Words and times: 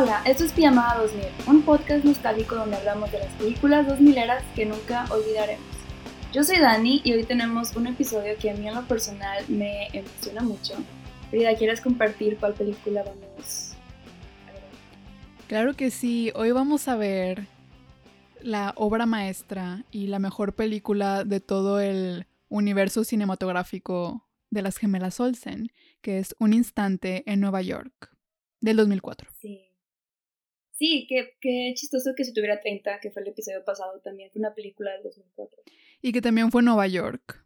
Hola, 0.00 0.22
esto 0.26 0.44
es 0.44 0.52
Pijamada 0.52 1.02
2000, 1.02 1.24
un 1.48 1.62
podcast 1.62 2.04
nostálgico 2.04 2.54
donde 2.54 2.76
hablamos 2.76 3.10
de 3.10 3.18
las 3.18 3.32
películas 3.32 3.84
2000 3.84 4.16
eras 4.16 4.44
que 4.54 4.64
nunca 4.64 5.04
olvidaremos. 5.10 5.66
Yo 6.32 6.44
soy 6.44 6.60
Dani 6.60 7.00
y 7.02 7.14
hoy 7.14 7.24
tenemos 7.24 7.74
un 7.74 7.88
episodio 7.88 8.36
que 8.40 8.48
a 8.48 8.54
mí 8.54 8.68
en 8.68 8.76
lo 8.76 8.86
personal 8.86 9.44
me 9.48 9.88
emociona 9.88 10.42
mucho. 10.42 10.74
Frida, 11.30 11.56
¿quieres 11.56 11.80
compartir 11.80 12.36
cuál 12.36 12.54
película 12.54 13.02
vamos 13.02 13.74
a 14.46 14.52
ver? 14.52 14.62
Claro 15.48 15.74
que 15.74 15.90
sí, 15.90 16.30
hoy 16.36 16.52
vamos 16.52 16.86
a 16.86 16.94
ver 16.94 17.48
la 18.40 18.74
obra 18.76 19.04
maestra 19.04 19.84
y 19.90 20.06
la 20.06 20.20
mejor 20.20 20.54
película 20.54 21.24
de 21.24 21.40
todo 21.40 21.80
el 21.80 22.28
universo 22.48 23.02
cinematográfico 23.02 24.28
de 24.50 24.62
las 24.62 24.76
gemelas 24.76 25.18
Olsen, 25.18 25.72
que 26.02 26.20
es 26.20 26.36
Un 26.38 26.52
instante 26.52 27.24
en 27.26 27.40
Nueva 27.40 27.62
York, 27.62 28.14
del 28.60 28.76
2004. 28.76 29.28
Sí. 29.40 29.67
Sí, 30.78 31.06
qué, 31.08 31.36
qué 31.40 31.72
chistoso 31.74 32.12
que 32.16 32.24
si 32.24 32.32
tuviera 32.32 32.60
30, 32.60 33.00
que 33.00 33.10
fue 33.10 33.22
el 33.22 33.28
episodio 33.28 33.64
pasado 33.64 34.00
también, 34.00 34.30
fue 34.30 34.38
una 34.40 34.54
película 34.54 34.92
del 34.92 35.02
2004. 35.02 35.62
Y 36.02 36.12
que 36.12 36.20
también 36.22 36.50
fue 36.52 36.62
Nueva 36.62 36.86
York. 36.86 37.44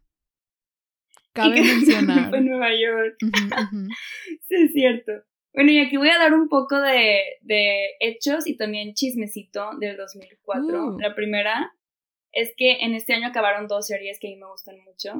Cabe 1.33 1.49
Y 1.49 1.53
que 1.53 1.61
mencionar. 1.75 2.29
fue 2.29 2.41
Nueva 2.41 2.69
York. 2.75 3.17
Sí, 4.47 4.55
es 4.55 4.73
cierto. 4.73 5.11
Bueno, 5.53 5.71
y 5.71 5.79
aquí 5.79 5.97
voy 5.97 6.09
a 6.09 6.17
dar 6.17 6.33
un 6.33 6.47
poco 6.49 6.79
de, 6.79 7.21
de 7.41 7.89
hechos 7.99 8.45
y 8.47 8.55
también 8.57 8.93
chismecito 8.93 9.71
del 9.79 9.97
2004. 9.97 10.63
Uh. 10.95 10.99
La 10.99 11.15
primera 11.15 11.73
es 12.31 12.53
que 12.57 12.77
en 12.81 12.93
este 12.93 13.13
año 13.13 13.27
acabaron 13.27 13.67
dos 13.67 13.87
series 13.87 14.19
que 14.19 14.27
a 14.27 14.31
mí 14.31 14.37
me 14.37 14.47
gustan 14.47 14.77
mucho. 14.83 15.13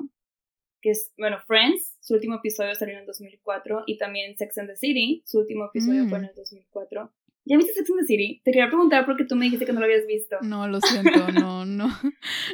Que 0.81 0.91
es, 0.91 1.13
bueno, 1.17 1.37
Friends, 1.47 1.97
su 2.01 2.13
último 2.15 2.35
episodio 2.35 2.75
salió 2.75 2.93
en 2.95 3.01
el 3.01 3.05
2004. 3.07 3.83
Y 3.87 3.97
también 3.97 4.35
Sex 4.37 4.57
and 4.57 4.69
the 4.69 4.75
City, 4.75 5.23
su 5.25 5.39
último 5.39 5.65
episodio 5.65 6.03
Mm. 6.05 6.09
fue 6.09 6.17
en 6.19 6.25
el 6.25 6.35
2004. 6.35 7.13
¿Ya 7.45 7.57
viste 7.57 7.73
Sex 7.73 7.89
and 7.89 7.99
the 7.99 8.05
City? 8.05 8.41
Te 8.45 8.51
quería 8.51 8.67
preguntar 8.67 9.05
porque 9.05 9.25
tú 9.25 9.35
me 9.35 9.45
dijiste 9.45 9.65
que 9.65 9.73
no 9.73 9.79
lo 9.81 9.85
habías 9.85 10.05
visto. 10.07 10.37
No, 10.41 10.67
lo 10.67 10.79
siento, 10.81 11.31
no, 11.31 11.65
no. 11.65 11.87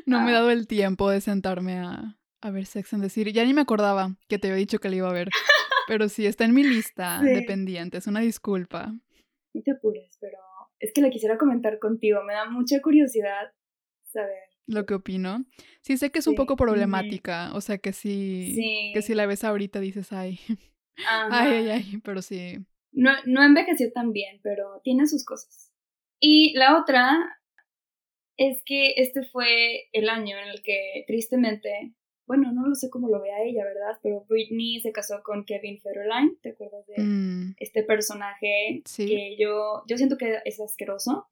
No 0.06 0.20
me 0.22 0.32
he 0.32 0.34
Ah. 0.34 0.40
dado 0.40 0.52
el 0.52 0.68
tiempo 0.68 1.10
de 1.10 1.22
sentarme 1.22 1.78
a, 1.80 2.18
a 2.42 2.52
ver 2.52 2.66
Sex 2.66 2.94
and 2.94 3.04
the 3.04 3.10
City. 3.10 3.32
Ya 3.32 3.46
ni 3.46 3.54
me 3.54 3.62
acordaba 3.62 4.16
que 4.28 4.40
te 4.40 4.48
había 4.48 4.58
dicho 4.58 4.80
que 4.80 4.90
la 4.90 4.96
iba 4.96 5.10
a 5.10 5.14
ver. 5.14 5.30
Pero 5.88 6.10
sí, 6.10 6.26
está 6.26 6.46
en 6.46 6.54
mi 6.54 6.64
lista 6.64 7.22
de 7.22 7.36
Sí. 7.42 7.46
pendientes. 7.46 8.08
Una 8.08 8.20
disculpa. 8.22 8.94
No 9.54 9.62
te 9.64 9.72
apures, 9.72 10.18
pero 10.20 10.38
es 10.80 10.92
que 10.94 11.02
la 11.02 11.10
quisiera 11.10 11.38
comentar 11.38 11.78
contigo. 11.80 12.24
Me 12.24 12.34
da 12.34 12.50
mucha 12.50 12.80
curiosidad 12.82 13.52
saber. 14.12 14.38
Lo 14.68 14.86
que 14.86 14.94
opino. 14.94 15.46
Sí, 15.82 15.98
sé 15.98 16.12
que 16.12 16.20
es 16.20 16.28
un 16.28 16.36
poco 16.36 16.56
problemática. 16.56 17.52
O 17.54 17.62
sea, 17.62 17.78
que 17.80 17.92
sí, 17.94 18.54
Sí. 18.56 18.92
Que 18.94 19.02
si 19.02 19.16
la 19.16 19.26
ves 19.26 19.44
ahorita 19.44 19.80
dices, 19.80 20.12
ay, 20.14 20.40
Ajá. 21.08 21.28
ay, 21.44 21.54
ay, 21.54 21.70
ay. 21.70 21.98
Pero 22.04 22.22
sí. 22.22 22.58
No, 22.92 23.12
no 23.26 23.44
envejeció 23.44 23.92
tan 23.92 24.12
bien, 24.12 24.40
pero 24.44 24.82
tiene 24.84 25.08
sus 25.08 25.24
cosas. 25.26 25.72
Y 26.20 26.54
la 26.58 26.78
otra 26.80 27.18
es 28.38 28.62
que 28.66 28.94
este 28.98 29.24
fue 29.24 29.90
el 29.92 30.10
año 30.10 30.38
en 30.38 30.50
el 30.50 30.62
que, 30.64 31.04
tristemente, 31.08 31.94
bueno, 32.26 32.52
no 32.52 32.68
lo 32.68 32.76
sé 32.76 32.90
cómo 32.90 33.10
lo 33.10 33.22
vea 33.22 33.42
ella, 33.44 33.64
¿verdad? 33.66 34.00
Pero 34.02 34.26
Britney 34.30 34.80
se 34.80 34.92
casó 34.92 35.22
con 35.24 35.46
Kevin 35.46 35.80
Federline, 35.80 36.38
¿te 36.42 36.50
acuerdas 36.52 36.86
de 36.88 37.04
Mm, 37.04 37.56
este 37.58 37.84
personaje 37.84 38.82
sí. 38.86 39.08
que 39.08 39.36
yo, 39.38 39.84
yo 39.88 39.98
siento 39.98 40.18
que 40.18 40.40
es 40.46 40.60
asqueroso? 40.62 41.28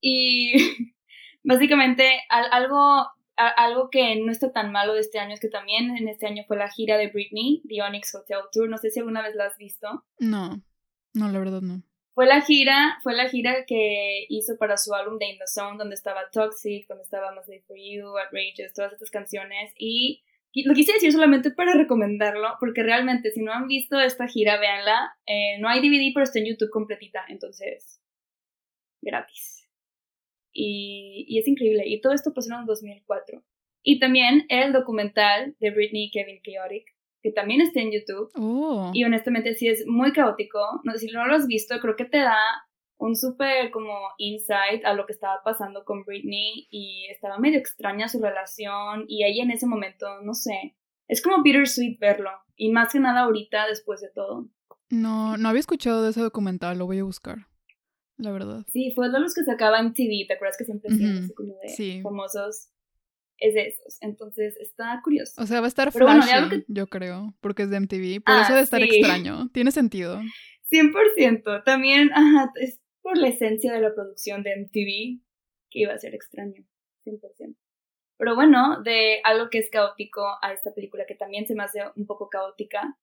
Y 0.00 0.52
básicamente 1.42 2.20
al- 2.28 2.52
algo, 2.52 2.76
a- 2.76 3.08
algo 3.56 3.88
que 3.90 4.16
no 4.16 4.30
está 4.32 4.52
tan 4.52 4.70
malo 4.72 4.94
de 4.94 5.00
este 5.00 5.18
año 5.18 5.34
es 5.34 5.40
que 5.40 5.48
también 5.48 5.96
en 5.96 6.08
este 6.08 6.26
año 6.26 6.44
fue 6.46 6.56
la 6.56 6.68
gira 6.70 6.98
de 6.98 7.08
Britney, 7.08 7.62
The 7.68 7.82
Onyx 7.82 8.14
Hotel 8.14 8.40
Tour, 8.52 8.68
no 8.68 8.76
sé 8.78 8.90
si 8.90 8.98
alguna 9.00 9.22
vez 9.22 9.34
la 9.34 9.46
has 9.46 9.56
visto. 9.56 10.04
No, 10.18 10.60
no, 11.18 11.30
la 11.30 11.38
verdad 11.38 11.60
no. 11.60 11.82
Fue 12.14 12.26
la 12.26 12.40
gira, 12.40 12.98
fue 13.02 13.14
la 13.14 13.28
gira 13.28 13.64
que 13.64 14.26
hizo 14.28 14.56
para 14.58 14.76
su 14.76 14.92
álbum 14.94 15.18
de 15.18 15.26
In 15.26 15.38
the 15.38 15.46
Zone, 15.46 15.78
donde 15.78 15.94
estaba 15.94 16.30
Toxic, 16.32 16.86
donde 16.88 17.04
estaba 17.04 17.32
Must 17.32 17.48
Live 17.48 17.64
for 17.66 17.76
You, 17.76 18.06
Outrageous, 18.06 18.72
todas 18.74 18.92
estas 18.92 19.10
canciones. 19.10 19.72
Y, 19.78 20.24
lo 20.64 20.74
quise 20.74 20.92
decir 20.94 21.12
solamente 21.12 21.52
para 21.52 21.74
recomendarlo, 21.74 22.56
porque 22.58 22.82
realmente 22.82 23.30
si 23.30 23.40
no 23.42 23.52
han 23.52 23.68
visto 23.68 24.00
esta 24.00 24.26
gira, 24.26 24.58
véanla. 24.58 25.16
Eh, 25.26 25.58
no 25.60 25.68
hay 25.68 25.80
DVD, 25.80 26.10
pero 26.12 26.24
está 26.24 26.40
en 26.40 26.46
YouTube 26.46 26.70
completita, 26.70 27.24
entonces 27.28 28.00
gratis. 29.00 29.68
Y, 30.52 31.24
y 31.28 31.38
es 31.38 31.46
increíble. 31.46 31.84
Y 31.86 32.00
todo 32.00 32.14
esto 32.14 32.34
pasó 32.34 32.52
en 32.52 32.60
el 32.60 32.66
2004. 32.66 33.44
Y 33.84 34.00
también 34.00 34.44
el 34.48 34.72
documental 34.72 35.54
de 35.60 35.70
Britney 35.70 36.06
y 36.06 36.10
Kevin 36.10 36.40
Chaotic, 36.42 36.97
que 37.22 37.32
también 37.32 37.60
está 37.60 37.80
en 37.80 37.92
YouTube. 37.92 38.30
Oh, 38.36 38.90
Y 38.94 39.04
honestamente 39.04 39.54
sí 39.54 39.68
es 39.68 39.84
muy 39.86 40.12
caótico. 40.12 40.58
No, 40.84 40.94
si 40.96 41.06
no 41.10 41.26
lo 41.26 41.34
has 41.34 41.46
visto, 41.46 41.78
creo 41.80 41.96
que 41.96 42.04
te 42.04 42.18
da 42.18 42.38
un 42.96 43.14
súper 43.14 43.70
como 43.70 43.92
insight 44.18 44.84
a 44.84 44.92
lo 44.94 45.06
que 45.06 45.12
estaba 45.12 45.40
pasando 45.44 45.84
con 45.84 46.04
Britney 46.04 46.66
y 46.70 47.06
estaba 47.10 47.38
medio 47.38 47.58
extraña 47.58 48.08
su 48.08 48.20
relación 48.20 49.04
y 49.06 49.24
ella 49.24 49.44
en 49.44 49.52
ese 49.52 49.66
momento, 49.66 50.06
no 50.22 50.34
sé, 50.34 50.76
es 51.06 51.22
como 51.22 51.42
bittersweet 51.42 51.98
verlo 52.00 52.30
y 52.56 52.70
más 52.72 52.92
que 52.92 52.98
nada 52.98 53.20
ahorita 53.20 53.68
después 53.68 54.00
de 54.00 54.10
todo. 54.12 54.48
no, 54.90 55.36
no 55.36 55.48
había 55.48 55.60
escuchado 55.60 56.02
de 56.02 56.10
ese 56.10 56.20
documental, 56.22 56.76
lo 56.78 56.86
voy 56.86 56.98
a 56.98 57.04
buscar. 57.04 57.46
La 58.16 58.32
verdad. 58.32 58.64
Sí, 58.72 58.90
fue 58.96 59.10
de 59.10 59.20
los 59.20 59.32
que 59.32 59.44
sacaba 59.44 59.78
en 59.78 59.94
TV, 59.94 60.24
¿te 60.26 60.34
acuerdas 60.34 60.56
que 60.58 60.64
siempre 60.64 60.90
hacían 60.92 61.12
Ujú, 61.18 61.24
así 61.24 61.34
como 61.34 61.54
de 61.62 61.68
sí. 61.68 62.00
famosos? 62.02 62.68
Es 63.38 63.54
de 63.54 63.68
esos, 63.68 63.98
entonces 64.00 64.56
está 64.58 65.00
curioso. 65.04 65.40
O 65.40 65.46
sea, 65.46 65.60
va 65.60 65.66
a 65.66 65.68
estar 65.68 65.92
bueno, 65.92 66.22
flashy, 66.22 66.48
que- 66.50 66.64
yo 66.68 66.88
creo, 66.88 67.34
porque 67.40 67.62
es 67.62 67.70
de 67.70 67.76
MTV. 67.80 68.20
Por 68.20 68.34
Ah, 68.34 68.42
eso 68.42 68.54
de 68.54 68.62
estar 68.62 68.80
sí. 68.80 68.88
extraño. 68.90 69.48
Tiene 69.52 69.70
sentido. 69.70 70.20
100%. 70.70 71.62
También, 71.64 72.10
ajá, 72.12 72.50
es 72.56 72.80
por 73.00 73.16
la 73.16 73.28
esencia 73.28 73.72
de 73.72 73.80
la 73.80 73.94
producción 73.94 74.42
de 74.42 74.52
MTV 74.56 75.20
que 75.70 75.80
iba 75.80 75.92
a 75.94 75.98
ser 75.98 76.14
extraño. 76.14 76.64
100%. 77.04 77.56
Pero 78.18 78.34
bueno, 78.34 78.82
de 78.82 79.20
algo 79.24 79.48
que 79.50 79.58
es 79.58 79.70
caótico 79.70 80.26
a 80.42 80.52
esta 80.52 80.74
película 80.74 81.06
que 81.06 81.14
también 81.14 81.46
se 81.46 81.54
me 81.54 81.62
hace 81.62 81.80
un 81.94 82.06
poco 82.06 82.28
caótica, 82.28 82.98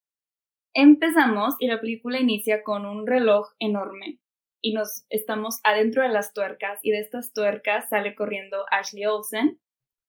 empezamos 0.73 1.55
y 1.59 1.67
la 1.67 1.79
película 1.79 2.19
inicia 2.19 2.63
con 2.63 2.85
un 2.85 3.07
reloj 3.07 3.47
enorme 3.59 4.19
y 4.61 4.73
nos 4.73 5.05
estamos 5.09 5.59
adentro 5.63 6.01
de 6.03 6.09
las 6.09 6.33
tuercas 6.33 6.79
y 6.83 6.91
de 6.91 6.99
estas 6.99 7.31
tuercas 7.33 7.87
sale 7.89 8.13
corriendo 8.15 8.65
Ashley 8.71 9.05
Olsen, 9.05 9.59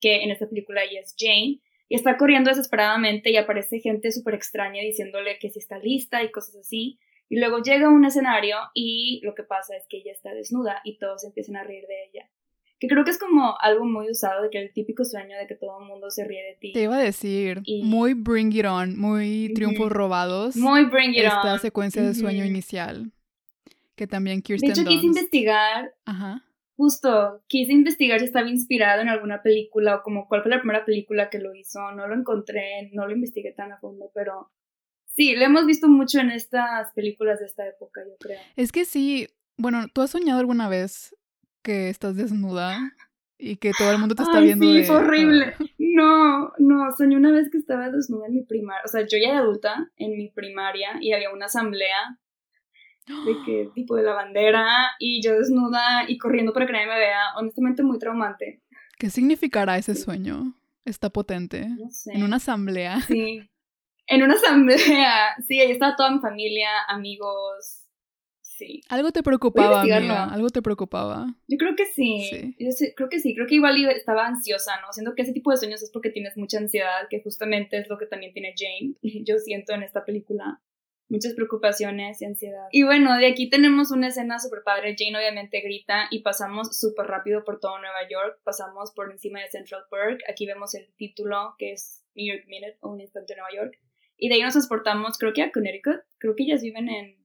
que 0.01 0.23
en 0.23 0.31
esta 0.31 0.49
película 0.49 0.83
ella 0.85 1.01
es 1.01 1.15
Jane, 1.19 1.61
y 1.89 1.95
está 1.95 2.17
corriendo 2.17 2.51
desesperadamente 2.51 3.31
y 3.31 3.37
aparece 3.37 3.79
gente 3.81 4.11
súper 4.11 4.35
extraña 4.35 4.83
diciéndole 4.83 5.39
que 5.39 5.51
si 5.51 5.61
está 5.61 5.79
lista 5.79 6.23
y 6.25 6.33
cosas 6.33 6.57
así. 6.57 6.99
Y 7.29 7.39
luego 7.39 7.63
llega 7.63 7.87
a 7.87 7.91
un 7.91 8.05
escenario 8.05 8.57
y 8.75 9.21
lo 9.25 9.35
que 9.35 9.43
pasa 9.45 9.77
es 9.77 9.85
que 9.89 9.99
ella 9.99 10.13
está 10.13 10.33
desnuda 10.35 10.81
y 10.85 10.99
todos 10.99 11.25
empiezan 11.25 11.57
a 11.57 11.63
reír 11.65 11.85
de 11.87 12.05
ella. 12.11 12.29
Que 12.79 12.89
creo 12.89 13.05
que 13.05 13.11
es 13.11 13.19
como 13.19 13.57
algo 13.61 13.85
muy 13.85 14.11
usado 14.11 14.43
de 14.43 14.51
que 14.51 14.61
el 14.61 14.73
típico 14.73 15.05
sueño 15.05 15.37
de 15.39 15.47
que 15.47 15.55
todo 15.55 15.81
el 15.81 15.87
mundo 15.87 16.11
se 16.11 16.25
ríe 16.25 16.43
de 16.43 16.57
ti. 16.61 16.73
Te 16.73 16.83
iba 16.83 16.97
a 16.97 17.03
decir, 17.03 17.61
Y- 17.65 17.83
muy 17.85 18.15
Bring 18.15 18.53
It 18.53 18.67
On, 18.67 18.99
muy. 18.99 19.53
Triunfos 19.55 19.91
Robados. 19.91 20.57
Muy 20.57 20.85
bring 20.85 21.11
it 21.15 21.25
esta 21.25 21.55
on. 21.55 21.59
secuencia 21.61 22.03
de 22.03 22.15
sueño 22.15 22.45
inicial. 22.45 23.13
Que 23.95 24.07
también 24.07 24.39
De 24.39 24.43
Kirsten 24.43 24.71
hecho, 24.73 24.85
quise 24.85 25.07
investigar, 25.07 25.95
Ajá. 26.05 26.45
Justo, 26.77 27.43
quise 27.49 27.73
investigar 27.73 28.19
si 28.21 28.27
estaba 28.27 28.49
inspirado 28.49 29.03
en 29.03 29.09
alguna 29.09 29.43
película 29.43 29.97
o 29.97 30.03
como 30.03 30.29
cuál 30.29 30.43
fue 30.43 30.51
la 30.51 30.61
primera 30.61 30.85
película 30.85 31.31
que 31.31 31.39
lo 31.39 31.55
hizo. 31.55 31.81
No 31.93 32.07
lo 32.07 32.15
encontré, 32.15 32.91
no 32.93 33.07
lo 33.07 33.13
investigué 33.13 33.53
tan 33.53 33.73
a 33.73 33.79
fondo, 33.79 34.11
pero 34.15 34.51
sí, 35.15 35.35
lo 35.37 35.45
hemos 35.45 35.67
visto 35.67 35.89
mucho 35.89 36.21
en 36.21 36.31
estas 36.31 36.93
películas 36.95 37.41
de 37.41 37.47
esta 37.47 37.67
época, 37.67 38.03
yo 38.07 38.17
creo. 38.21 38.41
Es 38.57 38.73
que 38.73 38.85
sí, 38.85 39.29
bueno, 39.57 39.87
¿tú 39.93 40.03
has 40.03 40.11
soñado 40.11 40.41
alguna 40.41 40.69
vez 40.69 41.15
que 41.63 41.89
estás 41.89 42.17
desnuda 42.17 42.79
y 43.39 43.57
que 43.57 43.73
todo 43.75 43.91
el 43.91 43.99
mundo 43.99 44.15
te 44.15 44.23
está 44.23 44.39
Ay, 44.39 44.47
viendo? 44.47 44.67
sí, 44.67 44.83
de- 44.83 44.91
horrible. 44.91 45.55
No, 45.79 46.53
no, 46.59 46.93
soñé 46.93 47.17
una 47.17 47.33
vez 47.33 47.51
que 47.51 47.59
estaba 47.59 47.91
desnuda 47.91 48.27
en 48.27 48.35
mi 48.35 48.43
primaria, 48.45 48.83
o 48.85 48.89
sea, 48.89 49.01
yo 49.03 49.17
ya 49.19 49.31
era 49.31 49.39
adulta 49.39 49.91
en 49.97 50.17
mi 50.17 50.29
primaria 50.31 50.99
y 51.01 51.13
había 51.13 51.31
una 51.33 51.47
asamblea 51.47 52.19
de 53.07 53.35
que 53.45 53.71
tipo 53.75 53.97
de 53.97 54.03
la 54.03 54.13
bandera 54.15 54.67
y 54.99 55.23
yo 55.23 55.35
desnuda 55.39 56.05
y 56.09 56.19
corriendo 56.19 56.53
para 56.53 56.67
que 56.67 56.73
nadie 56.73 56.87
me 56.87 56.99
vea, 56.99 57.35
honestamente 57.37 57.83
muy 57.83 57.99
traumante. 57.99 58.63
¿Qué 58.99 59.11
significará 59.11 59.77
ese 59.79 59.95
sueño? 59.95 60.55
Está 60.85 61.11
potente. 61.11 61.69
No 61.69 61.91
sé. 61.91 62.13
En 62.15 62.23
una 62.23 62.37
asamblea. 62.37 63.01
Sí. 63.03 63.41
En 64.09 64.23
una 64.23 64.35
asamblea. 64.35 65.35
Sí, 65.49 65.61
ahí 65.61 65.73
estaba 65.73 65.97
toda 65.97 66.13
mi 66.13 66.21
familia, 66.21 66.69
amigos. 66.87 67.83
Sí. 68.41 68.81
Algo 68.89 69.11
te 69.11 69.21
preocupaba, 69.25 69.81
amiga. 69.83 70.27
Algo 70.33 70.49
te 70.49 70.63
preocupaba. 70.63 71.27
Yo 71.49 71.59
creo 71.59 71.75
que 71.75 71.87
sí. 71.87 72.29
Sí. 72.31 72.57
Yo 72.59 72.71
sí- 72.71 72.93
creo 72.95 73.09
que 73.09 73.19
sí. 73.19 73.35
Creo 73.35 73.49
que 73.49 73.57
igual 73.57 73.85
estaba 73.87 74.27
ansiosa, 74.29 74.81
¿no? 74.81 74.93
Siento 74.93 75.17
que 75.17 75.23
ese 75.23 75.33
tipo 75.33 75.51
de 75.51 75.57
sueños 75.57 75.83
es 75.83 75.91
porque 75.91 76.11
tienes 76.11 76.37
mucha 76.37 76.59
ansiedad, 76.59 77.09
que 77.11 77.21
justamente 77.21 77.79
es 77.79 77.89
lo 77.89 77.99
que 77.99 78.07
también 78.07 78.33
tiene 78.33 78.55
Jane. 78.57 78.95
Yo 79.25 79.39
siento 79.39 79.73
en 79.75 79.83
esta 79.83 80.05
película 80.05 80.61
muchas 81.09 81.35
preocupaciones 81.35 82.21
y 82.21 82.25
ansiedad. 82.25 82.67
Y 82.73 82.83
bueno, 82.83 83.17
de 83.17 83.27
aquí 83.27 83.49
tenemos 83.49 83.91
una 83.91 84.09
escena 84.09 84.39
súper 84.39 84.63
padre. 84.65 84.97
Jane 84.99 85.17
obviamente 85.17 85.61
grita 85.61 86.09
y 86.11 86.23
pasamos 86.23 86.79
súper 86.79 87.07
rápido 87.07 87.45
por 87.45 87.61
todo 87.61 87.79
Nueva 87.79 88.09
York. 88.09 88.41
Pasamos 88.45 88.93
por 88.93 89.11
encima 89.11 89.41
de 89.41 89.51
Central 89.51 89.85
Park. 89.91 90.21
Aquí 90.29 90.47
vemos 90.47 90.75
el 90.75 90.93
título 90.97 91.55
que 91.59 91.73
es 91.73 92.05
New 92.15 92.35
York 92.35 92.47
Minute 92.49 92.79
o 92.81 92.91
Un 92.91 93.01
Instante 93.01 93.35
en 93.35 93.39
Nueva 93.39 93.55
York. 93.55 93.79
Y 94.17 94.29
de 94.29 94.37
ahí 94.37 94.43
nos 94.43 94.55
transportamos, 94.55 95.19
creo 95.19 95.33
que 95.33 95.43
a 95.43 95.53
Connecticut. 95.53 96.01
Creo 96.19 96.35
que 96.35 96.45
ellas 96.45 96.63
viven 96.63 96.89
en 96.89 97.17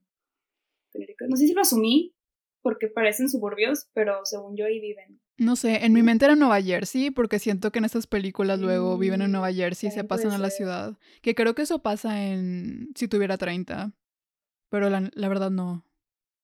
Connecticut. 0.92 1.28
No 1.28 1.36
sé 1.36 1.46
si 1.46 1.54
lo 1.54 1.62
asumí, 1.62 2.14
porque 2.60 2.88
parecen 2.88 3.30
suburbios, 3.30 3.88
pero 3.94 4.24
según 4.24 4.56
yo 4.56 4.66
ahí 4.66 4.78
viven. 4.78 5.21
No 5.42 5.56
sé, 5.56 5.84
en 5.84 5.92
mi 5.92 6.02
mente 6.02 6.24
era 6.24 6.36
Nueva 6.36 6.62
Jersey, 6.62 7.10
porque 7.10 7.40
siento 7.40 7.72
que 7.72 7.80
en 7.80 7.84
estas 7.84 8.06
películas 8.06 8.60
luego 8.60 8.96
viven 8.96 9.22
en 9.22 9.32
Nueva 9.32 9.50
mm, 9.50 9.54
Jersey 9.54 9.88
y 9.88 9.92
se 9.92 10.04
pasan 10.04 10.30
a 10.30 10.38
la 10.38 10.50
ciudad. 10.50 10.96
Que 11.20 11.34
creo 11.34 11.54
que 11.54 11.62
eso 11.62 11.80
pasa 11.82 12.24
en 12.24 12.90
si 12.94 13.08
tuviera 13.08 13.36
30. 13.36 13.92
Pero 14.70 14.88
la, 14.88 15.10
la 15.14 15.28
verdad 15.28 15.50
no. 15.50 15.84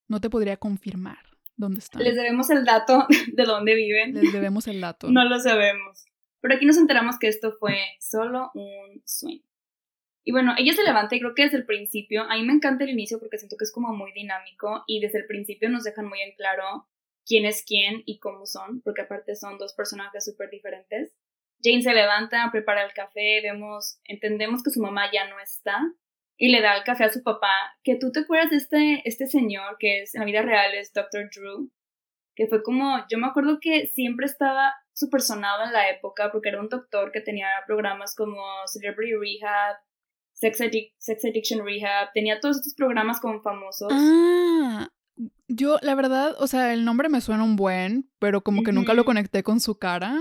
No 0.08 0.20
te 0.20 0.30
podría 0.30 0.56
confirmar 0.56 1.18
dónde 1.56 1.78
están. 1.78 2.02
Les 2.02 2.16
debemos 2.16 2.50
el 2.50 2.64
dato 2.64 3.06
de 3.32 3.44
dónde 3.44 3.74
viven. 3.74 4.14
Les 4.14 4.32
debemos 4.32 4.66
el 4.66 4.80
dato. 4.80 5.08
no 5.10 5.24
lo 5.24 5.38
sabemos. 5.38 6.06
Pero 6.40 6.54
aquí 6.54 6.66
nos 6.66 6.76
enteramos 6.76 7.18
que 7.18 7.28
esto 7.28 7.52
fue 7.58 7.78
solo 8.00 8.50
un 8.54 9.02
sueño. 9.04 9.42
Y 10.24 10.32
bueno, 10.32 10.54
ella 10.58 10.74
se 10.74 10.82
levanta 10.82 11.14
y 11.14 11.20
creo 11.20 11.34
que 11.34 11.44
desde 11.44 11.56
el 11.56 11.66
principio, 11.66 12.24
a 12.24 12.36
mí 12.36 12.44
me 12.44 12.52
encanta 12.52 12.84
el 12.84 12.90
inicio 12.90 13.18
porque 13.18 13.38
siento 13.38 13.56
que 13.56 13.64
es 13.64 13.72
como 13.72 13.94
muy 13.94 14.12
dinámico 14.12 14.84
y 14.86 15.00
desde 15.00 15.20
el 15.20 15.26
principio 15.26 15.70
nos 15.70 15.84
dejan 15.84 16.06
muy 16.06 16.20
en 16.20 16.34
claro 16.34 16.88
quién 17.28 17.44
es 17.44 17.62
quién 17.64 18.02
y 18.06 18.18
cómo 18.18 18.46
son, 18.46 18.80
porque 18.82 19.02
aparte 19.02 19.36
son 19.36 19.58
dos 19.58 19.74
personajes 19.74 20.24
súper 20.24 20.48
diferentes. 20.50 21.14
Jane 21.62 21.82
se 21.82 21.92
levanta, 21.92 22.48
prepara 22.50 22.84
el 22.84 22.92
café, 22.92 23.40
vemos, 23.42 24.00
entendemos 24.04 24.62
que 24.62 24.70
su 24.70 24.80
mamá 24.80 25.10
ya 25.12 25.28
no 25.28 25.38
está 25.38 25.78
y 26.38 26.48
le 26.48 26.62
da 26.62 26.76
el 26.76 26.84
café 26.84 27.04
a 27.04 27.10
su 27.10 27.22
papá, 27.22 27.52
que 27.82 27.96
tú 27.96 28.12
te 28.12 28.20
acuerdas 28.20 28.50
de 28.50 28.56
este, 28.56 29.02
este 29.04 29.26
señor 29.26 29.76
que 29.78 30.02
es 30.02 30.14
en 30.14 30.20
la 30.20 30.26
vida 30.26 30.42
real 30.42 30.72
es 30.74 30.92
Dr. 30.92 31.28
Drew, 31.34 31.70
que 32.36 32.46
fue 32.46 32.62
como, 32.62 33.04
yo 33.10 33.18
me 33.18 33.26
acuerdo 33.26 33.58
que 33.60 33.88
siempre 33.88 34.26
estaba 34.26 34.72
súper 34.92 35.20
sonado 35.20 35.64
en 35.64 35.72
la 35.72 35.90
época 35.90 36.30
porque 36.30 36.48
era 36.50 36.60
un 36.60 36.68
doctor 36.68 37.10
que 37.10 37.20
tenía 37.20 37.48
programas 37.66 38.14
como 38.14 38.40
Celebrity 38.66 39.14
Rehab, 39.14 39.76
Sex, 40.32 40.60
Addiction 40.60 41.66
Rehab, 41.66 42.12
tenía 42.14 42.38
todos 42.38 42.58
estos 42.58 42.74
programas 42.74 43.20
como 43.20 43.42
famosos. 43.42 43.88
Ah, 43.92 44.88
yo, 45.48 45.78
la 45.82 45.94
verdad, 45.94 46.36
o 46.38 46.46
sea, 46.46 46.72
el 46.72 46.84
nombre 46.84 47.08
me 47.08 47.20
suena 47.20 47.42
un 47.42 47.56
buen, 47.56 48.10
pero 48.18 48.42
como 48.42 48.62
que 48.62 48.72
nunca 48.72 48.94
lo 48.94 49.04
conecté 49.04 49.42
con 49.42 49.60
su 49.60 49.78
cara. 49.78 50.20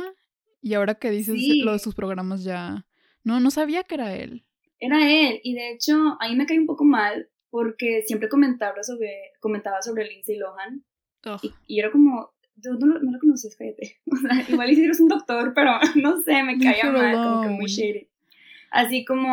Y 0.61 0.73
ahora 0.73 0.95
que 0.95 1.11
dices 1.11 1.35
lo 1.63 1.73
de 1.73 1.79
sus 1.79 1.93
programas 1.93 2.43
ya. 2.43 2.85
No, 3.23 3.39
no 3.39 3.51
sabía 3.51 3.83
que 3.83 3.95
era 3.95 4.15
él. 4.15 4.45
Era 4.79 5.09
él, 5.11 5.39
y 5.43 5.53
de 5.55 5.71
hecho, 5.71 6.17
a 6.19 6.29
mí 6.29 6.35
me 6.35 6.45
cae 6.45 6.59
un 6.59 6.67
poco 6.67 6.85
mal 6.85 7.29
porque 7.49 8.03
siempre 8.05 8.29
comentaba 8.29 8.83
sobre, 8.83 9.31
comentaba 9.39 9.81
sobre 9.81 10.07
Lindsay 10.07 10.37
Lohan. 10.37 10.85
Y, 11.65 11.79
era 11.79 11.91
como, 11.91 12.31
no, 12.63 12.77
no, 12.79 13.11
lo 13.11 13.19
conoces, 13.19 13.55
cállate. 13.57 13.97
O 14.11 14.15
sea, 14.15 14.45
igual 14.47 14.73
si 14.73 14.83
eres 14.83 14.99
un 14.99 15.09
doctor, 15.09 15.53
pero 15.53 15.71
no 15.95 16.21
sé, 16.21 16.43
me 16.43 16.57
caía 16.57 16.91
mal, 16.91 17.15
como 17.15 17.41
que 17.41 17.49
muy 17.49 17.65
shady 17.65 18.07
así 18.71 19.05
como, 19.05 19.29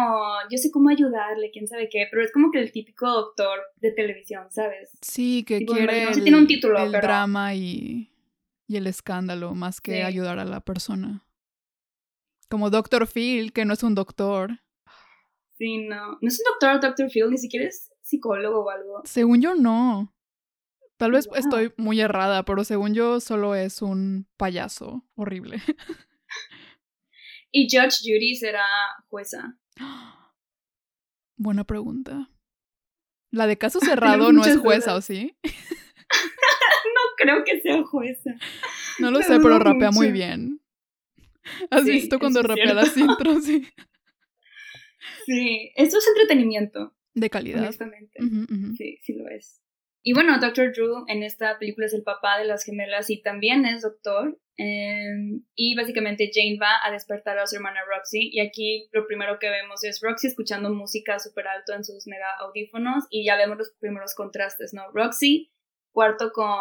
yo 0.51 0.59
sé 0.59 0.71
cómo 0.71 0.89
ayudarle, 0.89 1.51
quién 1.51 1.67
sabe 1.67 1.89
qué, 1.89 2.07
pero 2.11 2.23
es 2.23 2.33
como 2.33 2.51
que 2.51 2.61
el 2.61 2.73
típico 2.73 3.09
doctor 3.09 3.61
de 3.77 3.93
televisión, 3.93 4.47
¿sabes? 4.51 4.91
Sí, 5.01 5.45
que 5.45 5.65
quiere 5.65 6.05
el, 6.05 6.23
tiene 6.23 6.39
un 6.39 6.47
título, 6.47 6.79
el 6.79 6.93
drama 6.93 7.55
y, 7.55 8.11
y, 8.67 8.77
el 8.77 8.87
escándalo 8.87 9.55
más 9.55 9.81
que 9.81 10.05
ayudar 10.05 10.39
a 10.39 10.45
la 10.45 10.61
persona. 10.61 11.25
Como 12.49 12.71
Doctor 12.71 13.07
Phil, 13.07 13.53
que 13.53 13.65
no 13.65 13.75
es 13.75 13.83
un 13.83 13.95
doctor. 13.95 14.61
Sí, 15.59 15.79
no. 15.79 16.19
No 16.21 16.29
es 16.29 16.41
un 16.41 16.45
doctor 16.53 16.81
Doctor 16.81 17.11
Phil, 17.11 17.31
ni 17.31 17.39
siquiera 17.39 17.67
es 17.67 17.91
psicólogo 18.03 18.65
o 18.65 18.71
algo. 18.71 19.03
Según 19.05 19.41
yo, 19.41 19.55
no. 19.55 20.15
Tal 20.97 21.11
vez 21.11 21.29
estoy 21.35 21.73
muy 21.77 22.01
errada, 22.01 22.45
pero 22.45 22.63
según 22.63 22.95
yo 22.95 23.19
solo 23.19 23.55
es 23.55 23.83
un 23.83 24.27
payaso 24.37 25.05
horrible. 25.17 25.59
Y 27.57 27.69
Judge 27.71 28.01
Judy 28.03 28.35
será 28.35 28.67
jueza. 29.09 29.57
Buena 31.37 31.63
pregunta. 31.63 32.29
La 33.31 33.47
de 33.47 33.57
caso 33.57 33.79
cerrado 33.81 34.33
no 34.33 34.45
es 34.45 34.59
jueza, 34.59 34.97
¿o 34.97 35.01
sí? 35.01 35.37
no 35.45 37.01
creo 37.17 37.45
que 37.45 37.61
sea 37.61 37.85
jueza. 37.85 38.35
No 38.99 39.13
lo 39.13 39.23
sé, 39.23 39.39
pero 39.39 39.61
rapea 39.61 39.93
muy 39.93 40.11
bien. 40.11 40.61
¿Has 41.71 41.85
visto 41.85 42.19
cuando 42.19 42.43
rapea 42.43 42.75
las 42.75 42.97
intros? 42.97 43.45
Sí. 43.45 43.65
sí, 45.27 45.71
esto 45.77 45.99
es 45.99 46.09
entretenimiento. 46.09 46.93
De 47.15 47.31
calidad. 47.31 47.63
Honestamente. 47.63 48.19
Sí, 48.77 48.99
sí 49.05 49.13
lo 49.13 49.29
es. 49.29 49.63
Y 50.03 50.13
bueno, 50.13 50.41
Dr. 50.41 50.73
Drew 50.73 51.05
en 51.07 51.23
esta 51.23 51.57
película 51.61 51.87
es 51.87 51.95
el 51.95 52.03
papá 52.03 52.37
de 52.37 52.47
las 52.47 52.65
gemelas 52.65 53.11
y 53.11 53.23
también 53.23 53.65
es 53.65 53.83
doctor. 53.83 54.41
Em, 54.57 55.43
y 55.57 55.75
básicamente 55.75 56.31
Jane 56.33 56.59
va 56.63 56.79
a 56.85 56.93
despertar 56.93 57.39
a 57.39 57.47
su 57.47 57.57
hermana 57.57 57.81
Roxy 57.89 58.31
y 58.33 58.39
aquí 58.39 58.89
lo 58.93 59.05
primero 59.05 59.41
que 59.41 59.51
vemos 59.51 59.83
es 59.83 60.01
Roxy 60.01 60.29
escuchando 60.29 60.73
música 60.73 61.19
súper 61.19 61.49
alto 61.49 61.75
en 61.75 61.83
sus 61.85 62.07
mega 62.07 62.29
audífonos 62.39 63.05
y 63.11 63.25
ya 63.25 63.37
vemos 63.37 63.59
los 63.59 63.73
primeros 63.81 64.15
contrastes, 64.15 64.73
¿no? 64.73 64.93
Roxy, 64.93 65.51
cuarto 65.91 66.31
con 66.33 66.57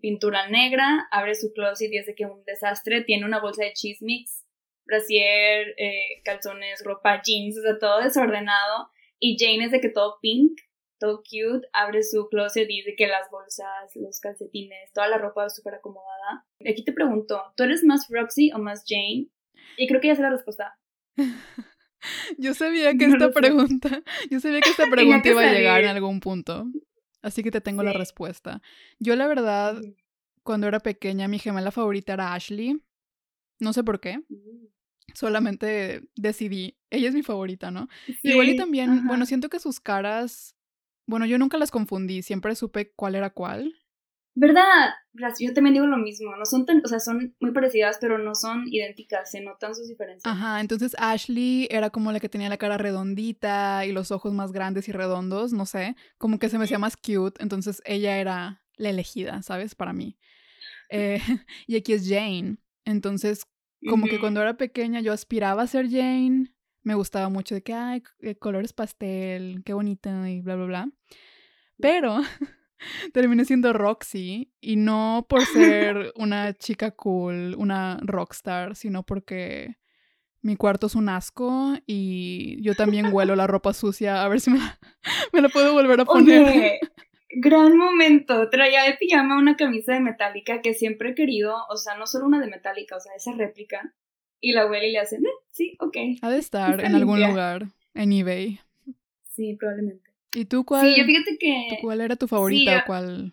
pintura 0.00 0.48
negra, 0.48 1.06
abre 1.12 1.36
su 1.36 1.52
closet 1.52 1.92
y 1.92 1.98
es 1.98 2.06
de 2.06 2.16
que 2.16 2.26
un 2.26 2.44
desastre, 2.44 3.02
tiene 3.02 3.24
una 3.24 3.40
bolsa 3.40 3.62
de 3.62 3.74
cheese 3.74 4.02
mix, 4.02 4.44
brasier, 4.84 5.74
eh, 5.78 6.22
calzones, 6.24 6.82
ropa, 6.84 7.22
jeans, 7.22 7.58
o 7.58 7.62
sea, 7.62 7.78
todo 7.78 8.00
desordenado 8.00 8.90
y 9.20 9.36
Jane 9.38 9.66
es 9.66 9.70
de 9.70 9.80
que 9.80 9.88
todo 9.88 10.18
pink 10.20 10.60
todo 10.98 11.18
cute, 11.18 11.68
abre 11.72 12.02
su 12.02 12.28
closet 12.28 12.68
y 12.68 12.78
dice 12.78 12.94
que 12.96 13.06
las 13.06 13.30
bolsas, 13.30 13.94
los 13.94 14.20
calcetines, 14.20 14.92
toda 14.92 15.08
la 15.08 15.18
ropa 15.18 15.48
súper 15.50 15.74
acomodada. 15.74 16.46
Aquí 16.60 16.84
te 16.84 16.92
pregunto, 16.92 17.42
¿tú 17.56 17.64
eres 17.64 17.84
más 17.84 18.06
Roxy 18.10 18.52
o 18.52 18.58
más 18.58 18.84
Jane? 18.86 19.28
Y 19.76 19.86
creo 19.86 20.00
que 20.00 20.08
ya 20.08 20.16
sé 20.16 20.22
la 20.22 20.30
respuesta. 20.30 20.78
yo 22.38 22.54
sabía 22.54 22.96
que 22.96 23.06
esta 23.06 23.30
pregunta, 23.30 24.02
yo 24.30 24.40
sabía 24.40 24.60
que 24.60 24.70
esta 24.70 24.86
pregunta 24.90 25.28
iba 25.28 25.42
a 25.42 25.52
llegar 25.52 25.82
en 25.82 25.90
algún 25.90 26.20
punto. 26.20 26.66
Así 27.22 27.42
que 27.42 27.50
te 27.50 27.60
tengo 27.60 27.82
la 27.82 27.92
respuesta. 27.92 28.62
Yo 29.00 29.16
la 29.16 29.26
verdad, 29.26 29.80
cuando 30.44 30.68
era 30.68 30.80
pequeña, 30.80 31.28
mi 31.28 31.38
gemela 31.38 31.72
favorita 31.72 32.12
era 32.12 32.34
Ashley. 32.34 32.80
No 33.58 33.72
sé 33.72 33.82
por 33.82 34.00
qué. 34.00 34.18
Mm. 34.28 34.66
Solamente 35.14 36.02
decidí, 36.14 36.76
ella 36.90 37.08
es 37.08 37.14
mi 37.14 37.22
favorita, 37.22 37.70
¿no? 37.70 37.88
Igual 38.22 38.50
y 38.50 38.56
también, 38.56 39.06
bueno, 39.06 39.24
siento 39.24 39.48
que 39.48 39.58
sus 39.58 39.80
caras 39.80 40.55
bueno, 41.06 41.26
yo 41.26 41.38
nunca 41.38 41.56
las 41.58 41.70
confundí, 41.70 42.22
siempre 42.22 42.54
supe 42.54 42.92
cuál 42.94 43.14
era 43.14 43.30
cuál. 43.30 43.74
¿Verdad? 44.38 44.90
Yo 45.40 45.54
también 45.54 45.72
digo 45.72 45.86
lo 45.86 45.96
mismo, 45.96 46.36
no 46.36 46.44
son 46.44 46.66
tan, 46.66 46.82
o 46.84 46.88
sea, 46.88 47.00
son 47.00 47.34
muy 47.40 47.52
parecidas, 47.52 47.96
pero 47.98 48.18
no 48.18 48.34
son 48.34 48.64
idénticas, 48.70 49.30
se 49.30 49.40
notan 49.40 49.74
sus 49.74 49.88
diferencias. 49.88 50.30
Ajá, 50.30 50.60
entonces 50.60 50.94
Ashley 50.98 51.66
era 51.70 51.88
como 51.88 52.12
la 52.12 52.20
que 52.20 52.28
tenía 52.28 52.50
la 52.50 52.58
cara 52.58 52.76
redondita 52.76 53.86
y 53.86 53.92
los 53.92 54.10
ojos 54.10 54.34
más 54.34 54.52
grandes 54.52 54.88
y 54.88 54.92
redondos, 54.92 55.54
no 55.54 55.64
sé, 55.64 55.96
como 56.18 56.38
que 56.38 56.50
se 56.50 56.58
me 56.58 56.64
hacía 56.64 56.78
más 56.78 56.98
cute, 56.98 57.42
entonces 57.42 57.80
ella 57.86 58.18
era 58.18 58.62
la 58.76 58.90
elegida, 58.90 59.40
¿sabes? 59.40 59.74
Para 59.74 59.94
mí. 59.94 60.18
Eh, 60.90 61.18
y 61.66 61.76
aquí 61.76 61.94
es 61.94 62.06
Jane, 62.06 62.58
entonces 62.84 63.46
como 63.88 64.06
que 64.06 64.20
cuando 64.20 64.42
era 64.42 64.56
pequeña 64.56 65.00
yo 65.00 65.14
aspiraba 65.14 65.62
a 65.62 65.66
ser 65.66 65.88
Jane, 65.88 66.52
me 66.86 66.94
gustaba 66.94 67.28
mucho 67.28 67.56
de 67.56 67.62
que, 67.64 67.74
ay, 67.74 68.00
eh, 68.20 68.36
colores 68.36 68.72
pastel, 68.72 69.62
qué 69.64 69.72
bonito 69.72 70.08
y 70.24 70.40
bla, 70.40 70.54
bla, 70.54 70.66
bla. 70.66 70.90
Pero 71.80 72.18
terminé 73.12 73.44
siendo 73.44 73.72
Roxy 73.72 74.52
y 74.60 74.76
no 74.76 75.26
por 75.28 75.44
ser 75.46 76.12
una 76.14 76.54
chica 76.54 76.92
cool, 76.92 77.56
una 77.58 77.98
rockstar, 78.02 78.76
sino 78.76 79.02
porque 79.02 79.78
mi 80.42 80.54
cuarto 80.54 80.86
es 80.86 80.94
un 80.94 81.08
asco 81.08 81.74
y 81.86 82.62
yo 82.62 82.76
también 82.76 83.12
huelo 83.12 83.34
la 83.34 83.48
ropa 83.48 83.72
sucia 83.72 84.22
a 84.22 84.28
ver 84.28 84.40
si 84.40 84.50
me 84.52 84.58
la, 84.58 84.78
me 85.32 85.40
la 85.40 85.48
puedo 85.48 85.72
volver 85.72 86.02
a 86.02 86.04
poner. 86.04 86.78
gran 87.30 87.76
momento. 87.76 88.48
Traía 88.48 88.84
de 88.84 88.94
pijama 88.94 89.38
una 89.38 89.56
camisa 89.56 89.92
de 89.92 90.00
Metallica 90.00 90.60
que 90.62 90.72
siempre 90.72 91.10
he 91.10 91.14
querido, 91.16 91.56
o 91.68 91.76
sea, 91.76 91.96
no 91.96 92.06
solo 92.06 92.26
una 92.26 92.40
de 92.40 92.46
Metallica, 92.46 92.94
o 92.94 93.00
sea, 93.00 93.12
esa 93.16 93.32
réplica. 93.32 93.92
Y 94.40 94.52
la 94.52 94.62
abuela 94.62 94.86
y 94.86 94.92
le 94.92 94.98
hace, 94.98 95.18
mm, 95.18 95.24
sí, 95.50 95.76
ok. 95.80 95.96
Ha 96.22 96.30
de 96.30 96.38
estar 96.38 96.84
en 96.84 96.94
algún 96.94 97.20
lugar, 97.20 97.66
en 97.94 98.12
eBay. 98.12 98.60
Sí, 99.36 99.54
probablemente. 99.54 100.10
¿Y 100.34 100.44
tú 100.44 100.64
cuál? 100.64 100.86
Sí, 100.86 101.00
yo 101.00 101.04
fíjate 101.04 101.38
que... 101.38 101.78
¿Cuál 101.80 102.00
era 102.00 102.16
tu 102.16 102.28
favorita 102.28 102.80
o 102.80 102.86
cuál, 102.86 103.32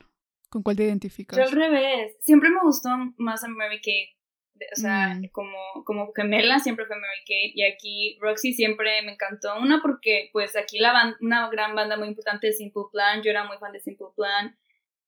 con 0.50 0.64
cuál 0.64 0.78
te 0.78 0.84
identificas? 0.84 1.38
Yo 1.38 1.44
al 1.44 1.52
revés. 1.52 2.16
Siempre 2.22 2.50
me 2.50 2.62
gustó 2.62 2.90
más 3.18 3.44
a 3.44 3.48
Mary 3.48 3.78
Kate. 3.78 4.18
O 4.72 4.76
sea, 4.76 5.16
mm. 5.16 5.28
como, 5.32 5.84
como 5.86 6.14
gemela 6.14 6.60
siempre 6.60 6.86
fue 6.86 6.96
Mary 6.96 7.20
Kate. 7.22 7.52
Y 7.56 7.64
aquí 7.64 8.18
Roxy 8.22 8.54
siempre 8.54 9.02
me 9.02 9.14
encantó. 9.14 9.58
Una 9.60 9.82
porque, 9.82 10.30
pues, 10.32 10.56
aquí 10.56 10.80
la 10.80 11.18
una 11.20 11.50
gran 11.50 11.76
banda 11.76 11.98
muy 11.98 12.08
importante 12.08 12.48
de 12.48 12.54
Simple 12.54 12.84
Plan. 12.92 13.22
Yo 13.22 13.32
era 13.32 13.44
muy 13.46 13.58
fan 13.58 13.74
de 13.74 13.80
Simple 13.82 14.08
Plan. 14.16 14.56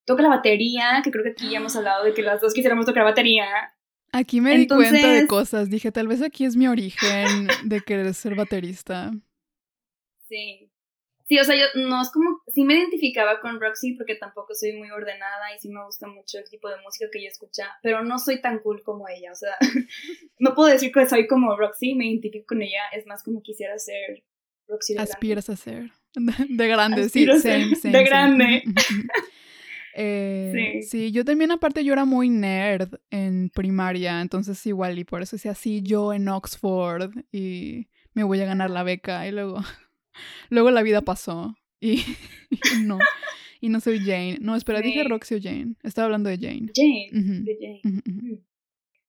Toca 0.06 0.22
la 0.22 0.30
batería, 0.30 1.02
que 1.04 1.12
creo 1.12 1.24
que 1.24 1.32
aquí 1.32 1.50
ya 1.50 1.60
hemos 1.60 1.76
hablado 1.76 2.04
de 2.04 2.14
que 2.14 2.22
las 2.22 2.42
dos 2.42 2.54
quisiéramos 2.54 2.86
tocar 2.86 3.04
batería. 3.04 3.75
Aquí 4.16 4.40
me 4.40 4.58
di 4.58 4.66
cuenta 4.66 5.12
de 5.12 5.28
cosas. 5.28 5.70
Dije, 5.70 5.92
tal 5.92 6.08
vez 6.08 6.22
aquí 6.22 6.46
es 6.46 6.56
mi 6.56 6.70
origen 6.70 7.50
de 7.66 7.82
querer 7.82 8.14
ser 8.14 8.34
baterista. 8.34 9.12
Sí. 10.30 10.72
Sí, 11.28 11.38
o 11.38 11.44
sea, 11.44 11.54
yo 11.54 11.66
no 11.82 12.02
es 12.02 12.10
como. 12.12 12.42
Sí 12.48 12.64
me 12.64 12.76
identificaba 12.76 13.42
con 13.42 13.60
Roxy 13.60 13.92
porque 13.96 14.16
tampoco 14.16 14.54
soy 14.54 14.72
muy 14.72 14.90
ordenada 14.90 15.54
y 15.54 15.60
sí 15.60 15.68
me 15.68 15.84
gusta 15.84 16.08
mucho 16.08 16.38
el 16.38 16.50
tipo 16.50 16.70
de 16.70 16.78
música 16.82 17.08
que 17.12 17.20
ella 17.20 17.28
escucha, 17.28 17.78
pero 17.84 18.06
no 18.06 18.18
soy 18.18 18.40
tan 18.40 18.60
cool 18.60 18.84
como 18.84 19.06
ella. 19.10 19.34
O 19.34 19.36
sea, 19.36 19.58
no 20.40 20.56
puedo 20.56 20.70
decir 20.70 20.94
que 20.94 21.06
soy 21.08 21.28
como 21.28 21.58
Roxy, 21.58 21.94
me 21.96 22.08
identifico 22.08 22.46
con 22.48 22.62
ella. 22.62 22.88
Es 22.94 23.06
más 23.08 23.22
como 23.22 23.42
quisiera 23.42 23.78
ser 23.80 24.24
Roxy 24.70 24.94
de 24.94 25.02
Aspiras 25.02 25.50
a 25.50 25.58
ser. 25.58 25.92
De, 26.50 26.68
grande, 26.70 27.10
sí. 27.10 27.26
Same, 27.26 27.76
de 27.84 28.04
grande. 28.06 28.64
Eh, 29.98 30.82
sí. 30.82 31.14
yo 31.14 31.24
también 31.24 31.52
aparte 31.52 31.86
yo 31.86 31.94
era 31.94 32.04
muy 32.04 32.30
nerd 32.30 32.96
en 33.12 33.50
primaria, 33.50 34.20
entonces 34.20 34.66
igual 34.66 35.00
y 35.00 35.06
por 35.06 35.22
eso 35.22 35.38
decía 35.38 35.52
así 35.52 35.82
yo 35.84 36.14
en 36.14 36.28
Oxford 36.28 37.12
y 37.32 37.88
me 38.14 38.24
voy 38.24 38.42
a 38.42 38.46
ganar 38.46 38.70
la 38.70 38.84
beca 38.84 39.26
y 39.26 39.32
luego, 39.32 39.60
luego 40.50 40.70
la 40.72 40.82
vida 40.82 41.02
pasó 41.02 41.56
y, 41.80 42.04
no, 42.84 43.00
y 43.62 43.70
no 43.70 43.80
soy 43.80 44.00
Jane. 44.00 44.38
No, 44.42 44.56
espera, 44.56 44.82
dije 44.82 45.04
Roxy 45.06 45.36
o 45.36 45.40
Jane, 45.42 45.76
estaba 45.84 46.06
hablando 46.06 46.30
de 46.30 46.38
Jane. 46.38 46.72
Jane, 46.76 47.10
de 47.12 47.58
Jane. 47.60 47.82
Mm. 47.84 48.44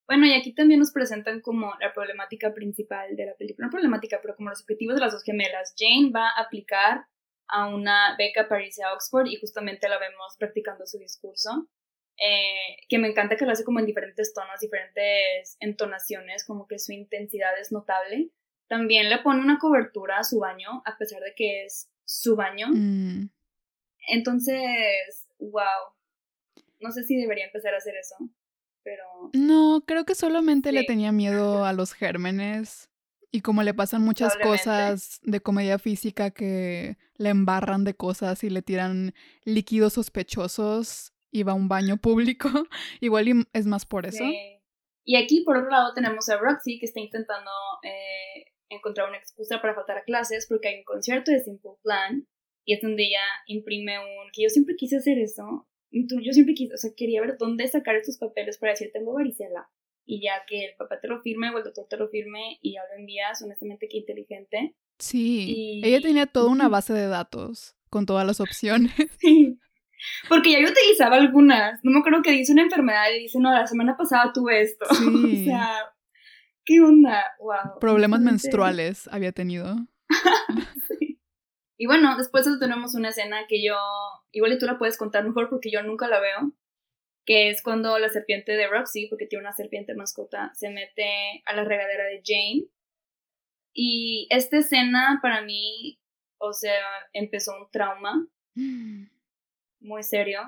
Bueno, 0.07 0.27
y 0.27 0.35
aquí 0.35 0.55
también 0.55 0.79
nos 0.79 0.93
presentan 0.93 1.41
como 1.41 1.73
la 1.81 1.93
problemática 1.93 2.55
principal 2.55 3.17
de 3.17 3.27
la 3.27 3.35
película, 3.35 3.67
no 3.67 3.73
problemática, 3.73 4.21
pero 4.23 4.37
como 4.37 4.51
los 4.51 4.61
objetivos 4.61 4.95
de 4.95 5.01
las 5.01 5.13
dos 5.13 5.25
gemelas. 5.25 5.75
Jane 5.77 6.11
va 6.11 6.29
a 6.29 6.43
aplicar 6.43 7.07
a 7.49 7.69
una 7.69 8.17
beca 8.17 8.49
para 8.49 8.65
irse 8.65 8.83
a 8.83 8.93
Oxford 8.93 9.27
y 9.27 9.37
justamente 9.37 9.89
la 9.89 9.99
vemos 9.99 10.37
practicando 10.39 10.87
su 10.87 10.99
discurso, 10.99 11.69
eh, 12.19 12.77
que 12.89 12.99
me 12.99 13.09
encanta 13.09 13.37
que 13.37 13.45
lo 13.45 13.53
hace 13.53 13.65
como 13.65 13.81
en 13.81 13.87
diferentes 13.87 14.33
tonos, 14.33 14.61
diferentes 14.61 15.57
entonaciones, 15.61 16.45
como 16.45 16.67
que 16.67 16.79
su 16.79 16.93
intensidad 16.93 17.59
es 17.61 17.73
notable. 17.73 18.31
También 18.69 19.11
le 19.11 19.19
pone 19.19 19.41
una 19.41 19.59
cobertura 19.59 20.19
a 20.19 20.25
su 20.25 20.39
baño, 20.41 20.83
a 20.85 20.97
pesar 20.97 21.21
de 21.21 21.35
que 21.35 21.65
es 21.65 21.89
su 22.05 22.35
baño. 22.37 22.69
Mm. 22.73 23.31
Entonces, 24.09 25.27
wow. 25.39 25.93
No 26.81 26.91
sé 26.91 27.05
si 27.05 27.17
debería 27.17 27.47
empezar 27.47 27.75
a 27.75 27.79
hacer 27.79 27.95
eso, 27.97 28.17
pero... 28.83 29.05
No, 29.33 29.83
creo 29.87 30.05
que 30.05 30.15
solamente 30.15 30.73
le 30.73 30.85
tenía 30.85 31.11
miedo 31.11 31.65
a 31.65 31.73
los 31.73 31.95
gérmenes 31.95 32.91
y 33.37 33.43
como 33.43 33.63
le 33.63 33.75
pasan 33.75 34.01
muchas 34.01 34.35
cosas 34.39 35.21
de 35.23 35.41
comedia 35.41 35.79
física 35.79 36.31
que 36.31 36.97
le 37.19 37.29
embarran 37.29 37.85
de 37.85 37.93
cosas 37.93 38.43
y 38.45 38.49
le 38.49 38.63
tiran 38.63 39.13
líquidos 39.45 39.93
sospechosos 39.93 41.13
y 41.31 41.43
va 41.43 41.53
a 41.53 41.55
un 41.55 41.69
baño 41.69 41.99
público, 41.99 42.49
igual 43.03 43.47
es 43.53 43.67
más 43.67 43.85
por 43.85 44.07
eso. 44.07 44.25
Y 45.05 45.17
aquí, 45.17 45.43
por 45.45 45.59
otro 45.59 45.69
lado, 45.69 45.93
tenemos 45.93 46.31
a 46.31 46.39
Roxy 46.39 46.79
que 46.79 46.87
está 46.87 47.01
intentando 47.01 47.51
eh, 47.83 48.55
encontrar 48.71 49.07
una 49.11 49.19
excusa 49.19 49.61
para 49.61 49.75
faltar 49.75 49.99
a 49.99 50.05
clases 50.05 50.47
porque 50.49 50.69
hay 50.69 50.79
un 50.79 50.85
concierto 50.85 51.31
de 51.31 51.41
Simple 51.41 51.73
Plan 51.83 52.27
y 52.65 52.73
es 52.73 52.81
donde 52.81 53.03
ella 53.03 53.23
imprime 53.49 53.99
un... 53.99 54.31
que 54.33 54.45
yo 54.45 54.49
siempre 54.49 54.77
quise 54.77 54.97
hacer 54.97 55.19
eso. 55.19 55.69
Yo 55.91 56.33
siempre 56.33 56.55
quise, 56.55 56.73
o 56.73 56.79
sea, 56.79 56.91
quería 56.97 57.21
ver 57.21 57.37
dónde 57.39 57.69
sacar 57.69 57.97
estos 57.97 58.17
papeles 58.17 58.57
para 58.57 58.73
decir 58.73 58.91
tengo 58.95 59.13
varicela 59.13 59.69
y 60.07 60.23
ya 60.23 60.45
que 60.47 60.65
el 60.67 60.77
papá 60.77 61.01
te 61.01 61.09
lo 61.09 61.21
firme 61.21 61.51
o 61.51 61.59
el 61.59 61.65
doctor 61.65 61.87
te 61.91 61.97
lo 61.97 62.09
firme 62.09 62.59
y 62.63 62.75
ya 62.75 62.83
lo 62.91 62.99
envías, 62.99 63.43
honestamente 63.43 63.89
qué 63.91 63.99
inteligente. 63.99 64.75
Sí, 64.99 65.83
ella 65.85 66.01
tenía 66.01 66.27
toda 66.27 66.51
una 66.51 66.69
base 66.69 66.95
de 66.95 67.09
datos 67.09 67.77
con 67.91 68.07
todas 68.07 68.27
las 68.27 68.41
opciones. 68.41 68.93
Sí. 69.21 69.59
Porque 70.29 70.53
ya 70.53 70.61
yo 70.61 70.69
utilizaba 70.69 71.17
algunas. 71.17 71.81
No 71.83 71.91
me 71.91 72.01
acuerdo 72.01 72.21
que 72.23 72.31
dice 72.31 72.53
una 72.53 72.63
enfermedad 72.63 73.07
y 73.17 73.23
dice, 73.23 73.39
no, 73.41 73.51
la 73.51 73.67
semana 73.67 73.97
pasada 73.97 74.31
tuve 74.33 74.63
esto. 74.63 74.87
Sí. 74.95 75.43
o 75.43 75.45
sea, 75.45 75.71
¿qué 76.65 76.81
onda? 76.81 77.25
Wow. 77.41 77.81
Problemas 77.81 78.21
menstruales 78.21 79.09
había 79.11 79.33
tenido. 79.33 79.75
sí. 80.89 81.19
Y 81.79 81.87
bueno, 81.87 82.17
después 82.17 82.47
tenemos 82.61 82.95
una 82.95 83.09
escena 83.09 83.47
que 83.49 83.65
yo, 83.65 83.75
igual 84.33 84.53
y 84.53 84.59
tú 84.59 84.67
la 84.67 84.79
puedes 84.79 84.99
contar 84.99 85.25
mejor 85.25 85.49
porque 85.49 85.71
yo 85.71 85.83
nunca 85.83 86.09
la 86.09 86.21
veo, 86.21 86.53
que 87.27 87.51
es 87.51 87.61
cuando 87.61 87.99
la 87.99 88.09
serpiente 88.09 88.53
de 88.53 88.69
Roxy, 88.69 89.09
porque 89.09 89.27
tiene 89.27 89.43
una 89.43 89.53
serpiente 89.53 89.95
mascota, 89.95 90.53
se 90.55 90.71
mete 90.71 91.43
a 91.45 91.55
la 91.55 91.65
regadera 91.65 92.05
de 92.05 92.23
Jane. 92.25 92.69
Y 93.75 94.29
esta 94.31 94.59
escena 94.59 95.19
para 95.21 95.43
mí, 95.43 96.01
o 96.39 96.53
sea, 96.53 96.85
empezó 97.13 97.53
un 97.61 97.71
trauma 97.71 98.27
muy 98.55 100.03
serio. 100.03 100.41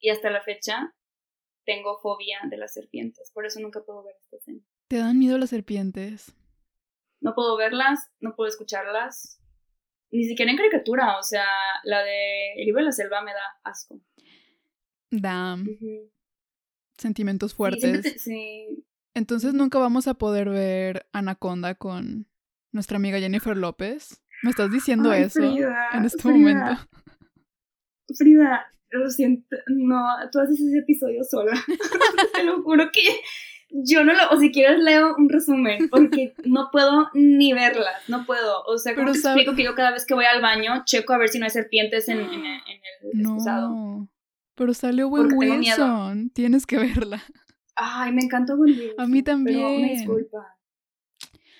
Y 0.00 0.10
hasta 0.10 0.30
la 0.30 0.42
fecha 0.42 0.94
tengo 1.64 1.98
fobia 1.98 2.40
de 2.48 2.56
las 2.56 2.74
serpientes. 2.74 3.30
Por 3.32 3.46
eso 3.46 3.60
nunca 3.60 3.82
puedo 3.84 4.02
ver 4.04 4.14
esta 4.20 4.36
escena. 4.36 4.60
¿Te 4.88 4.98
dan 4.98 5.18
miedo 5.18 5.38
las 5.38 5.50
serpientes? 5.50 6.34
No 7.20 7.34
puedo 7.34 7.56
verlas, 7.56 8.10
no 8.20 8.34
puedo 8.34 8.48
escucharlas. 8.48 9.40
Ni 10.10 10.24
siquiera 10.24 10.50
en 10.50 10.56
caricatura, 10.56 11.18
o 11.18 11.22
sea, 11.22 11.46
la 11.84 12.02
de 12.02 12.54
El 12.54 12.66
libro 12.66 12.80
de 12.80 12.86
la 12.86 12.92
selva 12.92 13.22
me 13.22 13.32
da 13.32 13.60
asco. 13.64 14.00
Da 15.10 15.56
sentimientos 16.98 17.54
fuertes. 17.54 18.20
Sí, 18.22 18.84
Entonces 19.14 19.54
nunca 19.54 19.78
vamos 19.78 20.08
a 20.08 20.14
poder 20.14 20.48
ver 20.48 21.06
Anaconda 21.12 21.74
con 21.74 22.26
nuestra 22.72 22.96
amiga 22.96 23.18
Jennifer 23.18 23.56
López. 23.56 24.20
¿Me 24.42 24.50
estás 24.50 24.70
diciendo 24.70 25.12
eso 25.12 25.42
en 25.42 26.04
este 26.04 26.28
momento? 26.28 26.72
Frida, 28.16 28.66
lo 28.90 29.10
siento, 29.10 29.56
no, 29.66 30.02
tú 30.32 30.40
haces 30.40 30.60
ese 30.60 30.78
episodio 30.78 31.22
sola. 31.24 31.52
Te 32.34 32.44
lo 32.44 32.62
juro 32.62 32.90
que 32.92 33.02
yo 33.70 34.02
no 34.02 34.14
lo, 34.14 34.30
o 34.30 34.38
si 34.38 34.50
quieres 34.50 34.78
leo 34.78 35.14
un 35.16 35.28
resumen, 35.28 35.88
porque 35.90 36.34
no 36.44 36.70
puedo 36.72 37.10
ni 37.12 37.52
verlas, 37.52 38.08
no 38.08 38.24
puedo. 38.24 38.62
O 38.64 38.78
sea, 38.78 38.94
como 38.94 39.12
te 39.12 39.18
explico 39.18 39.54
que 39.54 39.64
yo 39.64 39.74
cada 39.74 39.90
vez 39.90 40.06
que 40.06 40.14
voy 40.14 40.24
al 40.24 40.40
baño 40.40 40.84
checo 40.84 41.12
a 41.12 41.18
ver 41.18 41.28
si 41.28 41.38
no 41.38 41.44
hay 41.44 41.50
serpientes 41.50 42.08
en, 42.08 42.20
en, 42.20 42.44
el 43.12 43.22
no. 43.22 44.08
Pero 44.58 44.74
salió 44.74 45.06
Will 45.08 45.32
Wilson. 45.32 46.30
Tienes 46.30 46.66
que 46.66 46.78
verla. 46.78 47.22
Ay, 47.76 48.12
me 48.12 48.22
encantó 48.22 48.56
Will 48.56 48.76
Wilson. 48.76 49.00
A 49.00 49.06
mí 49.06 49.22
también. 49.22 49.58
Pero 49.58 49.70
me 49.70 49.90
disculpa. 49.92 50.58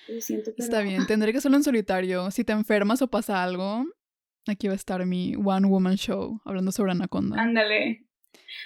Lo 0.09 0.19
siento, 0.19 0.51
pero... 0.55 0.65
Está 0.65 0.81
bien, 0.81 1.07
tendré 1.07 1.31
que 1.31 1.37
hacerlo 1.37 1.55
en 1.55 1.63
solitario. 1.63 2.29
Si 2.29 2.43
te 2.43 2.51
enfermas 2.51 3.01
o 3.01 3.07
pasa 3.07 3.41
algo, 3.41 3.85
aquí 4.47 4.67
va 4.67 4.73
a 4.73 4.75
estar 4.75 5.05
mi 5.05 5.35
One 5.37 5.67
Woman 5.67 5.95
Show 5.95 6.41
hablando 6.43 6.73
sobre 6.73 6.91
Anaconda. 6.91 7.41
Ándale. 7.41 8.05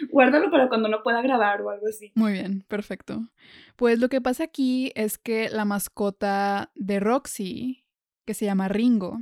Guárdalo 0.10 0.50
para 0.50 0.68
cuando 0.68 0.90
no 0.90 1.04
pueda 1.04 1.22
grabar 1.22 1.62
o 1.62 1.70
algo 1.70 1.88
así. 1.88 2.12
Muy 2.16 2.34
bien, 2.34 2.66
perfecto. 2.68 3.30
Pues 3.76 4.00
lo 4.00 4.10
que 4.10 4.20
pasa 4.20 4.46
aquí 4.46 4.92
es 4.96 5.20
que 5.20 5.50
la 5.50 5.64
mascota 5.64 6.72
de 6.74 7.00
Roxy, 7.00 7.86
que 8.26 8.34
se 8.34 8.46
llama 8.46 8.68
Ringo, 8.68 9.22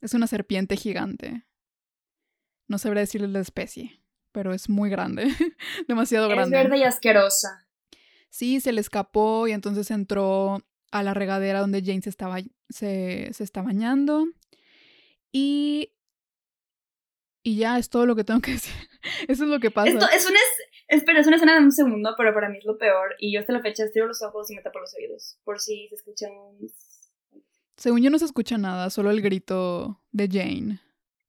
es 0.00 0.14
una 0.14 0.26
serpiente 0.26 0.76
gigante. 0.76 1.44
No 2.66 2.78
sabré 2.78 3.00
decirle 3.00 3.28
la 3.28 3.40
especie 3.40 4.01
pero 4.32 4.52
es 4.52 4.68
muy 4.68 4.90
grande, 4.90 5.26
demasiado 5.88 6.28
grande. 6.28 6.56
Es 6.56 6.64
verde 6.64 6.78
y 6.78 6.82
asquerosa. 6.82 7.66
Sí, 8.30 8.60
se 8.60 8.72
le 8.72 8.80
escapó 8.80 9.46
y 9.46 9.52
entonces 9.52 9.90
entró 9.90 10.64
a 10.90 11.02
la 11.02 11.14
regadera 11.14 11.60
donde 11.60 11.82
Jane 11.82 12.02
se 12.02 12.10
estaba, 12.10 12.38
se, 12.68 13.30
está 13.38 13.62
bañando. 13.62 14.26
Y, 15.30 15.92
y 17.42 17.56
ya 17.56 17.78
es 17.78 17.90
todo 17.90 18.06
lo 18.06 18.16
que 18.16 18.24
tengo 18.24 18.40
que 18.40 18.52
decir. 18.52 18.74
Eso 19.28 19.44
es 19.44 19.50
lo 19.50 19.60
que 19.60 19.70
pasa. 19.70 19.90
Esto 19.90 20.06
es 20.14 20.26
una, 20.26 20.38
espera, 20.88 21.20
es 21.20 21.26
una 21.26 21.36
escena 21.36 21.54
de 21.54 21.60
un 21.60 21.72
segundo, 21.72 22.14
pero 22.16 22.32
para 22.32 22.48
mí 22.48 22.58
es 22.58 22.64
lo 22.64 22.78
peor. 22.78 23.16
Y 23.18 23.34
yo 23.34 23.40
hasta 23.40 23.52
la 23.52 23.60
fecha 23.60 23.84
estiro 23.84 24.06
los 24.06 24.22
ojos 24.22 24.50
y 24.50 24.54
me 24.54 24.62
tapo 24.62 24.80
los 24.80 24.94
oídos. 24.94 25.38
Por 25.44 25.60
si 25.60 25.88
se 25.88 25.96
escuchan. 25.96 26.30
Según 27.76 28.02
yo 28.02 28.10
no 28.10 28.18
se 28.18 28.26
escucha 28.26 28.58
nada, 28.58 28.90
solo 28.90 29.10
el 29.10 29.22
grito 29.22 30.00
de 30.12 30.28
Jane. 30.28 30.80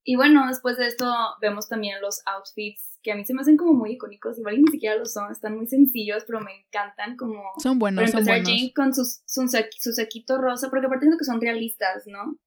Y 0.04 0.16
bueno, 0.16 0.48
después 0.48 0.78
de 0.78 0.88
esto 0.88 1.14
vemos 1.42 1.70
también 1.70 2.02
los 2.02 2.22
outfits 2.26 2.93
que 3.04 3.12
a 3.12 3.16
mí 3.16 3.26
se 3.26 3.34
me 3.34 3.42
hacen 3.42 3.58
como 3.58 3.74
muy 3.74 3.92
icónicos, 3.92 4.40
igual 4.40 4.62
ni 4.62 4.72
siquiera 4.72 4.96
lo 4.96 5.06
son, 5.06 5.32
están 5.32 5.58
muy 5.58 5.68
sencillos, 5.68 6.24
pero 6.26 6.40
me 6.40 6.62
encantan 6.62 7.18
como... 7.18 7.44
Son 7.62 7.78
buenos, 7.78 8.10
son 8.10 8.24
buenos. 8.24 8.48
Jane 8.48 8.72
con 8.74 8.94
sus, 8.94 9.22
su, 9.26 9.48
saquito 9.48 10.38
rosa, 10.38 10.70
porque 10.70 10.88
aparte 10.88 11.06
siento 11.06 11.18
que 11.18 11.26
son 11.26 11.42
realistas, 11.42 12.08
¿no? 12.08 12.40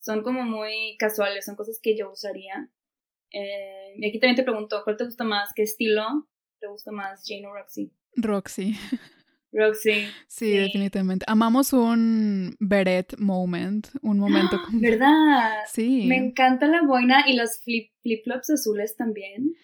Son 0.00 0.22
como 0.22 0.44
muy 0.44 0.96
casuales, 0.98 1.44
son 1.44 1.56
cosas 1.56 1.80
que 1.82 1.98
yo 1.98 2.12
usaría. 2.12 2.70
Eh, 3.32 3.94
y 3.96 4.08
aquí 4.08 4.20
también 4.20 4.36
te 4.36 4.44
pregunto, 4.44 4.80
¿cuál 4.84 4.96
te 4.96 5.04
gusta 5.04 5.24
más? 5.24 5.50
¿Qué 5.54 5.62
estilo 5.62 6.28
te 6.60 6.68
gusta 6.68 6.92
más, 6.92 7.24
Jane 7.26 7.48
o 7.48 7.52
Roxy? 7.52 7.92
Roxy. 8.14 8.76
Roxy. 9.52 10.06
Sí, 10.28 10.52
definitivamente. 10.52 11.24
Amamos 11.26 11.72
un 11.72 12.54
beret 12.60 13.18
moment, 13.18 13.88
un 14.02 14.18
momento 14.18 14.60
como... 14.64 14.80
¿Verdad? 14.80 15.64
Sí. 15.66 16.04
Me 16.06 16.16
encanta 16.16 16.68
la 16.68 16.82
boina 16.82 17.24
y 17.26 17.34
los 17.34 17.58
flip, 17.64 17.90
flip-flops 18.02 18.50
azules 18.50 18.94
también. 18.94 19.54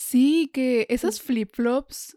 Sí, 0.00 0.50
que 0.54 0.86
esas 0.88 1.20
flip-flops, 1.20 2.16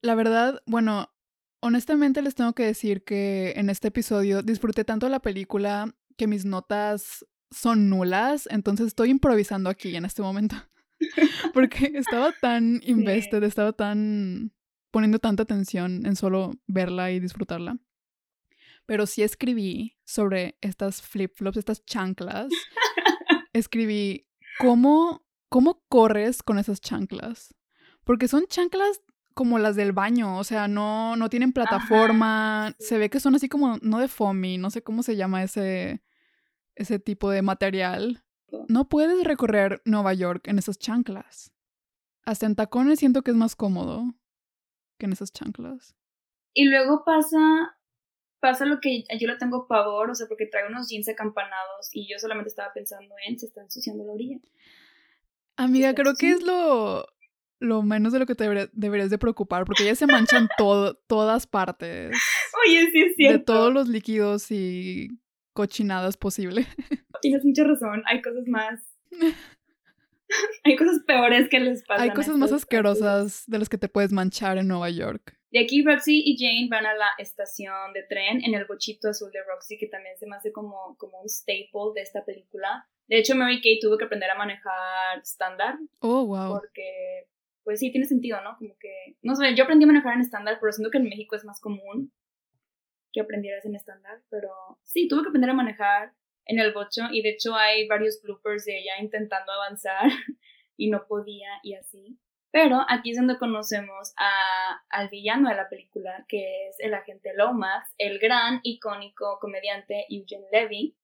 la 0.00 0.14
verdad, 0.14 0.62
bueno, 0.64 1.12
honestamente 1.58 2.22
les 2.22 2.36
tengo 2.36 2.52
que 2.52 2.64
decir 2.64 3.02
que 3.02 3.52
en 3.56 3.68
este 3.68 3.88
episodio 3.88 4.42
disfruté 4.42 4.84
tanto 4.84 5.08
la 5.08 5.18
película 5.18 5.92
que 6.16 6.28
mis 6.28 6.44
notas 6.44 7.26
son 7.50 7.90
nulas, 7.90 8.46
entonces 8.48 8.86
estoy 8.86 9.10
improvisando 9.10 9.70
aquí 9.70 9.96
en 9.96 10.04
este 10.04 10.22
momento. 10.22 10.54
Porque 11.52 11.90
estaba 11.96 12.32
tan 12.40 12.80
invested, 12.86 13.42
estaba 13.42 13.72
tan 13.72 14.52
poniendo 14.92 15.18
tanta 15.18 15.42
atención 15.42 16.06
en 16.06 16.14
solo 16.14 16.52
verla 16.68 17.10
y 17.10 17.18
disfrutarla. 17.18 17.76
Pero 18.86 19.06
sí 19.06 19.24
escribí 19.24 19.96
sobre 20.04 20.56
estas 20.60 21.02
flip-flops, 21.02 21.56
estas 21.56 21.84
chanclas. 21.84 22.50
Escribí 23.52 24.28
cómo 24.60 25.26
¿cómo 25.50 25.82
corres 25.88 26.42
con 26.42 26.58
esas 26.58 26.80
chanclas? 26.80 27.54
Porque 28.04 28.28
son 28.28 28.46
chanclas 28.46 29.02
como 29.34 29.58
las 29.58 29.76
del 29.76 29.92
baño, 29.92 30.38
o 30.38 30.44
sea, 30.44 30.68
no, 30.68 31.16
no 31.16 31.28
tienen 31.28 31.52
plataforma, 31.52 32.74
se 32.78 32.98
ve 32.98 33.10
que 33.10 33.20
son 33.20 33.34
así 33.34 33.48
como, 33.48 33.76
no 33.82 33.98
de 33.98 34.08
foamy, 34.08 34.58
no 34.58 34.70
sé 34.70 34.82
cómo 34.82 35.02
se 35.02 35.16
llama 35.16 35.42
ese, 35.42 36.02
ese 36.74 36.98
tipo 36.98 37.30
de 37.30 37.42
material. 37.42 38.24
No 38.68 38.88
puedes 38.88 39.22
recorrer 39.24 39.82
Nueva 39.84 40.14
York 40.14 40.48
en 40.48 40.58
esas 40.58 40.78
chanclas. 40.78 41.52
hasta 42.24 42.46
en 42.46 42.56
tacones 42.56 42.98
siento 42.98 43.22
que 43.22 43.30
es 43.30 43.36
más 43.36 43.56
cómodo 43.56 44.14
que 44.98 45.06
en 45.06 45.12
esas 45.12 45.32
chanclas. 45.32 45.96
Y 46.52 46.66
luego 46.66 47.04
pasa, 47.04 47.78
pasa 48.40 48.66
lo 48.66 48.80
que 48.80 49.04
yo 49.18 49.28
le 49.28 49.36
tengo 49.36 49.66
pavor, 49.66 50.10
o 50.10 50.14
sea, 50.14 50.26
porque 50.26 50.46
trae 50.46 50.68
unos 50.68 50.88
jeans 50.88 51.08
acampanados 51.08 51.88
y 51.92 52.08
yo 52.08 52.18
solamente 52.18 52.48
estaba 52.48 52.72
pensando 52.72 53.14
en 53.26 53.38
se 53.38 53.46
está 53.46 53.62
ensuciando 53.62 54.04
la 54.04 54.12
orilla. 54.12 54.40
Amiga, 55.60 55.94
creo 55.94 56.14
que 56.14 56.30
es 56.30 56.42
lo, 56.42 57.06
lo 57.60 57.82
menos 57.82 58.14
de 58.14 58.18
lo 58.18 58.24
que 58.24 58.34
te 58.34 58.70
deberías 58.72 59.10
de 59.10 59.18
preocupar, 59.18 59.66
porque 59.66 59.84
ya 59.84 59.94
se 59.94 60.06
manchan 60.06 60.48
todo, 60.56 60.94
todas 61.06 61.46
partes. 61.46 62.16
Oye, 62.64 62.90
sí 62.90 63.02
es 63.02 63.14
cierto. 63.14 63.38
De 63.38 63.44
todos 63.58 63.72
los 63.72 63.86
líquidos 63.86 64.50
y 64.50 65.08
cochinadas 65.52 66.16
posibles. 66.16 66.66
Tienes 67.20 67.44
mucha 67.44 67.64
razón, 67.64 68.02
hay 68.06 68.22
cosas 68.22 68.44
más... 68.46 68.80
hay 70.64 70.76
cosas 70.76 71.00
peores 71.06 71.50
que 71.50 71.60
les 71.60 71.84
pasan. 71.84 72.08
Hay 72.08 72.14
cosas 72.14 72.38
más 72.38 72.52
asquerosas 72.52 73.44
de 73.46 73.58
las 73.58 73.68
que 73.68 73.76
te 73.76 73.90
puedes 73.90 74.12
manchar 74.12 74.56
en 74.56 74.66
Nueva 74.66 74.88
York. 74.88 75.38
De 75.50 75.58
aquí 75.58 75.82
Roxy 75.82 76.22
y 76.24 76.36
Jane 76.38 76.68
van 76.70 76.86
a 76.86 76.94
la 76.94 77.08
estación 77.18 77.92
de 77.92 78.04
tren 78.04 78.42
en 78.44 78.54
el 78.54 78.66
bochito 78.66 79.08
azul 79.08 79.32
de 79.32 79.42
Roxy, 79.42 79.78
que 79.78 79.88
también 79.88 80.16
se 80.16 80.26
me 80.26 80.36
hace 80.36 80.52
como, 80.52 80.96
como 80.96 81.20
un 81.20 81.28
staple 81.28 81.92
de 81.94 82.02
esta 82.02 82.24
película. 82.24 82.88
De 83.08 83.18
hecho, 83.18 83.34
Mary 83.34 83.60
Kay 83.60 83.80
tuvo 83.80 83.98
que 83.98 84.04
aprender 84.04 84.30
a 84.30 84.38
manejar 84.38 85.18
estándar. 85.20 85.76
Oh, 85.98 86.24
wow. 86.24 86.60
Porque, 86.60 87.26
pues 87.64 87.80
sí, 87.80 87.90
tiene 87.90 88.06
sentido, 88.06 88.40
¿no? 88.42 88.56
Como 88.58 88.78
que, 88.78 89.16
no 89.22 89.34
sé, 89.34 89.56
yo 89.56 89.64
aprendí 89.64 89.84
a 89.84 89.88
manejar 89.88 90.14
en 90.14 90.20
estándar, 90.20 90.58
pero 90.60 90.72
siento 90.72 90.92
que 90.92 90.98
en 90.98 91.08
México 91.08 91.34
es 91.34 91.44
más 91.44 91.60
común 91.60 92.12
que 93.12 93.20
aprendieras 93.20 93.64
en 93.64 93.74
estándar. 93.74 94.22
Pero 94.30 94.50
sí, 94.84 95.08
tuve 95.08 95.22
que 95.22 95.28
aprender 95.30 95.50
a 95.50 95.54
manejar 95.54 96.12
en 96.46 96.60
el 96.60 96.72
bocho 96.72 97.02
y 97.10 97.22
de 97.22 97.30
hecho 97.30 97.54
hay 97.54 97.86
varios 97.86 98.20
bloopers 98.22 98.64
de 98.64 98.78
ella 98.78 98.92
intentando 99.00 99.52
avanzar 99.52 100.10
y 100.76 100.90
no 100.90 101.06
podía 101.08 101.48
y 101.62 101.74
así. 101.74 102.18
Pero 102.52 102.80
aquí 102.88 103.12
es 103.12 103.16
donde 103.16 103.38
conocemos 103.38 104.12
a, 104.16 104.82
al 104.88 105.08
villano 105.08 105.48
de 105.48 105.54
la 105.54 105.68
película, 105.68 106.24
que 106.28 106.68
es 106.68 106.80
el 106.80 106.94
agente 106.94 107.32
Lomax, 107.36 107.94
el 107.96 108.18
gran, 108.18 108.60
icónico 108.64 109.38
comediante 109.40 110.06
Eugene 110.08 110.46
Levy, 110.50 110.96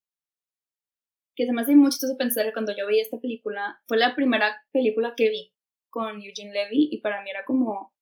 que 1.36 1.46
se 1.46 1.52
me 1.52 1.62
hace 1.62 1.76
muy 1.76 1.90
chistoso 1.90 2.16
pensar 2.16 2.46
que 2.46 2.52
cuando 2.52 2.74
yo 2.76 2.86
vi 2.88 2.98
esta 2.98 3.20
película, 3.20 3.80
fue 3.86 3.98
la 3.98 4.16
primera 4.16 4.64
película 4.72 5.14
que 5.16 5.28
vi 5.28 5.52
con 5.90 6.20
Eugene 6.20 6.52
Levy 6.52 6.88
y 6.90 7.00
para 7.00 7.22
mí 7.22 7.30
era 7.30 7.44
como 7.44 7.94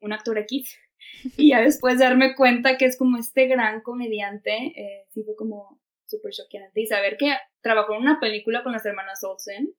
un 0.00 0.12
actor 0.12 0.38
X. 0.38 0.78
Y 1.36 1.50
ya 1.50 1.60
después 1.60 1.98
de 1.98 2.04
darme 2.04 2.34
cuenta 2.34 2.78
que 2.78 2.86
es 2.86 2.96
como 2.96 3.18
este 3.18 3.46
gran 3.46 3.82
comediante, 3.82 4.72
eh, 4.74 5.06
sí 5.10 5.22
fue 5.22 5.36
como 5.36 5.80
súper 6.06 6.32
choqueante. 6.32 6.80
Y 6.80 6.86
saber 6.86 7.16
que 7.18 7.34
trabajó 7.60 7.94
en 7.94 8.02
una 8.02 8.20
película 8.20 8.62
con 8.62 8.72
las 8.72 8.86
hermanas 8.86 9.22
Olsen, 9.24 9.74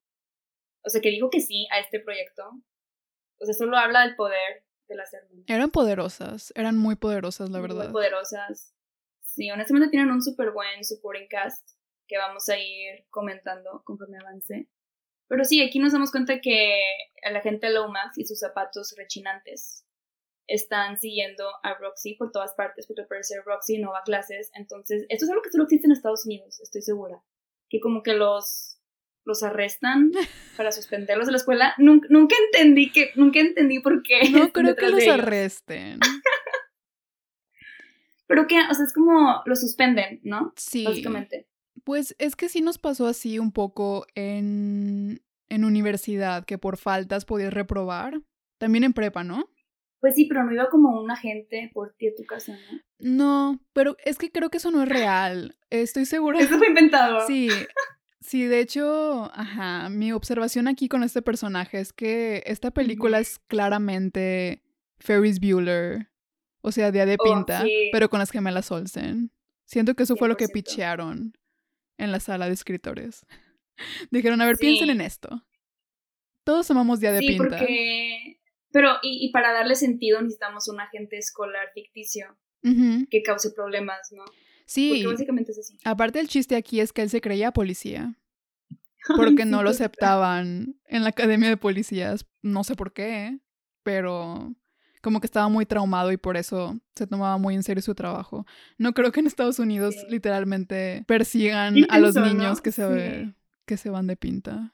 o 0.84 0.90
sea, 0.90 1.02
que 1.02 1.10
dijo 1.10 1.30
que 1.30 1.42
sí 1.42 1.68
a 1.72 1.80
este 1.80 2.00
proyecto, 2.00 2.44
o 3.40 3.46
sea, 3.46 3.54
solo 3.54 3.78
habla 3.78 4.02
del 4.02 4.16
poder 4.16 4.64
de 4.88 4.96
las 4.96 5.14
hermanas. 5.14 5.46
Eran 5.48 5.72
poderosas, 5.72 6.54
eran 6.56 6.78
muy 6.78 6.96
poderosas, 6.96 7.50
la 7.50 7.60
verdad. 7.60 7.86
Muy 7.86 7.94
poderosas. 7.94 8.74
Sí, 9.22 9.52
honestamente 9.52 9.90
tienen 9.90 10.12
un 10.12 10.22
súper 10.22 10.52
buen 10.52 10.84
supporting 10.84 11.28
cast 11.28 11.68
que 12.08 12.18
vamos 12.18 12.48
a 12.50 12.58
ir 12.58 13.06
comentando 13.10 13.82
conforme 13.84 14.18
avance. 14.20 14.70
Pero 15.28 15.44
sí, 15.44 15.62
aquí 15.64 15.80
nos 15.80 15.92
damos 15.92 16.12
cuenta 16.12 16.40
que 16.40 16.80
la 17.32 17.42
gente 17.42 17.70
Lomax 17.72 18.18
y 18.18 18.26
sus 18.26 18.40
zapatos 18.40 18.94
rechinantes 18.98 19.86
están 20.48 21.00
siguiendo 21.00 21.50
a 21.64 21.74
Roxy 21.74 22.14
por 22.14 22.32
todas 22.32 22.54
partes, 22.54 22.86
porque 22.86 23.02
al 23.02 23.08
parecer 23.08 23.42
Roxy 23.44 23.80
no 23.80 23.92
va 23.92 24.00
a 24.00 24.04
clases. 24.04 24.52
Entonces, 24.54 25.06
esto 25.10 25.26
es 25.26 25.32
algo 25.32 25.42
que 25.42 25.50
solo 25.50 25.64
existe 25.64 25.88
en 25.88 25.94
Estados 25.94 26.26
Unidos, 26.26 26.60
estoy 26.62 26.84
segura. 26.84 27.24
Que 27.70 27.80
como 27.80 28.04
que 28.04 28.14
los 28.14 28.80
los 29.26 29.44
arrestan 29.44 30.12
para 30.56 30.72
suspenderlos 30.72 31.26
de 31.26 31.34
la 31.34 31.38
escuela. 31.38 31.74
Nunca, 31.78 32.08
nunca 32.10 32.36
entendí 32.46 32.92
que, 32.92 33.12
nunca 33.16 33.40
entendí 33.40 33.80
por 33.80 34.02
qué. 34.04 34.30
No 34.30 34.52
creo 34.52 34.76
que 34.76 34.90
los 34.90 35.08
arresten. 35.08 36.00
Pero 38.28 38.48
que, 38.48 38.56
o 38.60 38.74
sea, 38.74 38.86
es 38.86 38.94
como 38.94 39.42
los 39.46 39.62
suspenden, 39.62 40.20
¿no? 40.24 40.54
Sí. 40.56 40.86
Básicamente. 40.86 41.48
Pues 41.84 42.16
es 42.18 42.36
que 42.36 42.50
sí 42.50 42.62
nos 42.62 42.78
pasó 42.78 43.06
así 43.08 43.38
un 43.38 43.52
poco 43.52 44.08
en, 44.16 45.22
en 45.50 45.66
universidad, 45.66 46.46
que 46.46 46.58
por 46.58 46.78
faltas 46.78 47.26
podías 47.26 47.54
reprobar. 47.54 48.22
También 48.58 48.84
en 48.84 48.94
prepa, 48.94 49.24
¿no? 49.24 49.50
Pues 50.00 50.16
sí, 50.16 50.26
pero 50.26 50.44
no 50.44 50.54
iba 50.54 50.70
como 50.70 51.02
un 51.02 51.12
agente 51.12 51.72
por 51.74 51.94
ti 51.94 52.08
a 52.08 52.16
tu 52.16 52.24
casa, 52.26 52.54
¿no? 52.54 52.80
No, 53.00 53.60
pero 53.74 53.98
es 54.06 54.18
que 54.18 54.32
creo 54.32 54.50
que 54.50 54.58
eso 54.58 54.72
no 54.72 54.82
es 54.84 54.90
real. 54.90 55.58
Estoy 55.70 56.06
segura. 56.06 56.40
Eso 56.40 56.58
fue 56.58 56.68
inventado. 56.68 57.26
Sí, 57.28 57.50
Sí, 58.26 58.46
de 58.46 58.60
hecho, 58.60 59.30
ajá, 59.36 59.88
mi 59.90 60.12
observación 60.12 60.68
aquí 60.68 60.90
con 60.90 61.04
este 61.04 61.22
personaje 61.22 61.80
es 61.80 61.94
que 61.94 62.42
esta 62.48 62.72
película 62.72 63.20
es 63.20 63.38
claramente 63.38 64.64
Ferris 64.98 65.40
Bueller, 65.40 66.08
o 66.62 66.72
sea, 66.72 66.92
Día 66.92 67.06
de 67.06 67.18
oh, 67.20 67.24
Pinta, 67.24 67.64
pero 67.92 68.10
con 68.10 68.18
las 68.18 68.32
gemelas 68.32 68.72
Olsen. 68.72 69.32
Siento 69.66 69.94
que 69.94 70.04
eso 70.04 70.16
fue 70.16 70.28
lo 70.28 70.38
que 70.38 70.48
pichearon 70.48 71.38
en 72.00 72.12
la 72.12 72.20
sala 72.20 72.48
de 72.48 72.54
escritores. 72.54 73.28
Dijeron, 74.10 74.42
a 74.42 74.48
ver, 74.48 74.58
piensen 74.58 74.90
en 74.90 75.02
esto. 75.02 75.46
Todos 76.44 76.72
amamos 76.72 77.00
Día 77.00 77.12
de 77.12 77.20
sí, 77.20 77.28
Pinta. 77.28 77.60
Porque... 77.60 78.40
Pero, 78.72 78.98
y, 79.04 79.32
para 79.32 79.54
darle 79.54 79.76
sentido 79.76 80.20
necesitamos 80.20 80.68
un 80.68 80.80
agente 80.80 81.20
escolar 81.20 81.70
ficticio 81.76 82.36
que 82.64 83.22
cause 83.22 83.52
problemas, 83.52 84.12
¿no? 84.12 84.26
Sí. 84.66 84.90
Porque 84.90 85.08
básicamente 85.08 85.52
es 85.52 85.60
así. 85.60 85.78
Aparte 85.84 86.20
el 86.20 86.28
chiste 86.28 86.56
aquí 86.56 86.80
es 86.80 86.94
que 86.94 87.02
él 87.02 87.10
se 87.10 87.22
creía 87.22 87.52
policía. 87.52 88.16
Porque 89.16 89.46
no 89.46 89.64
lo 89.64 89.70
aceptaban 89.70 90.76
en 90.86 91.04
la 91.04 91.10
academia 91.10 91.50
de 91.50 91.58
policías. 91.58 92.26
No 92.42 92.64
sé 92.64 92.76
por 92.76 92.94
qué, 92.94 93.40
pero 93.84 94.56
como 95.06 95.22
que 95.22 95.28
estaba 95.28 95.48
muy 95.50 95.68
traumado 95.68 96.12
y 96.12 96.18
por 96.18 96.36
eso 96.36 96.80
se 96.96 97.06
tomaba 97.06 97.38
muy 97.38 97.54
en 97.54 97.62
serio 97.62 97.84
su 97.84 97.94
trabajo. 97.94 98.48
No 98.80 98.94
creo 98.94 99.12
que 99.12 99.20
en 99.20 99.28
Estados 99.28 99.60
Unidos 99.60 99.96
literalmente 100.10 101.04
persigan 101.08 101.76
a 101.90 102.00
los 102.00 102.16
niños 102.16 102.60
que, 102.60 102.72
se, 102.72 103.32
que 103.68 103.78
se 103.78 103.92
van 103.92 104.08
de 104.08 104.18
pinta. 104.18 104.74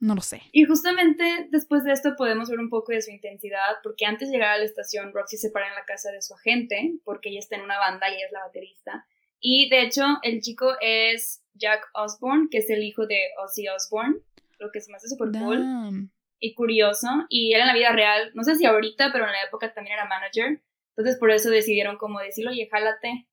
No 0.00 0.16
lo 0.16 0.20
sé. 0.20 0.42
Y 0.50 0.64
justamente 0.64 1.46
después 1.52 1.84
de 1.84 1.92
esto 1.92 2.16
podemos 2.18 2.50
ver 2.50 2.58
un 2.58 2.70
poco 2.70 2.90
de 2.90 3.02
su 3.02 3.12
intensidad, 3.12 3.76
porque 3.84 4.04
antes 4.04 4.28
de 4.28 4.34
llegar 4.34 4.50
a 4.50 4.58
la 4.58 4.64
estación, 4.64 5.12
Roxy 5.12 5.36
se 5.36 5.50
para 5.50 5.68
en 5.68 5.76
la 5.76 5.84
casa 5.84 6.10
de 6.10 6.22
su 6.22 6.34
agente, 6.34 6.94
porque 7.04 7.28
ella 7.28 7.38
está 7.38 7.54
en 7.54 7.62
una 7.62 7.78
banda 7.78 8.10
y 8.10 8.14
ella 8.14 8.26
es 8.26 8.32
la 8.32 8.40
baterista. 8.40 9.06
Y 9.42 9.68
de 9.68 9.82
hecho, 9.82 10.04
el 10.22 10.40
chico 10.40 10.72
es 10.80 11.42
Jack 11.54 11.90
Osborne, 11.94 12.46
que 12.48 12.58
es 12.58 12.70
el 12.70 12.82
hijo 12.84 13.06
de 13.06 13.18
Ozzy 13.44 13.66
Osbourne, 13.68 14.20
lo 14.58 14.70
que 14.70 14.80
se 14.80 14.90
me 14.90 14.96
hace 14.96 15.08
súper 15.08 15.32
cool 15.32 16.08
y 16.38 16.54
curioso. 16.54 17.08
Y 17.28 17.52
él 17.52 17.60
en 17.60 17.66
la 17.66 17.74
vida 17.74 17.92
real, 17.92 18.30
no 18.34 18.44
sé 18.44 18.54
si 18.54 18.64
ahorita, 18.64 19.10
pero 19.12 19.26
en 19.26 19.32
la 19.32 19.42
época 19.42 19.74
también 19.74 19.94
era 19.94 20.08
manager. 20.08 20.62
Entonces 20.96 21.18
por 21.18 21.32
eso 21.32 21.50
decidieron 21.50 21.98
como 21.98 22.20
decirlo, 22.20 22.52
oye, 22.52 22.68
jálate, 22.70 23.26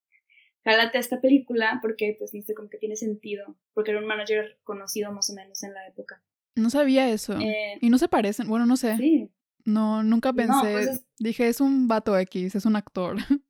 jálate 0.64 0.98
a 0.98 1.02
esta 1.02 1.22
película, 1.22 1.78
porque 1.80 2.16
pues 2.18 2.34
no 2.34 2.42
sé, 2.42 2.56
como 2.56 2.70
que 2.70 2.80
tiene 2.80 2.96
sentido, 2.96 3.56
porque 3.74 3.92
era 3.92 4.00
un 4.00 4.08
manager 4.08 4.58
conocido 4.64 5.12
más 5.12 5.30
o 5.30 5.36
menos 5.36 5.62
en 5.62 5.76
la 5.76 5.88
época. 5.88 6.24
No 6.56 6.72
sabía 6.72 7.08
eso. 7.10 7.38
Eh, 7.40 7.78
y 7.82 7.90
no 7.92 8.00
se 8.00 8.08
parecen. 8.08 8.48
Bueno, 8.48 8.66
no 8.66 8.78
sé. 8.78 8.98
Sí. 8.98 9.30
No, 9.64 10.02
nunca 10.02 10.34
pensé. 10.34 10.72
Pues 10.72 11.06
Dije, 11.20 11.48
es 11.48 11.62
un 11.62 11.88
vato 11.88 12.18
X, 12.18 12.56
es 12.56 12.66
un 12.66 12.76
actor. 12.76 13.18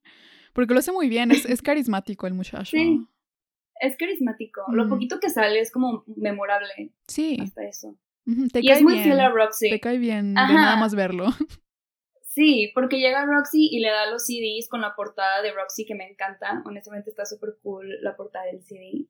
Porque 0.54 0.74
lo 0.74 0.80
hace 0.80 0.92
muy 0.92 1.10
bien, 1.10 1.32
es, 1.32 1.46
es 1.46 1.62
carismático 1.62 2.28
el 2.28 2.34
muchacho. 2.34 2.72
Sí. 2.72 3.06
Es 3.82 3.96
carismático. 3.96 4.62
Lo 4.72 4.90
poquito 4.90 5.20
que 5.20 5.30
sale 5.30 5.60
es 5.60 5.72
como 5.72 6.04
memorable. 6.08 6.92
Sí. 7.08 7.38
Hasta 7.42 7.64
eso. 7.64 7.98
Te 8.52 8.60
y 8.60 8.68
cae 8.68 8.78
es 8.78 8.84
muy 8.84 8.94
bien. 8.94 9.06
fiel 9.06 9.20
a 9.22 9.30
Roxy. 9.30 9.70
Te 9.70 9.80
cae 9.80 9.98
bien 9.98 10.34
de 10.34 10.42
nada 10.42 10.76
más 10.76 10.96
verlo. 10.96 11.28
Sí, 12.32 12.72
porque 12.76 13.00
llega 13.00 13.26
Roxy 13.26 13.68
y 13.72 13.80
le 13.80 13.90
da 13.90 14.10
los 14.10 14.26
CDs 14.26 14.70
con 14.70 14.82
la 14.82 14.96
portada 14.96 15.42
de 15.42 15.52
Roxy 15.52 15.86
que 15.86 15.96
me 15.96 16.08
encanta. 16.08 16.62
Honestamente 16.64 17.10
está 17.10 17.26
súper 17.26 17.58
cool 17.64 18.02
la 18.02 18.16
portada 18.16 18.46
del 18.46 18.62
CD 18.64 19.10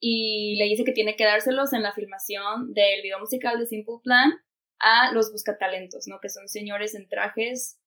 y 0.00 0.56
le 0.56 0.64
dice 0.64 0.82
que 0.82 0.92
tiene 0.92 1.16
que 1.16 1.24
dárselos 1.24 1.72
en 1.72 1.82
la 1.82 1.92
filmación 1.92 2.72
del 2.72 3.02
video 3.02 3.20
musical 3.20 3.58
de 3.58 3.66
Simple 3.66 3.96
Plan 4.02 4.32
a 4.78 5.12
los 5.12 5.30
buscatalentos, 5.32 6.06
¿no? 6.08 6.18
Que 6.20 6.28
son 6.28 6.48
señores 6.48 6.94
en 6.94 7.08
trajes 7.08 7.78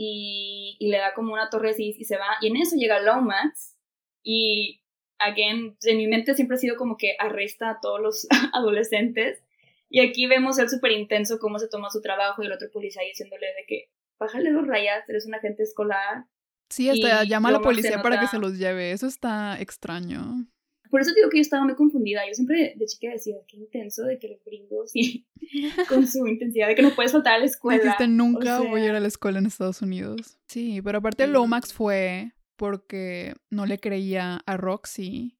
y, 0.00 0.76
y 0.78 0.90
le 0.90 0.98
da 0.98 1.12
como 1.12 1.32
una 1.32 1.50
torre 1.50 1.74
y 1.76 2.04
se 2.04 2.16
va. 2.16 2.36
Y 2.40 2.46
en 2.46 2.56
eso 2.56 2.76
llega 2.76 3.00
Lomax 3.00 3.76
y, 4.22 4.80
again, 5.18 5.76
en 5.82 5.96
mi 5.96 6.06
mente 6.06 6.34
siempre 6.34 6.54
ha 6.54 6.60
sido 6.60 6.76
como 6.76 6.96
que 6.96 7.16
arresta 7.18 7.70
a 7.70 7.80
todos 7.80 8.00
los 8.00 8.28
adolescentes. 8.54 9.42
Y 9.90 10.00
aquí 10.00 10.26
vemos 10.28 10.56
el 10.60 10.70
súper 10.70 10.92
intenso 10.92 11.40
cómo 11.40 11.58
se 11.58 11.68
toma 11.68 11.90
su 11.90 12.00
trabajo 12.00 12.42
y 12.42 12.46
el 12.46 12.52
otro 12.52 12.70
policía 12.72 13.02
diciéndole 13.02 13.46
de 13.48 13.64
que 13.66 13.90
bájale 14.20 14.52
dos 14.52 14.68
rayas, 14.68 15.08
eres 15.08 15.26
un 15.26 15.34
agente 15.34 15.64
escolar. 15.64 16.26
Sí, 16.68 16.88
hasta 16.88 17.24
llama 17.24 17.48
a 17.48 17.52
la 17.52 17.60
policía 17.60 18.00
para 18.00 18.20
que 18.20 18.28
se 18.28 18.38
los 18.38 18.56
lleve. 18.56 18.92
Eso 18.92 19.08
está 19.08 19.58
extraño. 19.60 20.46
Por 20.90 21.00
eso 21.00 21.12
digo 21.14 21.28
que 21.28 21.38
yo 21.38 21.42
estaba 21.42 21.64
muy 21.64 21.74
confundida. 21.74 22.26
Yo 22.26 22.34
siempre 22.34 22.74
de 22.76 22.86
chica 22.86 23.10
decía, 23.10 23.36
qué 23.46 23.56
intenso 23.56 24.04
de 24.04 24.18
que 24.18 24.28
los 24.28 24.44
gringos 24.44 24.90
y 24.94 25.26
con 25.88 26.06
su 26.06 26.26
intensidad 26.26 26.68
de 26.68 26.74
que 26.74 26.82
no 26.82 26.94
puedes 26.94 27.12
faltar 27.12 27.34
a 27.34 27.38
la 27.38 27.44
escuela. 27.44 27.82
Dijiste, 27.82 28.08
nunca 28.08 28.60
voy 28.60 28.82
a 28.82 28.86
ir 28.86 28.90
a 28.92 29.00
la 29.00 29.08
escuela 29.08 29.38
en 29.38 29.46
Estados 29.46 29.82
Unidos. 29.82 30.38
Sí, 30.46 30.80
pero 30.82 30.98
aparte 30.98 31.26
Lomax 31.26 31.72
fue 31.72 32.32
porque 32.56 33.34
no 33.50 33.66
le 33.66 33.78
creía 33.78 34.40
a 34.46 34.56
Roxy, 34.56 35.38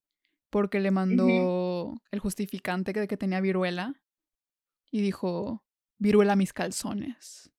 porque 0.51 0.81
le 0.81 0.91
mandó 0.91 2.01
el 2.11 2.21
justificante 2.21 2.93
de 2.93 3.09
que 3.09 3.17
tenía 3.17 3.41
viruela 3.41 4.01
y 4.91 5.03
dijo, 5.03 5.65
Viruela 5.99 6.37
mis 6.37 6.53
calzones. 6.53 7.51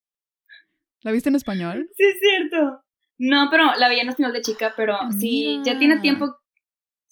¿La 1.01 1.11
viste 1.11 1.29
en 1.29 1.35
español? 1.35 1.89
Sí, 1.95 2.03
es 2.03 2.19
cierto. 2.19 2.83
No, 3.17 3.49
pero 3.51 3.65
la 3.77 3.89
vi 3.89 3.99
en 3.99 4.09
español 4.09 4.33
de 4.33 4.41
chica, 4.41 4.73
pero 4.75 4.95
sí, 5.19 5.61
ya 5.65 5.77
tiene 5.77 5.99
tiempo. 5.99 6.37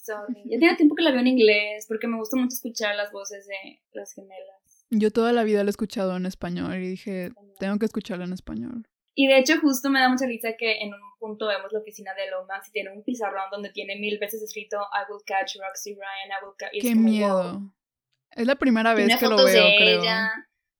Sorry. 0.08 0.41
Ya 0.46 0.60
tiene 0.60 0.76
tiempo 0.76 0.96
que 0.96 1.04
la 1.04 1.12
veo 1.12 1.20
en 1.20 1.28
inglés, 1.28 1.86
porque 1.88 2.08
me 2.08 2.17
gusta 2.17 2.38
mucho 2.38 2.56
escuchar 2.56 2.96
las 2.96 3.12
voces 3.12 3.46
de 3.48 3.82
las 3.91 4.13
gemelas. 4.13 4.86
Yo 4.89 5.12
toda 5.12 5.34
la 5.34 5.43
vida 5.43 5.63
la 5.63 5.70
he 5.70 5.72
escuchado 5.72 6.15
en 6.15 6.26
español 6.26 6.76
y 6.76 6.88
dije, 6.88 7.32
tengo 7.60 7.78
que 7.78 7.86
escucharla 7.86 8.26
en 8.26 8.34
español. 8.34 8.88
Y 9.13 9.28
de 9.28 9.39
hecho, 9.39 9.60
justo 9.60 9.89
me 9.89 10.00
da 10.00 10.10
mucha 10.10 10.28
risa 10.28 10.56
que 10.58 10.80
en 10.80 10.93
un 10.93 11.02
punto 11.20 11.48
vemos 11.48 11.74
la 11.74 11.80
oficina 11.80 12.13
de 12.13 12.30
Lomax 12.30 12.70
y 12.70 12.72
tiene 12.72 12.91
un 12.91 13.04
pizarrón 13.04 13.50
donde 13.52 13.72
tiene 13.72 13.98
mil 13.98 14.17
veces 14.20 14.41
escrito 14.41 14.78
I 14.78 15.12
will 15.12 15.22
catch 15.26 15.56
Roxy 15.60 15.96
Ryan, 15.96 16.30
I 16.30 16.46
will 16.46 16.56
catch. 16.58 16.72
Qué 16.80 16.96
miedo. 16.96 17.62
Es 18.32 18.46
la 18.46 18.56
primera 18.56 18.93
vez 18.93 19.17
que 19.17 19.28
lo 19.28 19.43
veo, 19.43 19.65
creo. 19.78 20.02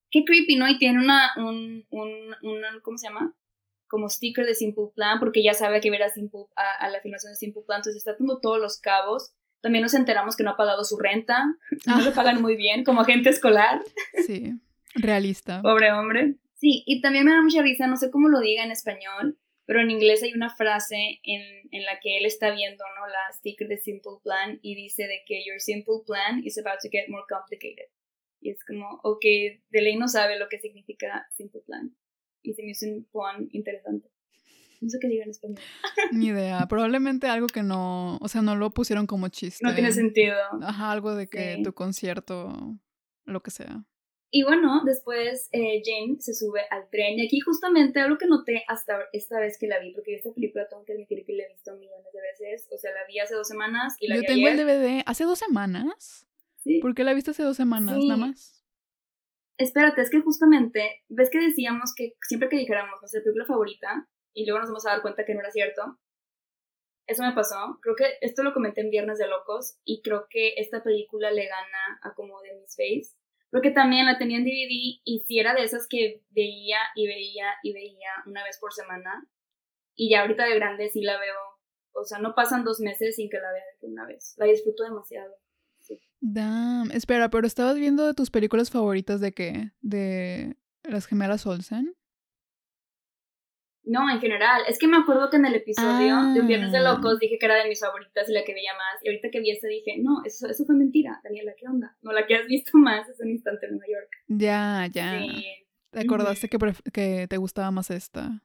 Qué 0.10 0.24
creepy, 0.24 0.56
¿no? 0.56 0.70
Y 0.70 0.78
tiene 0.78 1.00
una, 1.00 1.32
un, 1.36 1.86
un, 1.90 2.36
un, 2.44 2.62
¿cómo 2.82 2.98
se 2.98 3.08
llama? 3.08 3.36
Como 3.88 4.10
sticker 4.10 4.46
de 4.46 4.56
Simple 4.56 4.86
Plan, 4.96 5.20
porque 5.20 5.44
ya 5.44 5.54
sabe 5.54 5.80
que 5.82 5.90
verá 5.90 6.10
Simple, 6.10 6.46
a, 6.56 6.90
la 6.90 7.00
filmación 7.02 7.32
de 7.32 7.38
Simple 7.38 7.64
Plan, 7.66 7.80
entonces 7.80 7.98
está 7.98 8.18
tomando 8.18 8.40
todos 8.40 8.60
los 8.60 8.80
cabos. 8.80 9.34
También 9.62 9.82
nos 9.82 9.94
enteramos 9.94 10.36
que 10.36 10.44
no 10.44 10.52
ha 10.52 10.58
pagado 10.58 10.84
su 10.84 10.98
renta, 10.98 11.44
no 11.86 12.02
lo 12.02 12.14
pagan 12.14 12.42
muy 12.42 12.56
bien, 12.56 12.84
como 12.84 13.02
agente 13.02 13.30
escolar. 13.30 13.82
Sí, 14.26 14.54
realista. 14.96 15.62
Pobre 15.62 15.92
hombre. 15.92 16.36
Sí, 16.56 16.84
y 16.86 17.02
también 17.02 17.26
me 17.26 17.32
da 17.32 17.42
mucha 17.42 17.62
risa, 17.62 17.88
no 17.88 17.98
sé 17.98 18.12
cómo 18.12 18.30
lo 18.30 18.40
diga 18.40 18.64
en 18.64 18.72
español, 18.72 19.38
pero 19.66 19.82
en 19.82 19.92
inglés 19.92 20.24
hay 20.24 20.34
una 20.34 20.50
frase 20.50 21.20
en, 21.24 21.42
en, 21.72 21.84
la 21.84 22.00
que 22.00 22.18
él 22.18 22.26
está 22.26 22.52
viendo, 22.52 22.84
¿no? 23.00 23.08
La 23.08 23.34
sticker 23.34 23.68
de 23.68 23.78
Simple 23.78 24.14
Plan 24.24 24.60
y 24.62 24.76
dice 24.76 25.04
de 25.04 25.22
que 25.26 25.44
your 25.46 25.60
simple 25.60 26.02
plan 26.06 26.42
is 26.44 26.58
about 26.58 26.80
to 26.82 26.90
get 26.90 27.10
more 27.10 27.26
complicated. 27.30 27.86
Y 28.40 28.52
es 28.52 28.64
como, 28.64 29.00
ok, 29.04 29.22
de 29.22 29.82
ley 29.82 29.98
no 29.98 30.08
sabe 30.08 30.40
lo 30.40 30.48
que 30.48 30.60
significa 30.60 31.28
Simple 31.36 31.62
Plan. 31.66 31.96
Y 32.48 32.54
se 32.54 32.64
me 32.64 32.72
hizo 32.72 32.86
un 32.86 33.04
plan 33.12 33.50
interesante. 33.52 34.10
No 34.80 34.90
sé 34.90 35.00
qué 35.02 35.08
diga 35.08 35.24
en 35.24 35.32
español. 35.32 35.60
Ni 36.14 36.28
idea. 36.28 36.66
Probablemente 36.68 37.28
algo 37.28 37.48
que 37.48 37.64
no, 37.64 38.18
o 38.22 38.28
sea, 38.28 38.42
no 38.42 38.56
lo 38.56 38.72
pusieron 38.72 39.08
como 39.08 39.28
chiste. 39.28 39.66
No 39.66 39.74
tiene 39.74 39.92
sentido. 39.92 40.36
Ajá, 40.62 40.92
algo 40.92 41.16
de 41.16 41.28
que 41.28 41.60
tu 41.64 41.74
concierto, 41.74 42.78
lo 43.26 43.42
que 43.42 43.52
sea. 43.52 43.84
Y 44.30 44.44
bueno, 44.44 44.84
después 44.86 45.50
eh, 45.52 45.82
Jane 45.84 46.18
se 46.20 46.34
sube 46.34 46.62
al 46.70 46.90
tren 46.90 47.18
y 47.18 47.26
aquí 47.26 47.40
justamente 47.40 48.00
algo 48.00 48.18
que 48.18 48.28
noté 48.28 48.64
hasta 48.68 49.00
esta 49.14 49.40
vez 49.40 49.58
que 49.58 49.68
la 49.68 49.80
vi, 49.80 49.94
porque 49.94 50.16
esta 50.16 50.34
película 50.34 50.68
tengo 50.70 50.84
que 50.84 50.94
admitir 50.94 51.24
que 51.26 51.34
la 51.34 51.44
he 51.44 51.48
visto 51.48 51.74
millones 51.76 52.06
de 52.14 52.22
veces, 52.22 52.68
o 52.72 52.78
sea, 52.78 52.92
la 52.92 53.08
vi 53.08 53.20
hace 53.20 53.36
dos 53.36 53.48
semanas 53.48 53.96
y 54.02 54.08
la 54.08 54.18
Yo 54.18 54.24
tengo 54.24 54.48
el 54.50 54.58
DVD 54.58 55.02
hace 55.06 55.24
dos 55.24 55.40
semanas. 55.40 56.28
Sí. 56.58 56.80
¿Por 56.80 56.94
qué 56.94 57.06
la 57.06 57.14
viste 57.14 57.32
hace 57.32 57.44
dos 57.44 57.56
semanas 57.56 57.98
nada 57.98 58.18
más? 58.18 58.57
Espérate, 59.58 60.02
es 60.02 60.10
que 60.10 60.22
justamente, 60.22 61.04
ves 61.10 61.30
que 61.30 61.40
decíamos 61.40 61.94
que 61.96 62.14
siempre 62.22 62.50
que 62.50 62.58
dijéramos 62.58 63.02
nuestra 63.02 63.22
película 63.22 63.46
favorita 63.46 64.08
y 64.34 64.46
luego 64.46 64.60
nos 64.60 64.70
vamos 64.70 64.86
a 64.86 64.92
dar 64.92 65.02
cuenta 65.02 65.26
que 65.26 65.34
no 65.34 65.40
era 65.40 65.52
cierto. 65.52 65.98
Eso 67.08 67.24
me 67.24 67.34
pasó. 67.34 67.80
Creo 67.82 67.96
que 67.96 68.18
esto 68.22 68.44
lo 68.44 68.54
comenté 68.54 68.82
en 68.82 68.92
Viernes 68.92 69.18
de 69.18 69.28
Locos 69.28 69.80
y 69.84 70.02
creo 70.02 70.28
que 70.30 70.54
esta 70.58 70.84
película 70.84 71.32
le 71.32 71.48
gana 71.48 72.00
a 72.04 72.14
como 72.14 72.42
de 72.42 72.54
Miss 72.54 72.76
Face 72.76 73.18
porque 73.50 73.72
también 73.72 74.06
la 74.06 74.18
tenía 74.18 74.38
en 74.38 74.44
DVD 74.44 75.00
y 75.04 75.24
si 75.26 75.40
era 75.40 75.54
de 75.54 75.64
esas 75.64 75.88
que 75.88 76.22
veía 76.30 76.78
y 76.96 77.08
veía 77.08 77.54
y 77.64 77.74
veía 77.74 78.10
una 78.26 78.44
vez 78.44 78.60
por 78.60 78.74
semana. 78.74 79.28
Y 79.96 80.12
ya 80.12 80.22
ahorita 80.22 80.46
de 80.46 80.56
grande 80.56 80.90
sí 80.90 81.02
la 81.02 81.20
veo. 81.20 81.36
O 81.94 82.04
sea, 82.04 82.20
no 82.20 82.36
pasan 82.36 82.64
dos 82.64 82.80
meses 82.80 83.16
sin 83.16 83.30
que 83.30 83.40
la 83.40 83.52
vea 83.52 83.64
una 83.82 84.06
vez. 84.06 84.36
La 84.38 84.46
disfruto 84.46 84.84
demasiado. 84.84 85.34
Damn. 86.20 86.92
Espera, 86.92 87.30
pero 87.30 87.48
estabas 87.48 87.76
viendo 87.76 88.06
de 88.06 88.14
tus 88.14 88.32
películas 88.32 88.72
favoritas 88.72 89.22
de 89.22 89.32
qué? 89.32 89.72
¿De 89.82 90.58
las 90.84 91.06
gemelas 91.06 91.46
Olsen? 91.46 91.96
No, 93.84 94.10
en 94.12 94.20
general. 94.20 94.64
Es 94.68 94.78
que 94.78 94.88
me 94.88 94.98
acuerdo 94.98 95.30
que 95.30 95.38
en 95.38 95.46
el 95.46 95.56
episodio 95.56 96.34
de 96.34 96.42
Un 96.42 96.48
Viernes 96.48 96.74
de 96.74 96.80
ah. 96.80 96.94
Locos 96.94 97.20
dije 97.20 97.38
que 97.40 97.46
era 97.46 97.56
de 97.56 97.70
mis 97.70 97.80
favoritas 97.80 98.28
y 98.28 98.34
la 98.34 98.44
que 98.44 98.54
veía 98.54 98.74
más. 98.74 99.02
Y 99.02 99.08
ahorita 99.08 99.30
que 99.32 99.40
vi 99.40 99.52
esta 99.52 99.68
dije, 99.68 99.96
no, 100.00 100.24
eso, 100.26 100.48
eso 100.48 100.66
fue 100.66 100.76
mentira. 100.76 101.22
Daniela, 101.24 101.54
¿qué 101.58 101.68
onda? 101.68 101.98
No, 102.02 102.12
la 102.12 102.28
que 102.28 102.36
has 102.36 102.46
visto 102.48 102.78
más 102.78 103.08
es 103.08 103.20
un 103.22 103.30
instante 103.30 103.66
en 103.66 103.74
Nueva 103.74 103.86
York. 103.88 104.10
Ya, 104.28 104.88
ya. 104.92 105.20
Sí. 105.20 105.46
¿Te 105.92 106.02
acordaste 106.02 106.50
que, 106.50 106.58
que 106.92 107.28
te 107.30 107.38
gustaba 107.38 107.72
más 107.72 107.90
esta? 107.90 108.44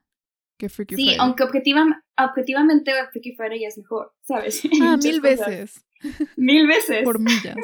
Que 0.57 0.69
Freaky 0.69 0.95
sí, 0.95 1.15
aunque 1.19 1.43
objetivamente 1.43 2.93
Freaky 3.11 3.35
Friday 3.35 3.61
ya 3.61 3.67
es 3.67 3.77
mejor, 3.77 4.13
¿sabes? 4.21 4.61
Ah, 4.81 4.97
mil 4.97 5.19
veces. 5.19 5.83
Mil 6.37 6.67
veces. 6.67 7.03
Por 7.03 7.19
millas. 7.19 7.55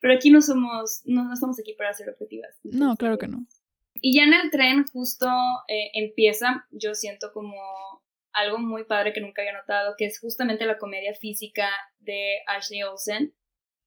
Pero 0.00 0.14
aquí 0.14 0.30
no 0.30 0.40
somos, 0.40 1.02
no, 1.04 1.24
no 1.24 1.34
estamos 1.34 1.58
aquí 1.60 1.74
para 1.74 1.92
ser 1.92 2.10
objetivas. 2.10 2.58
no, 2.62 2.96
claro 2.96 3.18
que 3.18 3.28
no. 3.28 3.46
Y 4.02 4.16
ya 4.16 4.24
en 4.24 4.32
el 4.32 4.50
tren 4.50 4.86
justo 4.86 5.26
eh, 5.68 5.90
empieza, 5.94 6.66
yo 6.70 6.94
siento 6.94 7.32
como 7.32 7.54
algo 8.32 8.58
muy 8.58 8.84
padre 8.84 9.12
que 9.12 9.20
nunca 9.20 9.42
había 9.42 9.52
notado, 9.52 9.94
que 9.98 10.06
es 10.06 10.18
justamente 10.20 10.64
la 10.64 10.78
comedia 10.78 11.14
física 11.14 11.68
de 11.98 12.38
Ashley 12.46 12.82
Olsen, 12.82 13.34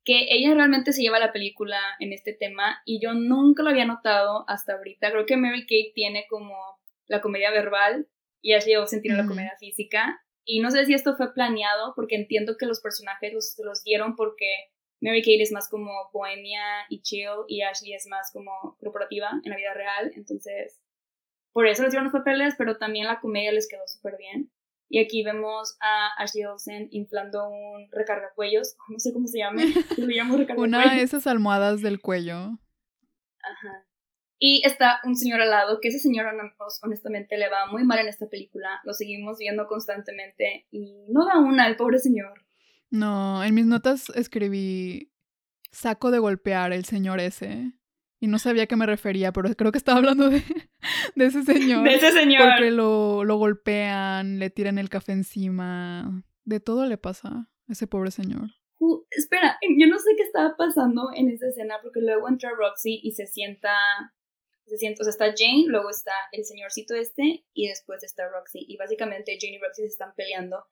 que 0.03 0.27
ella 0.29 0.53
realmente 0.53 0.91
se 0.91 1.01
lleva 1.01 1.19
la 1.19 1.32
película 1.32 1.79
en 1.99 2.12
este 2.12 2.34
tema 2.34 2.82
y 2.86 3.01
yo 3.01 3.13
nunca 3.13 3.63
lo 3.63 3.69
había 3.69 3.86
notado 3.86 4.43
hasta 4.47 4.73
ahorita. 4.73 5.12
Creo 5.12 5.25
que 5.25 5.38
Mary 5.38 5.62
Kate 5.62 5.93
tiene 5.95 6.25
como 6.29 6.56
la 7.08 7.21
comedia 7.21 7.51
verbal 7.51 8.08
y 8.41 8.53
Ashley 8.53 8.75
Olsen 8.75 9.01
tiene 9.01 9.17
la 9.17 9.25
comedia 9.25 9.53
física. 9.60 10.23
Y 10.45 10.60
no 10.60 10.71
sé 10.71 10.86
si 10.86 10.93
esto 10.93 11.15
fue 11.15 11.34
planeado 11.34 11.93
porque 11.95 12.15
entiendo 12.15 12.58
que 12.58 12.65
los 12.65 12.82
personajes 12.82 13.34
los, 13.34 13.56
los 13.63 13.84
dieron 13.84 14.15
porque 14.15 14.47
Mary 15.01 15.21
Kate 15.21 15.41
es 15.41 15.51
más 15.51 15.69
como 15.69 15.91
bohemia 16.13 16.62
y 16.89 17.01
chill 17.01 17.27
y 17.47 17.62
Ashley 17.62 17.93
es 17.93 18.08
más 18.08 18.32
como 18.32 18.77
corporativa 18.79 19.29
en 19.43 19.49
la 19.49 19.58
vida 19.58 19.73
real. 19.73 20.12
Entonces, 20.15 20.79
por 21.51 21.67
eso 21.67 21.84
les 21.84 21.91
dieron 21.91 22.06
los 22.06 22.13
papeles, 22.13 22.56
pero 22.58 22.77
también 22.77 23.08
la 23.08 23.19
comedia 23.19 23.51
les 23.51 23.67
quedó 23.67 23.88
súper 23.88 24.17
bien. 24.17 24.51
Y 24.89 24.99
aquí 24.99 25.23
vemos 25.23 25.75
a 25.82 26.10
Ashley 26.21 26.45
Olsen 26.45 26.88
inflando 26.91 27.49
un 27.49 27.89
recargacuellos, 27.91 28.75
no 28.89 28.99
sé 28.99 29.12
cómo 29.12 29.27
se 29.27 29.39
llama, 29.39 29.62
Una 30.58 30.93
de 30.93 31.01
esas 31.01 31.27
almohadas 31.27 31.82
del 31.82 31.99
cuello. 31.99 32.60
Ajá. 33.41 33.86
Y 34.39 34.62
está 34.65 35.00
un 35.06 35.15
señor 35.15 35.41
al 35.41 35.52
lado, 35.52 35.80
que 35.82 35.88
ese 35.88 36.00
señor 36.00 36.26
honestamente 36.82 37.38
le 37.38 37.50
va 37.50 37.67
muy 37.72 37.84
mal 37.84 38.00
en 38.00 38.08
esta 38.08 38.28
película, 38.28 38.82
lo 38.84 38.93
seguimos 38.93 39.38
viendo 39.38 39.67
constantemente 39.67 40.65
y 40.72 41.06
no 41.10 41.26
da 41.26 41.39
una 41.39 41.65
al 41.65 41.78
pobre 41.78 42.00
señor. 42.00 42.43
No, 42.89 43.43
en 43.43 43.56
mis 43.56 43.65
notas 43.65 44.10
escribí 44.15 45.13
saco 45.72 46.12
de 46.12 46.19
golpear 46.19 46.72
el 46.74 46.86
señor 46.86 47.19
ese. 47.19 47.74
Y 48.19 48.28
no 48.28 48.39
sabía 48.39 48.63
a 48.63 48.67
qué 48.67 48.78
me 48.78 48.86
refería, 48.86 49.34
pero 49.34 49.54
creo 49.54 49.74
que 49.74 49.78
estaba 49.78 49.98
hablando 49.98 50.30
de, 50.30 50.41
de 51.15 51.26
ese 51.26 51.43
señor. 51.43 51.84
De 51.84 51.96
ese 51.96 52.12
señor. 52.12 52.43
Porque 52.43 52.72
lo, 52.72 53.26
lo 53.26 53.36
golpean, 53.36 54.39
le 54.39 54.50
tiran 54.50 54.78
el 54.78 54.89
café 54.89 55.12
encima. 55.12 56.24
De 56.46 56.60
todo 56.60 56.86
le 56.86 56.98
pasa 56.98 57.50
a 57.67 57.72
ese 57.72 57.88
pobre 57.88 58.12
señor. 58.12 58.52
espera, 59.12 59.58
yo 59.78 59.88
no 59.88 59.98
sé 59.98 60.12
qué 60.15 60.24
estaba 60.24 60.56
pasando 60.56 61.10
en 61.13 61.30
esa 61.30 61.48
escena, 61.48 61.76
porque 61.82 62.00
luego 62.00 62.30
entra 62.30 62.52
Roxy 62.52 63.02
y 63.04 63.12
se 63.12 63.28
sienta. 63.28 63.74
Se 64.65 64.78
sienta, 64.78 65.02
o 65.02 65.04
sea, 65.04 65.12
está 65.12 65.26
Jane, 65.26 65.65
luego 65.67 65.89
está 65.89 66.13
el 66.32 66.45
señorcito 66.45 66.95
este, 66.95 67.45
y 67.54 67.67
después 67.67 68.04
está 68.04 68.28
Roxy. 68.30 68.65
Y 68.67 68.78
básicamente 68.78 69.38
Jane 69.39 69.56
y 69.56 69.60
Roxy 69.60 69.82
se 69.84 69.88
están 69.89 70.13
peleando 70.15 70.65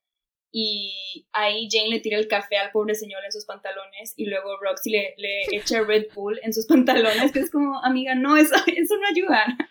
y 0.52 1.26
ahí 1.32 1.70
Jane 1.72 1.90
le 1.90 2.00
tira 2.02 2.18
el 2.18 2.28
café 2.28 2.58
al 2.58 2.72
pobre 2.72 2.94
señor 2.94 3.24
en 3.24 3.32
sus 3.32 3.46
pantalones 3.46 4.14
y 4.18 4.26
luego 4.26 4.58
Roxy 4.62 4.92
le, 4.92 5.16
le 5.18 5.44
echa 5.58 5.82
Red 5.82 6.08
Bull 6.14 6.40
en 6.44 6.54
sus 6.54 6.66
pantalones, 6.66 7.32
que 7.32 7.40
es 7.40 7.50
como, 7.50 7.82
amiga, 7.84 8.16
no, 8.16 8.38
eso, 8.38 8.56
eso 8.76 8.96
no 8.98 9.08
ayuda. 9.08 9.46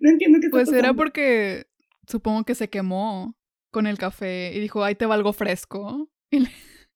No 0.00 0.10
entiendo 0.10 0.38
qué 0.40 0.48
Pues 0.48 0.72
era 0.72 0.94
porque 0.94 1.66
supongo 2.08 2.44
que 2.44 2.56
se 2.56 2.68
quemó 2.68 3.36
con 3.70 3.86
el 3.86 3.98
café 3.98 4.52
y 4.52 4.58
dijo, 4.58 4.82
ahí 4.82 4.96
te 4.96 5.06
va 5.06 5.14
algo 5.14 5.32
fresco. 5.32 6.10
Y 6.30 6.40
le, 6.40 6.50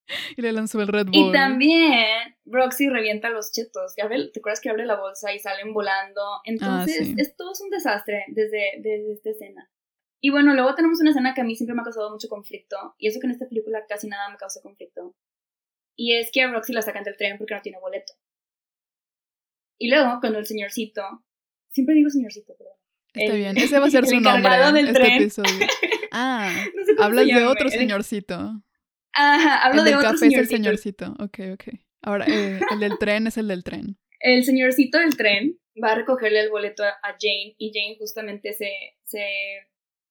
lanzó 0.37 0.81
el 0.81 0.89
Red 0.89 1.07
Bull. 1.07 1.31
Y 1.31 1.33
también 1.33 2.37
Roxy 2.45 2.89
revienta 2.89 3.31
los 3.31 3.53
chetos. 3.53 3.95
¿Te 3.95 4.03
acuerdas 4.03 4.61
que 4.61 4.71
abre 4.71 4.87
la 4.87 4.97
bolsa 4.97 5.33
y 5.33 5.39
salen 5.39 5.73
volando? 5.73 6.23
Ah, 6.23 6.43
Entonces, 6.45 7.15
esto 7.17 7.53
es 7.53 7.61
un 7.61 7.71
desastre 7.71 8.25
desde, 8.29 8.75
desde 8.79 9.13
esta 9.13 9.31
escena. 9.31 9.71
Y 10.21 10.31
bueno, 10.31 10.55
luego 10.55 10.75
tenemos 10.75 11.01
una 11.01 11.11
escena 11.11 11.35
que 11.35 11.43
a 11.43 11.45
mí 11.45 11.55
siempre 11.57 11.75
me 11.75 11.83
ha 11.83 11.85
causado 11.85 12.11
mucho 12.11 12.29
conflicto, 12.29 12.95
y 12.99 13.09
eso 13.09 13.21
que 13.21 13.27
en 13.27 13.33
esta 13.33 13.49
película 13.49 13.85
casi 13.87 14.09
nada 14.09 14.29
me 14.31 14.37
causa 14.37 14.61
conflicto. 14.63 15.15
Y 15.95 16.15
es 16.15 16.31
que 16.33 16.43
a 16.43 16.51
Roxy 16.51 16.73
la 16.73 16.83
sacan 16.83 17.05
del 17.05 17.17
tren 17.17 17.39
porque 17.39 17.55
no 17.55 17.63
tiene 17.63 17.79
boleto. 17.79 18.15
Y 19.79 19.89
luego, 19.91 20.19
cuando 20.21 20.39
el 20.39 20.47
señorcito, 20.47 21.03
siempre 21.71 21.95
digo 21.95 22.11
señorcito, 22.11 22.55
perdón. 22.57 22.75
Está 23.15 23.35
bien, 23.35 23.57
ese 23.57 23.79
va 23.79 23.87
a 23.87 23.91
ser 23.91 24.07
su 24.07 24.21
nombre. 24.21 24.51
Del 24.73 24.89
este 24.89 25.01
tren. 25.01 25.13
episodio. 25.23 25.67
Ah, 26.19 26.51
hablas 26.99 27.27
de 27.27 27.45
otro 27.45 27.69
señorcito. 27.69 28.63
Ajá, 29.17 29.65
hablo 29.65 29.81
el 29.81 29.85
de 29.85 29.91
del 29.91 29.99
otro 29.99 30.11
café 30.13 30.27
es 30.27 30.35
el 30.35 30.47
señorcito. 30.47 31.17
Ok, 31.19 31.39
ok. 31.55 31.65
Ahora, 32.03 32.27
eh, 32.29 32.61
el 32.71 32.81
del 32.81 32.99
tren 32.99 33.27
es 33.27 33.37
el 33.37 33.49
del 33.49 33.65
tren. 33.65 33.99
El 34.21 34.45
señorcito 34.45 34.99
del 34.99 35.17
tren 35.17 35.59
va 35.83 35.93
a 35.93 35.95
recogerle 35.95 36.41
el 36.41 36.51
boleto 36.51 36.85
a 36.85 37.17
Jane 37.19 37.55
y 37.59 37.73
Jane 37.73 37.97
justamente 37.99 38.53
se, 38.53 38.71
se 39.05 39.27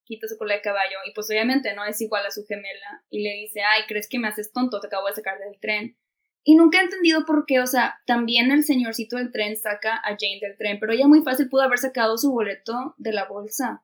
quita 0.04 0.28
su 0.28 0.38
cola 0.38 0.56
de 0.56 0.62
caballo 0.62 0.98
y 1.08 1.14
pues 1.14 1.30
obviamente 1.30 1.74
no 1.76 1.86
es 1.86 2.00
igual 2.02 2.26
a 2.26 2.32
su 2.32 2.46
gemela 2.46 3.04
y 3.10 3.24
le 3.24 3.34
dice, 3.34 3.62
ay, 3.62 3.84
¿crees 3.88 4.08
que 4.08 4.20
me 4.20 4.28
haces 4.28 4.52
tonto? 4.52 4.80
Te 4.80 4.88
acabo 4.88 5.08
de 5.08 5.16
sacar 5.16 5.38
del 5.40 5.60
tren. 5.60 5.98
Y 6.44 6.56
nunca 6.56 6.80
he 6.80 6.84
entendido 6.84 7.26
por 7.26 7.46
qué, 7.48 7.60
o 7.60 7.66
sea, 7.68 8.00
también 8.06 8.52
el 8.52 8.64
señorcito 8.64 9.18
del 9.18 9.32
tren 9.32 9.58
saca 9.58 9.96
a 9.96 10.10
Jane 10.10 10.40
del 10.42 10.58
tren, 10.58 10.80
pero 10.80 10.94
ella 10.94 11.08
muy 11.08 11.22
fácil 11.22 11.50
pudo 11.50 11.64
haber 11.64 11.80
sacado 11.80 12.18
su 12.18 12.32
boleto 12.32 12.94
de 12.98 13.14
la 13.14 13.26
bolsa. 13.26 13.84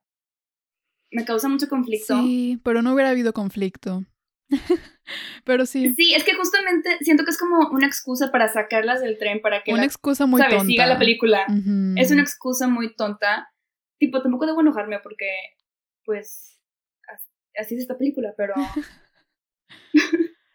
Me 1.10 1.26
causa 1.26 1.50
mucho 1.50 1.68
conflicto. 1.68 2.22
Sí, 2.22 2.60
pero 2.64 2.82
no 2.82 2.94
hubiera 2.94 3.10
habido 3.10 3.34
conflicto. 3.34 4.06
pero 5.46 5.66
sí. 5.66 5.94
Sí, 5.96 6.14
es 6.14 6.24
que 6.24 6.34
justamente 6.34 6.98
siento 7.02 7.24
que 7.24 7.32
es 7.32 7.38
como 7.38 7.70
una 7.70 7.88
excusa 7.88 8.32
para 8.32 8.48
sacarlas 8.48 9.02
del 9.02 9.18
tren 9.18 9.42
para 9.42 9.64
que 9.64 9.74
una 9.74 9.86
excusa 9.86 10.26
muy 10.26 10.42
tonta. 10.42 10.66
siga 10.66 10.86
la 10.86 11.00
película. 11.00 11.46
Es 11.98 12.12
una 12.12 12.22
excusa 12.22 12.68
muy 12.68 12.96
tonta. 12.96 13.52
Tipo, 13.98 14.22
tampoco 14.22 14.48
debo 14.48 14.62
enojarme 14.62 15.00
porque, 15.00 15.30
pues, 16.06 16.60
así 17.60 17.76
es 17.76 17.82
esta 17.82 17.98
película, 17.98 18.34
pero... 18.36 18.56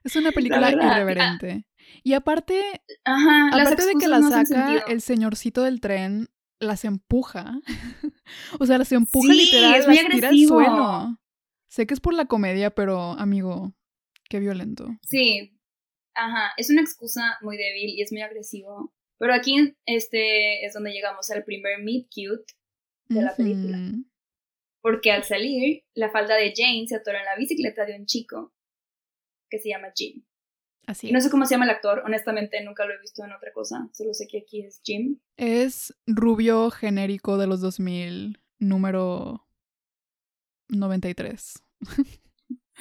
es 0.04 0.16
una 0.16 0.30
película 0.32 0.70
irreverente. 0.70 1.66
Y 2.02 2.14
aparte, 2.14 2.82
aparte 3.04 3.86
de 3.86 3.94
que 3.94 4.08
la 4.08 4.20
saca, 4.22 4.78
el 4.88 5.00
señorcito 5.00 5.62
del 5.62 5.80
tren 5.80 6.28
las 6.58 6.84
empuja. 6.84 7.60
o 8.58 8.66
sea, 8.66 8.78
las 8.78 8.92
empuja 8.92 9.32
literal, 9.32 9.84
las 9.86 10.08
tira 10.08 10.28
al 10.28 10.38
suelo. 10.38 11.18
Sé 11.68 11.86
que 11.86 11.94
es 11.94 12.00
por 12.00 12.14
la 12.14 12.26
comedia, 12.26 12.70
pero 12.70 13.12
amigo, 13.12 13.74
qué 14.28 14.40
violento. 14.40 14.88
Sí. 15.02 15.52
Ajá, 16.14 16.52
es 16.56 16.70
una 16.70 16.80
excusa 16.80 17.38
muy 17.42 17.56
débil 17.56 17.90
y 17.90 18.02
es 18.02 18.12
muy 18.12 18.22
agresivo. 18.22 18.94
Pero 19.18 19.34
aquí 19.34 19.74
este 19.86 20.64
es 20.64 20.74
donde 20.74 20.92
llegamos 20.92 21.30
al 21.30 21.44
primer 21.44 21.82
meet 21.82 22.06
cute 22.06 22.54
de 23.08 23.22
la 23.22 23.34
película. 23.34 23.78
Porque 24.80 25.10
al 25.10 25.24
salir, 25.24 25.84
la 25.94 26.10
falda 26.10 26.36
de 26.36 26.52
Jane 26.54 26.86
se 26.86 26.96
atora 26.96 27.20
en 27.20 27.24
la 27.24 27.36
bicicleta 27.36 27.84
de 27.84 27.96
un 27.98 28.06
chico 28.06 28.52
que 29.50 29.58
se 29.58 29.70
llama 29.70 29.92
Jim. 29.94 30.24
Así. 30.86 31.10
no 31.10 31.20
sé 31.20 31.30
cómo 31.30 31.46
se 31.46 31.54
llama 31.54 31.64
el 31.64 31.72
actor, 31.72 32.02
honestamente 32.04 32.62
nunca 32.62 32.86
lo 32.86 32.94
he 32.94 33.00
visto 33.00 33.24
en 33.24 33.32
otra 33.32 33.52
cosa, 33.52 33.88
solo 33.92 34.14
sé 34.14 34.28
que 34.28 34.38
aquí 34.38 34.62
es 34.62 34.80
Jim. 34.84 35.18
Es 35.36 35.92
rubio 36.06 36.70
genérico 36.70 37.38
de 37.38 37.48
los 37.48 37.60
2000, 37.60 38.38
número 38.60 39.48
93. 40.68 41.62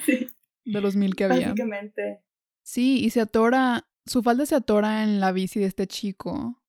Sí. 0.04 0.28
De 0.66 0.80
los 0.80 0.96
mil 0.96 1.14
que 1.14 1.24
había. 1.24 1.48
Básicamente. 1.48 2.22
Sí, 2.62 3.02
y 3.04 3.10
se 3.10 3.20
atora, 3.20 3.86
su 4.04 4.22
falda 4.22 4.44
se 4.44 4.56
atora 4.56 5.02
en 5.02 5.20
la 5.20 5.32
bici 5.32 5.60
de 5.60 5.66
este 5.66 5.86
chico. 5.86 6.62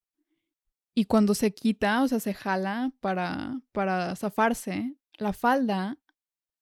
Y 0.94 1.06
cuando 1.06 1.34
se 1.36 1.54
quita, 1.54 2.04
o 2.04 2.08
sea, 2.08 2.20
se 2.20 2.34
jala 2.34 2.92
para, 3.02 3.60
para 3.72 4.16
zafarse, 4.16 4.96
la 5.18 5.34
falda 5.34 5.98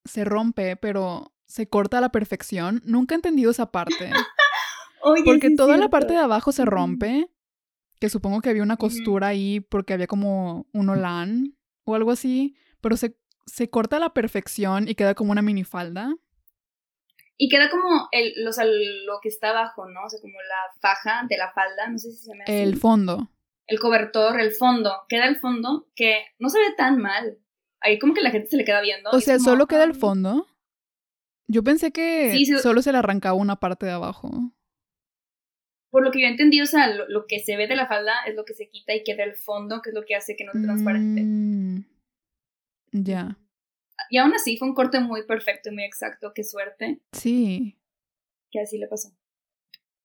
se 0.06 0.24
rompe, 0.24 0.76
pero 0.76 1.34
se 1.46 1.68
corta 1.68 1.98
a 1.98 2.02
la 2.02 2.10
perfección. 2.10 2.82
Nunca 2.86 3.16
he 3.16 3.18
entendido 3.18 3.52
esa 3.52 3.72
parte. 3.72 4.12
porque 5.26 5.52
toda 5.56 5.78
la 5.78 5.90
parte 5.90 6.14
de 6.14 6.20
abajo 6.20 6.52
se 6.52 6.66
rompe, 6.66 7.30
que 8.00 8.10
supongo 8.10 8.42
que 8.42 8.50
había 8.50 8.64
una 8.64 8.78
costura 8.78 9.28
ahí 9.28 9.60
porque 9.60 9.94
había 9.94 10.08
como 10.08 10.68
un 10.74 10.90
olán 10.90 11.56
o 11.84 11.96
algo 11.96 12.12
así, 12.12 12.56
pero 12.82 12.98
se, 12.98 13.18
se 13.46 13.70
corta 13.70 13.98
a 13.98 14.00
la 14.00 14.14
perfección 14.14 14.88
y 14.88 14.96
queda 14.96 15.16
como 15.16 15.32
una 15.32 15.42
minifalda. 15.42 16.16
Y 17.38 17.50
queda 17.50 17.70
como 17.70 18.08
el, 18.12 18.34
lo 19.06 19.20
que 19.22 19.30
está 19.30 19.50
abajo, 19.50 19.88
¿no? 19.90 20.06
O 20.06 20.10
sea, 20.10 20.22
como 20.22 20.36
la 20.36 20.80
faja 20.80 21.26
de 21.28 21.38
la 21.38 21.52
falda, 21.52 21.90
no 21.90 21.98
sé 21.98 22.12
si 22.12 22.18
se 22.18 22.32
llama 22.32 22.44
El 22.48 22.78
fondo. 22.78 23.30
El 23.68 23.80
cobertor, 23.80 24.40
el 24.40 24.52
fondo. 24.52 24.92
Queda 25.10 25.28
el 25.28 25.38
fondo 25.38 25.88
que 25.96 26.26
no 26.40 26.50
se 26.50 26.60
ve 26.60 26.74
tan 26.78 26.98
mal. 26.98 27.40
Ahí 27.82 28.00
como 28.00 28.14
que 28.14 28.22
la 28.22 28.32
gente 28.32 28.48
se 28.48 28.58
le 28.58 28.66
queda 28.66 28.82
viendo. 28.82 29.10
O 29.12 29.20
sea, 29.20 29.40
solo 29.40 29.68
queda 29.68 29.84
el 29.84 29.96
fondo. 29.96 30.48
Yo 31.48 31.64
pensé 31.64 31.92
que 31.92 32.38
solo 32.62 32.82
se 32.82 32.92
le 32.92 33.00
arrancaba 33.00 33.36
una 33.36 33.58
parte 33.58 33.86
de 33.86 33.92
abajo 33.92 34.56
por 35.96 36.04
lo 36.04 36.12
que 36.12 36.20
yo 36.20 36.28
he 36.28 36.30
entendido, 36.30 36.66
o 36.66 36.68
sea, 36.68 36.94
lo, 36.94 37.26
que 37.26 37.40
se 37.40 37.56
ve 37.56 37.68
de 37.68 37.78
la 37.78 37.88
falda 37.88 38.12
es 38.28 38.36
lo 38.36 38.44
que 38.44 38.54
se 38.54 38.68
quita 38.68 38.94
y 38.94 39.06
queda 39.06 39.24
el 39.24 39.34
fondo, 39.34 39.82
que 39.82 39.92
es 39.92 39.96
lo 39.96 40.04
que 40.04 40.14
hace 40.14 40.36
que 40.36 40.44
no 40.44 40.52
sea 40.52 40.64
transparente. 40.64 41.22
Mm, 41.24 41.86
ya. 42.92 43.38
Y 44.10 44.18
aún 44.18 44.34
así 44.34 44.58
fue 44.58 44.68
un 44.68 44.76
corte 44.76 45.00
muy 45.00 45.26
perfecto 45.26 45.70
y 45.70 45.74
muy 45.74 45.84
exacto, 45.84 46.32
qué 46.34 46.44
suerte. 46.44 47.00
Sí. 47.12 47.78
Que 48.52 48.62
así 48.62 48.78
le 48.78 48.88
pasó. 48.88 49.10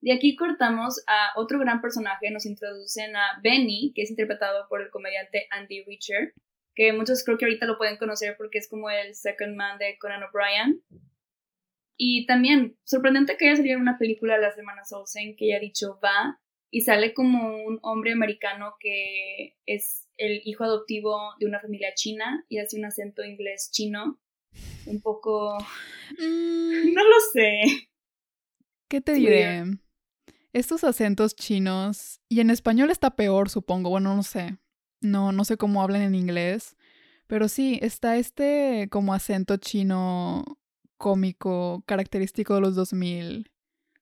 De 0.01 0.13
aquí 0.13 0.35
cortamos 0.35 1.03
a 1.07 1.39
otro 1.39 1.59
gran 1.59 1.83
personaje, 1.83 2.31
nos 2.31 2.47
introducen 2.47 3.15
a 3.17 3.39
Benny, 3.43 3.93
que 3.95 4.03
es 4.03 4.11
interpretado 4.11 4.67
por 4.69 4.81
el 4.81 4.91
comediante 4.91 5.47
Andy 5.51 5.85
Richer, 5.85 6.33
que 6.75 6.93
muchos 6.93 7.23
creo 7.23 7.37
que 7.37 7.45
ahorita 7.45 7.67
lo 7.67 7.77
pueden 7.77 7.99
conocer 7.99 8.37
porque 8.39 8.59
es 8.59 8.69
como 8.69 8.89
el 8.89 9.15
second 9.15 9.57
man 9.57 9.79
de 9.79 9.99
Conan 9.99 10.23
O'Brien. 10.23 10.83
Y 11.99 12.25
también, 12.25 12.79
sorprendente 12.85 13.37
que 13.37 13.47
haya 13.47 13.57
salido 13.57 13.79
una 13.79 13.99
película 13.99 14.37
de 14.37 14.41
las 14.41 14.57
hermanas 14.57 14.91
Olsen 14.91 15.37
que 15.37 15.53
haya 15.53 15.61
dicho 15.61 16.01
va 16.03 16.41
y 16.71 16.83
sale 16.83 17.15
como 17.15 17.65
un 17.65 17.79
hombre 17.83 18.13
americano 18.13 18.75
que 18.79 19.57
es 19.67 20.09
el 20.17 20.43
hijo 20.45 20.65
adoptivo 20.65 21.35
de 21.41 21.47
una 21.47 21.61
familia 21.61 21.93
china 21.95 22.45
y 22.49 22.59
hace 22.59 22.79
un 22.79 22.85
acento 22.85 23.25
inglés 23.25 23.71
chino. 23.73 24.21
Un 24.87 25.01
poco... 25.01 25.59
Mm. 26.19 26.93
No 26.93 27.05
lo 27.05 27.21
sé. 27.33 27.89
¿Qué 28.89 29.01
te 29.01 29.15
diré? 29.15 29.65
Estos 30.53 30.83
acentos 30.83 31.37
chinos, 31.37 32.21
y 32.29 32.41
en 32.41 32.51
español 32.51 32.91
está 32.91 33.15
peor, 33.15 33.49
supongo, 33.49 33.91
bueno, 33.91 34.17
no 34.17 34.25
sé. 34.25 34.59
No, 35.01 35.31
no 35.31 35.45
sé 35.45 35.57
cómo 35.57 35.83
hablan 35.83 36.03
en 36.03 36.17
inglés. 36.17 36.77
Pero 37.29 37.49
sí, 37.49 37.79
está 37.83 38.17
este 38.17 38.89
como 38.91 39.15
acento 39.15 39.57
chino 39.57 40.59
cómico 40.97 41.85
característico 41.87 42.57
de 42.57 42.61
los 42.61 42.75
2000, 42.75 43.51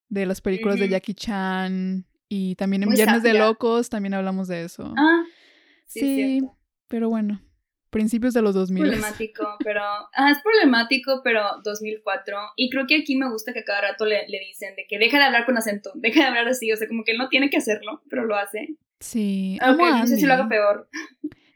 de 0.09 0.25
las 0.25 0.41
películas 0.41 0.79
de 0.79 0.89
Jackie 0.89 1.13
Chan 1.13 2.08
y 2.29 2.55
también 2.55 2.83
en 2.83 2.89
Viernes 2.89 3.23
de 3.23 3.33
Locos 3.33 3.89
también 3.89 4.13
hablamos 4.13 4.47
de 4.47 4.63
eso. 4.63 4.93
Ah, 4.95 5.23
sí, 5.85 6.41
pero 6.87 7.09
bueno, 7.09 7.41
principios 7.89 8.33
de 8.33 8.41
los 8.41 8.55
2000. 8.55 8.83
Problemático, 8.83 9.43
pero 9.63 9.81
ah, 9.81 10.31
es 10.31 10.37
problemático, 10.41 11.21
pero 11.23 11.43
2004 11.63 12.37
y 12.55 12.69
creo 12.69 12.87
que 12.87 12.97
aquí 12.97 13.17
me 13.17 13.29
gusta 13.29 13.51
que 13.51 13.63
cada 13.63 13.81
rato 13.81 14.05
le, 14.05 14.27
le 14.27 14.39
dicen 14.39 14.75
de 14.75 14.85
que 14.87 14.99
deja 14.99 15.17
de 15.17 15.25
hablar 15.25 15.45
con 15.45 15.57
acento, 15.57 15.91
deja 15.95 16.21
de 16.21 16.27
hablar 16.27 16.47
así, 16.47 16.71
o 16.71 16.77
sea, 16.77 16.87
como 16.87 17.03
que 17.03 17.11
él 17.11 17.17
no 17.17 17.27
tiene 17.27 17.49
que 17.49 17.57
hacerlo, 17.57 18.03
pero 18.09 18.25
lo 18.25 18.35
hace. 18.35 18.77
Sí, 18.99 19.57
aunque 19.61 19.83
no 19.83 20.07
sé 20.07 20.17
si 20.17 20.25
lo 20.25 20.33
haga 20.33 20.47
peor. 20.47 20.89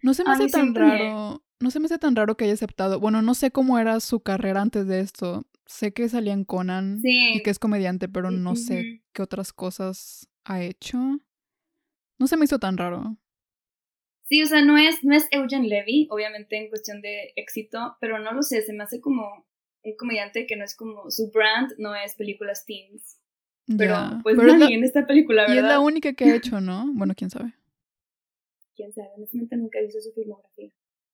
No 0.01 0.13
se 0.13 0.23
me 0.25 0.31
hace 0.31 0.47
tan 0.47 0.75
raro 0.75 1.43
no 1.63 1.71
se 1.71 1.79
me 1.79 1.85
hace 1.85 1.97
tan 1.97 2.15
raro 2.15 2.35
que 2.35 2.43
haya 2.43 2.53
aceptado. 2.53 2.99
Bueno, 2.99 3.21
no 3.21 3.33
sé 3.33 3.49
cómo 3.49 3.79
era 3.79 3.99
su 4.01 4.19
carrera 4.19 4.61
antes 4.61 4.85
de 4.85 4.99
esto. 4.99 5.47
Sé 5.65 5.93
que 5.93 6.09
salía 6.09 6.33
en 6.33 6.43
Conan 6.43 6.99
y 7.01 7.41
que 7.41 7.49
es 7.49 7.57
comediante, 7.57 8.09
pero 8.09 8.29
no 8.29 8.55
sé 8.57 9.01
qué 9.13 9.21
otras 9.21 9.53
cosas 9.53 10.27
ha 10.45 10.61
hecho. 10.61 10.97
No 12.19 12.27
se 12.27 12.37
me 12.37 12.45
hizo 12.45 12.59
tan 12.59 12.77
raro. 12.77 13.17
Sí, 14.23 14.41
o 14.41 14.45
sea, 14.45 14.63
no 14.63 14.77
es, 14.77 15.03
no 15.03 15.15
es 15.15 15.27
Eugen 15.31 15.67
Levy, 15.67 16.07
obviamente 16.09 16.57
en 16.57 16.69
cuestión 16.69 17.01
de 17.01 17.33
éxito, 17.35 17.97
pero 17.99 18.19
no 18.19 18.31
lo 18.31 18.41
sé, 18.41 18.61
se 18.61 18.73
me 18.73 18.83
hace 18.83 19.01
como 19.01 19.45
un 19.83 19.95
comediante 19.97 20.47
que 20.47 20.55
no 20.55 20.63
es 20.63 20.75
como 20.75 21.11
su 21.11 21.29
brand, 21.31 21.73
no 21.77 21.93
es 21.95 22.15
películas 22.15 22.65
teens. 22.65 23.19
Pero 23.77 23.95
pues 24.23 24.35
pero 24.37 24.53
en 24.53 24.83
esta 24.83 25.05
película, 25.05 25.43
¿verdad? 25.43 25.55
Y 25.55 25.57
es 25.59 25.63
la 25.63 25.79
única 25.79 26.13
que 26.13 26.25
ha 26.25 26.35
hecho, 26.35 26.61
¿no? 26.61 26.91
Bueno, 26.93 27.13
quién 27.15 27.29
sabe. 27.29 27.53
Quién 28.75 28.91
sabe, 28.93 29.09
honestamente 29.17 29.55
nunca 29.57 29.79
he 29.79 29.85
visto 29.85 30.01
su 30.01 30.11
filmografía. 30.13 30.71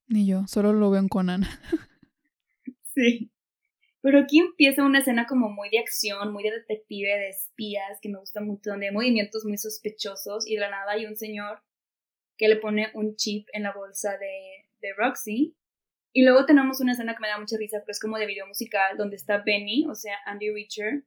Ni 0.08 0.26
yo, 0.26 0.48
solo 0.48 0.74
lo 0.74 0.90
veo 0.90 1.02
en 1.02 1.10
Conan. 1.10 1.44
sí. 2.96 3.32
Pero 4.02 4.20
aquí 4.20 4.40
empieza 4.40 4.84
una 4.84 5.00
escena 5.00 5.26
como 5.28 5.50
muy 5.50 5.70
de 5.70 5.80
acción, 5.80 6.32
muy 6.32 6.44
de 6.44 6.52
detective, 6.52 7.10
de 7.10 7.30
espías, 7.30 8.00
que 8.02 8.10
me 8.10 8.20
gusta 8.20 8.40
mucho, 8.40 8.70
donde 8.70 8.88
hay 8.88 8.94
movimientos 8.94 9.44
muy 9.46 9.58
sospechosos 9.58 10.48
y 10.48 10.56
de 10.56 10.62
la 10.62 10.72
nada 10.72 10.94
hay 10.94 11.06
un 11.06 11.18
señor 11.18 11.62
que 12.38 12.48
le 12.48 12.56
pone 12.56 12.90
un 12.94 13.18
chip 13.18 13.48
en 13.52 13.64
la 13.64 13.74
bolsa 13.74 14.18
de, 14.18 14.70
de 14.80 14.94
Roxy. 14.96 15.56
Y 16.14 16.24
luego 16.24 16.46
tenemos 16.46 16.80
una 16.80 16.94
escena 16.94 17.14
que 17.14 17.22
me 17.22 17.28
da 17.28 17.38
mucha 17.38 17.58
risa, 17.58 17.80
pero 17.82 17.92
es 17.92 18.00
como 18.00 18.18
de 18.18 18.26
video 18.26 18.48
musical, 18.48 18.98
donde 18.98 19.18
está 19.18 19.44
Benny, 19.46 19.86
o 19.90 19.96
sea, 19.96 20.18
Andy 20.26 20.50
Richer, 20.50 21.04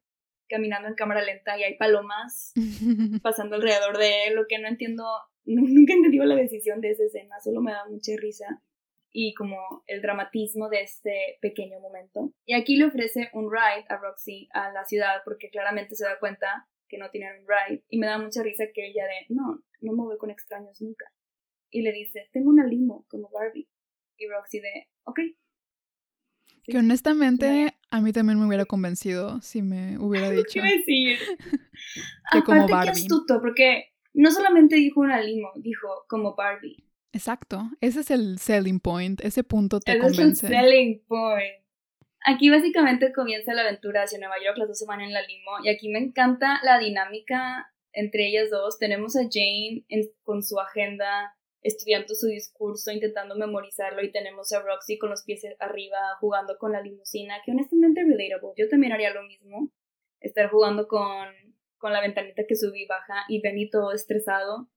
caminando 0.48 0.88
en 0.88 0.94
cámara 0.94 1.22
lenta 1.22 1.58
y 1.58 1.64
hay 1.64 1.76
palomas 1.78 2.52
pasando 3.22 3.56
alrededor 3.56 3.96
de 3.96 4.26
él, 4.26 4.34
lo 4.34 4.46
que 4.46 4.58
no 4.58 4.68
entiendo, 4.68 5.04
nunca 5.44 5.94
he 5.94 5.96
entendido 5.96 6.26
la 6.26 6.36
decisión 6.36 6.82
de 6.82 6.90
esa 6.90 7.04
escena, 7.04 7.40
solo 7.42 7.62
me 7.62 7.72
da 7.72 7.86
mucha 7.88 8.12
risa 8.18 8.62
y 9.12 9.34
como 9.34 9.84
el 9.86 10.00
dramatismo 10.00 10.68
de 10.68 10.82
este 10.82 11.38
pequeño 11.40 11.78
momento. 11.80 12.32
Y 12.46 12.54
aquí 12.54 12.76
le 12.76 12.86
ofrece 12.86 13.30
un 13.34 13.50
ride 13.50 13.84
a 13.88 13.98
Roxy 13.98 14.48
a 14.52 14.72
la 14.72 14.84
ciudad 14.84 15.22
porque 15.24 15.50
claramente 15.50 15.94
se 15.94 16.04
da 16.04 16.18
cuenta 16.18 16.68
que 16.88 16.98
no 16.98 17.10
tienen 17.10 17.40
un 17.40 17.46
ride 17.46 17.84
y 17.88 17.98
me 17.98 18.06
da 18.06 18.18
mucha 18.18 18.42
risa 18.42 18.64
que 18.74 18.88
ella 18.88 19.04
de, 19.04 19.34
no, 19.34 19.62
no 19.80 19.92
me 19.92 20.04
voy 20.04 20.18
con 20.18 20.30
extraños 20.30 20.80
nunca. 20.80 21.06
Y 21.70 21.82
le 21.82 21.92
dice, 21.92 22.28
tengo 22.32 22.50
una 22.50 22.66
limo 22.66 23.06
como 23.08 23.30
Barbie. 23.30 23.68
Y 24.16 24.28
Roxy 24.28 24.60
de, 24.60 24.88
ok. 25.04 25.20
que 26.64 26.78
honestamente 26.78 27.74
a 27.90 28.00
mí 28.00 28.12
también 28.12 28.38
me 28.38 28.46
hubiera 28.46 28.64
convencido 28.64 29.40
si 29.40 29.62
me 29.62 29.98
hubiera 29.98 30.30
dicho. 30.30 30.60
¿Qué 30.60 30.78
decir? 30.78 31.18
que 32.32 32.42
como 32.42 32.68
Barbie. 32.68 32.92
Qué 32.92 33.00
astuto, 33.00 33.40
porque 33.40 33.92
no 34.14 34.30
solamente 34.30 34.76
dijo 34.76 35.00
una 35.00 35.20
limo, 35.20 35.50
dijo 35.56 36.04
como 36.08 36.34
Barbie. 36.34 36.84
Exacto, 37.12 37.70
ese 37.80 38.00
es 38.00 38.10
el 38.10 38.38
selling 38.38 38.80
point, 38.80 39.20
ese 39.22 39.44
punto 39.44 39.80
te 39.80 39.98
convence. 39.98 40.46
Es 40.46 40.52
el 40.52 40.60
selling 40.60 41.04
point. 41.06 41.62
Aquí 42.24 42.50
básicamente 42.50 43.12
comienza 43.12 43.52
la 43.52 43.62
aventura 43.62 44.04
hacia 44.04 44.18
Nueva 44.18 44.36
York, 44.44 44.56
las 44.56 44.68
dos 44.68 44.78
se 44.78 44.86
van 44.86 45.00
en 45.00 45.12
la 45.12 45.22
limo, 45.22 45.50
y 45.62 45.68
aquí 45.68 45.88
me 45.88 45.98
encanta 45.98 46.60
la 46.62 46.78
dinámica 46.78 47.72
entre 47.92 48.28
ellas 48.28 48.50
dos. 48.50 48.78
Tenemos 48.78 49.16
a 49.16 49.28
Jane 49.30 49.84
con 50.22 50.42
su 50.42 50.58
agenda 50.58 51.36
estudiando 51.62 52.14
su 52.14 52.26
discurso, 52.26 52.90
intentando 52.90 53.36
memorizarlo, 53.36 54.02
y 54.02 54.10
tenemos 54.10 54.52
a 54.52 54.60
Roxy 54.60 54.98
con 54.98 55.10
los 55.10 55.22
pies 55.22 55.44
arriba, 55.60 55.98
jugando 56.20 56.58
con 56.58 56.72
la 56.72 56.80
limusina, 56.80 57.36
que 57.44 57.52
honestamente 57.52 58.02
relatable. 58.02 58.54
Yo 58.56 58.68
también 58.68 58.92
haría 58.92 59.14
lo 59.14 59.22
mismo, 59.22 59.70
estar 60.20 60.50
jugando 60.50 60.88
con, 60.88 61.28
con 61.78 61.92
la 61.92 62.00
ventanita 62.00 62.46
que 62.48 62.56
subí 62.56 62.82
y 62.82 62.86
baja, 62.86 63.24
y 63.28 63.40
Benny 63.40 63.70
todo 63.70 63.92
estresado. 63.92 64.68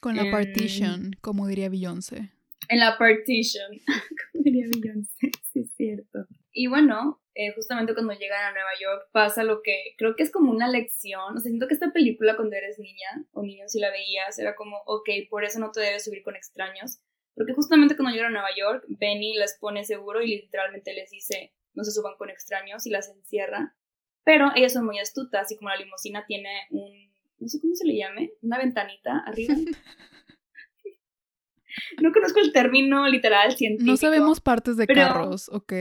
Con 0.00 0.16
la 0.16 0.30
partition, 0.30 1.16
como 1.20 1.46
diría 1.46 1.68
Beyoncé. 1.68 2.32
En 2.68 2.78
la 2.78 2.96
partition, 2.96 3.70
como 4.32 4.44
diría 4.44 4.66
Beyoncé, 4.74 5.30
sí 5.52 5.60
es 5.60 5.74
cierto. 5.76 6.26
Y 6.52 6.66
bueno, 6.66 7.20
eh, 7.34 7.52
justamente 7.54 7.94
cuando 7.94 8.12
llegan 8.14 8.44
a 8.44 8.52
Nueva 8.52 8.70
York 8.80 9.08
pasa 9.12 9.44
lo 9.44 9.62
que 9.62 9.94
creo 9.96 10.16
que 10.16 10.22
es 10.22 10.32
como 10.32 10.50
una 10.50 10.68
lección. 10.68 11.36
O 11.36 11.40
sea, 11.40 11.48
siento 11.48 11.68
que 11.68 11.74
esta 11.74 11.92
película 11.92 12.36
cuando 12.36 12.56
eres 12.56 12.78
niña 12.78 13.24
o 13.32 13.42
niño 13.42 13.68
si 13.68 13.78
la 13.78 13.90
veías 13.90 14.38
era 14.38 14.56
como, 14.56 14.78
ok, 14.86 15.08
por 15.28 15.44
eso 15.44 15.60
no 15.60 15.70
te 15.70 15.80
debes 15.80 16.04
subir 16.04 16.22
con 16.22 16.36
extraños. 16.36 17.00
Porque 17.34 17.54
justamente 17.54 17.96
cuando 17.96 18.12
llegan 18.12 18.30
a 18.30 18.40
Nueva 18.40 18.54
York, 18.56 18.84
Benny 18.88 19.34
las 19.34 19.56
pone 19.58 19.84
seguro 19.84 20.22
y 20.22 20.26
literalmente 20.28 20.92
les 20.92 21.10
dice, 21.10 21.52
no 21.74 21.84
se 21.84 21.92
suban 21.92 22.14
con 22.18 22.30
extraños 22.30 22.86
y 22.86 22.90
las 22.90 23.08
encierra. 23.08 23.76
Pero 24.24 24.50
ellas 24.54 24.72
son 24.72 24.84
muy 24.84 24.98
astutas 24.98 25.50
y 25.50 25.56
como 25.56 25.70
la 25.70 25.76
limusina 25.76 26.26
tiene 26.26 26.50
un, 26.70 27.09
no 27.40 27.48
sé 27.48 27.60
cómo 27.60 27.74
se 27.74 27.86
le 27.86 27.96
llame, 27.96 28.32
una 28.42 28.58
ventanita 28.58 29.18
arriba. 29.26 29.54
no 32.00 32.12
conozco 32.12 32.40
el 32.40 32.52
término 32.52 33.08
literal 33.08 33.56
científico. 33.56 33.90
No 33.90 33.96
sabemos 33.96 34.40
partes 34.40 34.76
de 34.76 34.86
carros, 34.86 35.48
ok. 35.48 35.72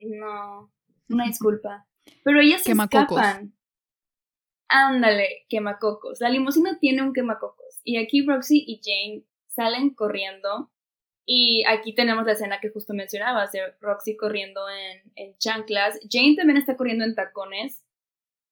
No, 0.00 0.72
una 1.08 1.26
disculpa. 1.26 1.86
Pero 2.24 2.40
ellas 2.40 2.62
se 2.62 2.72
escapan. 2.72 3.54
Ándale, 4.68 5.46
quemacocos. 5.48 6.20
La 6.20 6.30
limusina 6.30 6.78
tiene 6.78 7.02
un 7.02 7.12
quemacocos. 7.12 7.80
Y 7.84 7.98
aquí 7.98 8.24
Roxy 8.26 8.64
y 8.66 8.80
Jane 8.82 9.24
salen 9.46 9.94
corriendo. 9.94 10.72
Y 11.26 11.64
aquí 11.66 11.94
tenemos 11.94 12.24
la 12.24 12.32
escena 12.32 12.60
que 12.60 12.70
justo 12.70 12.94
mencionabas, 12.94 13.52
de 13.52 13.60
Roxy 13.80 14.16
corriendo 14.16 14.62
en, 14.70 15.12
en 15.16 15.36
chanclas. 15.36 15.98
Jane 16.10 16.36
también 16.36 16.56
está 16.56 16.76
corriendo 16.76 17.04
en 17.04 17.14
tacones. 17.14 17.84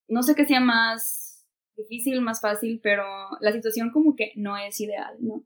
No 0.09 0.23
sé 0.23 0.35
qué 0.35 0.45
sea 0.45 0.61
más 0.61 1.26
difícil, 1.77 2.21
más 2.21 2.41
fácil, 2.41 2.81
pero 2.83 3.05
la 3.41 3.53
situación 3.53 3.91
como 3.91 4.17
que 4.17 4.33
no 4.37 4.57
es 4.57 4.81
ideal, 4.81 5.17
¿no? 5.21 5.45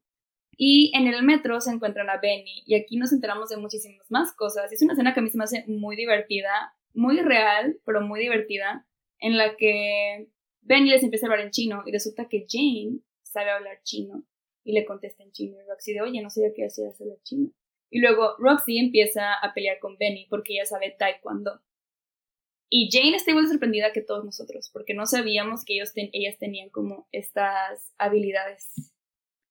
Y 0.57 0.93
en 0.95 1.07
el 1.07 1.23
metro 1.23 1.61
se 1.61 1.71
encuentran 1.71 2.11
a 2.11 2.19
Benny 2.19 2.63
y 2.67 2.75
aquí 2.75 2.97
nos 2.97 3.13
enteramos 3.13 3.49
de 3.49 3.57
muchísimas 3.57 4.11
más 4.11 4.33
cosas. 4.35 4.71
Es 4.71 4.83
una 4.83 4.93
escena 4.93 5.15
que 5.15 5.21
a 5.21 5.23
mí 5.23 5.31
se 5.31 5.39
me 5.39 5.45
hace 5.45 5.65
muy 5.67 5.97
divertida, 5.97 6.75
muy 6.93 7.19
real, 7.21 7.81
pero 7.87 8.03
muy 8.03 8.21
divertida, 8.21 8.87
en 9.21 9.39
la 9.39 9.57
que 9.57 10.29
Benny 10.63 10.91
les 10.91 11.03
empieza 11.03 11.27
a 11.27 11.31
hablar 11.31 11.47
en 11.47 11.51
chino 11.51 11.83
y 11.87 11.93
resulta 11.93 12.29
que 12.29 12.47
Jane 12.49 13.01
sabe 13.23 13.51
hablar 13.51 13.81
chino 13.85 14.25
y 14.65 14.73
le 14.73 14.85
contesta 14.85 15.23
en 15.23 15.33
chino 15.33 15.57
y 15.59 15.69
Roxy 15.69 15.95
de, 15.95 16.03
oye, 16.03 16.21
no 16.21 16.31
sé 16.31 16.53
qué 16.55 16.67
hacer 16.67 16.93
hablar 17.01 17.19
chino. 17.23 17.51
Y 17.91 18.01
luego 18.01 18.37
Roxy 18.39 18.79
empieza 18.79 19.35
a 19.35 19.55
pelear 19.55 19.79
con 19.79 19.97
Benny 19.99 20.27
porque 20.29 20.53
ella 20.55 20.67
sabe 20.67 20.95
taekwondo. 20.99 21.61
Y 22.71 22.89
Jane 22.93 23.17
está 23.17 23.33
igual 23.33 23.49
sorprendida 23.49 23.93
que 23.93 24.01
todos 24.01 24.25
nosotros, 24.25 24.71
porque 24.73 24.95
no 24.95 25.05
sabíamos 25.05 25.65
que 25.65 25.75
ellos 25.75 25.93
ellas 25.95 26.39
tenían 26.39 26.71
como 26.71 27.09
estas 27.11 27.93
habilidades 27.99 28.93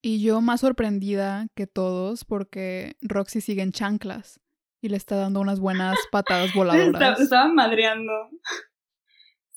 y 0.02 0.22
yo 0.22 0.40
más 0.40 0.60
sorprendida 0.60 1.46
que 1.54 1.66
todos 1.66 2.24
porque 2.24 2.96
Roxy 3.02 3.40
sigue 3.40 3.62
en 3.62 3.72
chanclas 3.72 4.40
y 4.80 4.88
le 4.88 4.96
está 4.96 5.16
dando 5.16 5.40
unas 5.40 5.60
buenas 5.60 5.96
patadas 6.10 6.54
voladoras. 6.54 7.20
estaban 7.20 7.54
madreando. 7.54 8.12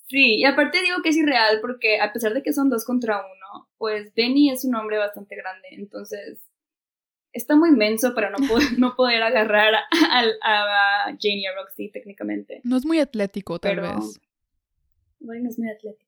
Sí, 0.06 0.36
y 0.36 0.44
aparte 0.44 0.82
digo 0.82 0.98
que 1.02 1.08
es 1.08 1.16
irreal 1.16 1.60
porque 1.60 2.00
a 2.00 2.12
pesar 2.12 2.34
de 2.34 2.42
que 2.42 2.52
son 2.52 2.68
dos 2.68 2.84
contra 2.84 3.18
uno, 3.18 3.70
pues 3.78 4.12
Benny 4.14 4.50
es 4.50 4.64
un 4.64 4.74
hombre 4.74 4.98
bastante 4.98 5.34
grande, 5.34 5.68
entonces 5.72 6.40
está 7.34 7.56
muy 7.56 7.68
inmenso 7.68 8.14
para 8.14 8.30
no 8.30 8.38
poder, 8.48 8.68
no 8.78 8.94
poder 8.96 9.22
agarrar 9.22 9.74
a, 9.74 10.20
a, 10.42 11.04
Jane 11.20 11.40
y 11.40 11.46
a 11.46 11.54
Roxy 11.54 11.90
técnicamente. 11.90 12.60
No 12.64 12.76
es 12.76 12.86
muy 12.86 13.00
atlético, 13.00 13.58
tal 13.58 13.80
vez. 13.80 14.20
Bueno, 15.20 15.44
no 15.44 15.50
es 15.50 15.58
muy 15.58 15.68
atlético. 15.68 16.04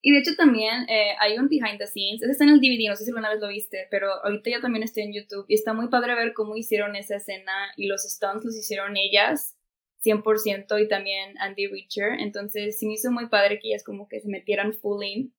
Y 0.00 0.12
de 0.12 0.20
hecho 0.20 0.36
también 0.36 0.88
eh, 0.88 1.16
hay 1.18 1.38
un 1.38 1.48
behind 1.48 1.78
the 1.78 1.86
scenes, 1.86 2.22
ese 2.22 2.30
está 2.30 2.44
en 2.44 2.50
el 2.50 2.60
DVD, 2.60 2.88
no 2.88 2.94
sé 2.94 3.04
si 3.04 3.10
alguna 3.10 3.30
vez 3.30 3.40
lo 3.40 3.48
viste, 3.48 3.88
pero 3.90 4.08
ahorita 4.24 4.50
ya 4.50 4.60
también 4.60 4.84
estoy 4.84 5.02
en 5.02 5.12
YouTube 5.12 5.44
y 5.48 5.54
está 5.54 5.72
muy 5.72 5.88
padre 5.88 6.14
ver 6.14 6.34
cómo 6.34 6.56
hicieron 6.56 6.94
esa 6.94 7.16
escena 7.16 7.52
y 7.76 7.88
los 7.88 8.02
stunts 8.04 8.44
los 8.44 8.56
hicieron 8.56 8.96
ellas 8.96 9.56
100% 10.04 10.80
y 10.80 10.86
también 10.88 11.36
Andy 11.38 11.66
Richer, 11.66 12.12
entonces 12.20 12.78
sí 12.78 12.86
me 12.86 12.92
hizo 12.92 13.10
muy 13.10 13.26
padre 13.26 13.58
que 13.58 13.68
ellas 13.68 13.82
como 13.82 14.06
que 14.06 14.20
se 14.20 14.28
metieran 14.28 14.72
full 14.72 15.02
in 15.02 15.34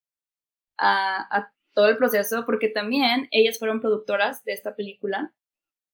a, 0.77 1.37
a 1.37 1.53
todo 1.73 1.87
el 1.87 1.97
proceso 1.97 2.45
porque 2.45 2.69
también 2.69 3.27
ellas 3.31 3.59
fueron 3.59 3.81
productoras 3.81 4.43
de 4.43 4.53
esta 4.53 4.75
película 4.75 5.33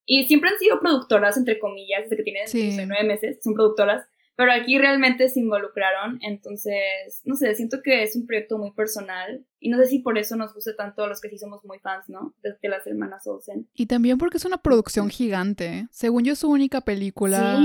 y 0.06 0.26
siempre 0.28 0.52
han 0.52 0.60
sido 0.60 0.80
productoras 0.80 1.38
entre 1.38 1.60
comillas 1.60 2.04
desde 2.04 2.18
que 2.18 2.24
tienen 2.24 2.88
nueve 2.88 3.04
meses, 3.04 3.40
son 3.44 3.54
productoras 3.54 4.08
pero 4.36 4.52
aquí 4.52 4.78
realmente 4.78 5.30
se 5.30 5.40
involucraron, 5.40 6.20
entonces, 6.22 7.22
no 7.24 7.36
sé, 7.36 7.56
siento 7.56 7.82
que 7.82 8.04
es 8.04 8.16
un 8.16 8.28
proyecto 8.28 8.58
muy 8.58 8.72
personal 8.72 9.46
y 9.60 9.70
no 9.70 9.78
sé 9.78 9.88
si 9.88 10.00
por 10.00 10.18
eso 10.18 10.36
nos 10.36 10.54
gusta 10.54 10.76
tanto 10.76 11.04
a 11.04 11.08
los 11.08 11.22
que 11.22 11.30
sí 11.30 11.38
somos 11.38 11.64
muy 11.64 11.80
fans, 11.80 12.10
¿no? 12.10 12.36
De, 12.44 12.56
las 12.68 12.86
hermanas 12.86 13.26
Olsen. 13.28 13.70
Y 13.74 13.86
también 13.86 14.18
porque 14.18 14.38
es 14.38 14.46
una 14.46 14.58
producción 14.58 15.10
gigante. 15.10 15.88
Según 15.92 16.26
yo, 16.26 16.34
es 16.34 16.40
su 16.40 16.50
única 16.50 16.82
película 16.82 17.64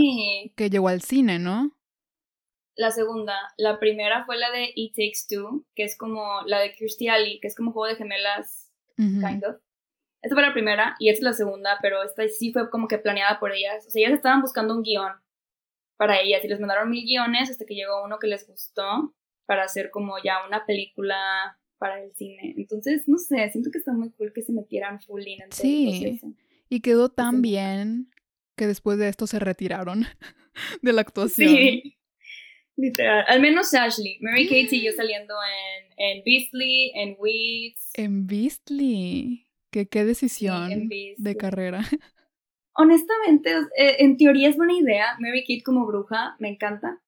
que 0.55 0.71
llegó 0.71 0.89
al 0.89 1.03
cine, 1.03 1.39
¿no? 1.39 1.77
La 2.81 2.91
segunda, 2.91 3.35
la 3.59 3.79
primera 3.79 4.25
fue 4.25 4.39
la 4.39 4.51
de 4.51 4.73
It 4.75 4.95
Takes 4.95 5.27
Two, 5.29 5.67
que 5.75 5.85
es 5.85 5.99
como 5.99 6.41
la 6.47 6.61
de 6.61 6.73
Kirstie 6.73 7.11
Alley, 7.11 7.39
que 7.39 7.47
es 7.47 7.55
como 7.55 7.73
juego 7.73 7.89
de 7.89 7.97
gemelas, 7.97 8.73
kind 8.97 9.45
of. 9.45 9.57
Esta 10.23 10.35
fue 10.35 10.41
la 10.41 10.55
primera 10.55 10.97
y 10.99 11.11
esta 11.11 11.19
es 11.19 11.25
la 11.25 11.33
segunda, 11.35 11.77
pero 11.83 12.03
esta 12.03 12.27
sí 12.29 12.55
fue 12.55 12.71
como 12.71 12.89
que 12.89 12.97
planeada 12.97 13.39
por 13.39 13.53
ellas. 13.53 13.87
O 13.87 13.91
sea, 13.91 14.01
ellas 14.01 14.17
estaban 14.17 14.41
buscando 14.41 14.75
un 14.75 14.83
guion 14.83 15.13
para 15.99 16.23
ellas 16.23 16.43
y 16.43 16.49
les 16.49 16.59
mandaron 16.59 16.89
mil 16.89 17.05
guiones 17.05 17.51
hasta 17.51 17.67
que 17.67 17.75
llegó 17.75 18.03
uno 18.03 18.19
que 18.19 18.29
les 18.29 18.49
gustó 18.49 19.15
para 19.45 19.65
hacer 19.65 19.91
como 19.91 20.15
ya 20.25 20.47
una 20.47 20.65
película 20.65 21.59
para 21.77 22.03
el 22.03 22.15
cine. 22.15 22.55
Entonces, 22.57 23.07
no 23.09 23.19
sé, 23.19 23.51
siento 23.51 23.71
que 23.71 23.77
está 23.77 23.93
muy 23.93 24.11
cool 24.13 24.33
que 24.33 24.41
se 24.41 24.53
metieran 24.53 25.03
full 25.03 25.21
in 25.27 25.43
en 25.43 25.53
sí. 25.53 26.19
Y 26.71 26.81
quedó 26.81 27.11
tan 27.11 27.43
bien 27.43 28.11
que 28.57 28.67
después 28.67 28.97
de 28.97 29.09
esto 29.09 29.27
se 29.27 29.39
retiraron 29.39 30.07
de 30.81 30.93
la 30.95 31.03
actuación. 31.03 31.51
Sí. 31.51 32.00
Literal. 32.81 33.25
Al 33.29 33.41
menos 33.43 33.75
Ashley. 33.75 34.17
Mary 34.21 34.45
Kate 34.47 34.69
siguió 34.69 34.93
saliendo 34.95 35.35
en, 35.35 35.93
en 35.99 36.25
Beastly, 36.25 36.93
en 36.95 37.15
Weeds. 37.19 37.91
En 37.95 38.27
Beastly. 38.27 39.47
Que 39.71 39.87
qué 39.87 40.05
decisión 40.05 40.89
de 40.89 41.37
carrera. 41.37 41.83
honestamente, 42.73 43.51
eh, 43.77 43.97
en 43.99 44.17
teoría 44.17 44.49
es 44.49 44.57
buena 44.57 44.73
idea. 44.73 45.17
Mary 45.19 45.43
Kate 45.43 45.63
como 45.63 45.87
bruja, 45.87 46.37
me 46.39 46.49
encanta. 46.49 47.03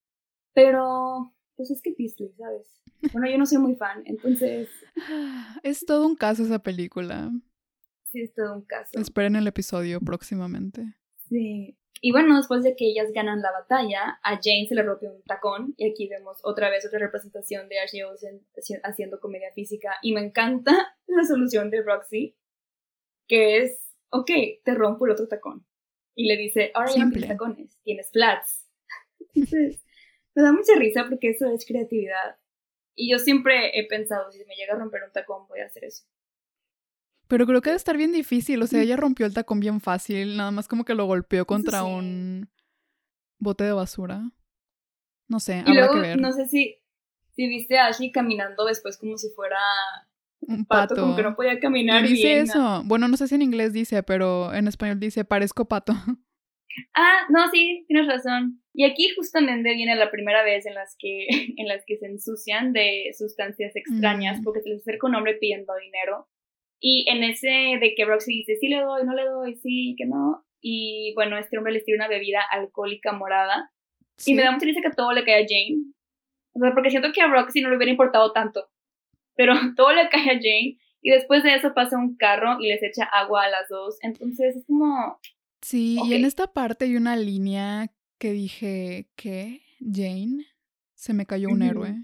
Pero, 0.53 1.35
pues 1.57 1.71
es 1.71 1.81
que 1.81 1.95
Beasley, 1.99 2.33
¿sabes? 2.37 2.69
Bueno, 3.13 3.29
yo 3.31 3.39
no 3.39 3.47
soy 3.47 3.59
muy 3.59 3.75
fan, 3.75 4.03
entonces. 4.05 4.69
Es 5.63 5.87
todo 5.87 6.07
un 6.07 6.17
caso 6.17 6.45
esa 6.45 6.59
película. 6.59 7.33
Sí, 8.11 8.21
es 8.21 8.35
todo 8.35 8.55
un 8.55 8.63
caso. 8.63 9.01
Esperen 9.01 9.37
el 9.37 9.47
episodio 9.47 10.01
próximamente. 10.01 10.95
Sí. 11.29 11.79
Y 12.01 12.11
bueno, 12.11 12.37
después 12.37 12.65
de 12.65 12.75
que 12.75 12.87
ellas 12.87 13.13
ganan 13.13 13.43
la 13.43 13.53
batalla, 13.53 14.19
a 14.23 14.41
Jane 14.43 14.67
se 14.69 14.75
le 14.75 14.83
rompe 14.83 15.09
un 15.09 15.23
tacón. 15.23 15.75
Y 15.77 15.89
aquí 15.91 16.09
vemos 16.09 16.39
otra 16.43 16.69
vez 16.69 16.85
otra 16.87 16.99
representación 16.99 17.69
de 17.69 17.79
Ashley 17.79 18.03
Olsen 18.03 18.45
haciendo 18.83 19.21
comedia 19.21 19.53
física. 19.53 19.97
Y 20.03 20.13
me 20.13 20.21
encanta 20.21 20.97
la 21.07 21.25
solución 21.25 21.71
de 21.71 21.83
Roxy, 21.83 22.37
que 23.29 23.59
es 23.59 23.83
ok, 24.13 24.31
te 24.65 24.75
rompo 24.75 25.07
el 25.07 25.13
otro 25.13 25.27
tacón. 25.27 25.67
Y 26.15 26.27
le 26.27 26.37
dice, 26.37 26.71
ahora 26.75 26.93
ya 26.95 27.05
no 27.05 27.11
tienes 27.11 27.31
tacones, 27.31 27.79
tienes 27.83 28.11
flats. 28.11 28.69
Entonces, 29.35 29.83
me 30.35 30.43
da 30.43 30.53
mucha 30.53 30.75
risa 30.77 31.07
porque 31.09 31.31
eso 31.31 31.51
es 31.51 31.67
creatividad. 31.67 32.37
Y 32.95 33.11
yo 33.11 33.19
siempre 33.19 33.79
he 33.79 33.87
pensado, 33.87 34.31
si 34.31 34.45
me 34.45 34.55
llega 34.55 34.75
a 34.75 34.79
romper 34.79 35.03
un 35.05 35.13
tacón, 35.13 35.47
voy 35.49 35.61
a 35.61 35.67
hacer 35.67 35.85
eso. 35.85 36.05
Pero 37.29 37.47
creo 37.47 37.61
que 37.61 37.71
debe 37.71 37.77
estar 37.77 37.97
bien 37.97 38.13
difícil. 38.13 38.61
O 38.63 38.67
sea, 38.67 38.83
ella 38.83 38.97
rompió 38.97 39.27
el 39.27 39.35
tacón 39.35 39.61
bien 39.61 39.81
fácil. 39.81 40.37
Nada 40.37 40.51
más 40.51 40.69
como 40.69 40.85
que 40.85 40.95
lo 40.95 41.07
golpeó 41.07 41.47
contra 41.47 41.85
un 41.85 42.51
bote 43.39 43.65
de 43.65 43.73
basura. 43.73 44.31
No 45.29 45.41
sé, 45.41 45.65
habrá 45.67 45.89
que 45.89 45.99
ver. 45.99 46.21
No 46.21 46.33
sé 46.33 46.47
si, 46.47 46.77
si 47.31 47.49
viste 47.49 47.79
a 47.79 47.87
Ashley 47.87 48.13
caminando 48.13 48.67
después 48.67 48.99
como 48.99 49.17
si 49.17 49.31
fuera 49.31 49.59
un 50.43 50.67
pato, 50.67 50.97
como 50.97 51.17
que 51.17 51.23
no 51.23 51.35
podía 51.35 51.59
caminar. 51.59 52.05
Y 52.05 52.09
dice 52.09 52.41
eso. 52.41 52.83
Bueno, 52.85 53.09
no 53.09 53.17
sé 53.17 53.29
si 53.29 53.35
en 53.35 53.43
inglés 53.43 53.73
dice, 53.73 54.03
pero 54.03 54.53
en 54.53 54.69
español 54.69 55.01
dice 55.01 55.25
parezco 55.25 55.67
pato. 55.67 55.95
Ah, 56.95 57.27
no, 57.29 57.51
sí, 57.51 57.85
tienes 57.87 58.07
razón. 58.07 58.63
Y 58.73 58.85
aquí 58.85 59.11
justamente 59.15 59.75
viene 59.75 59.95
la 59.95 60.11
primera 60.11 60.43
vez 60.43 60.65
en 60.65 60.75
las 60.75 60.97
que, 60.99 61.27
en 61.59 61.69
las 61.69 61.85
que 61.87 61.99
se 61.99 62.07
ensucian 62.07 62.73
de 62.73 63.11
sustancias 63.17 63.77
extrañas, 63.77 64.41
mm. 64.41 64.43
porque 64.43 64.63
se 64.63 64.71
les 64.71 64.81
acerca 64.81 65.07
un 65.07 65.15
hombre 65.15 65.35
pidiendo 65.35 65.75
dinero. 65.77 66.29
Y 66.83 67.07
en 67.09 67.23
ese 67.23 67.79
de 67.81 67.95
que 67.97 68.05
Roxy 68.05 68.39
dice, 68.39 68.57
sí 68.57 68.69
le 68.69 68.81
doy, 68.83 69.05
no 69.07 69.15
le 69.15 69.25
doy, 69.25 69.55
sí, 69.55 69.95
que 69.97 70.05
no. 70.05 70.45
Y 70.61 71.15
bueno, 71.15 71.39
este 71.39 71.57
hombre 71.57 71.73
les 71.73 71.85
tira 71.85 71.97
una 71.97 72.09
bebida 72.09 72.41
alcohólica 72.51 73.13
morada. 73.13 73.73
Y 74.27 74.35
me 74.35 74.43
da 74.43 74.53
mucha 74.53 74.67
risa 74.67 74.81
que 74.83 74.91
todo 74.91 75.13
le 75.13 75.25
cae 75.25 75.45
a 75.45 75.47
Jane. 75.49 75.85
O 76.55 76.61
sea, 76.61 76.75
porque 76.75 76.91
siento 76.91 77.13
que 77.13 77.23
a 77.23 77.29
Roxy 77.29 77.63
no 77.63 77.71
le 77.71 77.77
hubiera 77.77 77.93
importado 77.93 78.33
tanto 78.33 78.69
pero 79.37 79.55
todo 79.77 79.93
le 79.93 80.09
cae 80.09 80.31
a 80.31 80.35
Jane 80.35 80.79
y 81.01 81.11
después 81.11 81.43
de 81.43 81.55
eso 81.55 81.75
pasa 81.75 81.99
un 81.99 82.17
carro 82.17 82.61
y 82.61 82.69
les 82.69 82.83
echa 82.83 83.05
agua 83.05 83.45
a 83.45 83.51
las 83.51 83.69
dos. 83.69 83.99
Entonces 84.03 84.57
es 84.57 84.65
como... 84.67 85.19
Sí, 85.61 85.99
y 86.05 86.15
en 86.15 86.25
esta 86.25 86.53
parte 86.53 86.87
hay 86.87 86.97
una 86.97 87.17
línea 87.17 87.93
que 88.19 88.33
dije, 88.33 89.09
¿qué? 89.17 89.63
Jane, 89.81 90.47
se 90.95 91.13
me 91.13 91.27
cayó 91.27 91.49
un 91.51 91.63
héroe. 91.63 91.95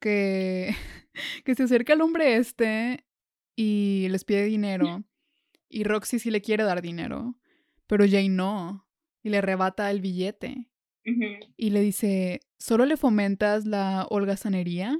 Que, 0.00 0.74
que 1.44 1.54
se 1.54 1.62
acerca 1.62 1.94
al 1.94 2.00
hombre 2.02 2.36
este 2.36 3.05
y 3.56 4.06
les 4.10 4.24
pide 4.24 4.44
dinero. 4.44 5.02
Y 5.68 5.84
Roxy 5.84 6.18
sí 6.18 6.30
le 6.30 6.42
quiere 6.42 6.62
dar 6.62 6.82
dinero, 6.82 7.34
pero 7.86 8.04
Jane 8.04 8.28
no. 8.28 8.86
Y 9.22 9.30
le 9.30 9.38
arrebata 9.38 9.90
el 9.90 10.00
billete. 10.00 10.68
Y 11.56 11.70
le 11.70 11.80
dice, 11.80 12.40
¿solo 12.58 12.84
le 12.84 12.96
fomentas 12.96 13.64
la 13.64 14.06
holgazanería? 14.10 14.96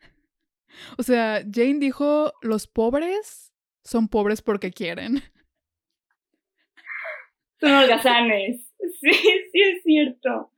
O 0.96 1.02
sea, 1.02 1.42
Jane 1.52 1.80
dijo, 1.80 2.32
los 2.42 2.68
pobres 2.68 3.52
son 3.82 4.06
pobres 4.08 4.40
porque 4.40 4.70
quieren. 4.70 5.16
Son 7.58 7.72
holgazanes. 7.72 8.72
Sí, 9.00 9.10
sí 9.10 9.60
es 9.60 9.82
cierto. 9.82 10.52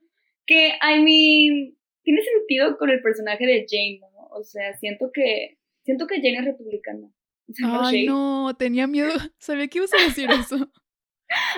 Que, 0.45 0.67
I 0.67 1.01
mean, 1.01 1.75
tiene 2.03 2.21
sentido 2.21 2.77
con 2.77 2.91
el 2.91 3.01
personaje 3.01 3.45
de 3.45 3.65
Jane, 3.67 3.99
¿no? 3.99 4.27
O 4.27 4.43
sea, 4.43 4.77
siento 4.77 5.09
que, 5.11 5.57
siento 5.83 6.05
que 6.05 6.17
Jane 6.17 6.37
es 6.37 6.45
republicana. 6.45 7.11
Ay, 7.63 8.05
no, 8.05 8.55
tenía 8.57 8.87
miedo. 8.87 9.11
Sabía 9.37 9.67
que 9.67 9.79
ibas 9.79 9.93
a 9.93 10.03
decir 10.03 10.29
eso. 10.31 10.71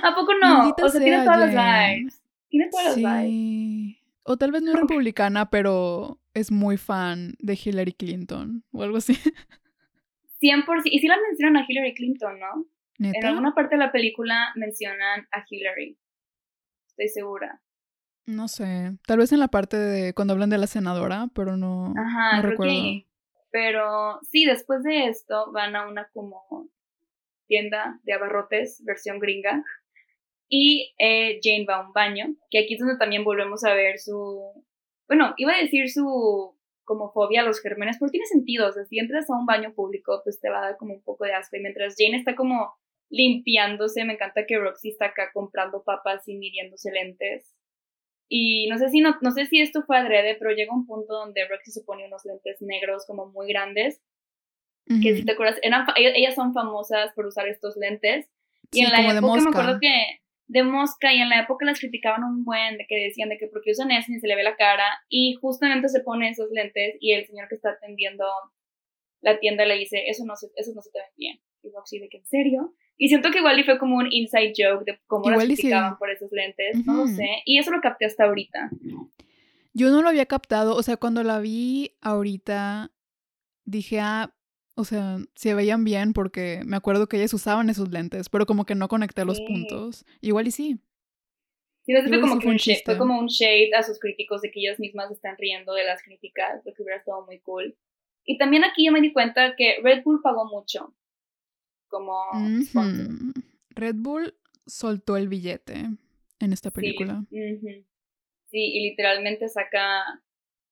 ¿A 0.03 0.15
poco 0.15 0.33
no? 0.41 0.69
o 0.69 0.89
sea, 0.89 1.01
tiene 1.01 1.23
todas 1.23 1.39
las 1.39 1.51
vibes. 1.51 2.23
Tiene 2.49 2.69
todas 2.69 2.86
las 2.86 2.95
vibes. 2.95 3.97
O 4.23 4.38
tal 4.38 4.51
vez 4.51 4.63
no 4.63 4.71
es 4.71 4.79
republicana, 4.79 5.49
pero 5.49 6.19
es 6.33 6.51
muy 6.51 6.77
fan 6.77 7.36
de 7.39 7.59
Hillary 7.61 7.93
Clinton 7.93 8.63
o 8.71 8.83
algo 8.83 8.97
así. 8.97 9.13
100%. 10.41 10.81
Y 10.86 10.99
sí 10.99 11.07
la 11.07 11.17
mencionan 11.27 11.57
a 11.57 11.65
Hillary 11.67 11.93
Clinton, 11.93 12.39
¿no? 12.39 12.65
En 12.97 13.25
alguna 13.25 13.53
parte 13.53 13.75
de 13.75 13.79
la 13.79 13.91
película 13.91 14.53
mencionan 14.55 15.27
a 15.31 15.45
Hillary. 15.49 15.97
Estoy 16.88 17.09
segura. 17.09 17.61
No 18.25 18.47
sé. 18.47 18.97
Tal 19.05 19.17
vez 19.19 19.31
en 19.31 19.39
la 19.39 19.49
parte 19.49 19.77
de 19.77 20.13
cuando 20.13 20.33
hablan 20.33 20.49
de 20.49 20.57
la 20.57 20.67
senadora, 20.67 21.27
pero 21.33 21.57
no, 21.57 21.93
Ajá, 21.97 22.38
no 22.38 22.41
recuerdo. 22.41 22.73
Pero 23.56 24.20
sí, 24.24 24.43
después 24.43 24.84
de 24.84 25.08
esto 25.08 25.49
van 25.53 25.78
a 25.78 25.88
una 25.88 26.10
como 26.12 26.68
tienda 27.47 28.01
de 28.03 28.12
abarrotes, 28.12 28.84
versión 28.84 29.18
gringa. 29.18 29.64
Y 30.49 30.93
eh, 30.99 31.39
Jane 31.41 31.66
va 31.66 31.78
a 31.78 31.88
un 31.88 31.93
baño, 31.93 32.36
que 32.51 32.60
aquí 32.60 32.74
es 32.74 32.82
donde 32.82 32.97
también 32.97 33.24
volvemos 33.24 33.64
a 33.64 33.74
ver 33.74 33.97
su... 33.97 34.41
Bueno, 35.08 35.34
iba 35.38 35.53
a 35.53 35.62
decir 35.62 35.89
su 35.89 36.53
como 36.84 37.14
fobia 37.14 37.41
a 37.41 37.43
los 37.45 37.62
gérmenes, 37.62 37.95
pero 37.97 38.12
tiene 38.12 38.26
sentido, 38.26 38.68
o 38.68 38.74
sea, 38.74 38.84
si 38.84 38.99
entras 38.99 39.30
a 39.30 39.39
un 39.39 39.45
baño 39.45 39.74
público, 39.74 40.20
pues 40.26 40.38
te 40.41 40.49
va 40.49 40.58
a 40.58 40.66
dar 40.66 40.78
como 40.78 40.93
un 40.93 41.01
poco 41.01 41.24
de 41.24 41.34
asco, 41.34 41.56
y 41.56 41.62
mientras 41.62 41.95
Jane 41.97 42.18
está 42.18 42.36
como 42.36 42.76
limpiándose, 43.10 44.03
me 44.03 44.16
encanta 44.16 44.45
que 44.45 44.60
Roxy 44.60 44.89
está 44.89 45.06
acá 45.06 45.32
comprando 45.34 45.82
papas 45.86 46.28
y 46.28 46.36
midiéndose 46.36 46.91
lentes, 46.91 47.55
y 48.28 48.67
no 48.67 48.78
sé 48.78 48.89
si 48.89 49.01
no, 49.01 49.15
no 49.21 49.32
sé 49.32 49.45
si 49.45 49.61
esto 49.61 49.84
fue 49.84 49.97
adrede, 49.97 50.36
pero 50.39 50.51
llega 50.51 50.73
un 50.73 50.86
punto 50.86 51.13
donde 51.13 51.47
Roxy 51.47 51.71
se 51.71 51.84
pone 51.84 52.05
unos 52.05 52.26
lentes 52.26 52.61
negros 52.61 53.05
como 53.05 53.28
muy 53.28 53.47
grandes, 53.47 54.01
que 55.01 55.15
si 55.15 55.26
te 55.26 55.32
acuerdas, 55.32 55.59
eran, 55.63 55.88
ellas 55.95 56.36
son 56.36 56.53
famosas 56.53 57.11
por 57.13 57.26
usar 57.26 57.47
estos 57.47 57.76
lentes, 57.76 58.30
y 58.71 58.84
en 58.84 58.91
la 58.91 59.01
época 59.01 59.41
me 59.41 59.49
acuerdo 59.49 59.80
que 59.80 60.19
de 60.47 60.63
mosca 60.63 61.11
y 61.13 61.17
en 61.17 61.30
la 61.30 61.41
época 61.41 61.65
las 61.65 61.80
criticaban 61.80 62.23
un 62.23 62.43
buen 62.43 62.78
de 62.78 62.86
que 62.88 62.95
decían 62.95 63.30
de 63.30 63.38
que 63.38 63.47
porque 63.47 63.71
usan 63.71 63.91
eso 63.91 64.11
ni 64.11 64.19
se 64.19 64.28
le 64.28 64.36
ve 64.36 64.43
la 64.43 64.55
cara 64.55 64.86
y 65.09 65.36
justamente 65.41 65.89
se 65.89 66.01
pone 66.01 66.30
esos 66.30 66.51
lentes 66.51 66.95
y 66.99 67.13
el 67.13 67.26
señor 67.26 67.47
que 67.47 67.55
está 67.55 67.71
atendiendo 67.71 68.26
la 69.21 69.39
tienda 69.39 69.65
le 69.65 69.76
dice 69.76 70.03
eso 70.07 70.23
no 70.23 70.36
se, 70.36 70.47
eso 70.55 70.71
no 70.76 70.82
se 70.82 70.91
te 70.91 70.99
ven 70.99 71.09
bien 71.17 71.39
y 71.63 71.71
Roxy 71.71 71.99
de 71.99 72.09
que 72.09 72.17
en 72.17 72.26
serio 72.26 72.76
y 72.98 73.10
siento 73.10 73.32
que 73.32 73.39
igual 73.39 73.60
y 73.60 73.64
fue 73.64 73.78
como 73.78 73.98
un 73.98 74.12
inside 74.12 74.54
joke 74.58 74.86
de 74.86 75.00
cómo 75.08 75.30
las 75.30 75.43
criticaban 75.43 75.98
por 75.98 76.10
esos 76.10 76.32
lentes 76.32 76.86
no 76.86 76.96
lo 76.96 77.08
sé 77.08 77.41
y 77.46 77.60
eso 77.60 77.72
lo 77.72 77.82
capté 77.82 78.06
hasta 78.06 78.26
ahorita 78.26 78.70
yo 79.74 79.89
no 79.89 80.02
lo 80.02 80.10
había 80.10 80.26
captado 80.26 80.76
o 80.76 80.84
sea 80.84 80.98
cuando 80.98 81.24
la 81.24 81.39
vi 81.39 81.91
ahorita 82.02 82.91
dije 83.66 84.00
ah 84.00 84.36
o 84.76 84.84
sea, 84.84 85.18
se 85.36 85.54
veían 85.54 85.84
bien 85.84 86.14
porque 86.14 86.62
me 86.66 86.76
acuerdo 86.76 87.08
que 87.08 87.18
ellas 87.18 87.34
usaban 87.34 87.70
esos 87.70 87.89
lentes, 87.91 88.28
pero 88.30 88.46
como 88.46 88.66
que 88.66 88.76
no 88.76 88.89
conecté 88.89 89.24
los 89.24 89.39
puntos. 89.39 90.06
Igual 90.22 90.48
y 90.48 90.52
sí. 90.52 90.80
Sí, 91.86 91.93
no, 91.93 92.04
fue, 92.04 92.20
como 92.20 92.34
un 92.34 92.58
shade, 92.58 92.82
fue 92.84 92.98
como 92.98 93.20
un 93.20 93.28
shade 93.28 93.74
a 93.76 93.84
sus 93.84 94.00
críticos 94.00 94.41
de 94.41 94.52
que 94.52 94.60
ellas 94.60 94.80
mismas 94.80 95.12
están 95.12 95.38
riendo 95.38 95.74
de 95.74 95.86
las 95.86 96.02
críticas, 96.02 96.62
lo 96.66 96.74
que 96.74 96.82
hubiera 96.82 96.98
estado 96.98 97.26
muy 97.26 97.39
cool. 97.39 97.78
Y 98.26 98.38
también 98.38 98.64
aquí 98.64 98.86
yo 98.86 98.91
me 98.91 99.02
di 99.02 99.14
cuenta 99.14 99.56
que 99.56 99.78
Red 99.82 100.04
Bull 100.04 100.22
pagó 100.22 100.46
mucho. 100.46 100.93
Como 101.96 102.20
Red 103.70 103.96
Bull 103.98 104.36
soltó 104.66 105.18
el 105.18 105.28
billete 105.28 105.86
en 106.39 106.54
esta 106.54 106.72
película. 106.72 107.24
Sí, 107.30 107.60
sí 107.60 107.86
y 108.74 108.89
literalmente 108.89 109.48
saca 109.50 110.22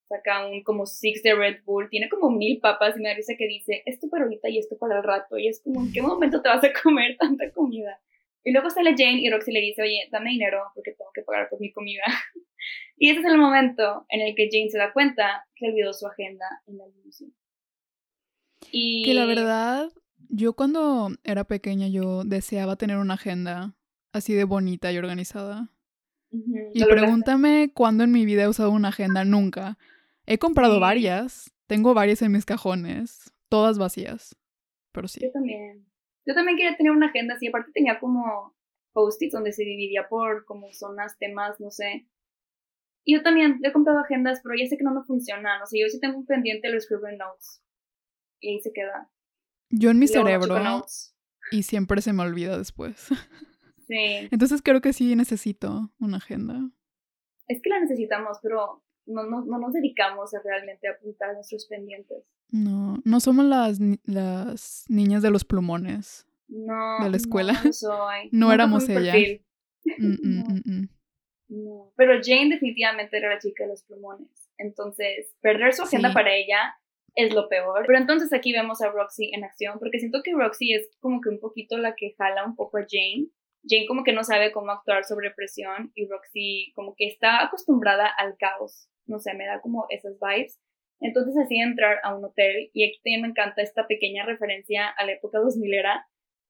saca 0.07 0.47
un 0.47 0.63
como 0.63 0.85
six 0.85 1.23
de 1.23 1.33
Red 1.33 1.63
Bull, 1.65 1.89
tiene 1.89 2.09
como 2.09 2.29
mil 2.29 2.59
papas 2.59 2.97
y 2.97 3.01
me 3.01 3.15
dice 3.15 3.35
que 3.37 3.47
dice, 3.47 3.83
esto 3.85 4.09
para 4.09 4.23
ahorita 4.23 4.49
y 4.49 4.59
esto 4.59 4.77
para 4.77 4.97
el 4.97 5.03
rato. 5.03 5.37
Y 5.37 5.47
es 5.47 5.61
como, 5.63 5.81
¿en 5.81 5.91
qué 5.91 6.01
momento 6.01 6.41
te 6.41 6.49
vas 6.49 6.63
a 6.63 6.71
comer 6.81 7.17
tanta 7.19 7.51
comida? 7.51 7.99
Y 8.43 8.51
luego 8.51 8.69
sale 8.69 8.95
Jane 8.97 9.21
y 9.21 9.29
Roxy 9.29 9.51
le 9.51 9.61
dice, 9.61 9.81
oye, 9.81 10.07
dame 10.11 10.31
dinero 10.31 10.63
porque 10.75 10.91
tengo 10.91 11.11
que 11.13 11.21
pagar 11.23 11.49
por 11.49 11.59
mi 11.59 11.71
comida. 11.71 12.03
y 12.97 13.09
ese 13.09 13.21
es 13.21 13.25
el 13.25 13.37
momento 13.37 14.05
en 14.09 14.21
el 14.21 14.35
que 14.35 14.49
Jane 14.51 14.69
se 14.69 14.77
da 14.77 14.91
cuenta 14.91 15.47
que 15.55 15.67
olvidó 15.67 15.93
su 15.93 16.05
agenda 16.05 16.45
en 16.67 16.77
la 16.77 16.87
limusina. 16.87 17.33
Y... 18.71 19.03
Que 19.03 19.13
la 19.13 19.25
verdad, 19.25 19.89
yo 20.35 20.53
cuando 20.53 21.09
era 21.23 21.43
pequeña 21.43 21.87
yo 21.87 22.23
deseaba 22.23 22.75
tener 22.75 22.97
una 22.97 23.13
agenda 23.13 23.75
así 24.11 24.33
de 24.33 24.45
bonita 24.45 24.91
y 24.91 24.97
organizada. 24.97 25.69
Y 26.73 26.83
pregúntame 26.83 27.71
cuándo 27.71 28.03
en 28.03 28.11
mi 28.11 28.25
vida 28.25 28.43
he 28.43 28.47
usado 28.47 28.71
una 28.71 28.87
agenda, 28.87 29.23
nunca. 29.23 29.77
He 30.25 30.39
comprado 30.39 30.79
varias, 30.79 31.53
tengo 31.67 31.93
varias 31.93 32.23
en 32.23 32.31
mis 32.31 32.45
cajones, 32.45 33.31
todas 33.49 33.77
vacías, 33.77 34.35
pero 34.91 35.07
sí. 35.07 35.19
Yo 35.21 35.31
también. 35.31 35.85
Yo 36.25 36.33
también 36.33 36.57
quería 36.57 36.75
tener 36.75 36.91
una 36.91 37.07
agenda 37.07 37.35
así, 37.35 37.47
aparte 37.47 37.71
tenía 37.71 37.99
como 37.99 38.55
post-its 38.93 39.33
donde 39.33 39.51
se 39.51 39.63
dividía 39.63 40.07
por 40.09 40.45
como 40.45 40.73
zonas, 40.73 41.15
temas, 41.19 41.59
no 41.59 41.69
sé. 41.69 42.07
Y 43.03 43.15
yo 43.15 43.21
también 43.21 43.59
he 43.61 43.71
comprado 43.71 43.99
agendas, 43.99 44.39
pero 44.41 44.55
ya 44.57 44.65
sé 44.65 44.77
que 44.77 44.83
no 44.83 44.95
me 44.95 45.03
funcionan. 45.03 45.61
O 45.61 45.67
sea, 45.67 45.79
yo 45.79 45.89
sí 45.89 45.99
tengo 45.99 46.17
un 46.17 46.25
pendiente 46.25 46.67
de 46.67 46.73
los 46.73 46.85
Scribble 46.85 47.17
Notes. 47.17 47.61
Y 48.39 48.53
ahí 48.53 48.61
se 48.61 48.71
queda. 48.71 49.11
Yo 49.75 49.89
en 49.89 49.99
mi 49.99 50.07
cerebro. 50.07 50.55
Y 51.51 51.63
siempre 51.63 52.01
se 52.01 52.13
me 52.13 52.23
olvida 52.23 52.57
después. 52.57 53.07
Sí. 53.85 54.29
Entonces 54.31 54.61
creo 54.63 54.79
que 54.79 54.93
sí 54.93 55.13
necesito 55.13 55.91
una 55.99 56.15
agenda. 56.15 56.71
Es 57.49 57.61
que 57.61 57.69
la 57.69 57.81
necesitamos, 57.81 58.37
pero 58.41 58.81
no, 59.05 59.23
no, 59.23 59.43
no 59.43 59.59
nos 59.59 59.73
dedicamos 59.73 60.33
a 60.33 60.41
realmente 60.41 60.87
apuntar 60.87 61.33
nuestros 61.33 61.67
pendientes. 61.67 62.23
No, 62.49 63.01
no 63.03 63.19
somos 63.19 63.43
las, 63.43 63.79
las 64.05 64.85
niñas 64.87 65.21
de 65.21 65.31
los 65.31 65.43
plumones. 65.43 66.25
No. 66.47 67.03
De 67.03 67.09
la 67.09 67.17
escuela. 67.17 67.61
No, 67.61 67.73
soy. 67.73 68.29
no, 68.31 68.53
éramos 68.53 68.87
ella. 68.87 69.13
Mm, 69.97 70.13
mm, 70.23 70.61
mm, 70.63 70.89
no. 71.49 71.91
Pero 71.97 72.13
Jane 72.23 72.51
definitivamente 72.51 73.17
era 73.17 73.33
la 73.33 73.39
chica 73.39 73.65
de 73.65 73.71
los 73.71 73.83
plumones. 73.83 74.49
Entonces, 74.57 75.35
perder 75.41 75.73
su 75.73 75.83
agenda 75.83 76.13
para 76.13 76.33
ella 76.33 76.77
es 77.15 77.33
lo 77.33 77.47
peor. 77.49 77.83
Pero 77.85 77.99
entonces 77.99 78.33
aquí 78.33 78.51
vemos 78.51 78.81
a 78.81 78.89
Roxy 78.89 79.31
en 79.33 79.43
acción, 79.43 79.79
porque 79.79 79.99
siento 79.99 80.21
que 80.23 80.33
Roxy 80.33 80.73
es 80.73 80.89
como 80.99 81.21
que 81.21 81.29
un 81.29 81.39
poquito 81.39 81.77
la 81.77 81.95
que 81.95 82.15
jala 82.17 82.45
un 82.45 82.55
poco 82.55 82.77
a 82.77 82.85
Jane 82.89 83.27
Jane 83.67 83.87
como 83.87 84.03
que 84.03 84.13
no 84.13 84.23
sabe 84.23 84.51
cómo 84.51 84.71
actuar 84.71 85.05
sobre 85.05 85.31
presión 85.31 85.91
y 85.95 86.07
Roxy 86.07 86.73
como 86.75 86.95
que 86.95 87.07
está 87.07 87.43
acostumbrada 87.43 88.07
al 88.17 88.35
caos. 88.37 88.89
No 89.05 89.19
sé, 89.19 89.33
me 89.33 89.45
da 89.45 89.61
como 89.61 89.85
esas 89.89 90.17
vibes. 90.19 90.59
Entonces 90.99 91.33
decide 91.35 91.63
entrar 91.63 91.99
a 92.03 92.15
un 92.15 92.23
hotel 92.23 92.69
y 92.73 92.85
aquí 92.85 92.99
también 93.03 93.21
me 93.21 93.27
encanta 93.29 93.61
esta 93.61 93.87
pequeña 93.87 94.25
referencia 94.25 94.87
a 94.89 95.05
la 95.05 95.13
época 95.13 95.39
2000 95.39 95.73
era 95.73 96.05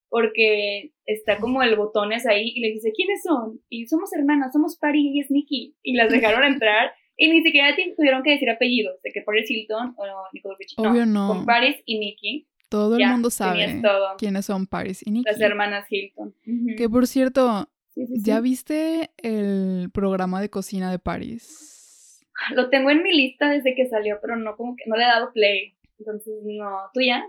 porque 0.09 0.91
está 1.07 1.39
como 1.39 1.64
el 1.64 1.76
botones 1.76 2.28
ahí 2.28 2.51
y 2.53 2.61
le 2.61 2.68
dice, 2.70 2.91
¿quiénes 2.95 3.24
son? 3.24 3.61
Y 3.68 3.88
somos 3.88 4.14
hermanas, 4.14 4.53
somos 4.53 4.78
Paris 4.78 5.09
y 5.11 5.20
es 5.22 5.32
Nikki. 5.32 5.76
Y 5.82 5.95
las 5.95 6.11
dejaron 6.11 6.43
entrar 6.53 6.93
y 7.18 7.30
ni 7.30 7.43
siquiera 7.43 7.76
tuvieron 7.95 8.24
que 8.24 8.32
decir 8.32 8.49
apellidos, 8.49 9.01
de 9.03 9.11
que 9.11 9.22
Paris 9.22 9.49
Hilton 9.49 9.93
o 9.97 10.05
Nicole 10.34 10.55
Richie. 10.59 10.76
Obvio 10.78 11.05
no. 11.05 11.28
Con 11.28 11.45
Paris 11.45 11.78
y 11.86 11.99
Nikki. 11.99 12.47
Todo 12.70 12.97
el 12.97 13.05
mundo 13.07 13.30
sabe 13.30 13.82
quiénes 14.18 14.45
son 14.45 14.66
Paris 14.66 15.05
y 15.05 15.11
Nikki. 15.11 15.30
Las 15.30 15.39
hermanas 15.39 15.86
Hilton. 15.89 16.36
Que 16.76 16.89
por 16.89 17.05
cierto, 17.05 17.70
¿ya 17.95 18.39
viste 18.39 19.11
el 19.18 19.91
programa 19.93 20.41
de 20.41 20.49
cocina 20.49 20.89
de 20.89 20.97
Paris? 20.97 22.26
Lo 22.55 22.70
tengo 22.70 22.89
en 22.89 23.03
mi 23.03 23.14
lista 23.16 23.49
desde 23.49 23.76
que 23.76 23.88
salió, 23.88 24.18
pero 24.22 24.36
no 24.36 24.55
como 24.57 24.76
que 24.76 24.86
no 24.88 24.95
le 24.95 25.03
he 25.03 25.07
dado 25.07 25.32
play. 25.34 25.76
Entonces, 25.99 26.34
no. 26.43 26.78
¿Tú 26.93 27.01
ya? 27.01 27.24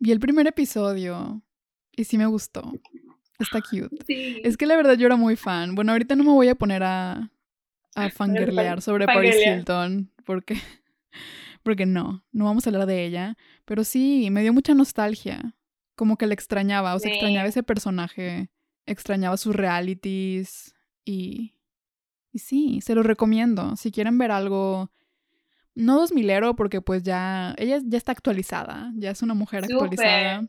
Vi 0.00 0.10
el 0.10 0.18
primer 0.18 0.48
episodio 0.48 1.42
y 1.96 2.04
sí 2.04 2.18
me 2.18 2.26
gustó. 2.26 2.72
Está 3.38 3.60
cute. 3.60 4.04
Es 4.44 4.56
que 4.56 4.66
la 4.66 4.76
verdad 4.76 4.96
yo 4.96 5.06
era 5.06 5.16
muy 5.16 5.36
fan. 5.36 5.74
Bueno, 5.74 5.92
ahorita 5.92 6.16
no 6.16 6.24
me 6.24 6.32
voy 6.32 6.48
a 6.48 6.54
poner 6.56 6.82
a, 6.82 7.30
a 7.94 8.10
fangirlear 8.10 8.82
sobre 8.82 9.06
Paris 9.06 9.36
Hilton 9.44 10.10
porque 10.24 10.54
porque 11.62 11.86
no, 11.86 12.24
no 12.32 12.44
vamos 12.44 12.66
a 12.66 12.70
hablar 12.70 12.86
de 12.86 13.04
ella, 13.04 13.36
pero 13.64 13.84
sí, 13.84 14.28
me 14.30 14.42
dio 14.42 14.52
mucha 14.52 14.74
nostalgia, 14.74 15.56
como 15.94 16.16
que 16.16 16.26
la 16.26 16.34
extrañaba, 16.34 16.94
o 16.94 16.98
sea, 16.98 17.10
extrañaba 17.12 17.48
ese 17.48 17.62
personaje, 17.62 18.50
extrañaba 18.86 19.36
sus 19.36 19.54
realities 19.54 20.74
y, 21.04 21.54
y 22.32 22.38
sí, 22.38 22.80
se 22.82 22.94
lo 22.94 23.02
recomiendo, 23.02 23.76
si 23.76 23.92
quieren 23.92 24.16
ver 24.18 24.30
algo, 24.30 24.90
no 25.74 25.98
dos 25.98 26.12
milero 26.12 26.56
porque 26.56 26.80
pues 26.80 27.02
ya, 27.02 27.54
ella 27.58 27.78
ya 27.84 27.98
está 27.98 28.12
actualizada, 28.12 28.92
ya 28.96 29.10
es 29.10 29.22
una 29.22 29.34
mujer 29.34 29.64
actualizada, 29.64 30.48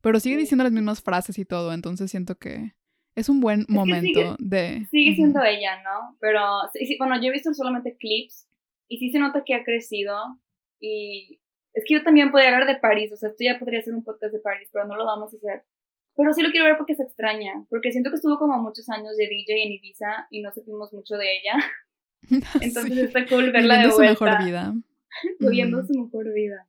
pero 0.00 0.20
sigue 0.20 0.36
diciendo 0.36 0.64
las 0.64 0.72
mismas 0.72 1.02
frases 1.02 1.38
y 1.38 1.44
todo, 1.44 1.72
entonces 1.72 2.10
siento 2.10 2.36
que 2.36 2.74
es 3.18 3.28
un 3.28 3.40
buen 3.40 3.66
momento 3.68 4.36
de... 4.38 4.86
Sigue 4.90 5.14
siendo 5.14 5.42
ella, 5.42 5.82
¿no? 5.82 6.16
Pero, 6.20 6.40
sí, 6.72 6.96
bueno, 6.98 7.20
yo 7.20 7.28
he 7.28 7.32
visto 7.32 7.52
solamente 7.52 7.96
clips 7.96 8.48
y 8.88 8.98
sí 8.98 9.10
se 9.10 9.18
nota 9.18 9.42
que 9.44 9.54
ha 9.54 9.64
crecido 9.64 10.14
y 10.80 11.40
es 11.74 11.84
que 11.86 11.94
yo 11.94 12.02
también 12.02 12.30
podría 12.30 12.50
hablar 12.54 12.66
de 12.66 12.80
París, 12.80 13.12
o 13.12 13.16
sea, 13.16 13.30
esto 13.30 13.44
ya 13.44 13.58
podría 13.58 13.82
ser 13.82 13.94
un 13.94 14.04
podcast 14.04 14.32
de 14.32 14.40
París, 14.40 14.68
pero 14.72 14.86
no 14.86 14.96
lo 14.96 15.04
vamos 15.04 15.32
a 15.32 15.36
hacer. 15.36 15.64
Pero 16.16 16.32
sí 16.32 16.42
lo 16.42 16.50
quiero 16.50 16.66
ver 16.66 16.76
porque 16.76 16.96
se 16.96 17.04
extraña, 17.04 17.52
porque 17.70 17.92
siento 17.92 18.10
que 18.10 18.16
estuvo 18.16 18.38
como 18.38 18.58
muchos 18.58 18.88
años 18.88 19.16
de 19.16 19.28
DJ 19.28 19.62
en 19.62 19.72
Ibiza 19.72 20.26
y 20.30 20.42
no 20.42 20.52
supimos 20.52 20.92
mucho 20.92 21.16
de 21.16 21.26
ella. 21.38 21.54
Entonces 22.60 22.98
está 22.98 23.26
cool 23.26 23.52
verla 23.52 23.78
de 23.78 23.88
vuelta. 23.88 24.16
su 24.16 24.24
mejor 24.24 24.44
vida. 24.44 24.74
Viviendo 25.38 25.84
su 25.84 25.94
mejor 25.94 26.32
vida. 26.34 26.68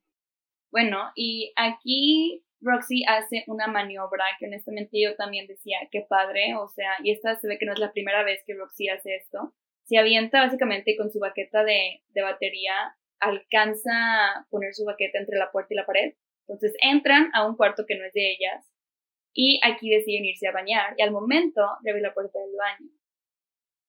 Bueno, 0.71 0.97
y 1.15 1.51
aquí 1.55 2.43
Roxy 2.61 3.03
hace 3.07 3.43
una 3.47 3.67
maniobra 3.67 4.25
que 4.37 4.47
honestamente 4.47 4.99
yo 5.01 5.15
también 5.15 5.47
decía, 5.47 5.77
qué 5.91 6.05
padre, 6.07 6.55
o 6.55 6.67
sea, 6.67 6.91
y 7.03 7.11
esta 7.11 7.39
se 7.39 7.47
ve 7.47 7.57
que 7.57 7.65
no 7.65 7.73
es 7.73 7.79
la 7.79 7.91
primera 7.91 8.23
vez 8.23 8.43
que 8.45 8.55
Roxy 8.55 8.89
hace 8.89 9.15
esto. 9.15 9.53
Se 9.85 9.97
avienta 9.97 10.41
básicamente 10.41 10.95
con 10.97 11.09
su 11.11 11.19
baqueta 11.19 11.63
de, 11.63 12.01
de 12.09 12.21
batería, 12.21 12.73
alcanza 13.19 13.91
a 13.91 14.47
poner 14.49 14.73
su 14.73 14.85
baqueta 14.85 15.19
entre 15.19 15.37
la 15.37 15.51
puerta 15.51 15.73
y 15.73 15.77
la 15.77 15.85
pared. 15.85 16.13
Entonces 16.47 16.73
entran 16.81 17.29
a 17.33 17.45
un 17.47 17.55
cuarto 17.55 17.85
que 17.87 17.97
no 17.97 18.05
es 18.05 18.13
de 18.13 18.31
ellas 18.31 18.65
y 19.33 19.59
aquí 19.63 19.89
deciden 19.89 20.25
irse 20.25 20.47
a 20.47 20.51
bañar 20.51 20.95
y 20.97 21.01
al 21.01 21.11
momento 21.11 21.61
de 21.81 21.91
abrir 21.91 22.03
la 22.03 22.13
puerta 22.13 22.39
del 22.39 22.55
baño 22.55 22.91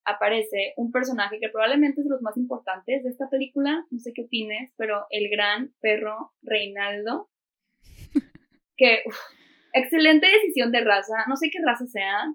aparece 0.04 0.74
un 0.76 0.90
personaje 0.90 1.38
que 1.40 1.48
probablemente 1.48 2.00
es 2.00 2.06
de 2.06 2.10
los 2.10 2.22
más 2.22 2.36
importantes 2.36 3.02
de 3.02 3.10
esta 3.10 3.28
película, 3.28 3.86
no 3.90 3.98
sé 3.98 4.12
qué 4.12 4.22
opines, 4.22 4.72
pero 4.76 5.06
el 5.10 5.28
gran 5.28 5.72
perro 5.80 6.32
Reinaldo, 6.42 7.28
que 8.80 9.02
excelente 9.74 10.26
decisión 10.26 10.72
de 10.72 10.80
raza, 10.82 11.24
no 11.28 11.36
sé 11.36 11.50
qué 11.50 11.58
raza 11.64 11.86
sea. 11.86 12.34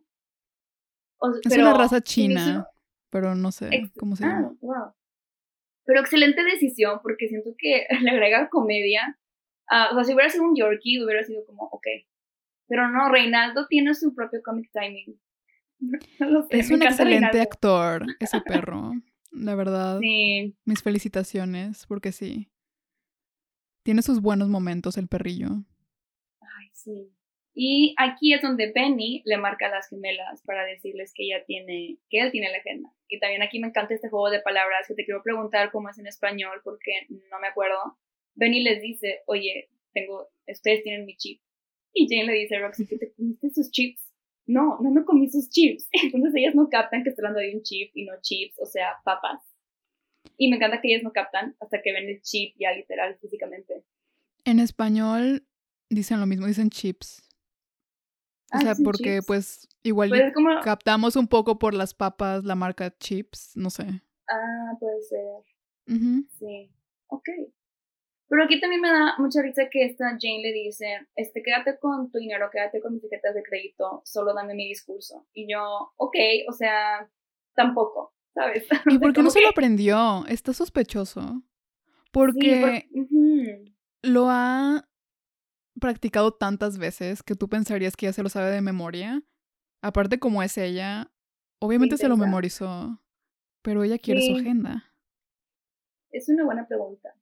es 1.43 1.57
una 1.57 1.73
raza 1.73 2.01
china, 2.01 2.67
pero 3.09 3.35
no 3.35 3.51
sé 3.51 3.91
cómo 3.97 4.15
se 4.15 4.25
llama. 4.25 4.53
Ah, 4.63 4.93
pero 5.85 6.01
excelente 6.01 6.43
decisión 6.43 6.99
porque 7.01 7.27
siento 7.27 7.51
que 7.57 7.87
le 8.01 8.09
agrega 8.11 8.49
comedia. 8.49 9.17
o 9.91 9.95
sea, 9.95 10.03
si 10.03 10.13
hubiera 10.13 10.29
sido 10.29 10.45
un 10.45 10.55
Yorkie, 10.55 11.03
hubiera 11.03 11.23
sido 11.23 11.45
como, 11.45 11.63
ok. 11.63 11.87
Pero 12.67 12.89
no, 12.89 13.09
Reinaldo 13.09 13.67
tiene 13.67 13.93
su 13.93 14.13
propio 14.15 14.41
comic 14.43 14.71
timing. 14.71 15.19
es 16.49 16.71
un 16.71 16.83
excelente 16.83 17.41
actor, 17.41 18.05
ese 18.19 18.41
perro. 18.45 18.93
La 19.31 19.55
verdad. 19.55 19.99
Sí. 19.99 20.55
Mis 20.63 20.81
felicitaciones, 20.81 21.85
porque 21.87 22.11
sí. 22.11 22.49
Tiene 23.83 24.01
sus 24.01 24.21
buenos 24.21 24.47
momentos 24.47 24.97
el 24.97 25.07
perrillo. 25.07 25.63
Y 27.57 27.95
aquí 27.97 28.33
es 28.33 28.41
donde 28.41 28.71
Benny 28.73 29.21
le 29.25 29.37
marca 29.37 29.67
a 29.67 29.69
las 29.69 29.87
gemelas 29.87 30.41
para 30.43 30.65
decirles 30.65 31.13
que 31.15 31.23
ella 31.23 31.45
tiene, 31.45 31.97
que 32.09 32.19
él 32.19 32.31
tiene 32.31 32.51
la 32.51 32.57
agenda. 32.57 32.91
Y 33.07 33.19
también 33.19 33.41
aquí 33.41 33.59
me 33.59 33.67
encanta 33.67 33.93
este 33.93 34.09
juego 34.09 34.29
de 34.29 34.41
palabras 34.41 34.87
que 34.87 34.93
te 34.93 35.05
quiero 35.05 35.23
preguntar 35.23 35.71
cómo 35.71 35.89
es 35.89 35.97
en 35.97 36.07
español 36.07 36.59
porque 36.63 36.91
no 37.09 37.39
me 37.39 37.47
acuerdo. 37.47 37.97
Benny 38.33 38.61
les 38.61 38.81
dice, 38.81 39.21
oye, 39.25 39.69
tengo, 39.93 40.27
ustedes 40.47 40.83
tienen 40.83 41.05
mi 41.05 41.15
chip. 41.15 41.39
Y 41.93 42.07
Jane 42.09 42.25
le 42.25 42.39
dice 42.39 42.59
Roxy 42.59 42.85
que 42.85 42.97
te 42.97 43.13
comiste 43.13 43.49
sus 43.51 43.71
chips. 43.71 44.01
No, 44.45 44.77
no 44.81 44.91
me 44.91 45.05
comí 45.05 45.29
sus 45.29 45.49
chips. 45.49 45.87
Entonces 46.03 46.33
ellas 46.35 46.55
no 46.55 46.69
captan 46.69 47.03
que 47.03 47.09
está 47.09 47.21
hablando 47.21 47.39
de 47.39 47.55
un 47.55 47.63
chip 47.63 47.91
y 47.95 48.03
no 48.03 48.13
chips, 48.21 48.59
o 48.59 48.65
sea, 48.65 48.97
papas. 49.05 49.41
Y 50.37 50.49
me 50.49 50.57
encanta 50.57 50.81
que 50.81 50.89
ellas 50.89 51.03
no 51.03 51.13
captan 51.13 51.55
hasta 51.61 51.81
que 51.81 51.93
ven 51.93 52.09
el 52.09 52.21
chip 52.21 52.53
ya 52.59 52.73
literal, 52.73 53.17
físicamente. 53.21 53.83
En 54.43 54.59
español 54.59 55.47
dicen 55.95 56.19
lo 56.19 56.25
mismo, 56.25 56.45
dicen 56.45 56.69
chips. 56.69 57.25
O 58.53 58.57
ah, 58.57 58.61
sea, 58.61 58.75
porque 58.83 59.21
pues 59.25 59.67
igual 59.81 60.11
captamos 60.63 61.15
un 61.15 61.27
poco 61.27 61.57
por 61.57 61.73
las 61.73 61.93
papas 61.93 62.43
la 62.43 62.55
marca 62.55 62.95
Chips, 62.97 63.53
no 63.55 63.69
sé. 63.69 64.03
Ah, 64.29 64.73
puede 64.79 65.01
ser. 65.01 65.43
Sí. 66.37 66.71
Ok. 67.07 67.27
Pero 68.27 68.43
aquí 68.43 68.59
también 68.59 68.81
me 68.81 68.89
da 68.89 69.15
mucha 69.19 69.41
risa 69.41 69.63
que 69.69 69.85
esta 69.85 70.17
Jane 70.19 70.41
le 70.41 70.51
dice, 70.51 71.07
este, 71.15 71.43
quédate 71.43 71.77
con 71.79 72.11
tu 72.11 72.17
dinero, 72.17 72.49
quédate 72.51 72.81
con 72.81 72.93
mis 72.93 73.03
etiquetas 73.03 73.35
de 73.35 73.43
crédito, 73.43 74.01
solo 74.03 74.33
dame 74.33 74.55
mi 74.55 74.67
discurso. 74.67 75.27
Y 75.33 75.51
yo, 75.51 75.93
ok, 75.97 76.15
o 76.49 76.51
sea, 76.51 77.09
tampoco, 77.55 78.15
¿sabes? 78.33 78.65
¿Y 78.89 78.97
por 78.97 79.13
qué 79.13 79.21
no 79.21 79.29
se 79.29 79.41
lo 79.41 79.49
aprendió? 79.49 80.25
Está 80.27 80.53
sospechoso. 80.53 81.43
Porque 82.11 82.87
lo 84.01 84.27
ha 84.29 84.87
practicado 85.79 86.33
tantas 86.33 86.77
veces 86.77 87.23
que 87.23 87.35
tú 87.35 87.49
pensarías 87.49 87.95
que 87.95 88.05
ya 88.07 88.13
se 88.13 88.23
lo 88.23 88.29
sabe 88.29 88.51
de 88.51 88.61
memoria. 88.61 89.23
Aparte, 89.81 90.19
como 90.19 90.41
es 90.41 90.57
ella, 90.57 91.11
obviamente 91.59 91.97
se 91.97 92.07
lo 92.07 92.17
memorizó, 92.17 93.01
pero 93.61 93.83
ella 93.83 93.97
quiere 93.97 94.21
su 94.21 94.35
agenda. 94.35 94.91
Es 96.11 96.29
una 96.29 96.43
buena 96.43 96.67
pregunta. 96.67 97.13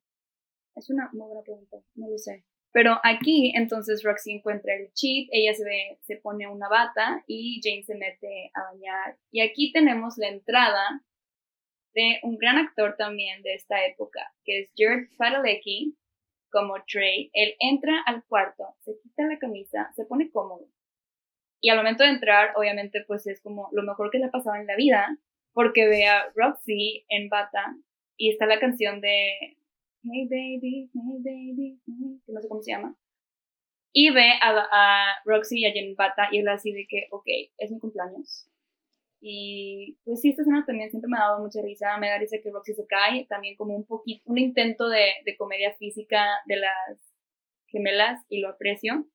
Es 0.75 0.89
una 0.89 1.09
muy 1.13 1.27
buena 1.27 1.41
pregunta, 1.43 1.77
no 1.95 2.09
lo 2.09 2.17
sé. 2.17 2.45
Pero 2.71 2.99
aquí, 3.03 3.53
entonces, 3.55 4.01
Roxy 4.03 4.31
encuentra 4.31 4.73
el 4.73 4.91
chip, 4.93 5.29
ella 5.31 5.53
se 5.53 5.63
ve, 5.63 5.99
se 6.01 6.15
pone 6.17 6.47
una 6.47 6.67
bata 6.67 7.23
y 7.27 7.61
Jane 7.63 7.83
se 7.83 7.95
mete 7.95 8.49
a 8.55 8.63
bañar. 8.63 9.17
Y 9.31 9.41
aquí 9.41 9.71
tenemos 9.71 10.17
la 10.17 10.29
entrada 10.29 11.03
de 11.93 12.19
un 12.23 12.37
gran 12.37 12.57
actor 12.57 12.95
también 12.97 13.43
de 13.43 13.53
esta 13.53 13.85
época, 13.85 14.21
que 14.43 14.61
es 14.61 14.71
Jared 14.75 15.07
Padalecki, 15.17 15.95
como 16.53 16.75
Trey, 16.87 17.31
él 17.33 17.55
entra 17.59 18.03
al 18.05 18.23
cuarto, 18.25 18.75
se 18.81 18.93
quita 19.01 19.23
la 19.23 19.39
camisa, 19.39 19.91
se 19.95 20.05
pone 20.05 20.29
cómodo. 20.29 20.67
Y 21.59 21.69
al 21.69 21.77
momento 21.77 22.03
de 22.03 22.11
entrar, 22.11 22.53
obviamente, 22.55 23.03
pues 23.07 23.25
es 23.25 23.41
como 23.41 23.69
lo 23.71 23.81
mejor 23.81 24.11
que 24.11 24.19
le 24.19 24.25
ha 24.25 24.31
pasado 24.31 24.55
en 24.57 24.67
la 24.67 24.75
vida, 24.75 25.17
porque 25.51 25.87
ve 25.87 26.05
a 26.05 26.31
Roxy 26.35 27.05
en 27.09 27.27
bata 27.29 27.75
y 28.17 28.29
está 28.29 28.45
la 28.45 28.59
canción 28.59 29.01
de 29.01 29.57
Hey 30.03 30.27
Baby, 30.29 30.91
Hey 30.93 31.21
Baby, 31.23 31.81
que 32.25 32.31
no 32.31 32.41
sé 32.41 32.47
cómo 32.47 32.61
se 32.61 32.71
llama. 32.71 32.95
Y 33.91 34.11
ve 34.11 34.33
a, 34.41 34.67
a 34.71 35.21
Roxy 35.25 35.61
y 35.61 35.65
a 35.65 35.71
Jen 35.71 35.89
en 35.89 35.95
bata 35.95 36.29
y 36.31 36.39
él 36.39 36.47
así 36.49 36.71
de 36.71 36.85
que, 36.87 37.07
ok, 37.11 37.25
es 37.57 37.71
mi 37.71 37.79
cumpleaños. 37.79 38.47
Y 39.25 39.97
pues 40.03 40.19
sí, 40.19 40.31
esta 40.31 40.41
escena 40.41 40.65
también 40.65 40.89
siempre 40.89 41.09
me 41.09 41.17
ha 41.17 41.21
dado 41.21 41.39
mucha 41.39 41.61
risa. 41.61 41.97
Me 41.97 42.09
da 42.09 42.17
risa 42.17 42.37
que 42.43 42.51
Roxy 42.51 42.73
se 42.73 42.85
cae, 42.85 43.25
también 43.29 43.55
como 43.55 43.73
un 43.73 43.85
poquito, 43.85 44.21
un 44.25 44.37
intento 44.37 44.89
de, 44.89 45.13
de 45.25 45.37
comedia 45.37 45.73
física 45.79 46.25
de 46.45 46.57
las 46.57 46.99
gemelas 47.67 48.21
y 48.27 48.41
lo 48.41 48.49
aprecio. 48.49 49.07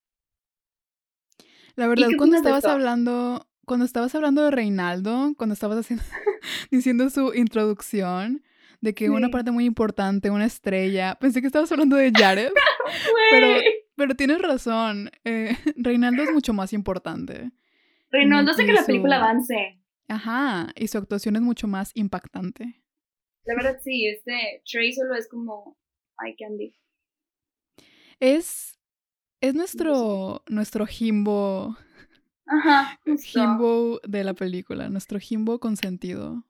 La 1.76 1.86
verdad, 1.88 2.08
cuando 2.16 2.36
estabas 2.36 2.64
hablando, 2.64 3.46
cuando 3.66 3.84
estabas 3.84 4.14
hablando 4.14 4.42
de 4.42 4.50
Reinaldo, 4.50 5.34
cuando 5.36 5.52
estabas 5.52 5.78
haciendo, 5.78 6.02
diciendo 6.70 7.10
su 7.10 7.34
introducción, 7.34 8.42
de 8.80 8.94
que 8.94 9.10
una 9.10 9.28
parte 9.28 9.50
muy 9.50 9.64
importante, 9.64 10.30
una 10.30 10.46
estrella, 10.46 11.16
pensé 11.20 11.40
que 11.40 11.48
estabas 11.48 11.70
hablando 11.70 11.96
de 11.96 12.12
Jared, 12.12 12.50
pero, 13.30 13.60
pero 13.94 14.14
tienes 14.14 14.40
razón, 14.40 15.10
eh, 15.24 15.56
Reinaldo 15.76 16.22
es 16.22 16.32
mucho 16.32 16.52
más 16.52 16.72
importante. 16.72 17.50
Reinaldo 18.10 18.52
hace 18.52 18.64
que 18.64 18.72
la 18.72 18.86
película 18.86 19.16
avance. 19.16 19.77
Ajá, 20.08 20.72
y 20.74 20.88
su 20.88 20.96
actuación 20.96 21.36
es 21.36 21.42
mucho 21.42 21.68
más 21.68 21.92
impactante. 21.94 22.82
La 23.44 23.54
verdad 23.54 23.78
sí, 23.82 24.06
este 24.06 24.62
Trey 24.70 24.92
solo 24.92 25.14
es 25.14 25.28
como 25.28 25.76
I 26.18 26.34
candy. 26.36 26.74
Es 28.18 28.78
es 29.40 29.54
nuestro 29.54 30.42
nuestro 30.48 30.86
Jimbo. 30.86 31.76
Ajá, 32.46 32.98
Jimbo 33.22 34.00
de 34.06 34.24
la 34.24 34.34
película, 34.34 34.88
nuestro 34.88 35.20
Jimbo 35.20 35.60
consentido. 35.60 36.44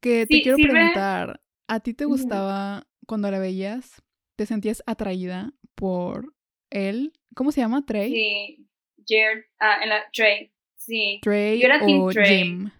Que 0.00 0.26
te 0.26 0.42
quiero 0.42 0.58
preguntar, 0.58 1.40
¿a 1.66 1.80
ti 1.80 1.94
te 1.94 2.04
gustaba 2.04 2.86
cuando 3.06 3.30
la 3.30 3.38
veías? 3.38 4.02
¿Te 4.36 4.44
sentías 4.44 4.82
atraída 4.86 5.52
por 5.74 6.34
él? 6.70 7.12
¿Cómo 7.34 7.52
se 7.52 7.60
llama? 7.60 7.84
¿Trey? 7.86 8.12
Sí, 8.12 8.68
Jared, 9.06 9.44
ah, 9.60 9.78
en 9.82 9.88
la, 9.88 10.10
Trey, 10.12 10.52
sí. 10.76 11.20
Trey 11.22 11.62
o 11.64 12.10
Jim. 12.10 12.70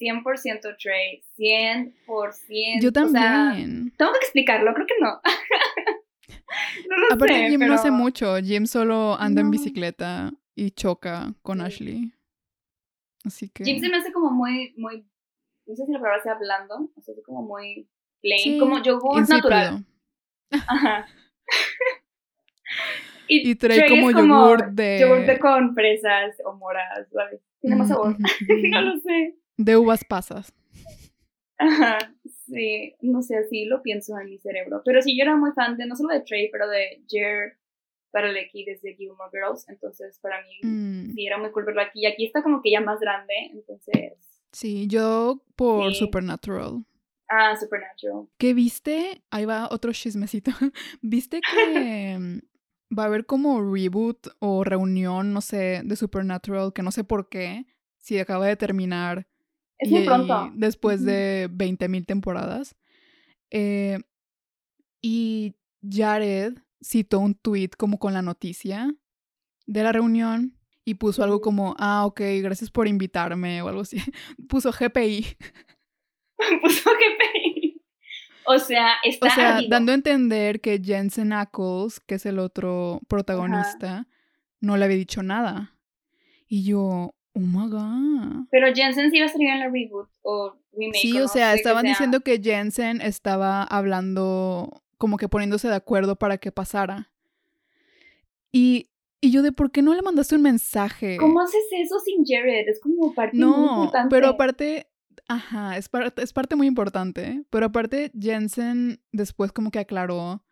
100% 0.00 0.76
Trey, 0.78 1.22
100%. 1.38 2.82
Yo 2.82 2.92
también. 2.92 3.92
tengo 3.96 4.12
que 4.12 4.18
explicarlo, 4.18 4.74
creo 4.74 4.86
que 4.86 4.94
no. 5.00 5.20
no 6.88 6.96
lo 6.98 7.14
Aparte, 7.14 7.48
Jim 7.48 7.60
no 7.60 7.74
hace 7.74 7.90
mucho. 7.90 8.36
Jim 8.38 8.66
solo 8.66 9.16
anda 9.18 9.40
en 9.40 9.50
bicicleta 9.50 10.32
y 10.54 10.70
choca 10.70 11.34
con 11.42 11.60
Ashley. 11.60 12.12
Así 13.24 13.48
que. 13.48 13.64
Jim 13.64 13.80
se 13.80 13.88
me 13.88 13.96
hace 13.96 14.12
como 14.12 14.30
muy, 14.30 14.74
muy. 14.76 15.06
No 15.66 15.74
sé 15.74 15.84
si 15.84 15.92
la 15.92 15.98
palabra 15.98 16.22
sea 16.22 16.32
hablando. 16.32 16.90
O 16.94 17.00
sea, 17.00 17.14
como 17.24 17.42
muy 17.42 17.88
plain. 18.20 18.58
como 18.58 18.82
yogur 18.82 19.28
natural. 19.28 19.84
Ajá. 20.50 21.06
y, 23.28 23.54
trae 23.56 23.88
como, 23.88 24.10
yogur 24.10 24.70
de... 24.72 25.00
Yogur 25.00 25.26
de 25.26 25.38
con 25.38 25.74
fresas 25.74 26.36
o 26.44 26.54
moras, 26.54 27.08
¿sabes? 27.12 27.40
Tiene 27.60 27.76
más 27.76 27.88
sabor. 27.88 28.16
no 28.70 28.82
lo 28.82 29.00
sé. 29.00 29.36
De 29.56 29.76
uvas 29.76 30.04
pasas. 30.04 30.52
Ajá, 31.58 31.98
sí, 32.46 32.94
no 33.00 33.22
sé, 33.22 33.36
así 33.38 33.64
lo 33.64 33.82
pienso 33.82 34.18
en 34.18 34.26
mi 34.26 34.38
cerebro. 34.38 34.82
Pero 34.84 35.00
sí, 35.02 35.16
yo 35.16 35.22
era 35.22 35.36
muy 35.36 35.52
fan 35.52 35.76
de 35.76 35.86
no 35.86 35.96
solo 35.96 36.12
de 36.12 36.20
Trey, 36.20 36.50
pero 36.50 36.68
de 36.68 37.02
Jer 37.08 37.58
para 38.10 38.30
el 38.30 38.36
aquí 38.38 38.64
desde 38.64 38.94
Gilmore 38.94 39.30
Girls. 39.32 39.68
Entonces, 39.68 40.18
para 40.20 40.42
mí, 40.42 40.60
mm. 40.62 41.14
sí, 41.14 41.26
era 41.26 41.38
muy 41.38 41.50
cool 41.50 41.64
verlo 41.64 41.82
aquí. 41.82 42.00
Y 42.00 42.06
aquí 42.06 42.26
está 42.26 42.42
como 42.42 42.62
que 42.62 42.70
ya 42.70 42.80
más 42.80 43.00
grande, 43.00 43.34
entonces. 43.52 44.14
Sí, 44.52 44.86
yo 44.86 45.42
por 45.54 45.94
Supernatural. 45.94 46.84
Ah, 47.28 47.56
Supernatural. 47.56 48.28
¿Qué 48.38 48.54
viste? 48.54 49.22
Ahí 49.30 49.44
va 49.44 49.68
otro 49.70 49.92
chismecito. 49.92 50.50
¿Viste 51.02 51.40
que 51.40 52.40
va 52.96 53.02
a 53.02 53.06
haber 53.06 53.26
como 53.26 53.60
reboot 53.60 54.28
o 54.38 54.64
reunión, 54.64 55.32
no 55.32 55.40
sé, 55.40 55.82
de 55.84 55.96
Supernatural, 55.96 56.72
que 56.72 56.82
no 56.82 56.92
sé 56.92 57.04
por 57.04 57.28
qué, 57.28 57.66
si 57.98 58.18
acaba 58.18 58.46
de 58.46 58.56
terminar? 58.56 59.26
Es 59.78 59.90
muy 59.90 60.04
pronto. 60.04 60.50
Después 60.54 61.04
de 61.04 61.48
20.000 61.50 62.06
temporadas. 62.06 62.76
Eh, 63.50 63.98
y 65.00 65.54
Jared 65.88 66.54
citó 66.82 67.20
un 67.20 67.34
tweet 67.34 67.70
como 67.76 67.98
con 67.98 68.12
la 68.12 68.22
noticia 68.22 68.94
de 69.66 69.82
la 69.82 69.92
reunión 69.92 70.56
y 70.84 70.94
puso 70.94 71.24
algo 71.24 71.40
como, 71.40 71.74
ah, 71.78 72.06
ok, 72.06 72.20
gracias 72.42 72.70
por 72.70 72.86
invitarme 72.86 73.60
o 73.60 73.68
algo 73.68 73.80
así. 73.82 73.98
puso 74.48 74.70
GPI. 74.70 75.26
puso 76.62 76.90
GPI. 76.90 77.82
O 78.46 78.58
sea, 78.60 78.94
está. 79.02 79.26
O 79.26 79.30
sea, 79.30 79.60
dando 79.68 79.90
a 79.90 79.96
entender 79.96 80.60
que 80.60 80.80
Jensen 80.82 81.32
Ackles, 81.32 81.98
que 81.98 82.14
es 82.14 82.26
el 82.26 82.38
otro 82.38 83.00
protagonista, 83.08 84.06
no 84.60 84.76
le 84.76 84.84
había 84.84 84.96
dicho 84.96 85.24
nada. 85.24 85.76
Y 86.46 86.64
yo, 86.64 87.15
oh 87.36 87.40
my 87.40 87.68
god. 87.68 88.46
Pero 88.50 88.74
Jensen 88.74 89.10
sí 89.10 89.18
iba 89.18 89.26
a 89.26 89.28
salir 89.28 89.48
en 89.48 89.60
la 89.60 89.68
reboot 89.68 90.08
o 90.22 90.54
remake. 90.72 90.98
Sí, 90.98 91.18
o, 91.20 91.28
sea, 91.28 91.54
estaban 91.54 91.84
diciendo 91.84 92.20
que 92.20 92.40
Jensen 92.42 93.00
estaba 93.00 93.62
hablando, 93.62 94.82
como 94.98 95.16
que 95.16 95.28
poniéndose 95.28 95.68
de 95.68 95.74
acuerdo 95.74 96.16
para 96.16 96.38
que 96.38 96.52
pasara. 96.52 97.10
Y 98.52 98.88
y 99.20 99.30
yo 99.30 99.42
de 99.42 99.52
por 99.52 99.70
qué 99.70 99.82
no 99.82 99.94
le 99.94 100.02
mandaste 100.02 100.36
un 100.36 100.42
mensaje. 100.42 101.16
¿Cómo 101.16 101.40
haces 101.40 101.64
eso 101.72 101.98
sin 102.00 102.24
Jared? 102.24 102.68
Es 102.68 102.80
como 102.80 103.14
parte 103.14 103.36
no, 103.36 103.56
muy 103.56 103.74
importante. 103.74 104.14
pero 104.14 104.28
aparte, 104.28 104.86
ajá, 105.26 105.76
es, 105.76 105.88
parte, 105.88 106.22
es 106.22 106.32
parte 106.32 106.54
muy 106.54 106.66
importante. 106.66 107.42
Pero 107.50 107.66
aparte, 107.66 108.12
Jensen 108.18 109.00
después 109.12 109.52
como 109.52 109.70
que 109.70 109.78
aclaró 109.78 110.42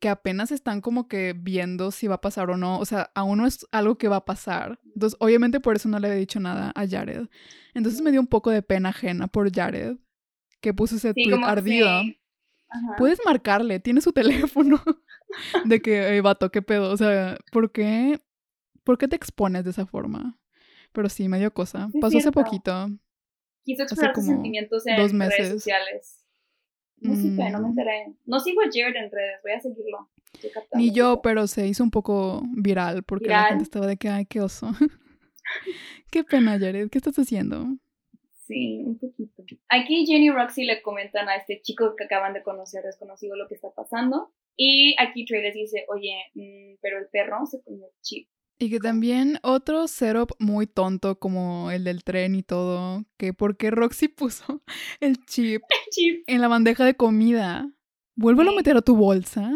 que 0.00 0.08
apenas 0.08 0.50
están 0.50 0.80
como 0.80 1.08
que 1.08 1.34
viendo 1.38 1.90
si 1.90 2.08
va 2.08 2.16
a 2.16 2.20
pasar 2.20 2.50
o 2.50 2.56
no. 2.56 2.78
O 2.78 2.86
sea, 2.86 3.10
aún 3.14 3.38
no 3.38 3.46
es 3.46 3.66
algo 3.70 3.98
que 3.98 4.08
va 4.08 4.16
a 4.16 4.24
pasar. 4.24 4.80
Entonces, 4.94 5.16
obviamente 5.20 5.60
por 5.60 5.76
eso 5.76 5.88
no 5.88 5.98
le 5.98 6.08
he 6.08 6.16
dicho 6.16 6.40
nada 6.40 6.72
a 6.74 6.88
Jared. 6.88 7.28
Entonces 7.74 8.00
me 8.00 8.10
dio 8.10 8.20
un 8.20 8.26
poco 8.26 8.50
de 8.50 8.62
pena 8.62 8.88
ajena 8.88 9.28
por 9.28 9.54
Jared, 9.54 9.98
que 10.60 10.74
puso 10.74 10.96
ese 10.96 11.12
tweet 11.12 11.38
ardido. 11.44 12.02
Puedes 12.96 13.20
marcarle, 13.24 13.78
tiene 13.78 14.00
su 14.00 14.12
teléfono 14.52 14.82
de 15.64 15.82
que, 15.82 16.20
vato, 16.22 16.50
qué 16.50 16.62
pedo. 16.62 16.90
O 16.90 16.96
sea, 16.96 17.36
¿por 17.52 17.70
qué, 17.70 18.20
¿por 18.82 18.96
qué 18.96 19.06
te 19.06 19.16
expones 19.16 19.64
de 19.64 19.70
esa 19.70 19.84
forma? 19.84 20.38
Pero 20.92 21.08
sí, 21.10 21.28
me 21.28 21.38
dio 21.38 21.52
cosa. 21.52 21.90
Pasó 22.00 22.18
hace 22.18 22.32
poquito. 22.32 22.88
Quiso 23.62 23.82
expresar 23.82 24.14
sus 24.14 24.24
sentimientos 24.24 24.86
en 24.86 24.96
dos 24.96 25.12
meses. 25.12 25.38
redes 25.38 25.52
sociales. 25.52 26.19
No 27.00 27.16
sé, 27.16 27.28
no 27.28 27.60
me 27.60 27.66
mm. 27.66 27.70
enteré. 27.70 28.12
No 28.26 28.40
sigo 28.40 28.60
a 28.60 28.64
Jared 28.64 28.96
en 28.96 29.10
redes, 29.10 29.40
voy 29.42 29.52
a 29.52 29.60
seguirlo. 29.60 30.10
Ni 30.74 30.92
yo, 30.92 31.20
pero 31.22 31.46
se 31.46 31.66
hizo 31.66 31.82
un 31.82 31.90
poco 31.90 32.42
viral 32.56 33.02
porque 33.02 33.28
la 33.28 33.44
gente 33.44 33.64
estaba 33.64 33.86
de 33.86 33.96
que, 33.96 34.08
ay, 34.08 34.26
qué 34.26 34.40
oso. 34.40 34.70
qué 36.10 36.24
pena, 36.24 36.58
Jared, 36.58 36.88
¿qué 36.90 36.98
estás 36.98 37.18
haciendo? 37.18 37.66
Sí, 38.46 38.82
un 38.84 38.98
poquito. 38.98 39.44
Aquí 39.68 40.06
Jenny 40.06 40.26
y 40.26 40.30
Roxy 40.30 40.64
le 40.64 40.82
comentan 40.82 41.28
a 41.28 41.36
este 41.36 41.60
chico 41.62 41.94
que 41.96 42.04
acaban 42.04 42.32
de 42.32 42.42
conocer 42.42 42.82
desconocido 42.82 43.36
lo 43.36 43.46
que 43.48 43.54
está 43.54 43.70
pasando. 43.70 44.32
Y 44.56 44.94
aquí 44.98 45.24
Trey 45.24 45.42
les 45.42 45.54
dice, 45.54 45.86
oye, 45.88 46.16
mm, 46.34 46.78
pero 46.82 46.98
el 46.98 47.06
perro 47.12 47.46
se 47.46 47.62
comió 47.62 47.86
el 47.86 47.92
chip. 48.02 48.28
Y 48.62 48.68
que 48.68 48.78
también 48.78 49.38
otro 49.42 49.88
setup 49.88 50.32
muy 50.38 50.66
tonto 50.66 51.18
como 51.18 51.70
el 51.70 51.82
del 51.84 52.04
tren 52.04 52.34
y 52.34 52.42
todo, 52.42 53.06
que 53.16 53.32
porque 53.32 53.70
Roxy 53.70 54.08
puso 54.08 54.62
el 55.00 55.24
chip, 55.24 55.62
en 56.26 56.40
la 56.42 56.48
bandeja 56.48 56.84
de 56.84 56.94
comida. 56.94 57.72
Vuélvelo 58.16 58.50
a 58.50 58.54
meter 58.54 58.76
a 58.76 58.82
tu 58.82 58.96
bolsa. 58.96 59.50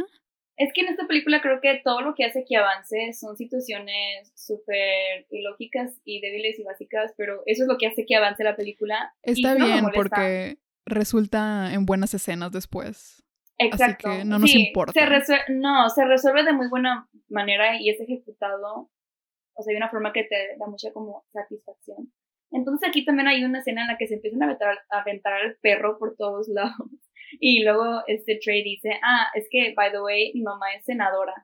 Es 0.57 0.70
que 0.72 0.80
en 0.80 0.88
esta 0.88 1.07
película 1.07 1.42
creo 1.42 1.61
que 1.61 1.82
todo 1.84 2.00
lo 2.00 2.14
que 2.14 2.24
hace 2.24 2.44
que 2.48 2.57
avance 2.57 3.12
son 3.12 3.36
situaciones 3.36 4.32
súper 4.34 5.26
ilógicas 5.30 6.00
y 6.05 6.22
débiles 6.22 6.59
y 6.59 6.62
básicas, 6.62 7.12
pero 7.18 7.42
eso 7.44 7.64
es 7.64 7.68
lo 7.68 7.76
que 7.76 7.88
hace 7.88 8.07
que 8.07 8.16
avance 8.16 8.42
la 8.42 8.57
película. 8.57 9.12
Está 9.22 9.55
bien 9.55 9.84
porque 9.92 10.59
resulta 10.86 11.74
en 11.74 11.84
buenas 11.84 12.14
escenas 12.14 12.52
después. 12.52 13.23
Exacto. 13.59 14.09
Así 14.09 14.18
que 14.18 14.24
no 14.24 14.38
nos 14.38 14.55
importa. 14.55 14.92
no, 15.48 15.88
se 15.88 16.05
resuelve 16.05 16.44
de 16.44 16.52
muy 16.52 16.68
buena 16.68 17.09
manera 17.28 17.80
y 17.80 17.90
es 17.90 18.00
ejecutado, 18.00 18.90
o 19.55 19.62
sea, 19.62 19.72
de 19.72 19.76
una 19.76 19.90
forma 19.90 20.12
que 20.12 20.24
te 20.24 20.57
da 20.59 20.66
mucha 20.66 20.92
como 20.92 21.24
satisfacción. 21.32 22.12
Entonces 22.50 22.88
aquí 22.88 23.05
también 23.05 23.28
hay 23.28 23.44
una 23.44 23.59
escena 23.59 23.82
en 23.82 23.88
la 23.88 23.98
que 23.98 24.07
se 24.07 24.14
empiezan 24.14 24.42
a 24.42 24.46
aventar, 24.46 24.78
a 24.90 25.00
aventar 25.00 25.32
al 25.32 25.57
perro 25.61 25.98
por 25.98 26.16
todos 26.16 26.48
lados. 26.55 26.88
Y 27.40 27.64
luego 27.64 28.02
este 28.07 28.38
Trey 28.42 28.62
dice, 28.62 28.98
ah, 29.02 29.26
es 29.34 29.48
que, 29.50 29.74
by 29.74 29.90
the 29.90 30.00
way, 30.00 30.32
mi 30.34 30.42
mamá 30.42 30.66
es 30.76 30.84
senadora. 30.84 31.34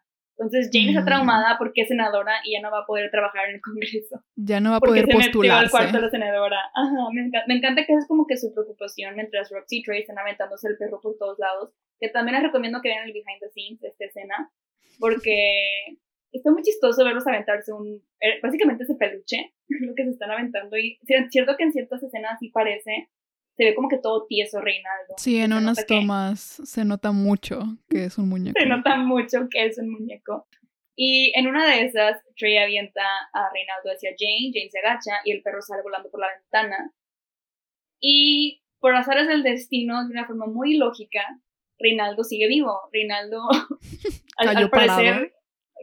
Entonces 0.40 0.70
Jane 0.72 0.88
está 0.88 1.02
mm. 1.02 1.04
traumada 1.04 1.58
porque 1.58 1.82
es 1.82 1.88
senadora 1.88 2.40
y 2.44 2.54
ya 2.54 2.62
no 2.62 2.70
va 2.70 2.80
a 2.80 2.86
poder 2.86 3.10
trabajar 3.10 3.50
en 3.50 3.56
el 3.56 3.60
Congreso. 3.60 4.24
Ya 4.36 4.58
no 4.60 4.70
va 4.70 4.76
a 4.76 4.80
poder 4.80 5.06
postularse. 5.06 5.28
Se 5.30 5.38
metió 5.38 5.54
al 5.54 5.70
cuarto 5.70 5.96
de 5.98 6.02
la 6.02 6.10
senadora. 6.10 6.58
Ajá, 6.74 7.08
me, 7.12 7.26
encanta, 7.26 7.44
me 7.46 7.54
encanta 7.56 7.84
que 7.84 7.92
es 7.92 8.08
como 8.08 8.26
que 8.26 8.38
su 8.38 8.54
preocupación 8.54 9.14
mientras 9.16 9.50
Roxy 9.50 9.78
y 9.78 9.82
Trey 9.82 10.00
están 10.00 10.18
aventándose 10.18 10.68
el 10.68 10.78
perro 10.78 10.98
por 11.00 11.18
todos 11.18 11.38
lados 11.38 11.74
que 12.00 12.08
también 12.08 12.36
les 12.36 12.44
recomiendo 12.44 12.80
que 12.82 12.88
vean 12.88 13.06
el 13.06 13.12
behind 13.12 13.40
the 13.40 13.50
scenes 13.50 13.80
de 13.80 13.88
esta 13.88 14.06
escena, 14.06 14.50
porque 14.98 15.60
está 16.32 16.50
muy 16.50 16.62
chistoso 16.62 17.04
verlos 17.04 17.26
aventarse 17.26 17.72
un, 17.72 18.02
eh, 18.20 18.40
básicamente 18.42 18.84
ese 18.84 18.94
peluche, 18.94 19.52
lo 19.68 19.94
que 19.94 20.04
se 20.04 20.10
están 20.10 20.30
aventando, 20.30 20.76
y 20.78 20.98
es 21.06 21.30
cierto 21.30 21.56
que 21.56 21.64
en 21.64 21.72
ciertas 21.72 22.02
escenas 22.02 22.38
sí 22.40 22.48
parece, 22.48 23.10
se 23.60 23.66
ve 23.66 23.74
como 23.74 23.90
que 23.90 23.98
todo 23.98 24.24
tieso 24.26 24.58
Reinaldo. 24.58 25.16
Sí, 25.18 25.38
en 25.38 25.52
unas 25.52 25.84
tomas 25.84 26.40
se 26.40 26.82
nota 26.82 27.12
mucho 27.12 27.60
que 27.90 28.04
es 28.04 28.16
un 28.16 28.30
muñeco. 28.30 28.58
Se 28.58 28.64
nota 28.64 28.96
mucho 28.96 29.48
que 29.50 29.66
es 29.66 29.76
un 29.76 29.90
muñeco. 29.90 30.46
Y 30.96 31.38
en 31.38 31.46
una 31.46 31.66
de 31.66 31.84
esas, 31.84 32.22
Trey 32.38 32.56
avienta 32.56 33.02
a 33.34 33.50
Reinaldo 33.52 33.90
hacia 33.94 34.12
Jane, 34.18 34.50
Jane 34.54 34.70
se 34.70 34.78
agacha 34.78 35.10
y 35.26 35.32
el 35.32 35.42
perro 35.42 35.60
sale 35.60 35.82
volando 35.82 36.10
por 36.10 36.20
la 36.20 36.28
ventana. 36.38 36.94
Y 38.00 38.62
por 38.78 38.96
azares 38.96 39.28
del 39.28 39.42
destino, 39.42 40.06
de 40.06 40.10
una 40.10 40.26
forma 40.26 40.46
muy 40.46 40.78
lógica, 40.78 41.22
Rinaldo 41.78 42.24
sigue 42.24 42.48
vivo. 42.48 42.80
Rinaldo, 42.94 43.42
al, 44.38 44.70
parecer, 44.70 45.34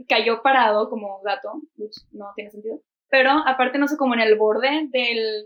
cayó 0.07 0.41
parado 0.41 0.89
como 0.89 1.21
gato, 1.21 1.61
no 2.11 2.25
tiene 2.35 2.49
sentido. 2.49 2.81
Pero 3.09 3.29
aparte, 3.45 3.77
no 3.77 3.87
sé, 3.87 3.97
como 3.97 4.15
en 4.15 4.21
el 4.21 4.35
borde 4.35 4.87
del, 4.89 5.45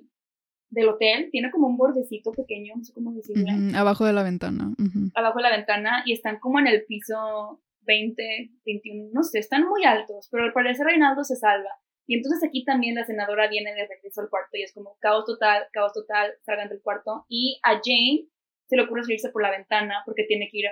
del 0.72 0.90
hotel, 0.90 1.30
tiene 1.32 1.52
como 1.52 1.68
un 1.68 1.78
bordecito 1.78 2.32
pequeño, 2.32 2.74
no 2.76 2.84
sé 2.84 2.94
cómo 2.94 3.14
decirlo. 3.14 3.46
abajo 3.78 4.06
de 4.06 4.14
la 4.14 4.24
ventana. 4.24 4.74
Abajo 5.14 5.38
de 5.38 5.44
la 5.44 5.56
ventana 5.56 6.04
y 6.06 6.14
están 6.14 6.40
como 6.40 6.60
en 6.60 6.68
el 6.68 6.86
piso 6.86 7.62
20, 7.82 8.52
21, 8.66 9.10
no 9.14 9.24
sé, 9.24 9.40
están 9.40 9.68
muy 9.68 9.84
altos, 9.84 10.30
pero 10.32 10.46
al 10.46 10.54
parecer 10.54 10.86
Reinaldo 10.86 11.24
se 11.24 11.36
salva. 11.36 11.70
Y 12.08 12.16
entonces 12.16 12.44
aquí 12.44 12.64
también 12.66 12.96
la 12.96 13.06
senadora 13.06 13.48
viene 13.48 13.74
de 13.74 13.88
regreso 13.88 14.22
al 14.22 14.30
cuarto 14.30 14.58
y 14.58 14.64
es 14.64 14.74
como 14.74 14.98
caos 15.00 15.26
total, 15.26 15.64
caos 15.72 15.94
total, 15.94 16.34
salgan 16.44 16.70
del 16.70 16.82
cuarto. 16.82 17.26
Y 17.30 17.60
a 17.64 17.74
Jane 17.74 18.28
se 18.68 18.76
le 18.76 18.84
ocurre 18.84 19.04
salirse 19.04 19.30
por 19.30 19.42
la 19.42 19.52
ventana 19.52 20.02
porque 20.06 20.24
tiene 20.24 20.50
que 20.50 20.60
ir 20.60 20.66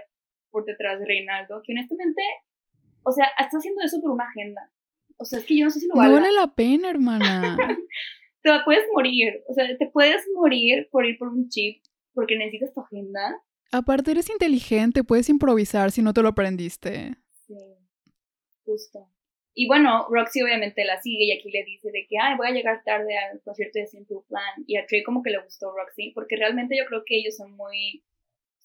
por 0.49 0.65
detrás 0.65 0.99
de 0.99 1.05
Reinaldo, 1.05 1.61
que 1.63 1.73
honestamente, 1.73 2.21
o 3.03 3.11
sea, 3.11 3.27
está 3.39 3.57
haciendo 3.57 3.81
eso 3.83 4.01
por 4.01 4.11
una 4.11 4.25
agenda. 4.25 4.71
O 5.17 5.25
sea, 5.25 5.39
es 5.39 5.45
que 5.45 5.57
yo 5.57 5.65
no 5.65 5.71
sé 5.71 5.81
si 5.81 5.87
lo 5.87 5.95
vale. 5.95 6.09
No 6.09 6.21
vale 6.21 6.31
la 6.33 6.47
pena, 6.47 6.89
hermana. 6.89 7.57
te 8.41 8.51
puedes 8.65 8.85
morir, 8.93 9.43
o 9.47 9.53
sea, 9.53 9.65
te 9.77 9.87
puedes 9.87 10.23
morir 10.35 10.87
por 10.91 11.05
ir 11.05 11.17
por 11.17 11.29
un 11.29 11.49
chip 11.49 11.81
porque 12.13 12.37
necesitas 12.37 12.73
tu 12.73 12.81
agenda. 12.81 13.41
Aparte, 13.71 14.11
eres 14.11 14.29
inteligente, 14.29 15.03
puedes 15.03 15.29
improvisar 15.29 15.91
si 15.91 16.01
no 16.01 16.13
te 16.13 16.21
lo 16.21 16.29
aprendiste. 16.29 17.15
Sí, 17.45 17.55
justo. 18.65 19.07
Y 19.53 19.67
bueno, 19.67 20.07
Roxy 20.09 20.41
obviamente 20.41 20.85
la 20.85 21.01
sigue 21.01 21.25
y 21.25 21.31
aquí 21.31 21.51
le 21.51 21.63
dice 21.65 21.91
de 21.91 22.07
que, 22.07 22.17
ay, 22.17 22.37
voy 22.37 22.47
a 22.47 22.51
llegar 22.51 22.83
tarde 22.83 23.17
al 23.17 23.41
concierto 23.41 23.79
de 23.79 23.87
Simple 23.87 24.19
Plan. 24.27 24.63
Y 24.65 24.77
a 24.77 24.85
Trey 24.85 25.03
como 25.03 25.21
que 25.21 25.31
le 25.31 25.43
gustó 25.43 25.75
Roxy, 25.75 26.11
porque 26.15 26.37
realmente 26.37 26.77
yo 26.77 26.85
creo 26.85 27.03
que 27.05 27.17
ellos 27.17 27.35
son 27.35 27.51
muy... 27.57 28.03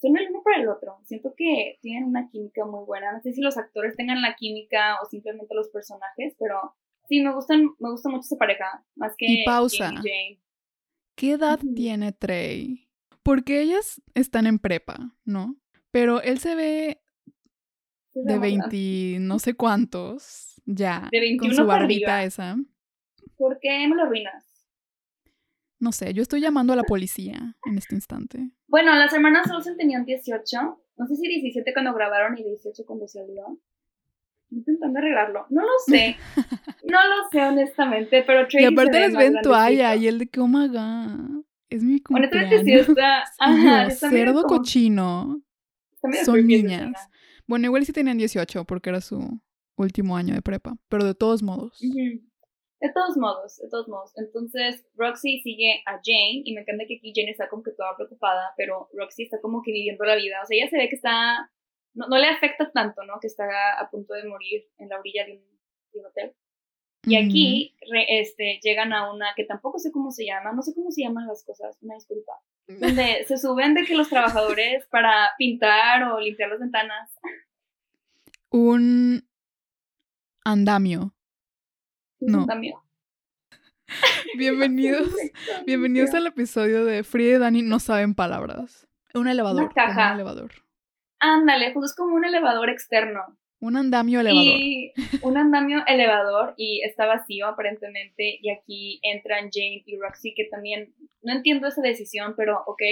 Son 0.00 0.16
el 0.16 0.28
uno 0.28 0.42
para 0.44 0.60
el 0.60 0.68
otro. 0.68 0.98
Siento 1.04 1.34
que 1.36 1.78
tienen 1.80 2.04
una 2.04 2.28
química 2.30 2.64
muy 2.64 2.84
buena. 2.84 3.12
No 3.12 3.20
sé 3.22 3.32
si 3.32 3.40
los 3.40 3.56
actores 3.56 3.96
tengan 3.96 4.20
la 4.22 4.36
química 4.36 4.98
o 5.02 5.06
simplemente 5.06 5.54
los 5.54 5.68
personajes, 5.68 6.36
pero 6.38 6.74
sí, 7.08 7.20
me 7.20 7.32
gustan, 7.32 7.70
me 7.78 7.90
gusta 7.90 8.08
mucho 8.08 8.22
esa 8.22 8.36
pareja. 8.36 8.84
Más 8.96 9.14
que 9.16 9.26
y 9.26 9.44
pausa. 9.44 9.88
Jane. 9.88 10.40
¿Qué 11.14 11.32
edad 11.32 11.60
tiene 11.74 12.12
Trey? 12.12 12.88
Porque 13.22 13.60
ellas 13.60 14.02
están 14.14 14.46
en 14.46 14.58
prepa, 14.58 15.14
¿no? 15.24 15.56
Pero 15.90 16.20
él 16.22 16.38
se 16.38 16.54
ve 16.54 17.00
de 18.14 18.38
20 18.38 19.18
no 19.20 19.38
sé 19.38 19.54
cuántos, 19.54 20.60
ya, 20.64 21.08
De 21.12 21.20
21 21.20 21.48
con 21.48 21.56
su 21.56 21.66
barbita 21.66 22.24
esa. 22.24 22.56
¿Por 23.36 23.58
qué 23.60 23.86
me 23.88 23.96
lo 23.96 24.02
arruinas? 24.02 24.44
No 25.80 25.92
sé, 25.92 26.14
yo 26.14 26.22
estoy 26.22 26.40
llamando 26.40 26.72
a 26.72 26.76
la 26.76 26.84
policía 26.84 27.56
en 27.66 27.78
este 27.78 27.94
instante. 27.94 28.50
Bueno, 28.68 28.94
las 28.94 29.12
hermanas 29.12 29.50
Olsen 29.50 29.76
tenían 29.76 30.04
18. 30.04 30.80
No 30.96 31.06
sé 31.06 31.16
si 31.16 31.28
17 31.28 31.72
cuando 31.72 31.92
grabaron 31.92 32.38
y 32.38 32.44
18 32.44 32.84
cuando 32.86 33.06
salió. 33.06 33.58
Intentando 34.54 34.98
arreglarlo. 34.98 35.46
No 35.50 35.62
lo 35.62 35.68
sé. 35.86 36.16
No 36.84 36.98
lo 36.98 37.28
sé, 37.32 37.40
honestamente, 37.42 38.22
pero 38.26 38.46
Tracy 38.46 38.64
Y 38.64 38.66
aparte 38.66 39.00
les 39.00 39.16
ven 39.16 39.36
toalla 39.42 39.96
y 39.96 40.06
el 40.06 40.18
de 40.18 40.26
que, 40.28 40.38
oh 40.40 40.46
my 40.46 40.68
god, 40.68 41.44
es 41.70 41.82
mi 41.82 42.02
Honestamente 42.10 42.58
sí 42.62 42.76
cumpleaños. 42.76 42.88
está... 42.90 43.24
Sí, 43.26 43.32
Ajá, 43.40 43.82
yo, 43.84 43.88
está 43.88 44.10
cerdo 44.10 44.42
como- 44.42 44.58
cochino. 44.58 45.42
está 46.02 46.24
Son 46.26 46.46
niñas. 46.46 46.92
Bueno, 47.46 47.64
igual 47.66 47.84
sí 47.86 47.92
tenían 47.92 48.18
18 48.18 48.64
porque 48.66 48.90
era 48.90 49.00
su 49.00 49.18
último 49.76 50.14
año 50.16 50.34
de 50.34 50.42
prepa, 50.42 50.76
pero 50.88 51.04
de 51.04 51.14
todos 51.14 51.42
modos. 51.42 51.78
De 51.80 52.92
todos 52.92 53.16
modos, 53.16 53.56
de 53.56 53.68
todos 53.70 53.88
modos. 53.88 54.12
Entonces, 54.16 54.84
Roxy 54.94 55.40
sigue 55.42 55.82
a 55.86 55.92
Jane 56.04 56.42
y 56.44 56.52
me 56.54 56.60
encanta 56.60 56.84
que 56.86 56.96
aquí 56.96 57.12
Jane 57.16 57.30
está 57.30 57.48
como 57.48 57.62
que 57.62 57.72
toda 57.72 57.96
preocupada, 57.96 58.52
pero 58.58 58.88
Roxy 58.92 59.22
está 59.22 59.38
como 59.40 59.62
que 59.62 59.72
viviendo 59.72 60.04
la 60.04 60.16
vida. 60.16 60.36
O 60.42 60.46
sea, 60.46 60.54
ella 60.58 60.68
se 60.68 60.76
ve 60.76 60.88
que 60.90 60.96
está... 60.96 61.50
No, 61.94 62.08
no 62.08 62.18
le 62.18 62.26
afecta 62.26 62.70
tanto, 62.72 63.04
¿no? 63.04 63.20
Que 63.20 63.28
está 63.28 63.44
a 63.78 63.88
punto 63.90 64.14
de 64.14 64.24
morir 64.28 64.66
en 64.78 64.88
la 64.88 64.98
orilla 64.98 65.24
de 65.24 65.32
un, 65.32 65.44
de 65.92 66.00
un 66.00 66.06
hotel. 66.06 66.34
Y 67.06 67.16
aquí 67.16 67.76
re- 67.90 68.20
este, 68.20 68.58
llegan 68.62 68.92
a 68.94 69.12
una 69.12 69.26
que 69.36 69.44
tampoco 69.44 69.78
sé 69.78 69.92
cómo 69.92 70.10
se 70.10 70.24
llama, 70.24 70.52
no 70.52 70.62
sé 70.62 70.74
cómo 70.74 70.90
se 70.90 71.02
llaman 71.02 71.26
las 71.26 71.44
cosas, 71.44 71.76
una 71.82 71.94
disculpa. 71.96 72.32
Donde 72.66 73.24
se 73.28 73.36
suben 73.36 73.74
de 73.74 73.84
que 73.84 73.94
los 73.94 74.08
trabajadores 74.08 74.86
para 74.86 75.28
pintar 75.38 76.02
o 76.04 76.18
limpiar 76.20 76.48
las 76.50 76.60
ventanas. 76.60 77.10
Un 78.50 79.28
andamio. 80.44 81.14
No. 82.20 82.46
También. 82.46 82.74
Bienvenidos. 84.38 85.08
Bienvenidos 85.66 86.14
al 86.14 86.26
episodio 86.26 86.84
de 86.86 87.04
Frida 87.04 87.36
y 87.36 87.38
Dani 87.38 87.62
no 87.62 87.78
saben 87.80 88.14
palabras. 88.14 88.88
Un 89.12 89.28
elevador. 89.28 89.72
caja. 89.74 90.08
Un 90.08 90.14
elevador. 90.14 90.52
Ándale, 91.24 91.70
pues 91.72 91.92
es 91.92 91.96
como 91.96 92.16
un 92.16 92.24
elevador 92.26 92.68
externo. 92.68 93.22
Un 93.58 93.78
andamio 93.78 94.20
elevador. 94.20 94.44
Y 94.44 94.92
un 95.22 95.38
andamio 95.38 95.82
elevador 95.86 96.52
y 96.58 96.82
está 96.84 97.06
vacío 97.06 97.46
aparentemente. 97.46 98.38
Y 98.42 98.50
aquí 98.50 99.00
entran 99.02 99.48
Jane 99.50 99.82
y 99.86 99.96
Roxy, 99.98 100.34
que 100.34 100.44
también 100.50 100.94
no 101.22 101.32
entiendo 101.32 101.66
esa 101.66 101.80
decisión, 101.80 102.34
pero 102.36 102.62
ok. 102.66 102.82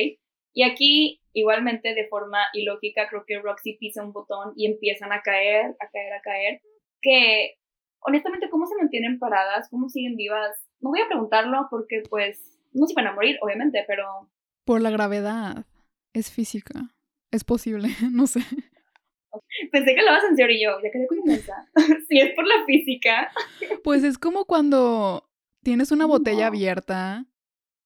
Y 0.55 0.62
aquí, 0.62 1.20
igualmente, 1.35 1.95
de 1.95 2.09
forma 2.09 2.39
ilógica, 2.55 3.07
creo 3.11 3.24
que 3.26 3.39
Roxy 3.39 3.74
pisa 3.74 4.03
un 4.03 4.14
botón 4.14 4.55
y 4.57 4.64
empiezan 4.64 5.12
a 5.12 5.20
caer, 5.20 5.76
a 5.78 5.91
caer, 5.91 6.12
a 6.14 6.22
caer. 6.22 6.62
Que, 7.03 7.59
honestamente, 8.01 8.49
¿cómo 8.49 8.64
se 8.66 8.76
mantienen 8.76 9.18
paradas? 9.18 9.68
¿Cómo 9.68 9.91
siguen 9.91 10.16
vivas? 10.16 10.57
No 10.80 10.89
voy 10.89 11.03
a 11.03 11.07
preguntarlo 11.07 11.66
porque, 11.70 12.03
pues, 12.09 12.41
no 12.72 12.87
se 12.87 12.95
van 12.95 13.09
a 13.09 13.12
morir, 13.12 13.37
obviamente, 13.43 13.85
pero 13.87 14.30
Por 14.64 14.80
la 14.80 14.91
gravedad. 14.91 15.66
Es 16.14 16.33
física. 16.33 16.95
Es 17.33 17.43
posible, 17.45 17.89
no 18.12 18.26
sé. 18.28 18.41
pensé 19.72 19.95
que 19.95 20.03
lo 20.03 20.11
vas 20.12 20.24
en 20.28 20.37
serio 20.37 20.57
y 20.57 20.62
yo, 20.64 20.70
ya 20.83 20.91
quedé 20.93 21.07
con 21.07 21.30
esa. 21.30 21.66
si 22.09 22.18
es 22.20 22.33
por 22.35 22.47
la 22.47 22.64
física. 22.66 23.33
Pues 23.83 24.05
es 24.05 24.18
como 24.18 24.45
cuando 24.45 25.28
tienes 25.64 25.91
una 25.93 26.07
botella 26.07 26.43
No. 26.43 26.47
abierta 26.49 27.24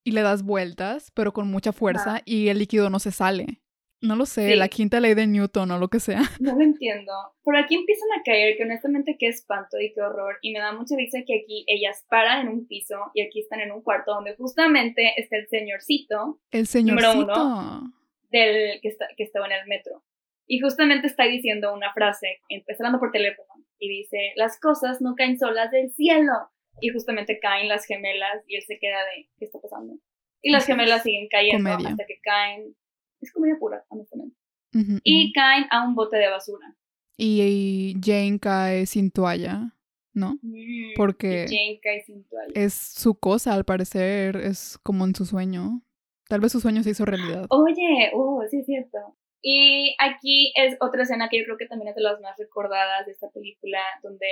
y 0.05 0.13
le 0.13 0.23
das 0.23 0.43
vueltas, 0.43 1.11
pero 1.15 1.33
con 1.33 1.49
mucha 1.49 1.73
fuerza 1.73 2.23
y 2.25 2.49
el 2.49 2.59
líquido 2.59 2.91
no 2.91 2.99
se 2.99 3.13
sale. 3.13 3.61
No 4.03 4.15
lo 4.15 4.27
sé, 4.27 4.51
Sí. 4.51 4.57
la 4.57 4.69
quinta 4.69 5.01
ley 5.01 5.15
de 5.15 5.27
Newton 5.27 5.71
o 5.71 5.79
lo 5.79 5.89
que 5.89 6.01
sea. 6.01 6.21
No 6.39 6.55
lo 6.55 6.61
entiendo. 6.63 7.13
Por 7.43 7.57
aquí 7.57 7.75
empiezan 7.77 8.09
a 8.19 8.23
caer, 8.25 8.57
que 8.57 8.65
honestamente 8.65 9.17
qué 9.19 9.27
espanto 9.29 9.81
y 9.81 9.93
qué 9.95 10.03
horror. 10.03 10.37
Y 10.43 10.53
me 10.53 10.59
da 10.59 10.73
mucha 10.73 10.97
risa 10.97 11.21
que 11.27 11.41
aquí 11.43 11.65
ellas 11.67 12.05
paran 12.11 12.43
en 12.47 12.53
un 12.53 12.67
piso 12.67 12.97
y 13.15 13.23
aquí 13.23 13.41
están 13.41 13.61
en 13.61 13.73
un 13.73 13.83
cuarto 13.83 14.13
donde 14.15 14.37
justamente 14.37 15.15
está 15.17 15.39
el 15.39 15.49
señorcito 15.49 16.41
El 16.51 16.67
Número 16.85 17.19
uno. 17.19 17.93
Del 18.31 18.81
que, 18.81 18.89
está, 18.89 19.07
que 19.16 19.22
estaba 19.22 19.47
en 19.47 19.53
el 19.53 19.66
metro. 19.66 20.05
Y 20.47 20.61
justamente 20.61 21.07
está 21.09 21.24
diciendo 21.24 21.72
una 21.74 21.93
frase, 21.93 22.39
empezando 22.49 22.99
por 23.01 23.11
teléfono, 23.11 23.49
y 23.79 23.89
dice, 23.89 24.33
las 24.37 24.59
cosas 24.61 25.01
no 25.01 25.14
caen 25.16 25.39
solas 25.39 25.70
del 25.70 25.91
cielo. 25.93 26.33
Y 26.81 26.91
justamente 26.91 27.39
caen 27.41 27.68
las 27.68 27.87
gemelas 27.87 28.45
y 28.47 28.57
él 28.57 28.62
se 28.66 28.79
queda 28.79 28.99
de, 28.99 29.29
¿qué 29.39 29.47
está 29.47 29.59
pasando? 29.61 29.95
Y 30.43 30.53
las 30.53 30.66
gemelas 30.66 31.03
siguen 31.03 31.27
cayendo 31.31 31.70
Comedia. 31.70 31.89
hasta 31.89 32.05
que 32.07 32.20
caen. 32.20 32.77
Es 33.22 33.33
comedia 33.33 33.57
pura, 33.59 33.83
honestamente. 33.89 34.37
Ujú, 34.74 34.99
Y 35.03 35.24
ujú. 35.24 35.33
caen 35.35 35.64
a 35.70 35.87
un 35.89 35.95
bote 35.95 36.18
de 36.18 36.29
basura. 36.29 36.77
Y, 37.16 37.41
y 37.41 37.95
Jane 38.05 38.39
cae 38.39 38.85
sin 38.85 39.11
toalla, 39.11 39.72
¿no? 40.12 40.39
Mm, 40.43 40.93
Porque 40.97 41.47
Jane 41.49 41.81
cae 41.83 42.05
sin 42.05 42.24
toalla. 42.29 42.53
Es 42.55 42.74
su 42.74 43.18
cosa, 43.18 43.55
al 43.55 43.64
parecer, 43.64 44.37
es 44.37 44.79
como 44.83 45.07
en 45.07 45.14
su 45.14 45.24
sueño. 45.24 45.81
Tal 46.29 46.41
vez 46.41 46.53
su 46.53 46.61
sueño 46.61 46.83
se 46.83 46.91
hizo 46.91 47.05
realidad. 47.05 47.47
Oye, 47.51 48.11
uh, 48.14 48.43
sí 48.49 48.59
es 48.59 48.66
cierto. 48.66 48.99
Y 49.43 49.95
aquí 50.01 50.53
es 50.57 50.77
otra 50.81 51.05
escena 51.05 51.29
que 51.29 51.39
yo 51.39 51.45
creo 51.45 51.57
que 51.57 51.68
también 51.68 51.91
es 51.91 51.95
de 51.95 52.03
las 52.03 52.20
más 52.20 52.37
recordadas 52.37 53.07
de 53.07 53.12
esta 53.12 53.31
película, 53.31 53.81
donde 54.03 54.27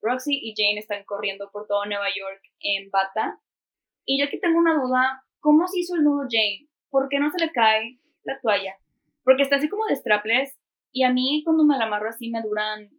Roxy 0.00 0.38
y 0.40 0.54
Jane 0.56 0.78
están 0.78 1.02
corriendo 1.04 1.50
por 1.50 1.66
todo 1.66 1.84
Nueva 1.84 2.06
York 2.08 2.40
en 2.60 2.88
bata. 2.90 3.40
Y 4.04 4.20
yo 4.20 4.26
aquí 4.26 4.38
tengo 4.38 4.58
una 4.58 4.74
duda, 4.74 5.24
¿cómo 5.40 5.66
se 5.66 5.80
hizo 5.80 5.96
el 5.96 6.04
nudo 6.04 6.28
Jane? 6.30 6.68
¿Por 6.90 7.08
qué 7.08 7.18
no 7.18 7.30
se 7.30 7.44
le 7.44 7.50
cae 7.50 7.98
la 8.22 8.38
toalla? 8.40 8.76
Porque 9.24 9.42
está 9.42 9.56
así 9.56 9.68
como 9.68 9.86
de 9.86 9.96
strapless 9.96 10.56
y 10.92 11.04
a 11.04 11.12
mí 11.12 11.42
cuando 11.44 11.64
me 11.64 11.76
la 11.76 11.86
amarro 11.86 12.08
así 12.08 12.30
me 12.30 12.42
duran, 12.42 12.90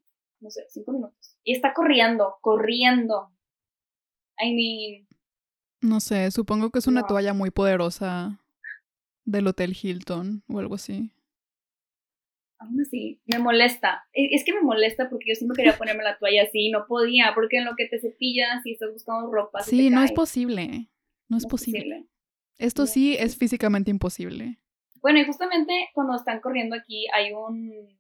no 0.42 0.50
sé, 0.50 0.66
cinco 0.68 0.92
minutos. 0.92 1.38
Y 1.44 1.54
está 1.54 1.74
corriendo, 1.74 2.38
corriendo. 2.42 3.30
I 4.38 4.54
mean, 4.54 5.08
No 5.84 6.00
sé, 6.00 6.32
supongo 6.32 6.72
que 6.72 6.80
es 6.80 6.88
una 6.88 7.02
No. 7.02 7.08
toalla 7.08 7.34
muy 7.34 7.52
poderosa 7.52 8.40
del 9.26 9.48
Hotel 9.48 9.76
Hilton 9.80 10.44
o 10.48 10.60
algo 10.60 10.76
así. 10.76 11.12
Aún 12.60 12.80
así, 12.82 13.20
me 13.26 13.40
molesta. 13.40 14.06
E- 14.14 14.30
Es 14.34 14.46
que 14.46 14.54
me 14.54 14.62
molesta 14.62 15.10
porque 15.10 15.26
yo 15.30 15.36
siempre 15.36 15.58
quería 15.58 15.78
ponerme 15.78 16.04
la 16.04 16.18
toalla 16.18 16.44
así 16.44 16.68
y 16.68 16.72
no 16.72 16.86
podía, 16.88 17.34
porque 17.36 17.58
en 17.58 17.66
lo 17.66 17.76
que 17.76 17.88
te 17.88 18.00
cepillas 18.00 18.66
y 18.66 18.72
estás 18.74 18.94
buscando 18.94 19.30
ropa. 19.32 19.62
se 19.62 19.72
Sí, 19.72 19.90
te 19.90 19.96
no 19.96 20.02
es 20.04 20.14
posible. 20.14 20.90
No 21.28 21.38
es 21.38 21.44
No 21.44 21.50
posible. 21.50 22.06
Esto 22.58 22.84
No, 22.84 22.88
sí 22.88 23.16
es 23.18 23.38
físicamente 23.38 23.92
imposible. 23.92 24.60
Bueno, 25.02 25.20
y 25.20 25.26
justamente 25.26 25.90
cuando 25.94 26.16
están 26.16 26.40
corriendo 26.40 26.76
aquí 26.78 27.08
hay 27.14 27.34
un 27.34 28.00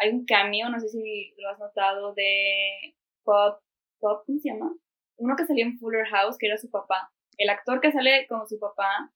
hay 0.00 0.10
un 0.10 0.24
cameo, 0.24 0.68
no 0.68 0.78
sé 0.78 0.88
si 0.90 1.34
lo 1.38 1.48
has 1.50 1.58
notado, 1.58 2.14
de 2.14 2.94
Bob, 3.24 3.58
Bob, 4.00 4.22
¿cómo 4.24 4.38
se 4.38 4.50
llama? 4.50 4.72
Uno 5.18 5.36
que 5.36 5.46
salía 5.46 5.64
en 5.64 5.78
Fuller 5.78 6.06
House, 6.06 6.36
que 6.38 6.46
era 6.46 6.58
su 6.58 6.70
papá. 6.70 7.12
El 7.36 7.50
actor 7.50 7.80
que 7.80 7.92
sale 7.92 8.26
como 8.28 8.46
su 8.46 8.58
papá 8.58 9.12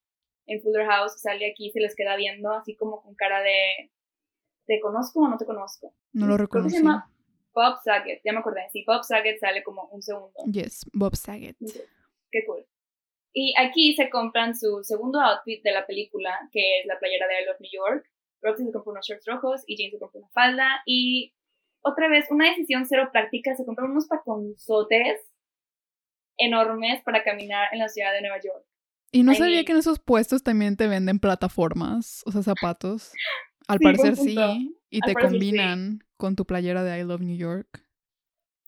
en 0.46 0.60
Fuller 0.62 0.86
House 0.86 1.20
sale 1.20 1.50
aquí 1.50 1.68
y 1.68 1.70
se 1.72 1.80
les 1.80 1.96
queda 1.96 2.16
viendo 2.16 2.52
así 2.52 2.76
como 2.76 3.02
con 3.02 3.14
cara 3.14 3.40
de 3.42 3.90
¿te 4.66 4.80
conozco 4.80 5.20
o 5.20 5.28
no 5.28 5.36
te 5.38 5.46
conozco? 5.46 5.94
No 6.12 6.26
lo 6.26 6.36
reconocí. 6.36 6.76
se 6.76 6.82
llama 6.82 7.10
Bob 7.54 7.78
Saget, 7.84 8.20
ya 8.24 8.32
me 8.32 8.38
acordé. 8.38 8.62
Sí, 8.72 8.84
Bob 8.86 9.04
Saget 9.04 9.38
sale 9.38 9.62
como 9.62 9.88
un 9.88 10.02
segundo. 10.02 10.34
Yes, 10.50 10.86
Bob 10.92 11.14
Saget. 11.16 11.56
Qué 12.30 12.44
cool. 12.46 12.66
Y 13.34 13.54
aquí 13.58 13.94
se 13.94 14.10
compran 14.10 14.54
su 14.54 14.82
segundo 14.82 15.20
outfit 15.20 15.62
de 15.62 15.72
la 15.72 15.86
película, 15.86 16.38
que 16.50 16.80
es 16.80 16.86
la 16.86 16.98
playera 16.98 17.26
de 17.26 17.42
I 17.42 17.46
Love 17.46 17.60
New 17.60 17.70
York. 17.72 18.10
Roxy 18.42 18.64
se 18.64 18.72
compra 18.72 18.92
unos 18.92 19.06
shorts 19.06 19.26
rojos 19.26 19.62
y 19.66 19.76
Jane 19.76 19.92
se 19.92 19.98
compra 19.98 20.20
una 20.20 20.28
falda. 20.30 20.82
Y 20.86 21.34
otra 21.82 22.08
vez, 22.08 22.26
una 22.30 22.48
decisión 22.48 22.86
cero 22.86 23.08
práctica, 23.12 23.54
se 23.54 23.64
compran 23.64 23.90
unos 23.90 24.08
taconzotes 24.08 25.20
enormes 26.38 27.02
para 27.02 27.22
caminar 27.24 27.68
en 27.72 27.78
la 27.78 27.88
ciudad 27.88 28.12
de 28.12 28.20
Nueva 28.22 28.36
York. 28.42 28.64
Y 29.10 29.22
no 29.24 29.32
I 29.32 29.36
sabía 29.36 29.54
mean- 29.56 29.64
que 29.66 29.72
en 29.72 29.78
esos 29.78 29.98
puestos 30.00 30.42
también 30.42 30.76
te 30.76 30.86
venden 30.88 31.18
plataformas, 31.18 32.22
o 32.26 32.32
sea, 32.32 32.42
zapatos. 32.42 33.12
Al 33.68 33.78
Sí, 33.78 33.84
parecer 33.84 34.16
sí. 34.16 34.36
Y 34.90 35.00
Al 35.02 35.14
te 35.14 35.20
sí. 35.20 35.26
combinan 35.28 35.98
con 36.16 36.34
tu 36.36 36.44
playera 36.46 36.82
de 36.82 36.98
I 36.98 37.04
Love 37.04 37.20
New 37.22 37.36
York. 37.36 37.82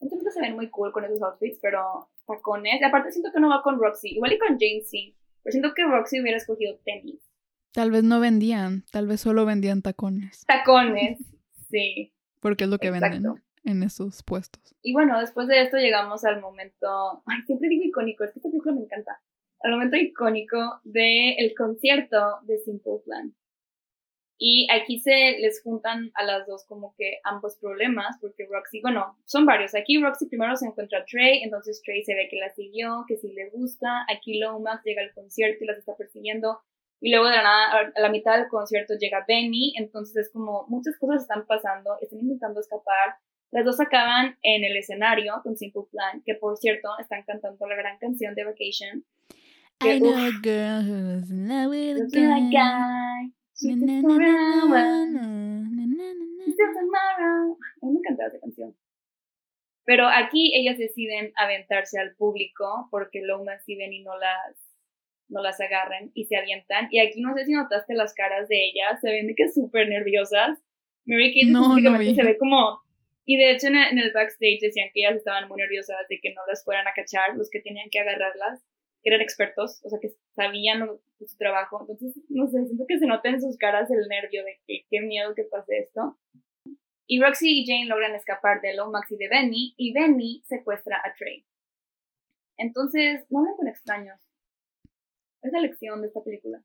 Entonces 0.00 0.34
se 0.34 0.40
ven 0.40 0.54
muy 0.54 0.70
cool 0.70 0.92
con 0.92 1.04
esos 1.04 1.20
outfits, 1.22 1.58
pero 1.60 2.10
tacones. 2.26 2.80
Y 2.80 2.84
aparte 2.84 3.10
siento 3.10 3.30
que 3.32 3.40
no 3.40 3.48
va 3.48 3.62
con 3.62 3.78
Roxy. 3.78 4.10
Igual 4.14 4.32
y 4.34 4.38
con 4.38 4.48
Jane 4.58 4.82
sí. 4.84 5.16
Pero 5.42 5.52
siento 5.52 5.74
que 5.74 5.84
Roxy 5.84 6.20
hubiera 6.20 6.36
escogido 6.36 6.78
tenis. 6.84 7.20
Tal 7.72 7.90
vez 7.90 8.04
no 8.04 8.20
vendían, 8.20 8.84
tal 8.92 9.06
vez 9.06 9.20
solo 9.20 9.44
vendían 9.46 9.82
tacones. 9.82 10.44
Tacones. 10.46 11.18
Sí. 11.70 12.12
Porque 12.38 12.64
es 12.64 12.70
lo 12.70 12.78
que 12.78 12.86
Exacto. 12.88 13.10
venden 13.14 13.42
en 13.64 13.82
esos 13.82 14.22
puestos. 14.22 14.74
Y 14.82 14.92
bueno, 14.92 15.18
después 15.20 15.48
de 15.48 15.62
esto 15.62 15.76
llegamos 15.76 16.24
al 16.24 16.40
momento, 16.40 17.22
ay, 17.26 17.42
siempre 17.46 17.68
digo 17.68 17.84
icónico, 17.84 18.24
es 18.24 18.32
que 18.32 18.38
esta 18.38 18.50
película 18.50 18.74
me 18.74 18.82
encanta, 18.82 19.20
al 19.60 19.72
momento 19.72 19.96
icónico 19.96 20.80
del 20.84 21.34
el 21.38 21.54
concierto 21.56 22.40
de 22.42 22.58
Simple 22.58 23.00
Plan. 23.04 23.34
Y 24.36 24.66
aquí 24.70 24.98
se 24.98 25.38
les 25.38 25.62
juntan 25.62 26.10
a 26.14 26.24
las 26.24 26.46
dos 26.46 26.66
como 26.66 26.94
que 26.98 27.18
ambos 27.22 27.56
problemas, 27.56 28.18
porque 28.20 28.46
Roxy, 28.50 28.80
bueno, 28.82 29.16
son 29.24 29.46
varios. 29.46 29.74
Aquí 29.74 29.98
Roxy 30.02 30.26
primero 30.26 30.56
se 30.56 30.66
encuentra 30.66 30.98
a 30.98 31.04
Trey, 31.04 31.42
entonces 31.44 31.80
Trey 31.84 32.02
se 32.02 32.14
ve 32.14 32.28
que 32.28 32.36
la 32.36 32.52
siguió, 32.52 33.04
que 33.06 33.16
sí 33.16 33.32
le 33.32 33.48
gusta. 33.50 34.04
Aquí 34.12 34.40
Lomax 34.40 34.82
llega 34.84 35.02
al 35.02 35.14
concierto 35.14 35.62
y 35.62 35.66
las 35.68 35.78
está 35.78 35.96
persiguiendo. 35.96 36.60
Y 37.00 37.10
luego 37.10 37.26
de 37.26 37.36
nada, 37.36 37.92
a 37.94 38.00
la 38.00 38.08
mitad 38.08 38.36
del 38.36 38.48
concierto 38.48 38.94
llega 38.98 39.24
Benny, 39.26 39.74
entonces 39.76 40.16
es 40.16 40.32
como 40.32 40.66
muchas 40.68 40.96
cosas 40.98 41.22
están 41.22 41.46
pasando, 41.46 41.96
están 42.00 42.20
intentando 42.20 42.60
escapar. 42.60 43.16
Las 43.54 43.64
dos 43.64 43.78
acaban 43.78 44.36
en 44.42 44.64
el 44.64 44.76
escenario 44.76 45.34
con 45.44 45.56
Simple 45.56 45.84
Plan, 45.92 46.20
que 46.26 46.34
por 46.34 46.56
cierto 46.56 46.88
están 46.98 47.22
cantando 47.22 47.68
la 47.68 47.76
gran 47.76 47.98
canción 47.98 48.34
de 48.34 48.42
Vacation. 48.42 49.04
I 49.80 50.00
know 50.00 50.12
a 50.12 50.32
girl 50.42 50.82
who's 50.82 51.30
in 51.30 51.46
love 51.46 51.70
with 51.70 52.00
a 52.00 52.50
guy. 52.50 53.30
She's 53.54 53.78
tomorrow. 53.78 54.74
A 57.80 57.86
mí 57.86 57.92
me 57.92 57.98
encantaba 58.00 58.28
esa 58.28 58.40
canción. 58.40 58.74
Pero 59.84 60.08
aquí 60.08 60.50
ellas 60.56 60.76
deciden 60.76 61.32
aventarse 61.36 62.00
al 62.00 62.16
público 62.16 62.88
porque 62.90 63.22
Lomas 63.22 63.62
y 63.68 63.76
Benny 63.76 64.02
no 64.02 64.18
las, 64.18 64.56
no 65.28 65.40
las 65.40 65.60
agarran 65.60 66.10
y 66.12 66.24
se 66.24 66.36
avientan. 66.36 66.88
Y 66.90 66.98
aquí 66.98 67.20
no 67.20 67.32
sé 67.36 67.44
si 67.44 67.52
notaste 67.52 67.94
las 67.94 68.14
caras 68.14 68.48
de 68.48 68.64
ellas, 68.64 69.00
se 69.00 69.12
ven 69.12 69.28
de 69.28 69.36
que 69.36 69.48
súper 69.48 69.88
nerviosas. 69.88 70.58
Mary 71.06 71.32
Kate 71.32 71.52
no, 71.52 71.78
no 71.78 71.98
se 71.98 72.24
ve 72.24 72.36
como... 72.36 72.82
Y 73.26 73.36
de 73.38 73.52
hecho 73.52 73.68
en 73.68 73.76
el, 73.76 74.12
backstage 74.12 74.60
decían 74.60 74.88
que 74.92 75.00
ellas 75.00 75.16
estaban 75.16 75.48
muy 75.48 75.56
nerviosas 75.56 75.96
de 76.08 76.20
que 76.20 76.34
no 76.34 76.42
las 76.46 76.62
fueran 76.64 76.86
a 76.86 76.92
cachar, 76.92 77.36
los 77.36 77.48
que 77.50 77.60
tenían 77.60 77.88
que 77.90 78.00
agarrarlas, 78.00 78.62
que 79.02 79.10
eran 79.10 79.22
expertos, 79.22 79.80
o 79.84 79.88
sea, 79.88 79.98
que 80.00 80.10
sabían 80.34 80.86
su 81.18 81.36
trabajo. 81.38 81.80
Entonces, 81.80 82.22
no 82.28 82.46
sé, 82.46 82.64
siento 82.66 82.84
que 82.86 82.98
se 82.98 83.06
nota 83.06 83.28
en 83.28 83.40
sus 83.40 83.56
caras 83.56 83.90
el 83.90 84.06
nervio 84.08 84.44
de 84.44 84.60
que 84.66 84.84
qué 84.90 85.00
miedo 85.00 85.34
que 85.34 85.44
pase 85.44 85.78
esto. 85.78 86.18
Y 87.06 87.20
Roxy 87.20 87.60
y 87.60 87.66
Jane 87.66 87.86
logran 87.86 88.14
escapar 88.14 88.60
de 88.62 88.74
Lomax 88.74 89.12
y 89.12 89.16
de 89.16 89.28
Benny, 89.28 89.74
y 89.76 89.92
Benny 89.92 90.42
secuestra 90.46 91.00
a 91.04 91.14
Trey. 91.14 91.46
Entonces, 92.56 93.26
no 93.30 93.42
ven 93.42 93.56
con 93.56 93.68
extraños. 93.68 94.18
Es 95.42 95.52
la 95.52 95.60
lección 95.60 96.00
de 96.00 96.08
esta 96.08 96.22
película. 96.22 96.62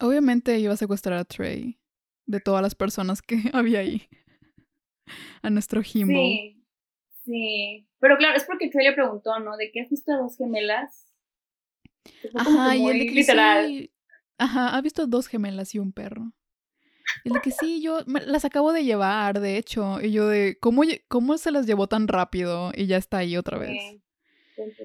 Obviamente 0.00 0.58
iba 0.58 0.72
a 0.72 0.76
secuestrar 0.76 1.18
a 1.18 1.24
Trey, 1.24 1.78
de 2.26 2.40
todas 2.40 2.62
las 2.62 2.74
personas 2.74 3.22
que 3.22 3.36
había 3.52 3.80
ahí. 3.80 4.08
A 5.42 5.50
nuestro 5.50 5.82
Jimbo. 5.82 6.12
Sí, 6.12 6.62
sí. 7.24 7.86
Pero 7.98 8.16
claro, 8.16 8.36
es 8.36 8.44
porque 8.44 8.68
Trey 8.68 8.86
le 8.86 8.94
preguntó, 8.94 9.38
¿no? 9.40 9.56
¿De 9.56 9.70
qué 9.70 9.82
has 9.82 9.90
visto 9.90 10.12
a 10.12 10.16
dos 10.16 10.36
gemelas? 10.36 11.06
Ajá, 12.34 12.76
y 12.76 12.86
el 12.86 12.98
de 12.98 13.06
que 13.06 13.12
literal. 13.12 13.90
ajá, 14.38 14.76
ha 14.76 14.80
visto 14.80 15.06
dos 15.06 15.26
gemelas 15.26 15.74
y 15.74 15.78
un 15.78 15.92
perro. 15.92 16.32
Y 17.24 17.32
el 17.32 17.40
que 17.40 17.50
sí, 17.50 17.82
yo 17.82 18.00
las 18.06 18.44
acabo 18.44 18.72
de 18.72 18.84
llevar, 18.84 19.40
de 19.40 19.56
hecho. 19.58 20.00
Y 20.00 20.12
yo 20.12 20.28
de, 20.28 20.58
¿cómo, 20.60 20.82
¿cómo 21.08 21.38
se 21.38 21.50
las 21.50 21.66
llevó 21.66 21.88
tan 21.88 22.08
rápido? 22.08 22.72
Y 22.74 22.86
ya 22.86 22.96
está 22.96 23.18
ahí 23.18 23.36
otra 23.36 23.58
vez. 23.58 24.00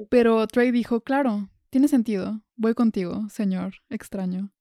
Pero 0.10 0.48
Trey 0.48 0.72
dijo, 0.72 1.02
claro, 1.02 1.50
tiene 1.70 1.88
sentido. 1.88 2.42
Voy 2.56 2.74
contigo, 2.74 3.28
señor 3.30 3.76
extraño. 3.90 4.55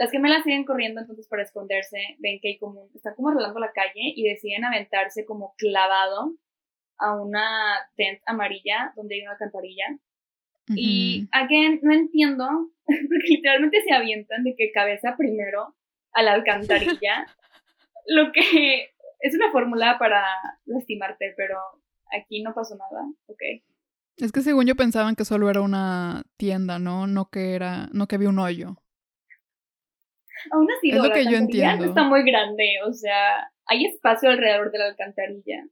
Las 0.00 0.10
gemelas 0.10 0.44
siguen 0.44 0.64
corriendo 0.64 1.02
entonces 1.02 1.28
para 1.28 1.42
esconderse. 1.42 1.98
Ven 2.20 2.38
que 2.40 2.48
hay 2.48 2.58
como, 2.58 2.88
están 2.94 3.14
como 3.16 3.28
arreglando 3.28 3.60
la 3.60 3.70
calle 3.70 4.14
y 4.16 4.26
deciden 4.26 4.64
aventarse 4.64 5.26
como 5.26 5.54
clavado 5.58 6.36
a 6.96 7.20
una 7.20 7.46
tent 7.96 8.18
amarilla 8.24 8.94
donde 8.96 9.16
hay 9.16 9.20
una 9.20 9.32
alcantarilla. 9.32 9.98
Y, 10.68 11.28
again, 11.32 11.80
no 11.82 11.92
entiendo, 11.92 12.46
porque 12.86 13.28
literalmente 13.28 13.82
se 13.82 13.92
avientan 13.92 14.42
de 14.42 14.54
que 14.56 14.72
cabeza 14.72 15.16
primero 15.18 15.76
a 16.12 16.22
la 16.22 16.32
alcantarilla, 16.32 17.26
lo 18.06 18.32
que 18.32 18.94
es 19.20 19.34
una 19.34 19.52
fórmula 19.52 19.98
para 19.98 20.24
lastimarte, 20.64 21.34
pero 21.36 21.58
aquí 22.18 22.42
no 22.42 22.54
pasó 22.54 22.74
nada, 22.74 23.04
ok. 23.26 23.42
Es 24.16 24.32
que 24.32 24.40
según 24.40 24.64
yo 24.64 24.76
pensaban 24.76 25.14
que 25.14 25.26
solo 25.26 25.50
era 25.50 25.60
una 25.60 26.22
tienda, 26.38 26.78
¿no? 26.78 27.06
No 27.06 27.28
que 27.28 27.54
era, 27.54 27.90
no 27.92 28.08
que 28.08 28.14
había 28.14 28.30
un 28.30 28.38
hoyo. 28.38 28.78
Aún 30.50 30.68
así, 30.76 30.90
es 30.90 30.96
lo 30.96 31.10
que 31.10 31.24
yo 31.24 31.36
entiendo. 31.36 31.84
está 31.84 32.04
muy 32.04 32.22
grande, 32.22 32.76
o 32.86 32.92
sea, 32.92 33.50
hay 33.66 33.86
espacio 33.86 34.30
alrededor 34.30 34.70
de 34.72 34.78
la 34.78 34.86
alcantarilla. 34.86 35.66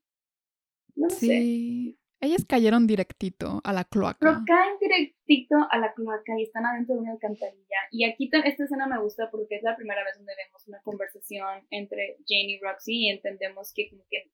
No 0.94 1.10
sí. 1.10 1.98
Ellas 2.20 2.44
cayeron 2.48 2.88
directito 2.88 3.60
a 3.62 3.72
la 3.72 3.84
cloaca. 3.84 4.18
Pero 4.18 4.40
caen 4.44 4.76
directito 4.80 5.54
a 5.70 5.78
la 5.78 5.92
cloaca 5.94 6.32
y 6.36 6.42
están 6.42 6.66
adentro 6.66 6.96
de 6.96 7.02
una 7.02 7.12
alcantarilla. 7.12 7.76
Y 7.92 8.04
aquí 8.04 8.28
esta 8.44 8.64
escena 8.64 8.88
me 8.88 9.00
gusta 9.00 9.30
porque 9.30 9.56
es 9.56 9.62
la 9.62 9.76
primera 9.76 10.02
vez 10.02 10.16
donde 10.16 10.32
vemos 10.36 10.66
una 10.66 10.80
conversación 10.82 11.64
entre 11.70 12.16
Jane 12.26 12.50
y 12.50 12.60
Roxy 12.60 13.06
y 13.06 13.10
entendemos 13.10 13.72
que 13.72 13.88
como 13.88 14.02
que 14.10 14.32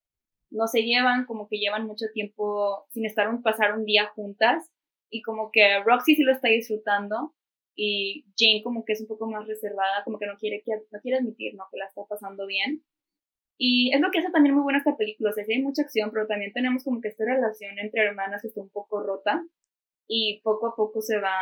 no 0.49 0.67
se 0.67 0.81
llevan, 0.81 1.25
como 1.25 1.47
que 1.47 1.57
llevan 1.57 1.85
mucho 1.85 2.05
tiempo 2.11 2.87
sin 2.89 3.05
estar 3.05 3.29
un, 3.29 3.43
pasar 3.43 3.77
un 3.77 3.85
día 3.85 4.07
juntas 4.15 4.71
y 5.11 5.21
como 5.21 5.51
que 5.51 5.83
Roxy 5.83 6.15
sí 6.15 6.23
lo 6.23 6.31
está 6.31 6.47
disfrutando 6.47 7.35
y 7.75 8.25
Jane 8.37 8.63
como 8.63 8.85
que 8.85 8.93
es 8.93 9.01
un 9.01 9.07
poco 9.07 9.27
más 9.27 9.45
reservada, 9.47 10.03
como 10.03 10.17
que 10.17 10.25
no 10.27 10.37
quiere, 10.37 10.61
que, 10.63 10.71
no 10.91 10.99
quiere 11.01 11.17
admitir, 11.17 11.55
¿no? 11.55 11.65
Que 11.71 11.77
la 11.77 11.87
está 11.87 12.05
pasando 12.05 12.47
bien. 12.47 12.83
Y 13.57 13.93
es 13.93 14.01
lo 14.01 14.11
que 14.11 14.19
hace 14.19 14.31
también 14.31 14.55
muy 14.55 14.63
buena 14.63 14.79
esta 14.79 14.97
película, 14.97 15.29
o 15.29 15.33
sea, 15.33 15.45
sí 15.45 15.53
hay 15.53 15.61
mucha 15.61 15.83
acción, 15.83 16.11
pero 16.11 16.27
también 16.27 16.51
tenemos 16.51 16.83
como 16.83 16.99
que 16.99 17.07
esta 17.07 17.23
relación 17.25 17.79
entre 17.79 18.03
hermanas 18.03 18.41
que 18.41 18.49
está 18.49 18.61
un 18.61 18.69
poco 18.69 19.01
rota 19.01 19.45
y 20.07 20.41
poco 20.43 20.67
a 20.67 20.75
poco 20.75 21.01
se 21.01 21.19
va 21.19 21.35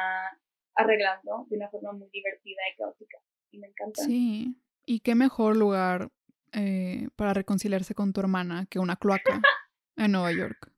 arreglando 0.75 1.45
de 1.49 1.57
una 1.57 1.69
forma 1.69 1.91
muy 1.93 2.09
divertida 2.11 2.61
y 2.71 2.77
caótica. 2.77 3.17
Y 3.51 3.59
me 3.59 3.67
encanta. 3.67 4.03
Sí, 4.03 4.55
y 4.86 4.99
qué 4.99 5.15
mejor 5.15 5.55
lugar 5.57 6.09
eh, 6.51 7.09
para 7.15 7.34
reconciliarse 7.34 7.95
con 7.95 8.13
tu 8.13 8.19
hermana 8.19 8.67
que 8.69 8.79
una 8.79 8.95
cloaca 8.95 9.41
en 9.97 10.11
Nueva 10.11 10.31
York. 10.31 10.71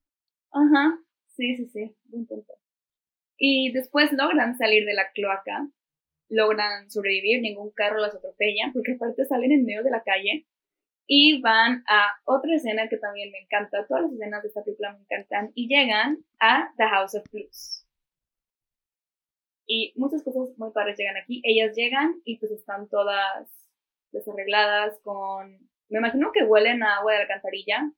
Ajá, 0.51 0.99
sí, 1.27 1.55
sí, 1.57 1.67
sí, 1.67 1.95
buen 2.05 2.25
punto. 2.25 2.53
Y 3.37 3.71
después 3.71 4.11
logran 4.13 4.57
salir 4.57 4.85
de 4.85 4.93
la 4.93 5.11
cloaca, 5.11 5.67
logran 6.29 6.89
sobrevivir, 6.89 7.41
ningún 7.41 7.71
carro 7.71 7.99
las 7.99 8.15
atropella, 8.15 8.71
porque 8.73 8.93
aparte 8.93 9.25
salen 9.25 9.51
en 9.51 9.65
medio 9.65 9.83
de 9.83 9.91
la 9.91 10.03
calle 10.03 10.45
y 11.07 11.39
van 11.41 11.83
a 11.87 12.15
otra 12.25 12.55
escena 12.55 12.89
que 12.89 12.97
también 12.97 13.31
me 13.31 13.39
encanta, 13.39 13.85
todas 13.87 14.03
las 14.03 14.13
escenas 14.13 14.41
de 14.41 14.47
esta 14.47 14.63
película 14.63 14.93
me 14.93 14.99
encantan, 15.01 15.51
y 15.53 15.67
llegan 15.67 16.25
a 16.39 16.73
The 16.77 16.85
House 16.85 17.15
of 17.15 17.23
Blues. 17.31 17.85
Y 19.67 19.93
muchas 19.95 20.23
cosas 20.23 20.57
muy 20.57 20.71
padres 20.71 20.97
llegan 20.97 21.17
aquí. 21.17 21.41
Ellas 21.43 21.75
llegan 21.75 22.21
y 22.23 22.37
pues 22.37 22.51
están 22.51 22.87
todas 22.87 23.49
desarregladas 24.11 24.99
con... 25.01 25.57
Me 25.89 25.99
imagino 25.99 26.31
que 26.31 26.43
huelen 26.43 26.83
a 26.83 26.97
agua 26.97 27.13
de 27.13 27.21
alcantarilla. 27.21 27.91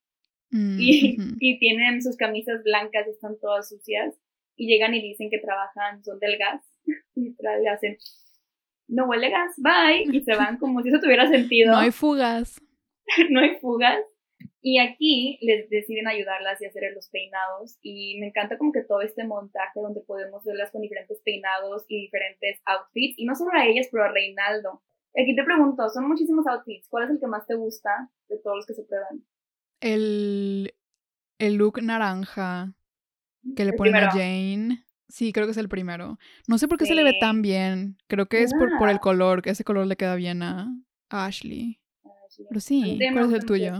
Mm, 0.49 0.77
y, 0.79 1.17
y 1.39 1.59
tienen 1.59 2.01
sus 2.01 2.15
camisas 2.15 2.63
blancas 2.63 3.05
y 3.07 3.11
están 3.11 3.37
todas 3.39 3.67
sucias. 3.67 4.15
Y 4.57 4.67
llegan 4.67 4.93
y 4.93 5.01
dicen 5.01 5.29
que 5.29 5.39
trabajan, 5.39 6.03
son 6.03 6.19
del 6.19 6.37
gas. 6.37 6.61
Y 7.15 7.35
le 7.39 7.69
hacen, 7.69 7.97
no 8.87 9.05
huele 9.05 9.29
gas, 9.29 9.53
bye. 9.57 10.03
Y 10.11 10.21
se 10.21 10.35
van 10.35 10.57
como 10.57 10.81
si 10.81 10.89
eso 10.89 10.99
tuviera 10.99 11.27
sentido. 11.27 11.71
No 11.71 11.79
hay 11.79 11.91
fugas. 11.91 12.61
no 13.29 13.39
hay 13.39 13.55
fugas. 13.59 13.99
Y 14.61 14.79
aquí 14.79 15.39
les 15.41 15.69
deciden 15.69 16.07
ayudarlas 16.07 16.61
y 16.61 16.65
hacer 16.65 16.83
los 16.93 17.09
peinados. 17.09 17.77
Y 17.81 18.19
me 18.19 18.27
encanta 18.27 18.57
como 18.57 18.71
que 18.71 18.83
todo 18.83 19.01
este 19.01 19.23
montaje 19.25 19.79
donde 19.79 20.01
podemos 20.01 20.43
verlas 20.43 20.71
con 20.71 20.81
diferentes 20.81 21.21
peinados 21.23 21.85
y 21.87 22.01
diferentes 22.01 22.61
outfits. 22.65 23.17
Y 23.17 23.25
no 23.25 23.35
solo 23.35 23.51
a 23.53 23.65
ellas, 23.65 23.87
pero 23.91 24.03
a 24.03 24.11
Reinaldo. 24.11 24.81
Aquí 25.19 25.35
te 25.35 25.43
pregunto, 25.43 25.87
son 25.89 26.07
muchísimos 26.07 26.45
outfits. 26.47 26.87
¿Cuál 26.89 27.05
es 27.05 27.09
el 27.11 27.19
que 27.19 27.27
más 27.27 27.45
te 27.47 27.55
gusta 27.55 28.09
de 28.27 28.37
todos 28.39 28.57
los 28.57 28.65
que 28.65 28.73
se 28.73 28.83
prueban? 28.83 29.25
El, 29.79 30.73
el 31.39 31.55
look 31.55 31.81
naranja 31.81 32.73
que 33.55 33.65
le 33.65 33.73
ponen 33.73 33.95
a 33.95 34.11
Jane. 34.11 34.83
Sí, 35.09 35.31
creo 35.31 35.45
que 35.47 35.51
es 35.51 35.57
el 35.57 35.69
primero. 35.69 36.17
No 36.47 36.57
sé 36.57 36.67
por 36.67 36.77
qué 36.77 36.85
se 36.85 36.95
le 36.95 37.03
ve 37.03 37.13
tan 37.19 37.41
bien. 37.41 37.97
Creo 38.07 38.27
que 38.27 38.43
es 38.43 38.53
por, 38.53 38.77
por 38.77 38.89
el 38.89 38.99
color, 38.99 39.41
que 39.41 39.51
ese 39.51 39.63
color 39.63 39.87
le 39.87 39.95
queda 39.95 40.15
bien 40.15 40.43
a 40.43 40.73
Ashley. 41.09 41.79
Pero 42.49 42.59
sí, 42.59 42.99
¿cuál 43.13 43.25
es 43.25 43.33
el 43.33 43.45
tuyo? 43.45 43.73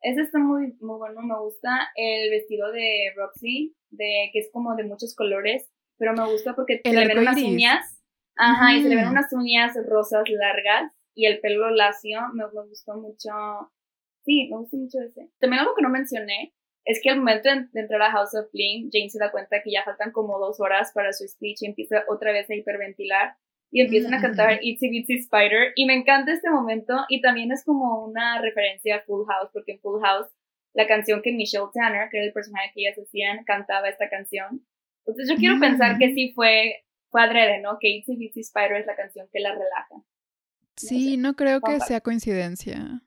Ese 0.00 0.20
está 0.20 0.38
muy, 0.38 0.76
muy 0.80 0.98
bueno, 0.98 1.22
me 1.22 1.38
gusta 1.38 1.88
el 1.96 2.30
vestido 2.30 2.70
de 2.72 3.12
Roxy, 3.16 3.74
de, 3.90 4.28
que 4.32 4.40
es 4.40 4.50
como 4.52 4.76
de 4.76 4.84
muchos 4.84 5.14
colores, 5.14 5.70
pero 5.96 6.12
me 6.12 6.30
gusta 6.30 6.54
porque 6.54 6.80
se 6.84 6.92
le 6.92 7.06
ven 7.06 7.20
unas 7.20 7.42
uñas, 7.42 8.02
ajá, 8.36 8.76
y 8.76 8.82
se 8.82 8.90
le 8.90 8.96
ven 8.96 9.08
unas 9.08 9.32
uñas 9.32 9.74
rosas 9.88 10.24
largas 10.28 10.92
y 11.14 11.24
el 11.24 11.40
pelo 11.40 11.70
lacio, 11.70 12.20
me, 12.34 12.44
me 12.44 12.68
gustó 12.68 12.96
mucho, 12.96 13.72
sí, 14.26 14.50
me 14.50 14.58
gustó 14.58 14.76
mucho 14.76 14.98
ese. 15.00 15.30
También 15.38 15.60
algo 15.60 15.74
que 15.74 15.82
no 15.82 15.88
mencioné 15.88 16.52
es 16.84 17.00
que 17.02 17.10
al 17.10 17.18
momento 17.18 17.48
de, 17.48 17.80
entrar 17.80 18.02
a 18.02 18.10
House 18.10 18.34
of 18.34 18.50
Flame, 18.50 18.88
Jane 18.92 19.08
se 19.08 19.18
da 19.18 19.30
cuenta 19.30 19.62
que 19.62 19.72
ya 19.72 19.84
faltan 19.84 20.12
como 20.12 20.38
dos 20.38 20.60
horas 20.60 20.92
para 20.92 21.12
su 21.12 21.26
speech 21.26 21.62
y 21.62 21.66
empieza 21.66 22.04
otra 22.08 22.32
vez 22.32 22.48
a 22.50 22.54
hiperventilar 22.54 23.36
y 23.70 23.80
empiezan 23.80 24.14
a 24.14 24.20
cantar 24.20 24.58
Itsy 24.62 24.88
Bitsy 24.88 25.14
Spider 25.14 25.72
y 25.74 25.86
me 25.86 25.94
encanta 25.94 26.32
este 26.32 26.50
momento 26.50 26.94
y 27.08 27.20
también 27.20 27.50
es 27.52 27.64
como 27.64 28.04
una 28.04 28.40
referencia 28.40 28.96
a 28.96 29.00
Full 29.00 29.26
House 29.26 29.50
porque 29.52 29.72
en 29.72 29.80
Full 29.80 30.00
House 30.02 30.28
la 30.74 30.86
canción 30.86 31.22
que 31.22 31.32
Michelle 31.32 31.66
Tanner, 31.72 32.08
que 32.10 32.18
era 32.18 32.26
el 32.26 32.32
personaje 32.32 32.72
que 32.74 32.82
ellas 32.82 32.98
hacían, 32.98 33.44
cantaba 33.44 33.88
esta 33.88 34.08
canción. 34.10 34.66
Entonces 34.98 35.28
yo 35.28 35.36
quiero 35.36 35.60
pensar 35.60 35.98
que 35.98 36.12
sí 36.14 36.32
fue, 36.34 36.84
fue 37.10 37.22
adrede, 37.22 37.60
¿no? 37.60 37.78
Que 37.80 37.90
Itsy 37.90 38.16
Bitsy 38.16 38.40
Spider 38.40 38.76
es 38.78 38.86
la 38.86 38.96
canción 38.96 39.28
que 39.32 39.40
la 39.40 39.52
relaja. 39.52 40.04
Sí, 40.76 41.16
no, 41.16 41.34
creo 41.34 41.60
que 41.60 41.78
sea 41.80 42.00
coincidencia. 42.00 43.02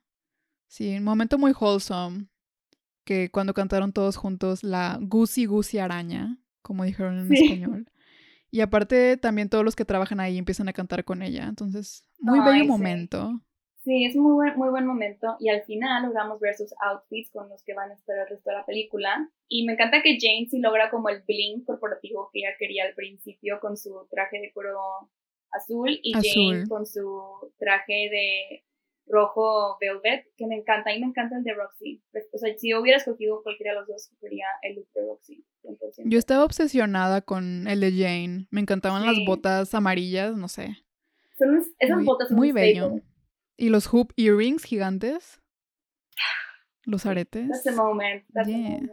Sí, 0.66 0.96
un 0.96 1.04
momento 1.04 1.38
muy 1.38 1.52
wholesome. 1.52 2.26
Que 3.08 3.30
cuando 3.30 3.54
cantaron 3.54 3.94
todos 3.94 4.18
juntos 4.18 4.62
la 4.62 4.98
Goosey 5.00 5.46
Goosey 5.46 5.80
Araña, 5.80 6.36
como 6.60 6.84
dijeron 6.84 7.20
en 7.20 7.32
español. 7.32 7.90
Y 8.50 8.60
aparte 8.60 9.16
también 9.16 9.48
todos 9.48 9.64
los 9.64 9.74
que 9.74 9.86
trabajan 9.86 10.20
ahí 10.20 10.36
empiezan 10.36 10.68
a 10.68 10.74
cantar 10.74 11.04
con 11.04 11.22
ella. 11.22 11.46
Entonces, 11.48 12.06
muy 12.20 12.38
bello 12.40 12.66
momento. 12.66 13.40
Sí, 13.82 14.04
es 14.04 14.14
muy 14.14 14.34
buen, 14.34 14.58
muy 14.58 14.68
buen 14.68 14.84
momento. 14.84 15.36
Y 15.40 15.48
al 15.48 15.62
final 15.62 16.02
logramos 16.02 16.38
ver 16.38 16.54
sus 16.54 16.74
outfits 16.82 17.30
con 17.30 17.48
los 17.48 17.62
que 17.62 17.72
van 17.72 17.92
a 17.92 17.94
estar 17.94 18.14
el 18.18 18.28
resto 18.28 18.50
de 18.50 18.56
la 18.56 18.66
película. 18.66 19.30
Y 19.48 19.64
me 19.64 19.72
encanta 19.72 20.02
que 20.02 20.18
Jane 20.20 20.46
sí 20.50 20.58
logra 20.60 20.90
como 20.90 21.08
el 21.08 21.22
bling 21.26 21.64
corporativo 21.64 22.28
que 22.30 22.40
ella 22.40 22.56
quería 22.58 22.84
al 22.84 22.92
principio 22.92 23.58
con 23.58 23.78
su 23.78 24.06
traje 24.10 24.38
de 24.38 24.52
cuero 24.52 24.80
azul 25.50 25.98
y 26.02 26.12
Jane 26.12 26.68
con 26.68 26.84
su 26.84 27.22
traje 27.58 28.10
de 28.10 28.64
rojo 29.08 29.76
velvet, 29.80 30.26
que 30.36 30.46
me 30.46 30.56
encanta. 30.56 30.94
Y 30.94 31.00
me 31.00 31.06
encanta 31.06 31.36
el 31.36 31.44
de 31.44 31.54
Roxy. 31.54 32.02
O 32.32 32.38
sea, 32.38 32.56
si 32.56 32.74
hubiera 32.74 32.98
escogido 32.98 33.42
cualquiera 33.42 33.72
de 33.72 33.80
los 33.80 33.88
dos, 33.88 34.02
escogería 34.02 34.46
el 34.62 34.76
look 34.76 34.88
de 34.94 35.02
Roxy. 35.02 35.44
Yo 36.04 36.18
estaba 36.18 36.44
obsesionada 36.44 37.20
con 37.20 37.66
el 37.68 37.80
de 37.80 37.92
Jane. 37.92 38.46
Me 38.50 38.60
encantaban 38.60 39.04
las 39.04 39.16
botas 39.26 39.74
amarillas, 39.74 40.36
no 40.36 40.48
sé. 40.48 40.76
Son, 41.36 41.62
esas 41.78 42.04
botas 42.04 42.28
son 42.28 42.36
muy 42.36 42.52
bello. 42.52 43.00
¿Y 43.56 43.70
los 43.70 43.92
hoop 43.92 44.12
earrings 44.16 44.64
gigantes? 44.64 45.40
Los 46.84 47.04
aretes. 47.06 47.48
That's 47.48 47.64
the 47.64 47.72
moment. 47.72 48.24
That's 48.32 48.48
moment. 48.48 48.90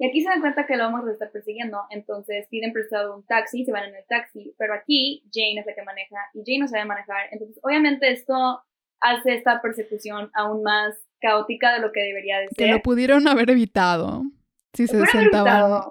Y 0.00 0.06
aquí 0.06 0.22
se 0.22 0.28
dan 0.28 0.40
cuenta 0.40 0.64
que 0.64 0.76
lo 0.76 1.10
está 1.10 1.28
persiguiendo, 1.30 1.82
entonces 1.90 2.46
piden 2.48 2.72
prestado 2.72 3.16
un 3.16 3.26
taxi, 3.26 3.64
se 3.64 3.72
van 3.72 3.88
en 3.88 3.96
el 3.96 4.04
taxi, 4.06 4.54
pero 4.56 4.72
aquí 4.72 5.28
Jane 5.32 5.58
es 5.58 5.66
la 5.66 5.74
que 5.74 5.82
maneja 5.82 6.16
y 6.34 6.44
Jane 6.46 6.60
no 6.60 6.68
sabe 6.68 6.84
manejar, 6.84 7.26
entonces 7.32 7.58
obviamente 7.64 8.08
esto 8.12 8.62
hace 9.00 9.34
esta 9.34 9.60
persecución 9.60 10.30
aún 10.34 10.62
más 10.62 10.94
caótica 11.20 11.72
de 11.74 11.80
lo 11.80 11.92
que 11.92 12.00
debería 12.00 12.38
de 12.38 12.48
ser. 12.48 12.56
Que 12.56 12.72
lo 12.72 12.80
pudieron 12.80 13.26
haber 13.28 13.50
evitado 13.50 14.22
si 14.72 14.86
se 14.86 15.04
sentaban 15.06 15.82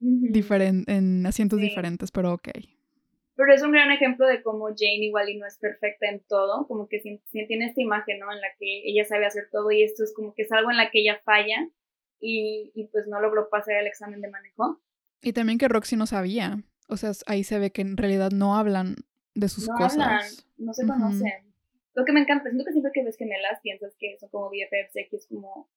en 0.00 1.26
asientos 1.26 1.60
diferentes, 1.60 2.10
pero 2.10 2.34
ok. 2.34 2.48
Pero 3.34 3.54
es 3.54 3.62
un 3.62 3.72
gran 3.72 3.90
ejemplo 3.90 4.26
de 4.26 4.42
cómo 4.42 4.66
Jane 4.66 5.06
igual 5.06 5.28
y 5.28 5.38
no 5.38 5.46
es 5.46 5.56
perfecta 5.58 6.08
en 6.08 6.20
todo, 6.28 6.66
como 6.66 6.88
que 6.88 7.00
tiene 7.00 7.66
esta 7.66 7.80
imagen, 7.80 8.18
¿no? 8.18 8.30
En 8.32 8.40
la 8.40 8.48
que 8.58 8.82
ella 8.84 9.04
sabe 9.04 9.26
hacer 9.26 9.48
todo 9.50 9.70
y 9.70 9.82
esto 9.82 10.04
es 10.04 10.12
como 10.14 10.34
que 10.34 10.42
es 10.42 10.52
algo 10.52 10.70
en 10.70 10.76
la 10.76 10.90
que 10.90 11.00
ella 11.00 11.20
falla 11.24 11.68
y, 12.20 12.72
y 12.74 12.88
pues 12.88 13.06
no 13.08 13.20
logró 13.20 13.48
pasar 13.48 13.76
el 13.76 13.86
examen 13.86 14.20
de 14.20 14.30
manejo. 14.30 14.80
Y 15.22 15.32
también 15.32 15.58
que 15.58 15.68
Roxy 15.68 15.96
no 15.96 16.06
sabía, 16.06 16.62
o 16.88 16.96
sea, 16.96 17.12
ahí 17.26 17.42
se 17.44 17.58
ve 17.58 17.70
que 17.70 17.82
en 17.82 17.96
realidad 17.96 18.30
no 18.32 18.56
hablan 18.56 18.96
de 19.34 19.48
sus 19.48 19.68
no 19.68 19.76
cosas. 19.76 19.98
Hablan, 19.98 20.24
no 20.58 20.74
se 20.74 20.86
conocen. 20.86 21.51
Lo 21.94 22.04
que 22.04 22.12
me 22.12 22.20
encanta, 22.20 22.48
siento 22.48 22.64
que 22.64 22.72
siempre 22.72 22.92
que 22.92 23.04
ves 23.04 23.16
gemelas 23.16 23.60
piensas 23.62 23.94
que 23.98 24.16
son 24.18 24.30
como 24.30 24.48
BFFs, 24.48 25.08
que 25.10 25.16
es 25.16 25.26
como 25.26 25.68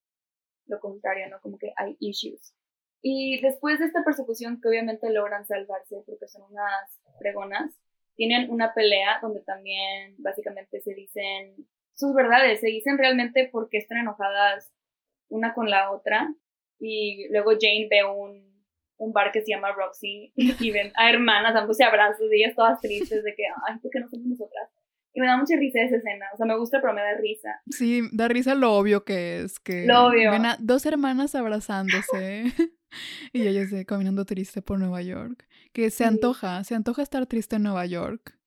lo 0.67 0.79
contrario, 0.79 1.29
¿no? 1.29 1.39
Como 1.41 1.57
que 1.57 1.73
hay 1.75 1.97
issues. 1.99 2.53
Y 3.01 3.39
después 3.41 3.79
de 3.79 3.85
esta 3.85 4.03
persecución, 4.03 4.59
que 4.59 4.69
obviamente 4.69 5.11
logran 5.11 5.45
salvarse 5.45 6.01
porque 6.05 6.27
son 6.27 6.43
unas 6.49 6.99
fregonas, 7.19 7.77
tienen 8.15 8.49
una 8.49 8.73
pelea 8.73 9.19
donde 9.21 9.41
también 9.41 10.15
básicamente 10.17 10.79
se 10.79 10.93
dicen 10.93 11.67
sus 11.93 12.15
verdades, 12.15 12.61
se 12.61 12.67
dicen 12.67 12.97
realmente 12.97 13.49
por 13.51 13.69
qué 13.69 13.77
están 13.77 13.99
enojadas 13.99 14.71
una 15.29 15.53
con 15.53 15.69
la 15.69 15.91
otra. 15.91 16.33
Y 16.79 17.27
luego 17.29 17.51
Jane 17.51 17.87
ve 17.89 18.03
un, 18.05 18.65
un 18.97 19.13
bar 19.13 19.31
que 19.31 19.41
se 19.41 19.51
llama 19.51 19.71
Roxy 19.71 20.33
y 20.35 20.71
ven 20.71 20.91
a 20.95 21.09
hermanas 21.09 21.53
dándose 21.53 21.83
abrazos 21.83 22.27
y 22.31 22.43
ellas 22.43 22.55
todas 22.55 22.81
tristes 22.81 23.23
de 23.23 23.35
que, 23.35 23.43
ay, 23.67 23.79
¿por 23.79 23.91
qué 23.91 23.99
no 23.99 24.09
somos 24.09 24.27
nosotras? 24.27 24.69
Y 25.15 25.21
me 25.21 25.27
da 25.27 25.37
mucha 25.37 25.55
risa 25.55 25.81
esa 25.81 25.95
escena. 25.95 26.25
O 26.33 26.37
sea, 26.37 26.45
me 26.45 26.57
gusta, 26.57 26.81
pero 26.81 26.93
me 26.93 27.01
da 27.01 27.15
risa. 27.15 27.61
Sí, 27.69 28.01
da 28.11 28.27
risa 28.27 28.53
lo 28.53 28.73
obvio 28.73 29.05
que 29.05 29.39
es. 29.39 29.61
Que 29.61 29.85
lo 29.85 30.07
obvio. 30.07 30.31
Ven 30.31 30.45
a 30.45 30.57
dos 30.59 30.85
hermanas 30.85 31.35
abrazándose. 31.35 32.43
y 33.33 33.47
ellas 33.47 33.71
de, 33.71 33.85
caminando 33.85 34.25
triste 34.25 34.61
por 34.61 34.77
Nueva 34.77 35.01
York. 35.01 35.47
Que 35.71 35.89
se 35.89 36.03
antoja, 36.03 36.63
se 36.65 36.75
antoja 36.75 37.01
estar 37.01 37.25
triste 37.27 37.55
en 37.55 37.63
Nueva 37.63 37.85
York. 37.85 38.37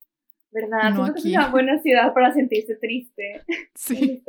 ¿Verdad? 0.51 0.93
No 0.93 1.05
aquí. 1.05 1.31
es 1.31 1.37
una 1.37 1.49
buena 1.49 1.79
ciudad 1.81 2.13
para 2.13 2.31
sentirse 2.33 2.75
triste. 2.75 3.41
Sí. 3.75 4.23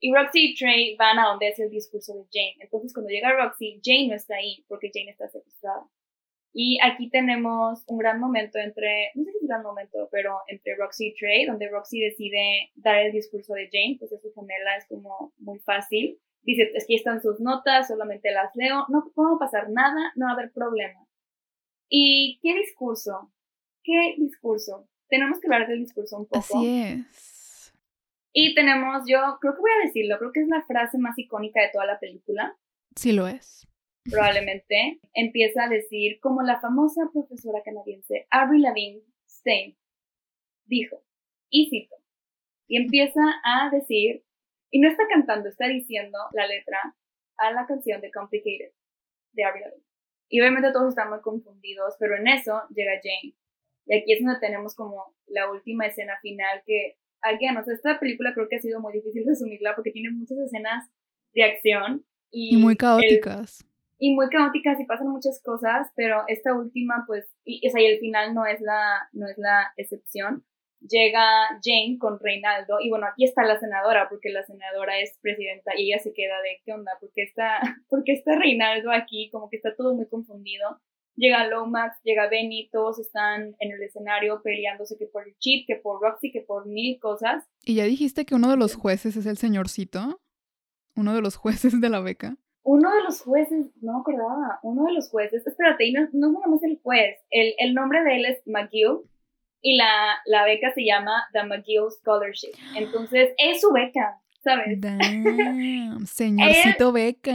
Y 0.00 0.14
Roxy 0.14 0.52
y 0.52 0.54
Trey 0.54 0.96
van 0.96 1.18
a 1.18 1.28
donde 1.28 1.48
es 1.48 1.58
el 1.58 1.70
discurso 1.70 2.14
de 2.14 2.24
Jane. 2.32 2.56
Entonces, 2.60 2.92
cuando 2.92 3.10
llega 3.10 3.32
Roxy, 3.32 3.80
Jane 3.84 4.08
no 4.08 4.14
está 4.14 4.36
ahí 4.36 4.64
porque 4.68 4.90
Jane 4.92 5.10
está 5.10 5.28
secuestrada. 5.28 5.84
Y 6.60 6.76
aquí 6.82 7.08
tenemos 7.08 7.84
un 7.86 7.98
gran 7.98 8.18
momento 8.18 8.58
entre, 8.58 9.12
no 9.14 9.22
sé 9.22 9.30
si 9.30 9.36
es 9.36 9.42
un 9.42 9.48
gran 9.48 9.62
momento, 9.62 10.08
pero 10.10 10.40
entre 10.48 10.74
Roxy 10.74 11.06
y 11.06 11.14
Trey, 11.14 11.46
donde 11.46 11.68
Roxy 11.68 12.00
decide 12.00 12.72
dar 12.74 12.96
el 12.96 13.12
discurso 13.12 13.54
de 13.54 13.70
Jane, 13.70 13.94
pues 13.96 14.10
es 14.10 14.20
su 14.20 14.32
gemela, 14.34 14.76
es 14.76 14.84
como 14.88 15.32
muy 15.38 15.60
fácil. 15.60 16.18
Dice, 16.42 16.72
aquí 16.76 16.96
están 16.96 17.22
sus 17.22 17.38
notas, 17.38 17.86
solamente 17.86 18.32
las 18.32 18.50
leo, 18.56 18.86
no, 18.88 19.12
va 19.16 19.36
a 19.36 19.38
pasar 19.38 19.70
nada, 19.70 20.12
no 20.16 20.26
va 20.26 20.32
a 20.32 20.34
haber 20.34 20.50
problema. 20.50 21.06
¿Y 21.88 22.40
qué 22.42 22.56
discurso? 22.56 23.32
¿Qué 23.84 24.16
discurso? 24.18 24.88
Tenemos 25.08 25.38
que 25.38 25.46
hablar 25.46 25.68
del 25.68 25.78
discurso 25.78 26.16
un 26.16 26.26
poco. 26.26 26.38
Así 26.40 26.82
es. 26.82 27.72
Y 28.32 28.56
tenemos, 28.56 29.04
yo 29.06 29.38
creo 29.40 29.54
que 29.54 29.60
voy 29.60 29.70
a 29.80 29.86
decirlo, 29.86 30.18
creo 30.18 30.32
que 30.32 30.40
es 30.40 30.48
la 30.48 30.64
frase 30.66 30.98
más 30.98 31.16
icónica 31.20 31.62
de 31.62 31.70
toda 31.72 31.86
la 31.86 32.00
película. 32.00 32.56
Sí 32.96 33.12
lo 33.12 33.28
es 33.28 33.68
probablemente, 34.10 35.00
empieza 35.14 35.64
a 35.64 35.68
decir 35.68 36.20
como 36.20 36.42
la 36.42 36.60
famosa 36.60 37.02
profesora 37.12 37.62
canadiense 37.64 38.26
Avril 38.30 38.62
Lavigne 38.62 39.02
Stein 39.28 39.76
dijo, 40.66 41.02
y 41.50 41.68
cito, 41.70 41.96
y 42.66 42.76
empieza 42.76 43.20
a 43.44 43.70
decir, 43.70 44.24
y 44.70 44.80
no 44.80 44.88
está 44.88 45.04
cantando, 45.08 45.48
está 45.48 45.66
diciendo 45.66 46.18
la 46.32 46.46
letra 46.46 46.96
a 47.38 47.52
la 47.52 47.66
canción 47.66 48.00
de 48.00 48.10
Complicated 48.10 48.72
de 49.32 49.44
Avril 49.44 49.64
Lavigne. 49.64 49.84
Y 50.30 50.40
obviamente 50.40 50.72
todos 50.72 50.90
están 50.90 51.08
muy 51.08 51.20
confundidos, 51.20 51.94
pero 51.98 52.16
en 52.16 52.28
eso 52.28 52.62
llega 52.74 53.00
Jane. 53.02 53.34
Y 53.86 53.96
aquí 53.96 54.12
es 54.12 54.22
donde 54.22 54.40
tenemos 54.40 54.74
como 54.74 55.14
la 55.26 55.50
última 55.50 55.86
escena 55.86 56.18
final 56.20 56.62
que, 56.66 56.98
alguien, 57.22 57.56
o 57.56 57.64
sea, 57.64 57.74
esta 57.74 57.98
película 57.98 58.34
creo 58.34 58.48
que 58.48 58.56
ha 58.56 58.60
sido 58.60 58.80
muy 58.80 58.92
difícil 58.92 59.24
resumirla 59.26 59.74
porque 59.74 59.90
tiene 59.90 60.10
muchas 60.10 60.38
escenas 60.38 60.90
de 61.32 61.44
acción 61.44 62.04
y, 62.30 62.56
muy 62.58 62.76
caóticas 62.76 63.67
y 63.98 64.14
muy 64.14 64.28
caóticas 64.28 64.78
y 64.80 64.84
pasan 64.84 65.08
muchas 65.08 65.42
cosas, 65.42 65.88
pero 65.96 66.22
esta 66.28 66.54
última, 66.54 67.04
pues, 67.06 67.26
y, 67.44 67.66
o 67.66 67.70
sea, 67.70 67.82
y 67.82 67.86
el 67.86 67.98
final 67.98 68.32
no 68.32 68.46
es 68.46 68.60
la, 68.60 69.08
no 69.12 69.26
es 69.28 69.36
la 69.38 69.72
excepción. 69.76 70.44
Llega 70.80 71.24
Jane 71.60 71.96
con 71.98 72.20
Reinaldo, 72.20 72.78
y 72.80 72.88
bueno, 72.88 73.06
aquí 73.06 73.24
está 73.24 73.44
la 73.44 73.58
senadora, 73.58 74.08
porque 74.08 74.30
la 74.30 74.44
senadora 74.44 75.00
es 75.00 75.18
presidenta, 75.20 75.72
y 75.76 75.90
ella 75.90 76.00
se 76.00 76.12
queda 76.12 76.40
de, 76.42 76.60
¿qué 76.64 76.72
onda? 76.72 76.92
¿Por 77.00 77.10
qué 77.12 77.22
está, 77.24 77.60
porque 77.88 78.12
está 78.12 78.38
Reinaldo 78.38 78.92
aquí? 78.92 79.30
Como 79.30 79.50
que 79.50 79.56
está 79.56 79.74
todo 79.74 79.94
muy 79.94 80.06
confundido. 80.06 80.80
Llega 81.16 81.48
Lomax, 81.48 82.00
llega 82.04 82.28
Benny, 82.28 82.68
todos 82.70 83.00
están 83.00 83.56
en 83.58 83.72
el 83.72 83.82
escenario 83.82 84.40
peleándose 84.40 84.96
que 84.96 85.06
por 85.06 85.26
el 85.26 85.36
chip, 85.38 85.66
que 85.66 85.74
por 85.74 86.00
Roxy, 86.00 86.30
que 86.30 86.42
por 86.42 86.66
mil 86.66 87.00
cosas. 87.00 87.44
¿Y 87.64 87.74
ya 87.74 87.84
dijiste 87.84 88.24
que 88.24 88.36
uno 88.36 88.48
de 88.48 88.56
los 88.56 88.76
jueces 88.76 89.16
es 89.16 89.26
el 89.26 89.36
señorcito? 89.36 90.20
¿Uno 90.94 91.16
de 91.16 91.20
los 91.20 91.34
jueces 91.34 91.80
de 91.80 91.88
la 91.88 91.98
beca? 91.98 92.36
Uno 92.68 92.94
de 92.94 93.02
los 93.02 93.22
jueces, 93.22 93.70
no 93.80 93.94
me 93.94 94.00
acordaba, 94.00 94.58
uno 94.62 94.84
de 94.84 94.92
los 94.92 95.08
jueces, 95.08 95.46
espérate, 95.46 95.86
y 95.86 95.92
no, 95.92 96.02
no 96.12 96.26
es 96.26 96.32
nada 96.34 96.46
más 96.48 96.62
el 96.62 96.78
juez, 96.82 97.16
el, 97.30 97.54
el 97.56 97.72
nombre 97.72 98.04
de 98.04 98.16
él 98.16 98.24
es 98.26 98.46
McGill 98.46 98.98
y 99.62 99.78
la, 99.78 100.18
la 100.26 100.44
beca 100.44 100.70
se 100.74 100.84
llama 100.84 101.26
The 101.32 101.44
McGill 101.44 101.90
Scholarship. 101.98 102.52
Entonces, 102.76 103.30
es 103.38 103.62
su 103.62 103.72
beca, 103.72 104.20
¿sabes? 104.44 104.78
señorcito 106.12 106.92
beca. 106.92 107.32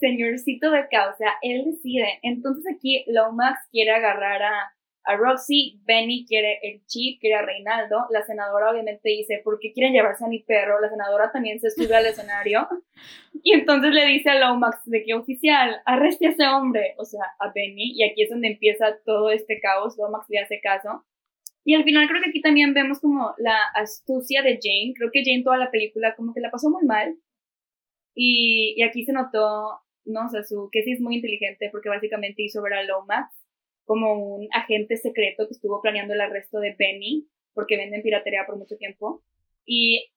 Señorcito 0.00 0.70
beca, 0.70 1.10
o 1.10 1.16
sea, 1.18 1.34
él 1.42 1.66
decide. 1.66 2.18
Entonces 2.22 2.64
aquí 2.74 3.04
Lomax 3.08 3.58
quiere 3.70 3.90
agarrar 3.90 4.42
a, 4.42 4.72
a 5.06 5.16
Roxy, 5.16 5.80
Benny 5.86 6.26
quiere 6.26 6.58
el 6.62 6.84
chip, 6.86 7.20
quiere 7.20 7.36
a 7.36 7.42
Reinaldo, 7.42 8.06
la 8.10 8.24
senadora 8.24 8.72
obviamente 8.72 9.08
dice, 9.08 9.40
¿por 9.44 9.60
qué 9.60 9.72
quieren 9.72 9.92
llevarse 9.92 10.24
a 10.24 10.28
mi 10.28 10.40
perro? 10.40 10.80
La 10.80 10.90
senadora 10.90 11.30
también 11.30 11.60
se 11.60 11.70
sube 11.70 11.94
al 11.94 12.06
escenario 12.06 12.66
y 13.44 13.52
entonces 13.52 13.92
le 13.92 14.04
dice 14.06 14.30
a 14.30 14.38
Lomax 14.40 14.80
de 14.84 15.04
que 15.04 15.14
oficial, 15.14 15.80
arreste 15.86 16.26
a 16.26 16.30
ese 16.30 16.48
hombre, 16.48 16.94
o 16.98 17.04
sea, 17.04 17.22
a 17.38 17.52
Benny, 17.54 17.92
y 17.94 18.02
aquí 18.02 18.24
es 18.24 18.30
donde 18.30 18.48
empieza 18.48 18.98
todo 19.04 19.30
este 19.30 19.60
caos, 19.60 19.96
Lomax 19.96 20.26
le 20.28 20.40
hace 20.40 20.60
caso. 20.60 21.06
Y 21.64 21.74
al 21.74 21.84
final 21.84 22.08
creo 22.08 22.20
que 22.22 22.30
aquí 22.30 22.40
también 22.40 22.74
vemos 22.74 22.98
como 23.00 23.32
la 23.38 23.58
astucia 23.74 24.42
de 24.42 24.58
Jane, 24.60 24.92
creo 24.96 25.10
que 25.12 25.24
Jane 25.24 25.44
toda 25.44 25.56
la 25.56 25.70
película 25.70 26.16
como 26.16 26.34
que 26.34 26.40
la 26.40 26.50
pasó 26.50 26.68
muy 26.68 26.84
mal 26.84 27.16
y, 28.12 28.74
y 28.76 28.82
aquí 28.82 29.04
se 29.04 29.12
notó, 29.12 29.80
no 30.04 30.26
o 30.26 30.28
sea, 30.28 30.42
su, 30.42 30.68
que 30.72 30.82
sí 30.82 30.92
es 30.92 31.00
muy 31.00 31.16
inteligente 31.16 31.68
porque 31.70 31.88
básicamente 31.88 32.42
hizo 32.42 32.60
ver 32.62 32.74
a 32.74 32.82
Lomax 32.82 33.45
como 33.86 34.36
un 34.36 34.48
agente 34.52 34.96
secreto 34.96 35.46
que 35.46 35.54
estuvo 35.54 35.80
planeando 35.80 36.12
el 36.12 36.20
arresto 36.20 36.60
de 36.60 36.74
Benny, 36.78 37.26
porque 37.54 37.78
venden 37.78 38.02
piratería 38.02 38.44
por 38.46 38.58
mucho 38.58 38.76
tiempo. 38.76 39.22
Y 39.64 40.10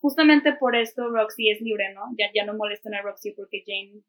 justamente 0.00 0.52
por 0.54 0.74
esto 0.76 1.10
Roxy 1.10 1.50
es 1.50 1.60
libre, 1.60 1.92
¿no? 1.92 2.02
Ya, 2.16 2.30
ya 2.34 2.44
no 2.44 2.54
molestan 2.54 2.94
a 2.94 3.02
Roxy 3.02 3.32
porque 3.32 3.62
Jane, 3.66 4.00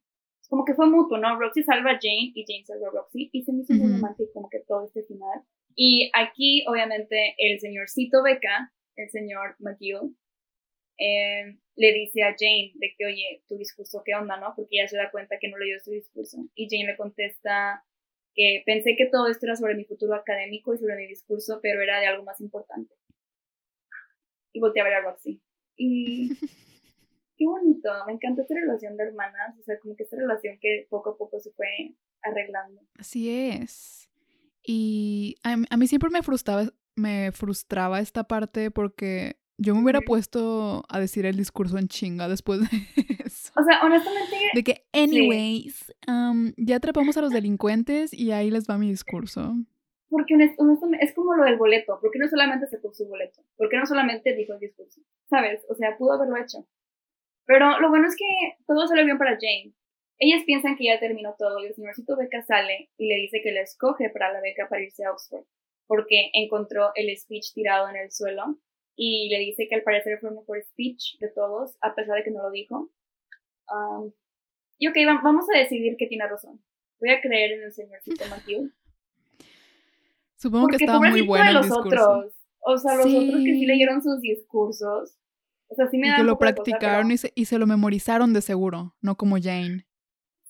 como 0.50 0.64
que 0.64 0.76
fue 0.76 0.88
mutuo, 0.88 1.18
¿no? 1.18 1.38
Roxy 1.40 1.64
salva 1.64 1.92
a 1.92 2.00
Jane 2.00 2.32
y 2.34 2.46
Jane 2.48 2.66
salva 2.66 2.88
a 2.88 2.92
Roxy 2.92 3.30
y 3.34 3.44
se 3.44 3.52
me 3.52 3.64
hizo 3.64 3.74
muy 3.74 3.92
romántico 3.92 4.32
como 4.34 4.50
que 4.50 4.60
todo 4.60 4.86
este 4.86 5.04
final. 5.04 5.42
Y 5.76 6.10
aquí, 6.14 6.64
obviamente, 6.68 7.36
el 7.38 7.60
señorcito 7.60 8.24
Beca, 8.24 8.72
el 8.96 9.10
señor 9.10 9.56
McGill, 9.60 10.16
eh, 11.00 11.58
le 11.76 11.94
dice 11.94 12.24
a 12.24 12.36
Jane 12.38 12.72
de 12.76 12.94
que, 12.98 13.06
oye, 13.06 13.44
tu 13.48 13.58
discurso, 13.58 14.02
¿qué 14.04 14.16
onda, 14.16 14.38
no? 14.38 14.54
Porque 14.56 14.78
ella 14.80 14.88
se 14.88 14.98
da 14.98 15.12
cuenta 15.12 15.38
que 15.40 15.50
no 15.50 15.58
leyó 15.58 15.80
su 15.80 15.92
discurso. 15.92 16.38
Y 16.56 16.68
Jane 16.70 16.92
le 16.92 16.98
contesta, 16.98 17.84
que 18.38 18.62
pensé 18.68 18.96
que 18.96 19.08
todo 19.08 19.28
esto 19.28 19.48
era 19.48 19.56
sobre 19.56 19.74
mi 19.74 19.84
futuro 19.84 20.14
académico 20.14 20.74
y 20.74 20.78
sobre 20.78 20.96
mi 20.96 21.08
discurso, 21.08 21.60
pero 21.62 21.82
era 21.82 22.00
de 22.00 22.06
algo 22.06 22.24
más 22.24 22.40
importante. 22.40 22.94
Y 24.54 24.60
volteé 24.60 24.84
a 24.84 24.86
ver 24.86 24.94
a 24.94 25.02
Roxy. 25.02 25.42
Y 25.76 26.30
qué 27.36 27.46
bonito, 27.46 27.90
me 28.06 28.14
encantó 28.14 28.44
esta 28.44 28.54
relación 28.54 28.96
de 28.96 29.06
hermanas, 29.06 29.58
o 29.60 29.64
sea, 29.64 29.80
como 29.80 29.96
que 29.96 30.04
esta 30.04 30.18
relación 30.18 30.60
que 30.62 30.86
poco 30.88 31.10
a 31.10 31.18
poco 31.18 31.40
se 31.40 31.52
fue 31.52 31.96
arreglando. 32.22 32.80
Así 33.00 33.32
es. 33.32 34.08
Y 34.64 35.38
a, 35.44 35.56
a 35.72 35.78
mí 35.78 35.88
siempre 35.88 36.12
me 36.12 36.22
frustraba, 36.22 36.72
me 36.96 37.32
frustraba 37.32 38.00
esta 38.00 38.26
parte 38.26 38.70
porque 38.70 39.38
yo 39.58 39.74
me 39.74 39.82
hubiera 39.82 40.02
puesto 40.02 40.84
a 40.90 41.00
decir 41.00 41.26
el 41.26 41.38
discurso 41.38 41.80
en 41.80 41.88
chinga 41.88 42.28
después 42.28 42.62
de. 42.62 42.68
O 43.60 43.64
sea, 43.64 43.82
honestamente. 43.84 44.36
De 44.54 44.64
que, 44.64 44.86
anyways, 44.94 45.94
ya 46.58 46.76
atrapamos 46.76 47.18
a 47.18 47.22
los 47.22 47.32
delincuentes 47.32 48.14
y 48.14 48.32
ahí 48.32 48.52
les 48.52 48.68
va 48.70 48.78
mi 48.78 48.90
discurso. 48.90 49.54
Porque 50.10 50.36
honestamente 50.36 51.04
es 51.04 51.14
como 51.14 51.34
lo 51.34 51.44
del 51.44 51.58
boleto. 51.58 52.00
¿Por 52.00 52.12
qué 52.12 52.20
no 52.20 52.28
solamente 52.28 52.68
sacó 52.68 52.94
su 52.94 53.08
boleto? 53.08 53.42
¿Por 53.58 53.68
qué 53.70 53.78
no 53.78 53.86
solamente 53.86 54.36
dijo 54.36 54.54
el 54.54 54.60
discurso? 54.60 55.02
¿Sabes? 55.30 55.66
O 55.70 55.76
sea, 55.76 55.98
pudo 55.98 56.14
haberlo 56.14 56.38
hecho. 56.38 56.68
Pero 57.46 57.80
lo 57.80 57.90
bueno 57.90 58.08
es 58.08 58.16
que 58.16 58.64
todo 58.68 58.88
salió 58.88 59.06
bien 59.06 59.18
para 59.18 59.32
Jane. 59.32 59.74
Ellas 60.20 60.44
piensan 60.46 60.76
que 60.76 60.86
ya 60.86 61.00
terminó 61.00 61.36
todo 61.38 61.60
y 61.60 61.68
el 61.68 61.76
señorcito 61.76 62.16
Beca 62.16 62.42
sale 62.42 62.90
y 62.98 63.08
le 63.08 63.16
dice 63.16 63.42
que 63.44 63.52
le 63.52 63.62
escoge 63.62 64.10
para 64.10 64.34
la 64.34 64.42
beca 64.42 64.68
para 64.68 64.82
irse 64.82 65.06
a 65.06 65.12
Oxford, 65.12 65.46
porque 65.86 66.32
encontró 66.34 66.92
el 66.96 67.16
speech 67.16 67.54
tirado 67.54 67.88
en 67.90 67.98
el 67.98 68.12
suelo 68.12 68.58
y 68.96 69.30
le 69.30 69.40
dice 69.40 69.68
que 69.70 69.76
al 69.76 69.84
parecer 69.84 70.20
fue 70.20 70.30
el 70.30 70.36
mejor 70.38 70.62
speech 70.64 71.20
de 71.20 71.30
todos, 71.30 71.78
a 71.82 71.94
pesar 71.94 72.18
de 72.18 72.24
que 72.24 72.32
no 72.32 72.42
lo 72.42 72.50
dijo. 72.50 72.90
Um, 73.70 74.12
y 74.78 74.88
ok, 74.88 74.96
vamos 75.24 75.46
a 75.54 75.58
decidir 75.58 75.96
que 75.98 76.08
tiene 76.08 76.28
razón. 76.28 76.62
Voy 77.00 77.10
a 77.10 77.22
creer 77.22 77.54
en 77.54 77.64
el 77.64 77.74
señorcito 77.74 78.24
Matthew. 78.30 78.72
Supongo 80.36 80.68
que 80.68 80.76
estaba 80.78 81.00
muy 81.00 81.22
bueno 81.22 81.52
los 81.54 81.72
otros. 81.72 82.34
O 82.60 82.78
sea, 82.78 82.96
los 82.96 83.06
otros 83.06 83.44
que 83.44 83.54
sí 83.54 83.66
leyeron 83.66 84.02
sus 84.02 84.22
discursos. 84.22 85.18
O 85.70 85.76
sea, 85.76 85.88
sí 85.88 85.98
me 85.98 86.10
y 86.10 86.16
que 86.16 86.24
lo 86.24 86.38
practicaron 86.38 87.12
y, 87.12 87.18
se, 87.18 87.32
y 87.36 87.46
se 87.46 87.58
lo 87.58 87.66
memorizaron 87.66 88.34
de 88.34 88.42
seguro, 88.42 88.96
no 89.02 89.16
como 89.16 89.38
Jane. 89.38 89.86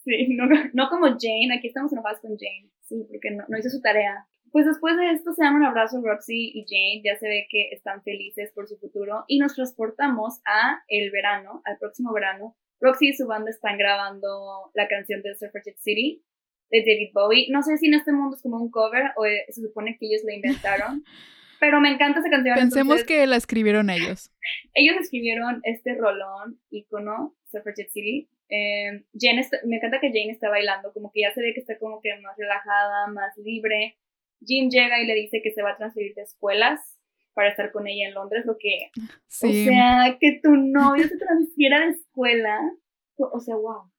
Sí, 0.04 0.36
no, 0.36 0.46
no 0.74 0.90
como 0.90 1.08
Jane. 1.08 1.54
Aquí 1.58 1.68
estamos 1.68 1.92
enojados 1.94 2.20
con 2.20 2.32
Jane. 2.32 2.70
Sí, 2.82 3.06
porque 3.08 3.32
no, 3.32 3.46
no 3.48 3.58
hizo 3.58 3.70
su 3.70 3.82
tarea. 3.82 4.28
Pues 4.52 4.66
después 4.66 4.96
de 4.98 5.12
esto 5.12 5.34
se 5.34 5.44
dan 5.44 5.56
un 5.56 5.66
abrazo 5.66 6.02
Roxy 6.02 6.52
y 6.54 6.66
Jane, 6.68 7.02
ya 7.04 7.20
se 7.20 7.28
ve 7.28 7.48
que 7.50 7.70
están 7.72 8.02
felices 8.04 8.52
por 8.54 8.68
su 8.68 8.78
futuro 8.78 9.26
y 9.28 9.40
nos 9.40 9.56
transportamos 9.56 10.40
a 10.46 10.82
el 10.88 11.12
verano, 11.12 11.62
al 11.66 11.78
próximo 11.78 12.14
verano. 12.14 12.56
Roxy 12.80 13.10
y 13.10 13.14
su 13.14 13.28
banda 13.28 13.50
están 13.50 13.78
grabando 13.78 14.72
la 14.74 14.88
canción 14.88 15.22
de 15.22 15.36
Suffragette 15.36 15.80
City 15.80 16.24
de 16.70 16.80
David 16.82 17.12
Bowie. 17.14 17.48
No 17.50 17.64
sé 17.64 17.78
si 17.78 17.88
en 17.88 17.96
este 17.96 18.12
mundo 18.12 18.36
es 18.36 18.42
como 18.42 18.58
un 18.58 18.70
cover 18.70 19.12
o 19.16 19.26
eh, 19.26 19.46
se 19.50 19.62
supone 19.62 19.98
que 20.00 20.08
ellos 20.08 20.24
la 20.26 20.36
inventaron, 20.36 21.04
pero 21.60 21.80
me 21.82 21.90
encanta 21.90 22.20
esa 22.20 22.30
canción. 22.30 22.56
Pensemos 22.56 23.04
que 23.04 23.26
la 23.26 23.38
escribieron 23.38 23.90
ellos. 23.90 24.32
ellos 24.74 24.96
escribieron 25.00 25.62
este 25.64 25.96
rolón 25.96 26.60
icono, 26.70 27.36
Suffragette 27.46 27.92
City. 27.92 28.30
Eh, 28.50 29.04
Jane 29.20 29.46
me 29.66 29.78
encanta 29.78 30.00
que 30.00 30.08
Jane 30.08 30.32
está 30.32 30.50
bailando, 30.50 30.94
como 30.94 31.12
que 31.12 31.22
ya 31.22 31.34
se 31.34 31.42
ve 31.42 31.54
que 31.54 31.60
está 31.60 31.78
como 31.78 32.02
que 32.02 32.10
más 32.22 32.38
relajada, 32.38 33.08
más 33.08 33.36
libre. 33.38 33.98
Jim 34.46 34.70
llega 34.70 35.02
y 35.02 35.08
le 35.08 35.16
dice 35.16 35.42
que 35.44 35.52
se 35.52 35.64
va 35.64 35.72
a 35.72 35.78
transferir 35.78 36.14
de 36.14 36.22
escuelas 36.22 36.97
para 37.38 37.50
estar 37.50 37.72
con 37.72 37.86
ella 37.86 38.08
en 38.08 38.16
Londres, 38.16 38.48
lo 38.48 38.58
que, 38.58 38.90
o 38.96 39.48
sea, 39.48 40.18
que 40.20 40.40
tu 40.42 40.56
novio 40.56 41.08
se 41.08 41.18
transfiera 41.18 41.86
de 41.86 41.92
escuela, 41.92 42.60
o 43.16 43.40
sea, 43.40 43.56
wow, 43.56 43.92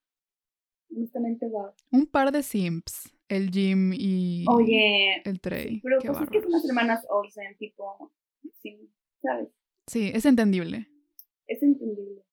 honestamente 0.91 1.47
wow. 1.47 1.71
Un 1.93 2.09
par 2.09 2.33
de 2.33 2.43
simps, 2.43 3.15
el 3.29 3.51
Jim 3.51 3.93
y 3.95 4.45
Oye, 4.49 5.23
el 5.25 5.41
Trey. 5.41 5.81
pero 5.85 6.01
pues 6.01 6.21
es 6.21 6.31
que 6.31 6.43
son 6.43 6.51
las 6.51 6.69
hermanas 6.69 7.07
Olsen, 7.09 7.57
tipo, 7.59 8.11
sí, 8.61 8.91
¿sabes? 9.23 9.51
Sí, 9.87 10.11
es 10.13 10.27
entendible. 10.27 10.89
Es 11.47 11.63
entendible. 11.63 12.25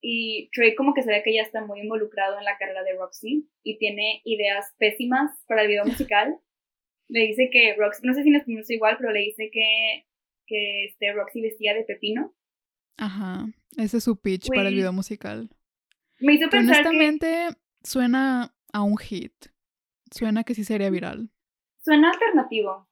Y 0.00 0.50
Trey 0.52 0.74
como 0.74 0.92
que 0.92 1.04
se 1.04 1.10
ve 1.10 1.22
que 1.24 1.34
ya 1.36 1.42
está 1.42 1.64
muy 1.64 1.82
involucrado 1.82 2.36
en 2.36 2.44
la 2.44 2.58
carrera 2.58 2.82
de 2.82 2.94
Roxy 2.98 3.48
y 3.62 3.78
tiene 3.78 4.22
ideas 4.24 4.74
pésimas 4.76 5.30
para 5.46 5.62
el 5.62 5.68
video 5.68 5.84
musical 5.86 6.40
le 7.08 7.20
dice 7.20 7.48
que 7.50 7.74
Roxy, 7.76 8.06
no 8.06 8.14
sé 8.14 8.22
si 8.22 8.30
nos 8.30 8.70
igual, 8.70 8.96
pero 8.98 9.12
le 9.12 9.20
dice 9.20 9.50
que, 9.50 10.04
que 10.48 10.86
este, 10.86 11.12
Roxy 11.12 11.42
vestía 11.42 11.74
de 11.74 11.84
pepino. 11.84 12.34
Ajá, 12.96 13.46
ese 13.76 13.98
es 13.98 14.04
su 14.04 14.20
pitch 14.20 14.48
para 14.48 14.68
el 14.68 14.74
video 14.74 14.92
musical. 14.92 15.48
Me 16.20 16.34
hizo 16.34 16.48
pensar 16.48 16.86
honestamente, 16.86 17.48
suena 17.82 18.54
a 18.72 18.82
un 18.82 18.96
hit. 18.96 19.34
Suena 20.10 20.42
que 20.42 20.54
sí 20.54 20.64
sería 20.64 20.90
viral. 20.90 21.30
Suena 21.84 22.10
alternativo. 22.10 22.88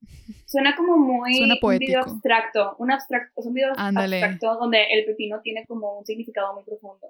Suena 0.46 0.76
como 0.76 0.96
muy 0.96 1.34
Suena 1.34 1.56
poético. 1.60 1.84
un 1.84 1.86
video 1.86 2.02
abstracto, 2.02 2.76
un 2.78 2.92
abstracto, 2.92 3.42
un 3.42 3.54
video 3.54 3.72
abstracto 3.76 4.54
donde 4.56 4.84
el 4.92 5.04
pepino 5.04 5.40
tiene 5.42 5.66
como 5.66 5.98
un 5.98 6.06
significado 6.06 6.54
muy 6.54 6.64
profundo. 6.64 7.08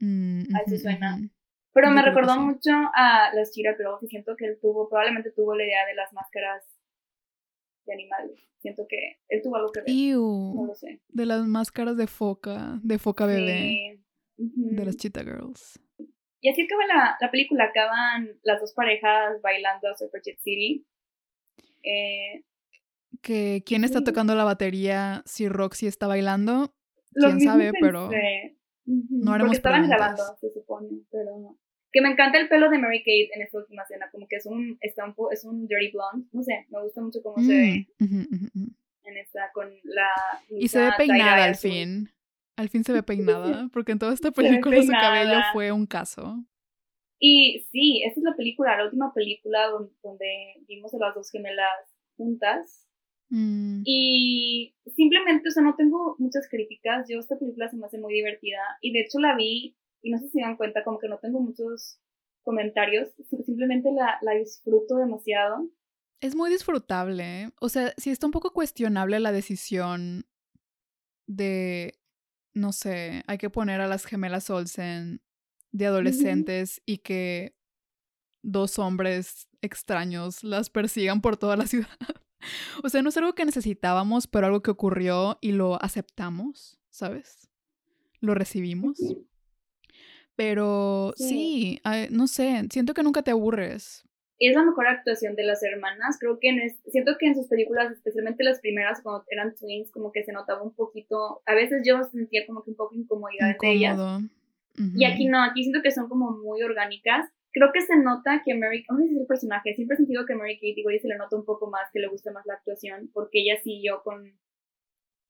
Mm, 0.00 0.54
Así 0.54 0.78
suena. 0.78 1.18
Pero 1.72 1.90
me 1.90 2.02
recordó 2.02 2.40
mucho 2.40 2.70
a 2.94 3.32
las 3.34 3.52
Chira 3.52 3.74
pero 3.76 3.98
siento 4.08 4.36
que 4.36 4.46
él 4.46 4.58
tuvo, 4.60 4.88
probablemente 4.88 5.30
tuvo 5.30 5.54
la 5.54 5.64
idea 5.64 5.86
de 5.86 5.94
las 5.94 6.12
máscaras 6.12 6.64
de 7.88 7.94
animales. 7.94 8.38
Siento 8.60 8.86
que 8.88 9.18
él 9.28 9.40
tuvo 9.42 9.56
algo 9.56 9.72
que 9.72 9.80
ver. 9.80 9.90
No 9.90 10.66
lo 10.66 10.74
sé. 10.74 11.00
De 11.08 11.26
las 11.26 11.46
máscaras 11.46 11.96
de 11.96 12.06
foca, 12.06 12.78
de 12.82 12.98
foca 12.98 13.26
bebé. 13.26 14.00
De 14.36 14.84
las 14.84 14.96
Cheetah 14.96 15.24
Girls. 15.24 15.80
Y 16.40 16.48
así 16.48 16.62
acaba 16.62 16.86
la, 16.86 17.16
la 17.20 17.30
película, 17.30 17.64
acaban 17.64 18.38
las 18.42 18.60
dos 18.60 18.72
parejas 18.72 19.42
bailando 19.42 19.88
a 19.88 19.94
Jet 20.22 20.38
City. 20.38 20.86
Eh, 21.82 22.44
que 23.22 23.62
quién 23.66 23.84
está 23.84 24.04
tocando 24.04 24.34
la 24.34 24.44
batería, 24.44 25.22
si 25.24 25.48
Roxy 25.48 25.86
está 25.86 26.06
bailando, 26.06 26.74
quién 27.12 27.40
sabe, 27.40 27.72
pero 27.80 28.10
no 28.84 29.32
haremos 29.32 29.48
Porque 29.48 29.56
estaban 29.56 29.88
grabando, 29.88 30.22
se 30.40 30.52
supone, 30.52 30.88
pero 31.10 31.38
no. 31.38 31.58
Que 31.92 32.02
me 32.02 32.10
encanta 32.10 32.38
el 32.38 32.48
pelo 32.48 32.68
de 32.68 32.78
Mary 32.78 33.00
Kate 33.00 33.30
en 33.34 33.42
esta 33.42 33.58
última 33.58 33.82
escena, 33.82 34.08
como 34.10 34.28
que 34.28 34.36
es 34.36 34.46
un 34.46 34.76
estampo, 34.80 35.30
es 35.30 35.44
un 35.44 35.66
dirty 35.66 35.90
blonde, 35.92 36.28
no 36.32 36.42
sé, 36.42 36.66
me 36.70 36.82
gusta 36.82 37.00
mucho 37.00 37.22
cómo 37.22 37.42
se 37.42 37.52
ve 37.52 37.86
mm, 37.98 38.66
en 39.04 39.16
esta, 39.16 39.50
con 39.54 39.70
la... 39.84 40.10
Y 40.50 40.68
se 40.68 40.80
ve 40.80 40.90
peinada 40.98 41.44
al 41.44 41.56
fin, 41.56 42.10
al 42.56 42.68
fin 42.68 42.84
se 42.84 42.92
ve 42.92 43.02
peinada, 43.02 43.68
porque 43.72 43.92
en 43.92 43.98
toda 43.98 44.12
esta 44.12 44.30
película 44.30 44.82
su 44.82 44.92
cabello 44.92 45.40
fue 45.52 45.72
un 45.72 45.86
caso. 45.86 46.44
Y 47.18 47.66
sí, 47.72 48.02
esta 48.04 48.20
es 48.20 48.24
la 48.24 48.36
película, 48.36 48.76
la 48.76 48.84
última 48.84 49.12
película 49.12 49.68
donde, 50.02 50.62
vimos 50.68 50.94
a 50.94 50.98
las 50.98 51.14
dos 51.14 51.30
gemelas 51.30 51.94
juntas. 52.16 52.86
Mm. 53.30 53.82
Y 53.84 54.74
simplemente, 54.94 55.48
o 55.48 55.52
sea, 55.52 55.62
no 55.62 55.74
tengo 55.74 56.16
muchas 56.18 56.48
críticas. 56.48 57.06
Yo 57.08 57.18
esta 57.18 57.38
película 57.38 57.68
se 57.68 57.76
me 57.76 57.86
hace 57.86 57.98
muy 57.98 58.14
divertida. 58.14 58.60
Y 58.80 58.92
de 58.92 59.00
hecho 59.00 59.18
la 59.18 59.34
vi 59.36 59.76
y 60.02 60.10
no 60.10 60.18
sé 60.18 60.26
si 60.26 60.32
se 60.32 60.40
dan 60.40 60.56
cuenta, 60.56 60.84
como 60.84 60.98
que 60.98 61.08
no 61.08 61.18
tengo 61.18 61.40
muchos 61.40 62.00
comentarios, 62.42 63.10
simplemente 63.44 63.90
la, 63.92 64.18
la 64.22 64.32
disfruto 64.32 64.96
demasiado. 64.96 65.68
Es 66.20 66.34
muy 66.34 66.50
disfrutable, 66.50 67.42
¿eh? 67.42 67.50
o 67.60 67.68
sea, 67.68 67.92
sí 67.96 68.10
está 68.10 68.26
un 68.26 68.32
poco 68.32 68.52
cuestionable 68.52 69.20
la 69.20 69.32
decisión 69.32 70.26
de, 71.26 72.00
no 72.54 72.72
sé, 72.72 73.22
hay 73.26 73.38
que 73.38 73.50
poner 73.50 73.80
a 73.80 73.86
las 73.86 74.04
gemelas 74.04 74.50
Olsen 74.50 75.20
de 75.70 75.86
adolescentes 75.86 76.82
y 76.86 76.98
que 76.98 77.54
dos 78.42 78.78
hombres 78.78 79.48
extraños 79.60 80.42
las 80.42 80.70
persigan 80.70 81.20
por 81.20 81.36
toda 81.36 81.56
la 81.56 81.66
ciudad. 81.68 81.98
o 82.82 82.88
sea, 82.88 83.02
no 83.02 83.10
es 83.10 83.16
algo 83.16 83.34
que 83.34 83.44
necesitábamos, 83.44 84.26
pero 84.26 84.46
algo 84.46 84.62
que 84.62 84.70
ocurrió 84.70 85.38
y 85.40 85.52
lo 85.52 85.80
aceptamos, 85.82 86.80
¿sabes? 86.90 87.48
Lo 88.20 88.34
recibimos. 88.34 88.98
Pero 90.38 91.14
sí, 91.16 91.80
no 92.12 92.28
sé, 92.28 92.62
siento 92.70 92.94
que 92.94 93.02
nunca 93.02 93.22
te 93.22 93.32
aburres. 93.32 94.04
Es 94.38 94.54
la 94.54 94.62
mejor 94.62 94.86
actuación 94.86 95.34
de 95.34 95.42
las 95.42 95.64
hermanas. 95.64 96.16
Creo 96.20 96.38
que 96.38 96.50
en 96.50 96.60
siento 96.92 97.16
que 97.18 97.26
en 97.26 97.34
sus 97.34 97.48
películas, 97.48 97.90
especialmente 97.90 98.44
las 98.44 98.60
primeras, 98.60 99.02
cuando 99.02 99.24
eran 99.30 99.56
twins, 99.56 99.90
como 99.90 100.12
que 100.12 100.22
se 100.22 100.32
notaba 100.32 100.62
un 100.62 100.72
poquito. 100.76 101.42
A 101.44 101.56
veces 101.56 101.82
yo 101.84 102.04
sentía 102.04 102.46
como 102.46 102.62
que 102.62 102.70
un 102.70 102.76
poco 102.76 102.94
incomodidad 102.94 103.56
de 103.60 103.68
ellas. 103.68 103.98
Y 104.76 105.04
aquí 105.06 105.26
no, 105.26 105.42
aquí 105.42 105.64
siento 105.64 105.82
que 105.82 105.90
son 105.90 106.08
como 106.08 106.30
muy 106.30 106.62
orgánicas. 106.62 107.28
Creo 107.50 107.72
que 107.72 107.80
se 107.80 107.96
nota 107.96 108.42
que 108.44 108.54
Mary, 108.54 108.84
no 108.88 108.96
sé 108.98 109.08
si 109.08 109.14
es 109.16 109.20
el 109.22 109.26
personaje, 109.26 109.74
siempre 109.74 109.94
he 109.94 109.96
sentido 109.96 110.24
que 110.24 110.36
Mary 110.36 110.54
Kate 110.54 110.74
igual 110.76 111.00
se 111.00 111.08
le 111.08 111.16
nota 111.16 111.34
un 111.34 111.44
poco 111.44 111.68
más, 111.68 111.90
que 111.92 111.98
le 111.98 112.06
gusta 112.06 112.30
más 112.30 112.46
la 112.46 112.54
actuación, 112.54 113.10
porque 113.12 113.40
ella 113.40 113.60
siguió 113.60 114.04
con, 114.04 114.38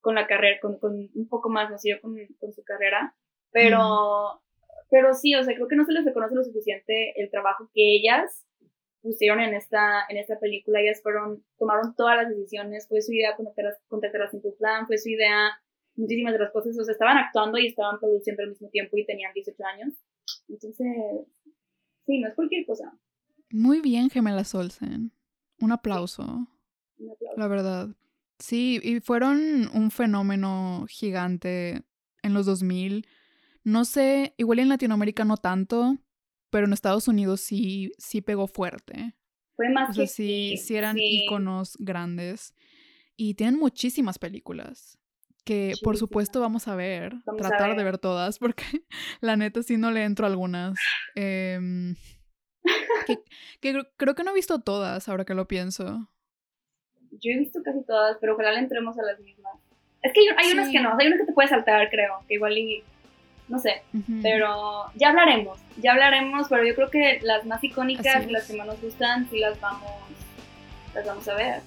con 0.02 0.16
la 0.16 0.26
carrera, 0.26 0.60
con, 0.60 0.78
con 0.78 1.08
un 1.14 1.28
poco 1.30 1.48
más, 1.48 1.70
no 1.70 1.78
siguió 1.78 1.98
con, 2.02 2.14
con 2.38 2.52
su 2.52 2.62
carrera. 2.62 3.14
Pero 3.52 4.42
pero 4.90 5.14
sí, 5.14 5.34
o 5.34 5.42
sea, 5.42 5.54
creo 5.54 5.68
que 5.68 5.76
no 5.76 5.84
se 5.84 5.92
les 5.92 6.04
reconoce 6.04 6.34
lo 6.34 6.44
suficiente 6.44 7.20
el 7.20 7.30
trabajo 7.30 7.70
que 7.74 7.96
ellas 7.96 8.46
pusieron 9.00 9.40
en 9.40 9.54
esta, 9.54 10.04
en 10.08 10.16
esta 10.16 10.38
película. 10.38 10.80
Ellas 10.80 11.00
fueron, 11.02 11.44
tomaron 11.58 11.94
todas 11.94 12.16
las 12.16 12.28
decisiones, 12.28 12.88
fue 12.88 13.00
su 13.02 13.12
idea 13.12 13.36
contactar 13.36 14.22
a 14.22 14.30
Simple 14.30 14.52
Plan, 14.58 14.86
fue 14.86 14.98
su 14.98 15.10
idea 15.10 15.50
muchísimas 15.96 16.32
de 16.32 16.38
las 16.38 16.52
cosas, 16.52 16.78
o 16.78 16.84
sea, 16.84 16.92
estaban 16.92 17.18
actuando 17.18 17.58
y 17.58 17.66
estaban 17.66 17.98
produciendo 17.98 18.42
al 18.42 18.50
mismo 18.50 18.68
tiempo 18.70 18.96
y 18.96 19.04
tenían 19.04 19.32
18 19.34 19.64
años. 19.64 19.94
Entonces, 20.48 20.86
sí, 22.06 22.20
no 22.20 22.28
es 22.28 22.34
cualquier 22.34 22.64
cosa. 22.64 22.96
Muy 23.50 23.80
bien, 23.80 24.08
Gemelas 24.08 24.54
Olsen. 24.54 25.12
Un 25.60 25.72
aplauso. 25.72 26.22
Un 26.98 27.10
aplauso. 27.10 27.36
La 27.36 27.48
verdad. 27.48 27.88
Sí, 28.38 28.78
y 28.82 29.00
fueron 29.00 29.68
un 29.74 29.90
fenómeno 29.90 30.86
gigante 30.88 31.82
en 32.22 32.34
los 32.34 32.46
2000. 32.46 33.06
No 33.64 33.84
sé, 33.84 34.34
igual 34.38 34.58
en 34.60 34.68
Latinoamérica 34.68 35.24
no 35.24 35.36
tanto, 35.36 35.96
pero 36.50 36.66
en 36.66 36.72
Estados 36.72 37.08
Unidos 37.08 37.40
sí, 37.40 37.92
sí 37.98 38.20
pegó 38.20 38.46
fuerte. 38.46 39.14
Fue 39.56 39.68
más 39.70 39.90
O 39.90 39.92
sea, 39.94 40.04
que 40.04 40.08
sí, 40.08 40.56
sí 40.56 40.76
eran 40.76 40.96
sí. 40.96 41.24
íconos 41.24 41.76
grandes. 41.78 42.54
Y 43.16 43.34
tienen 43.34 43.58
muchísimas 43.58 44.18
películas 44.18 44.98
que 45.44 45.74
por 45.82 45.96
supuesto 45.96 46.40
vamos 46.40 46.68
a 46.68 46.76
ver, 46.76 47.14
Vamos 47.24 47.42
a 47.46 47.48
tratar 47.48 47.74
de 47.74 47.82
ver. 47.82 47.96
todas, 47.98 48.38
porque 48.38 48.64
la 49.20 49.36
neta 49.36 49.62
sí 49.62 49.76
no 49.78 49.90
le 49.90 50.04
entro 50.04 50.26
a 50.26 50.28
algunas. 50.28 50.78
Em, 51.14 51.96
que, 53.06 53.18
que 53.60 53.82
creo- 53.96 54.14
que 54.14 54.24
no 54.24 54.30
he 54.30 54.34
visto 54.34 54.60
todas 54.60 55.08
ahora 55.08 55.24
que 55.24 55.34
lo 55.34 55.48
pienso. 55.48 56.08
Yo 57.12 57.30
he 57.32 57.38
visto 57.38 57.62
casi 57.62 57.82
todas, 57.84 58.18
pero 58.20 58.34
ojalá 58.34 58.52
le 58.52 58.58
entremos 58.58 58.98
a 58.98 59.02
las 59.02 59.18
mismas. 59.20 59.54
Es 60.02 60.12
que 60.12 60.20
hay, 60.20 60.26
hay 60.46 60.52
unas 60.52 60.68
que 60.68 60.80
no, 60.80 60.96
hay 60.98 61.06
unas 61.06 61.20
que 61.20 61.26
te 61.26 61.32
puedes 61.32 61.50
saltar, 61.50 61.88
creo, 61.90 62.22
que 62.28 62.34
igual 62.34 62.56
y. 62.58 62.84
No 63.48 63.58
sé, 63.58 63.82
pero 64.22 64.90
ya 64.94 65.08
hablaremos, 65.08 65.58
ya 65.78 65.92
hablaremos, 65.92 66.48
pero 66.50 66.66
yo 66.66 66.74
creo 66.74 66.90
que 66.90 67.18
las 67.22 67.46
más 67.46 67.64
icónicas 67.64 68.26
y 68.26 68.30
las 68.30 68.46
que 68.46 68.56
más 68.56 68.66
nos 68.66 68.80
gustan, 68.80 69.28
sí 69.30 69.38
las 69.38 69.58
vamos, 69.60 69.90
las 70.94 71.06
vamos 71.06 71.26
a 71.28 71.34
ver. 71.34 71.62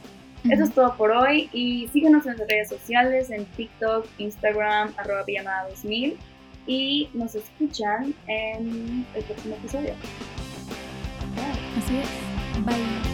Eso 0.49 0.63
es 0.63 0.73
todo 0.73 0.95
por 0.95 1.11
hoy 1.11 1.49
y 1.53 1.87
síguenos 1.89 2.25
en 2.25 2.29
nuestras 2.29 2.49
redes 2.49 2.69
sociales, 2.69 3.29
en 3.29 3.45
TikTok, 3.45 4.05
Instagram, 4.17 4.93
arroba 4.97 5.23
pijamada 5.23 5.69
2000 5.69 6.17
y 6.67 7.09
nos 7.13 7.35
escuchan 7.35 8.13
en 8.27 9.05
el 9.15 9.23
próximo 9.23 9.55
episodio. 9.55 9.93
Así 11.77 11.97
es. 11.97 12.65
Bye. 12.65 13.10